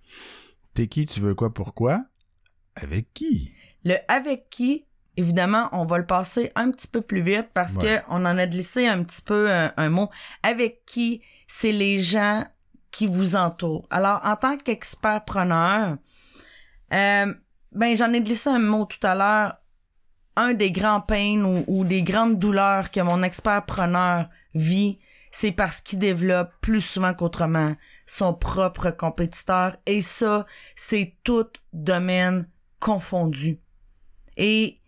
T'es 0.73 0.87
qui, 0.87 1.05
tu 1.05 1.19
veux 1.19 1.35
quoi, 1.35 1.53
pourquoi? 1.53 2.05
Avec 2.75 3.13
qui? 3.13 3.53
Le 3.83 3.95
avec 4.07 4.49
qui, 4.49 4.85
évidemment, 5.17 5.67
on 5.73 5.85
va 5.85 5.97
le 5.97 6.05
passer 6.05 6.51
un 6.55 6.71
petit 6.71 6.87
peu 6.87 7.01
plus 7.01 7.21
vite 7.21 7.49
parce 7.53 7.75
Ouais. 7.75 7.83
que 8.01 8.03
on 8.09 8.25
en 8.25 8.37
a 8.37 8.47
glissé 8.47 8.87
un 8.87 9.03
petit 9.03 9.21
peu 9.21 9.51
un, 9.51 9.73
un 9.75 9.89
mot. 9.89 10.09
Avec 10.43 10.85
qui, 10.85 11.21
c'est 11.47 11.71
les 11.73 11.99
gens 11.99 12.45
qui 12.91 13.07
vous 13.07 13.35
entourent. 13.35 13.87
Alors, 13.89 14.19
en 14.23 14.35
tant 14.35 14.57
qu'expert 14.57 15.23
preneur, 15.25 15.97
euh, 16.93 17.33
ben 17.71 17.95
j'en 17.95 18.11
ai 18.13 18.21
glissé 18.21 18.49
un 18.49 18.59
mot 18.59 18.85
tout 18.85 19.05
à 19.05 19.15
l'heure. 19.15 19.57
Un 20.35 20.53
des 20.53 20.71
grands 20.71 21.01
pains 21.01 21.43
ou, 21.43 21.63
ou 21.67 21.83
des 21.83 22.03
grandes 22.03 22.39
douleurs 22.39 22.91
que 22.91 23.01
mon 23.01 23.21
expert 23.23 23.65
preneur 23.65 24.29
vit, 24.53 24.99
c'est 25.29 25.51
parce 25.51 25.81
qu'il 25.81 25.99
développe 25.99 26.51
plus 26.61 26.81
souvent 26.81 27.13
qu'autrement 27.13 27.75
son 28.05 28.33
propre 28.33 28.91
compétiteur. 28.91 29.77
Et 29.85 30.01
ça, 30.01 30.45
c'est 30.75 31.15
tout 31.23 31.47
domaine 31.73 32.47
confondu. 32.79 33.59
Et, 34.37 34.79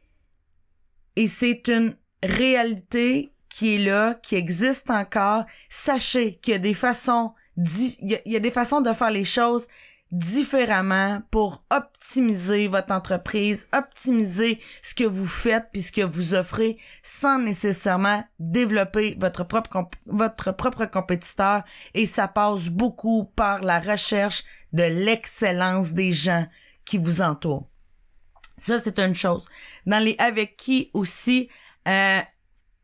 et 1.16 1.28
c'est 1.28 1.68
une 1.68 1.96
réalité 2.22 3.34
qui 3.50 3.76
est 3.76 3.86
là, 3.86 4.16
qui 4.16 4.36
existe 4.36 4.90
encore. 4.90 5.46
Sachez 5.70 6.36
qu'il 6.36 6.54
y 6.54 6.56
a 6.56 6.60
des 6.60 6.74
façons, 6.74 7.34
il 7.58 8.20
y 8.26 8.36
a, 8.36 8.40
des 8.40 8.52
façons 8.52 8.82
de 8.82 8.94
faire 8.94 9.12
les 9.12 9.24
choses 9.24 9.68
différemment 10.12 11.24
pour 11.32 11.64
optimiser 11.72 12.68
votre 12.68 12.94
entreprise, 12.94 13.68
optimiser 13.74 14.60
ce 14.84 14.94
que 14.94 15.06
vous 15.06 15.26
faites 15.26 15.66
puis 15.74 15.82
ce 15.82 15.92
que 15.92 16.02
vous 16.02 16.36
offrez 16.36 16.78
sans 17.02 17.40
nécessairement 17.40 18.24
développer 18.40 19.18
votre 19.20 19.44
propre 19.44 19.90
votre 20.06 20.52
propre 20.52 20.86
compétiteur 20.86 21.64
et 21.96 22.06
ça 22.06 22.28
passe 22.28 22.70
beaucoup 22.70 23.26
par 23.36 23.62
la 23.62 23.80
recherche 23.80 24.44
de 24.72 24.84
l'excellence 24.84 25.94
des 25.94 26.12
gens 26.12 26.46
qui 26.86 27.00
vous 27.00 27.22
entourent. 27.22 27.68
Ça, 28.58 28.78
c'est 28.78 29.00
une 29.00 29.16
chose. 29.16 29.48
Dans 29.86 30.00
les 30.00 30.16
avec 30.20 30.58
qui 30.58 30.92
aussi, 30.94 31.50
euh, 31.88 32.22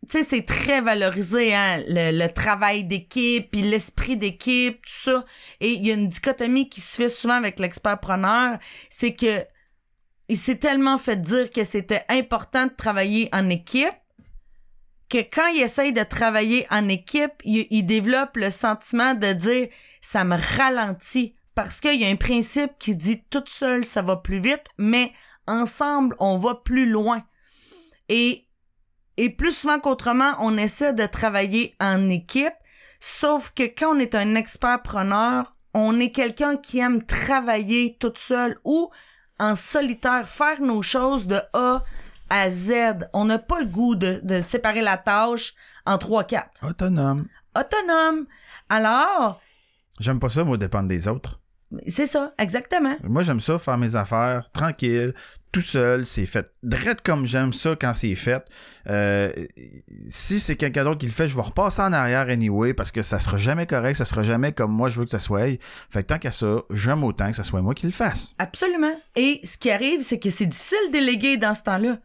tu 0.07 0.17
sais, 0.17 0.23
c'est 0.23 0.45
très 0.45 0.81
valorisé, 0.81 1.53
hein, 1.53 1.83
le, 1.87 2.27
travail 2.27 2.85
d'équipe, 2.85 3.51
puis 3.51 3.61
l'esprit 3.61 4.15
d'équipe, 4.15 4.81
tout 4.85 5.11
ça. 5.11 5.25
Et 5.59 5.73
il 5.73 5.85
y 5.85 5.91
a 5.91 5.93
une 5.93 6.07
dichotomie 6.07 6.69
qui 6.69 6.79
se 6.79 6.95
fait 6.95 7.09
souvent 7.09 7.35
avec 7.35 7.59
l'expert-preneur, 7.59 8.59
c'est 8.87 9.15
que 9.15 9.45
il 10.29 10.37
s'est 10.37 10.57
tellement 10.57 10.97
fait 10.97 11.19
dire 11.19 11.49
que 11.49 11.63
c'était 11.63 12.05
important 12.07 12.67
de 12.67 12.71
travailler 12.71 13.29
en 13.33 13.49
équipe 13.49 13.95
que 15.09 15.17
quand 15.17 15.47
il 15.47 15.63
essaye 15.63 15.91
de 15.91 16.03
travailler 16.03 16.67
en 16.69 16.87
équipe, 16.87 17.33
il, 17.43 17.65
il 17.71 17.83
développe 17.83 18.37
le 18.37 18.51
sentiment 18.51 19.15
de 19.15 19.33
dire 19.33 19.67
ça 20.01 20.23
me 20.23 20.37
ralentit 20.57 21.35
parce 21.55 21.81
qu'il 21.81 21.99
y 21.99 22.05
a 22.05 22.09
un 22.09 22.15
principe 22.15 22.73
qui 22.77 22.95
dit 22.95 23.23
toute 23.29 23.49
seule 23.49 23.83
ça 23.83 24.03
va 24.03 24.17
plus 24.17 24.39
vite, 24.39 24.67
mais 24.77 25.11
ensemble 25.47 26.15
on 26.19 26.37
va 26.37 26.55
plus 26.55 26.87
loin. 26.87 27.23
Et 28.07 28.45
et 29.19 29.29
plus 29.29 29.51
souvent 29.51 29.79
qu'autrement, 29.79 30.35
on 30.39 30.57
essaie 30.57 30.93
de 30.93 31.05
travailler 31.05 31.75
en 31.79 32.09
équipe, 32.09 32.53
sauf 32.99 33.51
que 33.53 33.63
quand 33.63 33.95
on 33.95 33.99
est 33.99 34.15
un 34.15 34.35
expert 34.35 34.81
preneur, 34.81 35.55
on 35.73 35.99
est 35.99 36.11
quelqu'un 36.11 36.55
qui 36.55 36.79
aime 36.79 37.05
travailler 37.05 37.97
toute 37.99 38.17
seule 38.17 38.57
ou 38.63 38.89
en 39.37 39.55
solitaire, 39.55 40.27
faire 40.27 40.61
nos 40.61 40.81
choses 40.81 41.27
de 41.27 41.39
A 41.53 41.81
à 42.29 42.49
Z. 42.49 43.09
On 43.13 43.25
n'a 43.25 43.39
pas 43.39 43.59
le 43.59 43.65
goût 43.65 43.95
de, 43.95 44.21
de 44.23 44.41
séparer 44.41 44.81
la 44.81 44.97
tâche 44.97 45.53
en 45.85 45.97
3-4. 45.97 46.67
Autonome. 46.67 47.27
Autonome. 47.57 48.25
Alors, 48.69 49.41
J'aime 49.99 50.19
pas 50.19 50.29
ça, 50.29 50.45
moi, 50.45 50.57
dépendre 50.57 50.87
des 50.87 51.09
autres. 51.09 51.38
C'est 51.87 52.05
ça, 52.05 52.33
exactement. 52.39 52.95
Moi, 53.03 53.23
j'aime 53.23 53.39
ça, 53.39 53.59
faire 53.59 53.77
mes 53.77 53.95
affaires, 53.95 54.49
tranquille, 54.51 55.13
tout 55.51 55.61
seul, 55.61 56.05
c'est 56.05 56.25
fait. 56.25 56.51
Drette 56.63 57.01
comme 57.01 57.25
j'aime 57.25 57.53
ça 57.53 57.75
quand 57.79 57.93
c'est 57.93 58.15
fait. 58.15 58.43
Euh, 58.87 59.31
si 60.07 60.39
c'est 60.39 60.55
quelqu'un 60.55 60.83
d'autre 60.83 60.99
qui 60.99 61.05
le 61.05 61.11
fait, 61.11 61.27
je 61.27 61.35
vais 61.35 61.41
repasser 61.41 61.81
en 61.81 61.93
arrière 61.93 62.27
anyway, 62.29 62.73
parce 62.73 62.91
que 62.91 63.01
ça 63.01 63.19
sera 63.19 63.37
jamais 63.37 63.65
correct, 63.65 63.95
ça 63.95 64.05
sera 64.05 64.23
jamais 64.23 64.51
comme 64.51 64.71
moi 64.71 64.89
je 64.89 64.99
veux 64.99 65.05
que 65.05 65.11
ça 65.11 65.19
soit. 65.19 65.59
Fait 65.89 66.03
que 66.03 66.07
tant 66.07 66.19
qu'à 66.19 66.31
ça, 66.31 66.61
j'aime 66.71 67.03
autant 67.03 67.29
que 67.29 67.35
ça 67.35 67.43
soit 67.43 67.61
moi 67.61 67.73
qui 67.73 67.85
le 67.85 67.91
fasse. 67.91 68.35
Absolument. 68.37 68.93
Et 69.15 69.41
ce 69.43 69.57
qui 69.57 69.71
arrive, 69.71 70.01
c'est 70.01 70.19
que 70.19 70.29
c'est 70.29 70.45
difficile 70.45 70.77
de 70.87 70.93
déléguer 70.93 71.37
dans 71.37 71.53
ce 71.53 71.63
temps-là. 71.63 71.97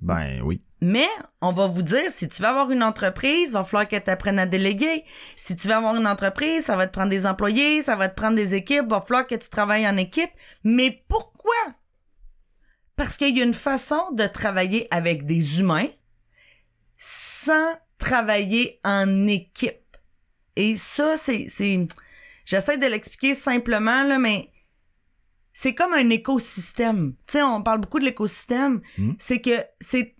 Ben 0.00 0.40
oui. 0.44 0.62
Mais 0.86 1.08
on 1.40 1.54
va 1.54 1.66
vous 1.66 1.80
dire, 1.80 2.10
si 2.10 2.28
tu 2.28 2.42
veux 2.42 2.48
avoir 2.48 2.70
une 2.70 2.82
entreprise, 2.82 3.48
il 3.48 3.52
va 3.54 3.64
falloir 3.64 3.88
que 3.88 3.96
tu 3.96 4.10
apprennes 4.10 4.38
à 4.38 4.44
déléguer. 4.44 5.02
Si 5.34 5.56
tu 5.56 5.66
veux 5.66 5.72
avoir 5.72 5.96
une 5.96 6.06
entreprise, 6.06 6.66
ça 6.66 6.76
va 6.76 6.86
te 6.86 6.92
prendre 6.92 7.08
des 7.08 7.26
employés, 7.26 7.80
ça 7.80 7.96
va 7.96 8.10
te 8.10 8.14
prendre 8.14 8.36
des 8.36 8.54
équipes, 8.54 8.82
il 8.84 8.90
va 8.90 9.00
falloir 9.00 9.26
que 9.26 9.34
tu 9.34 9.48
travailles 9.48 9.88
en 9.88 9.96
équipe. 9.96 10.28
Mais 10.62 11.02
pourquoi? 11.08 11.54
Parce 12.96 13.16
qu'il 13.16 13.34
y 13.34 13.40
a 13.40 13.44
une 13.44 13.54
façon 13.54 14.10
de 14.12 14.26
travailler 14.26 14.86
avec 14.90 15.24
des 15.24 15.58
humains 15.58 15.88
sans 16.98 17.78
travailler 17.96 18.78
en 18.84 19.26
équipe. 19.26 19.96
Et 20.54 20.74
ça, 20.76 21.16
c'est, 21.16 21.46
c'est, 21.48 21.88
j'essaie 22.44 22.76
de 22.76 22.86
l'expliquer 22.86 23.32
simplement, 23.32 24.02
là, 24.02 24.18
mais 24.18 24.50
c'est 25.54 25.74
comme 25.74 25.94
un 25.94 26.10
écosystème. 26.10 27.14
Tu 27.26 27.38
sais, 27.38 27.42
on 27.42 27.62
parle 27.62 27.80
beaucoup 27.80 28.00
de 28.00 28.04
l'écosystème. 28.04 28.82
C'est 29.18 29.40
que 29.40 29.64
c'est 29.80 30.13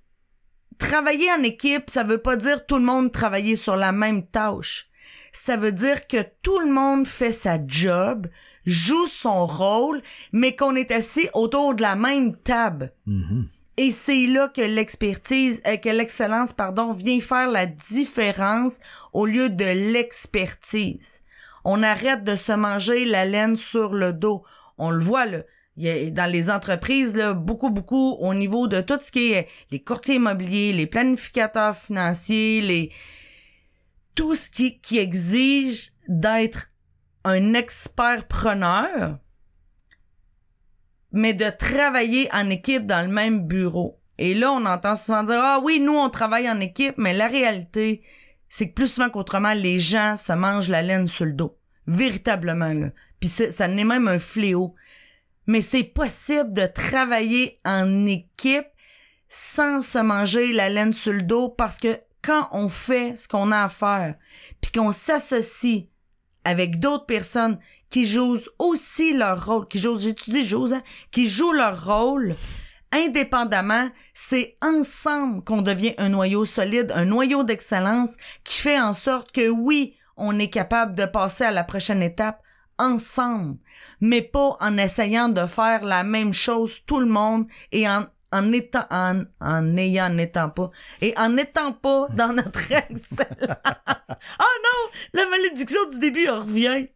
travailler 0.78 1.30
en 1.32 1.42
équipe, 1.42 1.90
ça 1.90 2.02
veut 2.02 2.18
pas 2.18 2.36
dire 2.36 2.66
tout 2.66 2.76
le 2.76 2.84
monde 2.84 3.12
travailler 3.12 3.56
sur 3.56 3.76
la 3.76 3.92
même 3.92 4.26
tâche. 4.26 4.88
Ça 5.32 5.56
veut 5.56 5.72
dire 5.72 6.06
que 6.06 6.24
tout 6.42 6.60
le 6.60 6.70
monde 6.70 7.06
fait 7.06 7.32
sa 7.32 7.58
job, 7.66 8.28
joue 8.66 9.06
son 9.06 9.46
rôle, 9.46 10.02
mais 10.32 10.54
qu'on 10.54 10.76
est 10.76 10.90
assis 10.90 11.28
autour 11.34 11.74
de 11.74 11.82
la 11.82 11.96
même 11.96 12.36
table. 12.36 12.92
Mhm. 13.06 13.48
Et 13.76 13.90
c'est 13.90 14.26
là 14.26 14.48
que 14.48 14.62
l'expertise, 14.62 15.60
euh, 15.66 15.76
que 15.76 15.88
l'excellence, 15.88 16.52
pardon, 16.52 16.92
vient 16.92 17.20
faire 17.20 17.48
la 17.48 17.66
différence 17.66 18.78
au 19.12 19.26
lieu 19.26 19.48
de 19.48 19.64
l'expertise. 19.64 21.22
On 21.64 21.82
arrête 21.82 22.22
de 22.22 22.36
se 22.36 22.52
manger 22.52 23.04
la 23.04 23.24
laine 23.24 23.56
sur 23.56 23.94
le 23.94 24.12
dos. 24.12 24.44
On 24.78 24.90
le 24.90 25.02
voit, 25.02 25.26
là. 25.26 25.42
Il 25.76 25.82
y 25.84 25.90
a, 25.90 26.10
dans 26.10 26.30
les 26.30 26.50
entreprises, 26.50 27.16
là, 27.16 27.32
beaucoup, 27.32 27.70
beaucoup 27.70 28.12
au 28.20 28.32
niveau 28.34 28.68
de 28.68 28.80
tout 28.80 28.98
ce 29.00 29.10
qui 29.10 29.32
est 29.32 29.48
les 29.70 29.82
courtiers 29.82 30.16
immobiliers, 30.16 30.72
les 30.72 30.86
planificateurs 30.86 31.76
financiers, 31.76 32.60
les, 32.60 32.92
tout 34.14 34.34
ce 34.34 34.50
qui, 34.50 34.80
qui 34.80 34.98
exige 34.98 35.92
d'être 36.08 36.70
un 37.24 37.54
expert 37.54 38.28
preneur, 38.28 39.18
mais 41.10 41.32
de 41.32 41.50
travailler 41.50 42.28
en 42.32 42.50
équipe 42.50 42.86
dans 42.86 43.06
le 43.06 43.12
même 43.12 43.46
bureau. 43.46 44.00
Et 44.18 44.34
là, 44.34 44.52
on 44.52 44.64
entend 44.66 44.94
souvent 44.94 45.22
dire 45.22 45.40
Ah 45.42 45.60
oui, 45.62 45.80
nous, 45.80 45.96
on 45.96 46.10
travaille 46.10 46.48
en 46.48 46.60
équipe, 46.60 46.98
mais 46.98 47.14
la 47.14 47.26
réalité, 47.26 48.02
c'est 48.48 48.68
que 48.68 48.74
plus 48.74 48.88
souvent 48.88 49.10
qu'autrement, 49.10 49.54
les 49.54 49.80
gens 49.80 50.16
se 50.16 50.32
mangent 50.32 50.68
la 50.68 50.82
laine 50.82 51.08
sur 51.08 51.24
le 51.24 51.32
dos. 51.32 51.58
Véritablement, 51.86 52.72
là. 52.72 52.90
Puis 53.18 53.28
ça 53.28 53.68
n'est 53.68 53.84
même 53.84 54.06
un 54.06 54.18
fléau. 54.18 54.74
Mais 55.46 55.60
c'est 55.60 55.84
possible 55.84 56.52
de 56.52 56.66
travailler 56.66 57.60
en 57.64 58.06
équipe 58.06 58.66
sans 59.28 59.82
se 59.82 59.98
manger 59.98 60.52
la 60.52 60.68
laine 60.68 60.92
sur 60.92 61.12
le 61.12 61.22
dos 61.22 61.48
parce 61.48 61.78
que 61.78 61.98
quand 62.22 62.48
on 62.52 62.68
fait 62.68 63.16
ce 63.16 63.28
qu'on 63.28 63.52
a 63.52 63.64
à 63.64 63.68
faire, 63.68 64.14
puis 64.60 64.72
qu'on 64.72 64.92
s'associe 64.92 65.84
avec 66.44 66.80
d'autres 66.80 67.06
personnes 67.06 67.58
qui 67.90 68.06
jouent 68.06 68.38
aussi 68.58 69.12
leur 69.12 69.44
rôle, 69.44 69.68
qui 69.68 69.78
jouent, 69.78 69.98
j'étudie 69.98 70.46
jouent, 70.46 70.74
hein, 70.74 70.82
qui 71.10 71.26
jouent 71.26 71.52
leur 71.52 71.84
rôle 71.84 72.34
indépendamment, 72.94 73.88
c'est 74.12 74.54
ensemble 74.62 75.42
qu'on 75.42 75.62
devient 75.62 75.94
un 75.98 76.10
noyau 76.10 76.44
solide, 76.44 76.92
un 76.94 77.04
noyau 77.04 77.42
d'excellence 77.42 78.16
qui 78.44 78.58
fait 78.58 78.80
en 78.80 78.92
sorte 78.92 79.32
que 79.32 79.48
oui, 79.48 79.96
on 80.16 80.38
est 80.38 80.50
capable 80.50 80.94
de 80.94 81.04
passer 81.04 81.44
à 81.44 81.50
la 81.50 81.64
prochaine 81.64 82.02
étape 82.02 82.40
ensemble, 82.78 83.58
mais 84.04 84.20
pas 84.20 84.58
en 84.60 84.76
essayant 84.76 85.30
de 85.30 85.46
faire 85.46 85.82
la 85.82 86.04
même 86.04 86.34
chose 86.34 86.84
tout 86.84 87.00
le 87.00 87.06
monde 87.06 87.46
et 87.72 87.88
en 87.88 88.06
en 88.32 88.52
étant 88.52 88.84
en, 88.90 89.22
en 89.40 89.76
ayant 89.78 90.10
n'étant 90.10 90.50
pas 90.50 90.70
et 91.00 91.14
en 91.16 91.30
n'étant 91.30 91.72
pas 91.72 92.08
dans 92.14 92.34
notre 92.34 92.70
excellence. 92.90 94.10
oh 94.40 94.56
non, 94.66 94.90
la 95.14 95.26
malédiction 95.30 95.88
du 95.90 96.00
début 96.00 96.24
elle 96.24 96.30
revient. 96.32 96.86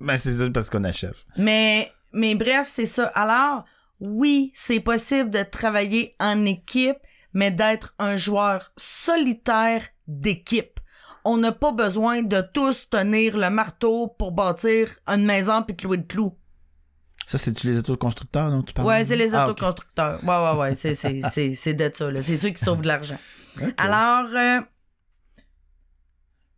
Ben 0.00 0.16
c'est 0.16 0.32
ça 0.32 0.50
parce 0.50 0.68
qu'on 0.68 0.82
achève. 0.82 1.14
Mais, 1.36 1.92
mais 2.12 2.34
bref, 2.34 2.66
c'est 2.66 2.86
ça. 2.86 3.06
Alors, 3.14 3.64
oui, 4.00 4.50
c'est 4.54 4.80
possible 4.80 5.30
de 5.30 5.44
travailler 5.44 6.16
en 6.18 6.44
équipe, 6.44 6.96
mais 7.34 7.52
d'être 7.52 7.94
un 8.00 8.16
joueur 8.16 8.72
solitaire 8.76 9.86
d'équipe. 10.08 10.80
On 11.24 11.36
n'a 11.38 11.52
pas 11.52 11.72
besoin 11.72 12.22
de 12.22 12.40
tous 12.52 12.88
tenir 12.90 13.36
le 13.38 13.50
marteau 13.50 14.08
pour 14.18 14.32
bâtir 14.32 14.88
une 15.06 15.24
maison 15.24 15.62
puis 15.62 15.76
clouer 15.76 15.98
le 15.98 16.02
clou. 16.04 16.36
Ça, 17.26 17.38
c'est-tu 17.38 17.68
les 17.68 17.78
autoconstructeurs 17.78 18.50
dont 18.50 18.62
tu 18.62 18.74
parles? 18.74 18.86
Ouais, 18.88 19.04
c'est 19.04 19.16
les 19.16 19.34
Ah, 19.34 19.44
ok. 19.44 19.50
autoconstructeurs. 19.52 20.18
Ouais, 20.24 20.50
ouais, 20.52 20.58
ouais, 20.58 20.74
c'est, 20.74 20.94
c'est, 20.94 21.20
c'est, 21.32 21.54
c'est 21.54 21.74
de 21.74 21.90
ça, 21.94 22.10
là. 22.10 22.20
C'est 22.20 22.36
ceux 22.36 22.50
qui 22.50 22.62
sauvent 22.62 22.82
de 22.82 22.88
l'argent. 22.88 23.18
Alors, 23.78 24.26
euh, 24.34 24.60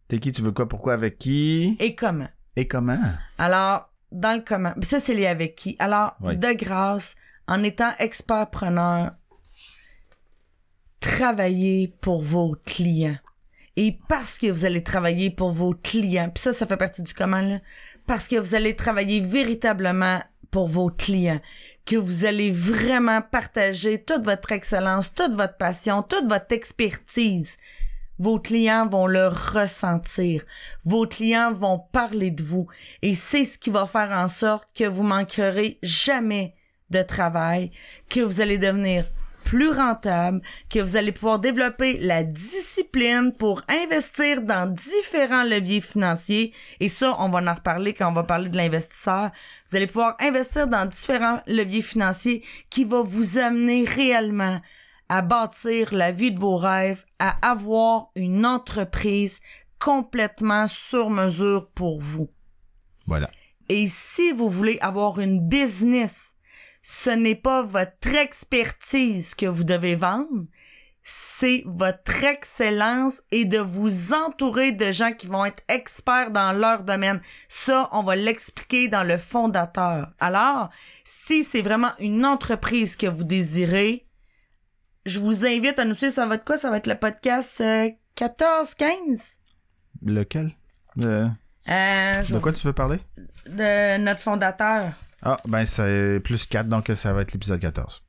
T'es 0.08 0.18
qui, 0.18 0.32
tu 0.32 0.42
veux 0.42 0.52
quoi, 0.52 0.68
pourquoi, 0.68 0.94
avec 0.94 1.18
qui? 1.18 1.76
et 1.80 1.94
comment? 1.94 2.28
Et 2.56 2.66
comment? 2.66 2.98
Alors, 3.38 3.90
dans 4.12 4.36
le 4.36 4.42
comment, 4.42 4.72
ça 4.80 5.00
c'est 5.00 5.14
lié 5.14 5.26
avec 5.26 5.56
qui? 5.56 5.76
Alors, 5.78 6.14
Oui. 6.20 6.36
de 6.36 6.52
grâce, 6.52 7.16
en 7.48 7.62
étant 7.64 7.92
expert-preneur, 7.98 9.12
travaillez 11.00 11.88
pour 12.00 12.22
vos 12.22 12.56
clients. 12.64 13.16
Et 13.76 13.98
parce 14.08 14.38
que 14.38 14.50
vous 14.50 14.64
allez 14.64 14.82
travailler 14.82 15.30
pour 15.30 15.50
vos 15.50 15.74
clients, 15.74 16.30
puis 16.32 16.42
ça, 16.42 16.52
ça 16.52 16.66
fait 16.66 16.76
partie 16.76 17.02
du 17.02 17.12
comment, 17.12 17.60
parce 18.06 18.28
que 18.28 18.36
vous 18.36 18.54
allez 18.54 18.76
travailler 18.76 19.20
véritablement 19.20 20.22
pour 20.50 20.68
vos 20.68 20.90
clients, 20.90 21.40
que 21.84 21.96
vous 21.96 22.24
allez 22.24 22.50
vraiment 22.52 23.20
partager 23.20 24.02
toute 24.02 24.24
votre 24.24 24.52
excellence, 24.52 25.14
toute 25.14 25.34
votre 25.34 25.56
passion, 25.56 26.02
toute 26.02 26.28
votre 26.28 26.52
expertise. 26.52 27.56
Vos 28.20 28.38
clients 28.38 28.86
vont 28.86 29.08
le 29.08 29.26
ressentir. 29.26 30.44
Vos 30.84 31.06
clients 31.06 31.52
vont 31.52 31.80
parler 31.80 32.30
de 32.30 32.44
vous. 32.44 32.68
Et 33.02 33.12
c'est 33.12 33.44
ce 33.44 33.58
qui 33.58 33.70
va 33.70 33.88
faire 33.88 34.12
en 34.12 34.28
sorte 34.28 34.68
que 34.72 34.84
vous 34.84 35.02
manquerez 35.02 35.78
jamais 35.82 36.54
de 36.90 37.02
travail, 37.02 37.72
que 38.08 38.20
vous 38.20 38.40
allez 38.40 38.58
devenir 38.58 39.04
plus 39.44 39.70
rentable, 39.70 40.40
que 40.70 40.80
vous 40.80 40.96
allez 40.96 41.12
pouvoir 41.12 41.38
développer 41.38 41.98
la 41.98 42.24
discipline 42.24 43.32
pour 43.38 43.62
investir 43.68 44.42
dans 44.42 44.70
différents 44.70 45.44
leviers 45.44 45.80
financiers. 45.80 46.52
Et 46.80 46.88
ça, 46.88 47.16
on 47.20 47.28
va 47.28 47.40
en 47.40 47.54
reparler 47.54 47.94
quand 47.94 48.08
on 48.08 48.14
va 48.14 48.24
parler 48.24 48.48
de 48.48 48.56
l'investisseur. 48.56 49.30
Vous 49.68 49.76
allez 49.76 49.86
pouvoir 49.86 50.16
investir 50.20 50.66
dans 50.66 50.86
différents 50.86 51.40
leviers 51.46 51.82
financiers 51.82 52.42
qui 52.70 52.84
vont 52.84 53.04
vous 53.04 53.38
amener 53.38 53.84
réellement 53.84 54.60
à 55.08 55.22
bâtir 55.22 55.94
la 55.94 56.12
vie 56.12 56.32
de 56.32 56.40
vos 56.40 56.56
rêves, 56.56 57.04
à 57.18 57.36
avoir 57.48 58.08
une 58.16 58.46
entreprise 58.46 59.40
complètement 59.78 60.66
sur 60.66 61.10
mesure 61.10 61.68
pour 61.74 62.00
vous. 62.00 62.30
Voilà. 63.06 63.28
Et 63.68 63.86
si 63.86 64.32
vous 64.32 64.48
voulez 64.48 64.78
avoir 64.80 65.20
une 65.20 65.46
business, 65.46 66.33
ce 66.86 67.08
n'est 67.08 67.34
pas 67.34 67.62
votre 67.62 68.14
expertise 68.14 69.34
que 69.34 69.46
vous 69.46 69.64
devez 69.64 69.94
vendre, 69.94 70.44
c'est 71.02 71.62
votre 71.66 72.24
excellence 72.24 73.22
et 73.30 73.46
de 73.46 73.58
vous 73.58 74.12
entourer 74.12 74.72
de 74.72 74.92
gens 74.92 75.12
qui 75.12 75.26
vont 75.26 75.46
être 75.46 75.62
experts 75.68 76.30
dans 76.30 76.52
leur 76.52 76.82
domaine. 76.84 77.22
Ça, 77.48 77.88
on 77.92 78.02
va 78.02 78.16
l'expliquer 78.16 78.88
dans 78.88 79.02
le 79.02 79.16
fondateur. 79.16 80.12
Alors, 80.20 80.68
si 81.04 81.42
c'est 81.42 81.62
vraiment 81.62 81.92
une 82.00 82.26
entreprise 82.26 82.96
que 82.96 83.06
vous 83.06 83.24
désirez, 83.24 84.06
je 85.06 85.20
vous 85.20 85.46
invite 85.46 85.78
à 85.78 85.86
nous 85.86 85.94
suivre. 85.96 86.12
Ça 86.12 86.26
va 86.26 86.34
être 86.34 86.44
quoi? 86.44 86.56
Ça 86.58 86.68
va 86.70 86.76
être 86.76 86.86
le 86.86 86.98
podcast 86.98 87.60
euh, 87.62 87.90
14-15? 88.16 89.36
Lequel? 90.04 90.50
Euh, 91.02 91.28
Euh, 91.68 92.22
de 92.22 92.38
quoi 92.40 92.52
tu 92.52 92.66
veux 92.66 92.72
parler? 92.74 92.98
de 93.46 93.96
notre 93.98 94.20
fondateur. 94.20 94.84
Ah, 95.24 95.38
ben, 95.46 95.64
c'est 95.64 96.20
plus 96.22 96.46
4, 96.46 96.68
donc 96.68 96.90
ça 96.94 97.12
va 97.12 97.22
être 97.22 97.32
l'épisode 97.32 97.60
14. 97.60 98.02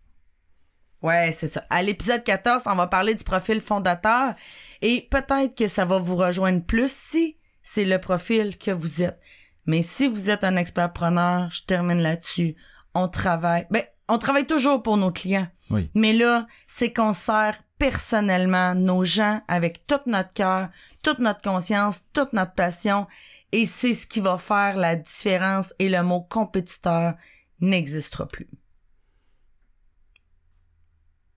Ouais, 1.02 1.32
c'est 1.32 1.48
ça. 1.48 1.64
À 1.70 1.84
l'épisode 1.84 2.24
14, 2.24 2.64
on 2.66 2.76
va 2.76 2.88
parler 2.88 3.16
du 3.16 3.24
profil 3.24 3.62
fondateur 3.62 4.34
et 4.82 5.08
peut-être 5.12 5.56
que 5.56 5.68
ça 5.68 5.86
va 5.86 6.00
vous 6.00 6.16
rejoindre 6.16 6.64
plus 6.64 6.92
si 6.92 7.38
c'est 7.62 7.86
le 7.86 8.00
profil 8.00 8.58
que 8.58 8.72
vous 8.72 9.04
êtes. 9.04 9.20
Mais 9.66 9.82
si 9.82 10.08
vous 10.08 10.30
êtes 10.30 10.44
un 10.44 10.56
expert 10.56 10.94
preneur, 10.94 11.50
je 11.50 11.64
termine 11.64 12.00
là-dessus. 12.00 12.56
On 12.94 13.08
travaille. 13.08 13.68
Ben, 13.72 13.84
on 14.08 14.18
travaille 14.18 14.48
toujours 14.48 14.84
pour 14.84 14.98
nos 14.98 15.12
clients. 15.12 15.48
Oui. 15.70 15.90
Mais 15.96 16.14
là, 16.14 16.48
c'est 16.68 16.94
qu'on 16.94 17.14
sert 17.14 17.58
personnellement 17.78 18.76
nos 18.76 19.04
gens 19.04 19.42
avec 19.48 19.86
tout 19.88 20.00
notre 20.06 20.34
cœur, 20.34 20.70
toute 21.04 21.20
notre 21.20 21.42
conscience, 21.42 22.12
toute 22.14 22.34
notre 22.34 22.54
passion. 22.54 23.08
Et 23.56 23.66
c'est 23.66 23.94
ce 23.94 24.06
qui 24.06 24.20
va 24.20 24.38
faire 24.38 24.76
la 24.76 24.98
différence 24.98 25.74
et 25.80 25.88
le 25.88 26.04
mot 26.04 26.20
compétiteur 26.20 27.16
n'existera 27.62 28.28
plus. 28.28 28.50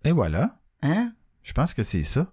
Et 0.02 0.10
voilà. 0.10 0.58
Hein? 0.82 1.12
Je 1.44 1.52
pense 1.52 1.74
que 1.74 1.84
c'est 1.84 2.02
ça. 2.02 2.32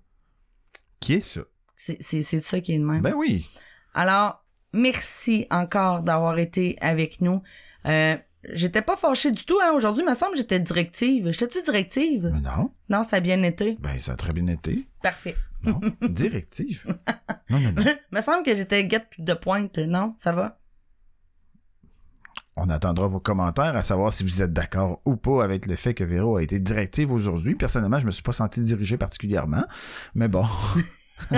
Qui 1.00 1.14
est 1.14 1.22
ça? 1.22 1.42
C'est, 1.78 2.02
c'est, 2.02 2.24
c'est 2.24 2.42
ça 2.42 2.62
qui 2.62 2.74
est 2.74 2.80
de 2.80 2.84
même. 2.84 3.04
Ben 3.04 3.14
oui. 3.14 3.48
Alors, 3.94 4.44
merci 4.74 5.46
encore 5.52 6.02
d'avoir 6.02 6.40
été 6.40 6.80
avec 6.82 7.22
nous. 7.22 7.44
Euh, 7.86 8.18
j'étais 8.54 8.82
pas 8.82 8.96
fâchée 8.96 9.32
du 9.32 9.46
tout, 9.46 9.58
hein. 9.64 9.72
Aujourd'hui, 9.76 10.04
il 10.04 10.10
me 10.10 10.14
semble 10.16 10.34
que 10.34 10.38
j'étais 10.38 10.60
directive. 10.60 11.32
J'étais-tu 11.32 11.62
directive? 11.64 12.30
Mais 12.34 12.42
non. 12.42 12.72
Non, 12.90 13.04
ça 13.04 13.18
a 13.18 13.20
bien 13.20 13.42
été. 13.44 13.78
Ben, 13.80 13.98
ça 14.00 14.14
a 14.14 14.16
très 14.16 14.34
bien 14.34 14.48
été. 14.48 14.88
Parfait. 15.02 15.36
Non. 15.64 15.80
Directive. 16.02 16.86
Non, 17.50 17.60
non, 17.60 17.74
non. 17.74 17.84
me 18.12 18.22
semble 18.22 18.44
que 18.44 18.56
j'étais 18.56 18.86
guette 18.86 19.08
de 19.20 19.34
pointe. 19.34 19.78
Non, 19.78 20.16
ça 20.18 20.32
va? 20.32 20.60
On 22.56 22.70
attendra 22.70 23.08
vos 23.08 23.20
commentaires 23.20 23.76
à 23.76 23.84
savoir 23.84 24.12
si 24.12 24.24
vous 24.24 24.42
êtes 24.42 24.52
d'accord 24.52 25.02
ou 25.06 25.16
pas 25.16 25.44
avec 25.44 25.68
le 25.68 25.76
fait 25.76 25.94
que 25.94 26.04
Véro 26.04 26.38
a 26.38 26.44
été 26.44 26.60
directive 26.60 27.12
aujourd'hui. 27.12 27.54
Personnellement, 27.54 28.00
je 28.00 28.08
me 28.08 28.12
suis 28.12 28.24
pas 28.24 28.32
senti 28.32 28.62
dirigé 28.62 28.98
particulièrement. 28.98 29.64
Mais 30.16 30.28
bon. 30.28 30.48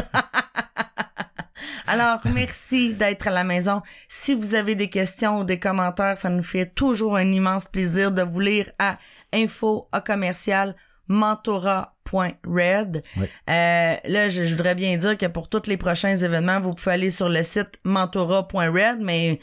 Alors, 1.87 2.19
merci 2.33 2.93
d'être 2.93 3.29
à 3.29 3.31
la 3.31 3.43
maison. 3.43 3.81
Si 4.07 4.35
vous 4.35 4.55
avez 4.55 4.75
des 4.75 4.89
questions 4.89 5.39
ou 5.39 5.43
des 5.45 5.57
commentaires, 5.57 6.17
ça 6.17 6.29
nous 6.29 6.43
fait 6.43 6.65
toujours 6.65 7.15
un 7.15 7.31
immense 7.31 7.65
plaisir 7.65 8.11
de 8.11 8.21
vous 8.21 8.41
lire 8.41 8.69
à 8.77 8.97
info 9.33 9.87
à 9.91 10.01
commercial 10.01 10.75
mentora.red. 11.07 13.03
Oui. 13.15 13.23
Euh, 13.49 13.95
là, 14.03 14.29
je, 14.29 14.43
je 14.43 14.55
voudrais 14.55 14.75
bien 14.75 14.97
dire 14.97 15.17
que 15.17 15.27
pour 15.27 15.47
tous 15.47 15.67
les 15.67 15.77
prochains 15.77 16.15
événements, 16.15 16.59
vous 16.59 16.73
pouvez 16.73 16.91
aller 16.91 17.09
sur 17.09 17.29
le 17.29 17.41
site 17.43 17.79
mentora.red, 17.85 18.99
mais 19.01 19.39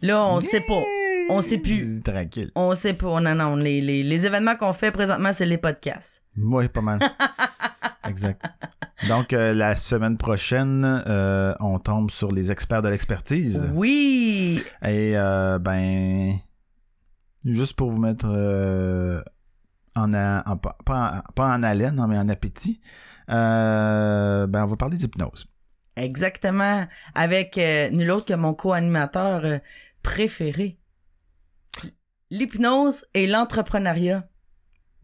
là, 0.00 0.24
on 0.24 0.40
sait 0.40 0.62
pas. 0.66 0.82
On 1.30 1.40
sait 1.40 1.58
plus. 1.58 2.00
Tranquille. 2.02 2.50
On 2.54 2.74
sait 2.74 2.94
pas. 2.94 3.20
Non, 3.20 3.34
non. 3.34 3.56
Les, 3.56 3.80
les, 3.80 4.02
les 4.02 4.26
événements 4.26 4.56
qu'on 4.56 4.72
fait 4.72 4.90
présentement, 4.90 5.32
c'est 5.32 5.46
les 5.46 5.58
podcasts. 5.58 6.24
Oui, 6.36 6.68
pas 6.68 6.80
mal. 6.80 6.98
exact. 8.08 8.44
Donc, 9.08 9.32
euh, 9.32 9.52
la 9.52 9.74
semaine 9.76 10.16
prochaine, 10.18 11.02
euh, 11.08 11.54
on 11.60 11.78
tombe 11.78 12.10
sur 12.10 12.30
les 12.32 12.50
experts 12.52 12.82
de 12.82 12.88
l'expertise. 12.88 13.70
Oui! 13.74 14.62
Et, 14.84 15.12
euh, 15.16 15.58
ben, 15.58 16.34
juste 17.44 17.74
pour 17.74 17.90
vous 17.90 18.00
mettre 18.00 18.26
en, 19.96 20.12
a- 20.12 20.42
en- 20.50 20.56
pas, 20.56 20.76
pas 20.84 21.22
en, 21.28 21.32
pas 21.34 21.46
en 21.54 21.62
haleine, 21.62 21.96
non, 21.96 22.06
mais 22.06 22.18
en 22.18 22.28
appétit, 22.28 22.80
ben, 23.28 24.48
on 24.54 24.66
va 24.66 24.76
parler 24.76 24.96
d'hypnose. 24.96 25.46
Exactement. 25.96 26.86
Avec 27.14 27.56
nul 27.92 28.10
autre 28.10 28.26
que 28.26 28.34
mon 28.34 28.54
co-animateur 28.54 29.60
préféré. 30.02 30.78
L'hypnose 32.32 33.04
et 33.12 33.26
l'entrepreneuriat. 33.26 34.26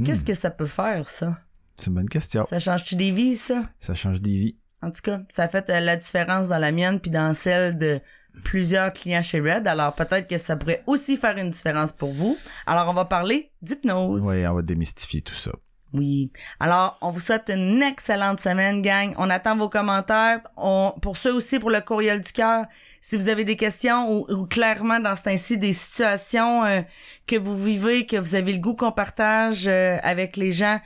Qu'est-ce 0.02 0.22
Hmm, 0.22 0.26
que 0.28 0.34
ça 0.34 0.50
peut 0.50 0.66
faire, 0.66 1.06
ça? 1.06 1.38
C'est 1.76 1.88
une 1.88 1.94
bonne 1.94 2.08
question. 2.08 2.44
Ça 2.44 2.58
change-tu 2.58 2.96
des 2.96 3.10
vies, 3.10 3.36
ça? 3.36 3.64
Ça 3.80 3.94
change 3.94 4.22
des 4.22 4.36
vies. 4.38 4.56
En 4.80 4.90
tout 4.90 5.02
cas, 5.02 5.20
ça 5.28 5.46
fait 5.46 5.68
euh, 5.68 5.78
la 5.80 5.96
différence 5.98 6.48
dans 6.48 6.56
la 6.58 6.72
mienne 6.72 7.00
puis 7.00 7.10
dans 7.10 7.34
celle 7.34 7.76
de 7.76 8.00
plusieurs 8.44 8.92
clients 8.94 9.20
chez 9.22 9.40
Red. 9.40 9.66
Alors 9.66 9.92
peut-être 9.94 10.26
que 10.26 10.38
ça 10.38 10.56
pourrait 10.56 10.82
aussi 10.86 11.16
faire 11.18 11.36
une 11.36 11.50
différence 11.50 11.92
pour 11.92 12.12
vous. 12.14 12.38
Alors 12.66 12.88
on 12.88 12.94
va 12.94 13.04
parler 13.04 13.50
d'hypnose. 13.60 14.24
Oui, 14.24 14.46
on 14.46 14.54
va 14.54 14.62
démystifier 14.62 15.20
tout 15.20 15.34
ça. 15.34 15.52
Oui. 15.94 16.30
Alors, 16.60 16.98
on 17.00 17.10
vous 17.10 17.20
souhaite 17.20 17.48
une 17.48 17.82
excellente 17.82 18.40
semaine, 18.40 18.82
gang. 18.82 19.14
On 19.16 19.30
attend 19.30 19.56
vos 19.56 19.70
commentaires. 19.70 20.40
Pour 20.56 21.16
ceux 21.16 21.32
aussi, 21.32 21.58
pour 21.58 21.70
le 21.70 21.80
courriel 21.80 22.20
du 22.20 22.32
cœur, 22.32 22.66
si 23.00 23.16
vous 23.16 23.28
avez 23.28 23.44
des 23.44 23.56
questions 23.56 24.10
ou, 24.10 24.46
clairement 24.46 25.00
dans 25.00 25.16
ce 25.16 25.22
temps-ci 25.22 25.56
des 25.56 25.72
situations 25.72 26.64
euh, 26.64 26.82
que 27.26 27.36
vous 27.36 27.56
vivez, 27.56 28.04
que 28.06 28.16
vous 28.16 28.34
avez 28.34 28.52
le 28.52 28.58
goût 28.58 28.74
qu'on 28.74 28.92
partage 28.92 29.66
euh, 29.66 29.96
avec 30.02 30.36
les 30.36 30.52
gens, 30.52 30.80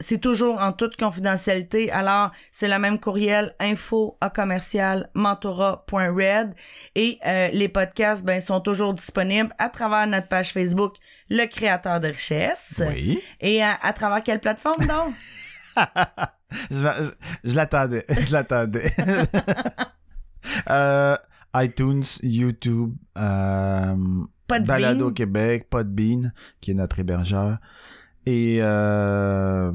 c'est 0.00 0.20
toujours 0.20 0.60
en 0.60 0.72
toute 0.72 0.96
confidentialité. 0.96 1.90
Alors, 1.90 2.30
c'est 2.52 2.68
le 2.68 2.78
même 2.78 3.00
courriel 3.00 3.54
info 3.58 4.16
à 4.20 4.30
commercial 4.30 5.10
et 6.94 7.18
euh, 7.26 7.48
les 7.48 7.68
podcasts 7.68 8.24
ben 8.24 8.40
sont 8.40 8.60
toujours 8.60 8.94
disponibles 8.94 9.52
à 9.58 9.68
travers 9.68 10.06
notre 10.06 10.28
page 10.28 10.52
Facebook 10.52 10.96
Le 11.30 11.46
créateur 11.46 12.00
de 12.00 12.08
richesse. 12.08 12.82
Oui. 12.88 13.22
Et 13.40 13.62
à, 13.62 13.78
à 13.82 13.92
travers 13.92 14.22
quelle 14.22 14.40
plateforme 14.40 14.84
donc? 14.86 15.12
je 16.70 17.54
l'attendais. 17.54 18.04
Je 18.20 18.32
l'attendais. 18.32 18.90
Euh, 20.70 21.16
iTunes, 21.56 22.04
YouTube, 22.22 22.94
euh. 23.18 24.24
Balado 24.48 25.10
Québec, 25.10 25.68
Podbean, 25.68 26.32
qui 26.60 26.70
est 26.70 26.74
notre 26.74 26.98
hébergeur. 27.00 27.58
Et 28.24 28.58
euh, 28.62 29.70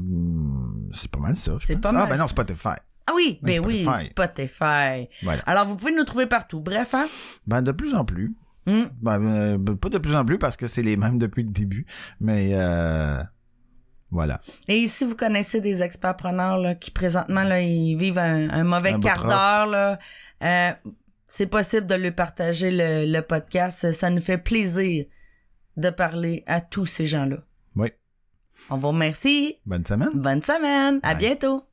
c'est 0.92 1.10
pas 1.10 1.20
mal 1.20 1.36
ça. 1.36 1.52
C'est 1.60 1.76
pas 1.76 1.90
Ah, 1.90 1.92
mal 1.92 2.08
ben 2.08 2.16
non. 2.16 2.26
Spotify. 2.26 2.70
Ah 3.06 3.12
oui, 3.14 3.38
Mais 3.42 3.60
ben 3.60 3.66
oui, 3.66 3.82
Spotify. 3.84 4.06
Spotify. 4.06 5.08
Voilà. 5.22 5.42
Alors, 5.46 5.66
vous 5.66 5.76
pouvez 5.76 5.92
nous 5.92 6.04
trouver 6.04 6.26
partout. 6.26 6.60
Bref, 6.60 6.94
hein? 6.94 7.06
Ben, 7.46 7.62
de 7.62 7.70
plus 7.70 7.94
en 7.94 8.04
plus. 8.04 8.34
Hmm. 8.66 8.84
Ben, 9.00 9.22
euh, 9.22 9.76
pas 9.76 9.88
de 9.88 9.98
plus 9.98 10.14
en 10.14 10.24
plus 10.24 10.38
parce 10.38 10.56
que 10.56 10.66
c'est 10.66 10.82
les 10.82 10.96
mêmes 10.96 11.18
depuis 11.18 11.42
le 11.42 11.50
début. 11.50 11.86
Mais 12.20 12.50
euh, 12.52 13.22
voilà. 14.10 14.40
Et 14.68 14.86
si 14.86 15.04
vous 15.04 15.16
connaissez 15.16 15.60
des 15.60 15.82
experts 15.82 16.16
preneurs 16.16 16.58
là, 16.58 16.74
qui 16.74 16.90
présentement 16.90 17.42
là, 17.42 17.60
ils 17.60 17.96
vivent 17.96 18.18
un, 18.18 18.48
un 18.50 18.64
mauvais 18.64 18.92
Un 18.92 19.00
quart 19.00 19.26
d'heure, 19.26 19.98
euh, 20.42 20.72
c'est 21.28 21.46
possible 21.46 21.86
de 21.86 21.94
lui 21.94 22.10
partager 22.10 22.70
le, 22.70 23.10
le 23.10 23.20
podcast. 23.20 23.92
Ça 23.92 24.10
nous 24.10 24.20
fait 24.22 24.38
plaisir 24.38 25.06
de 25.76 25.90
parler 25.90 26.44
à 26.46 26.60
tous 26.60 26.86
ces 26.86 27.06
gens-là. 27.06 27.38
Oui. 27.76 27.88
On 28.70 28.76
vous 28.76 28.88
remercie. 28.88 29.56
Bonne 29.66 29.84
semaine. 29.84 30.10
Bonne 30.14 30.42
semaine. 30.42 31.00
À 31.02 31.14
Bye. 31.14 31.18
bientôt. 31.18 31.64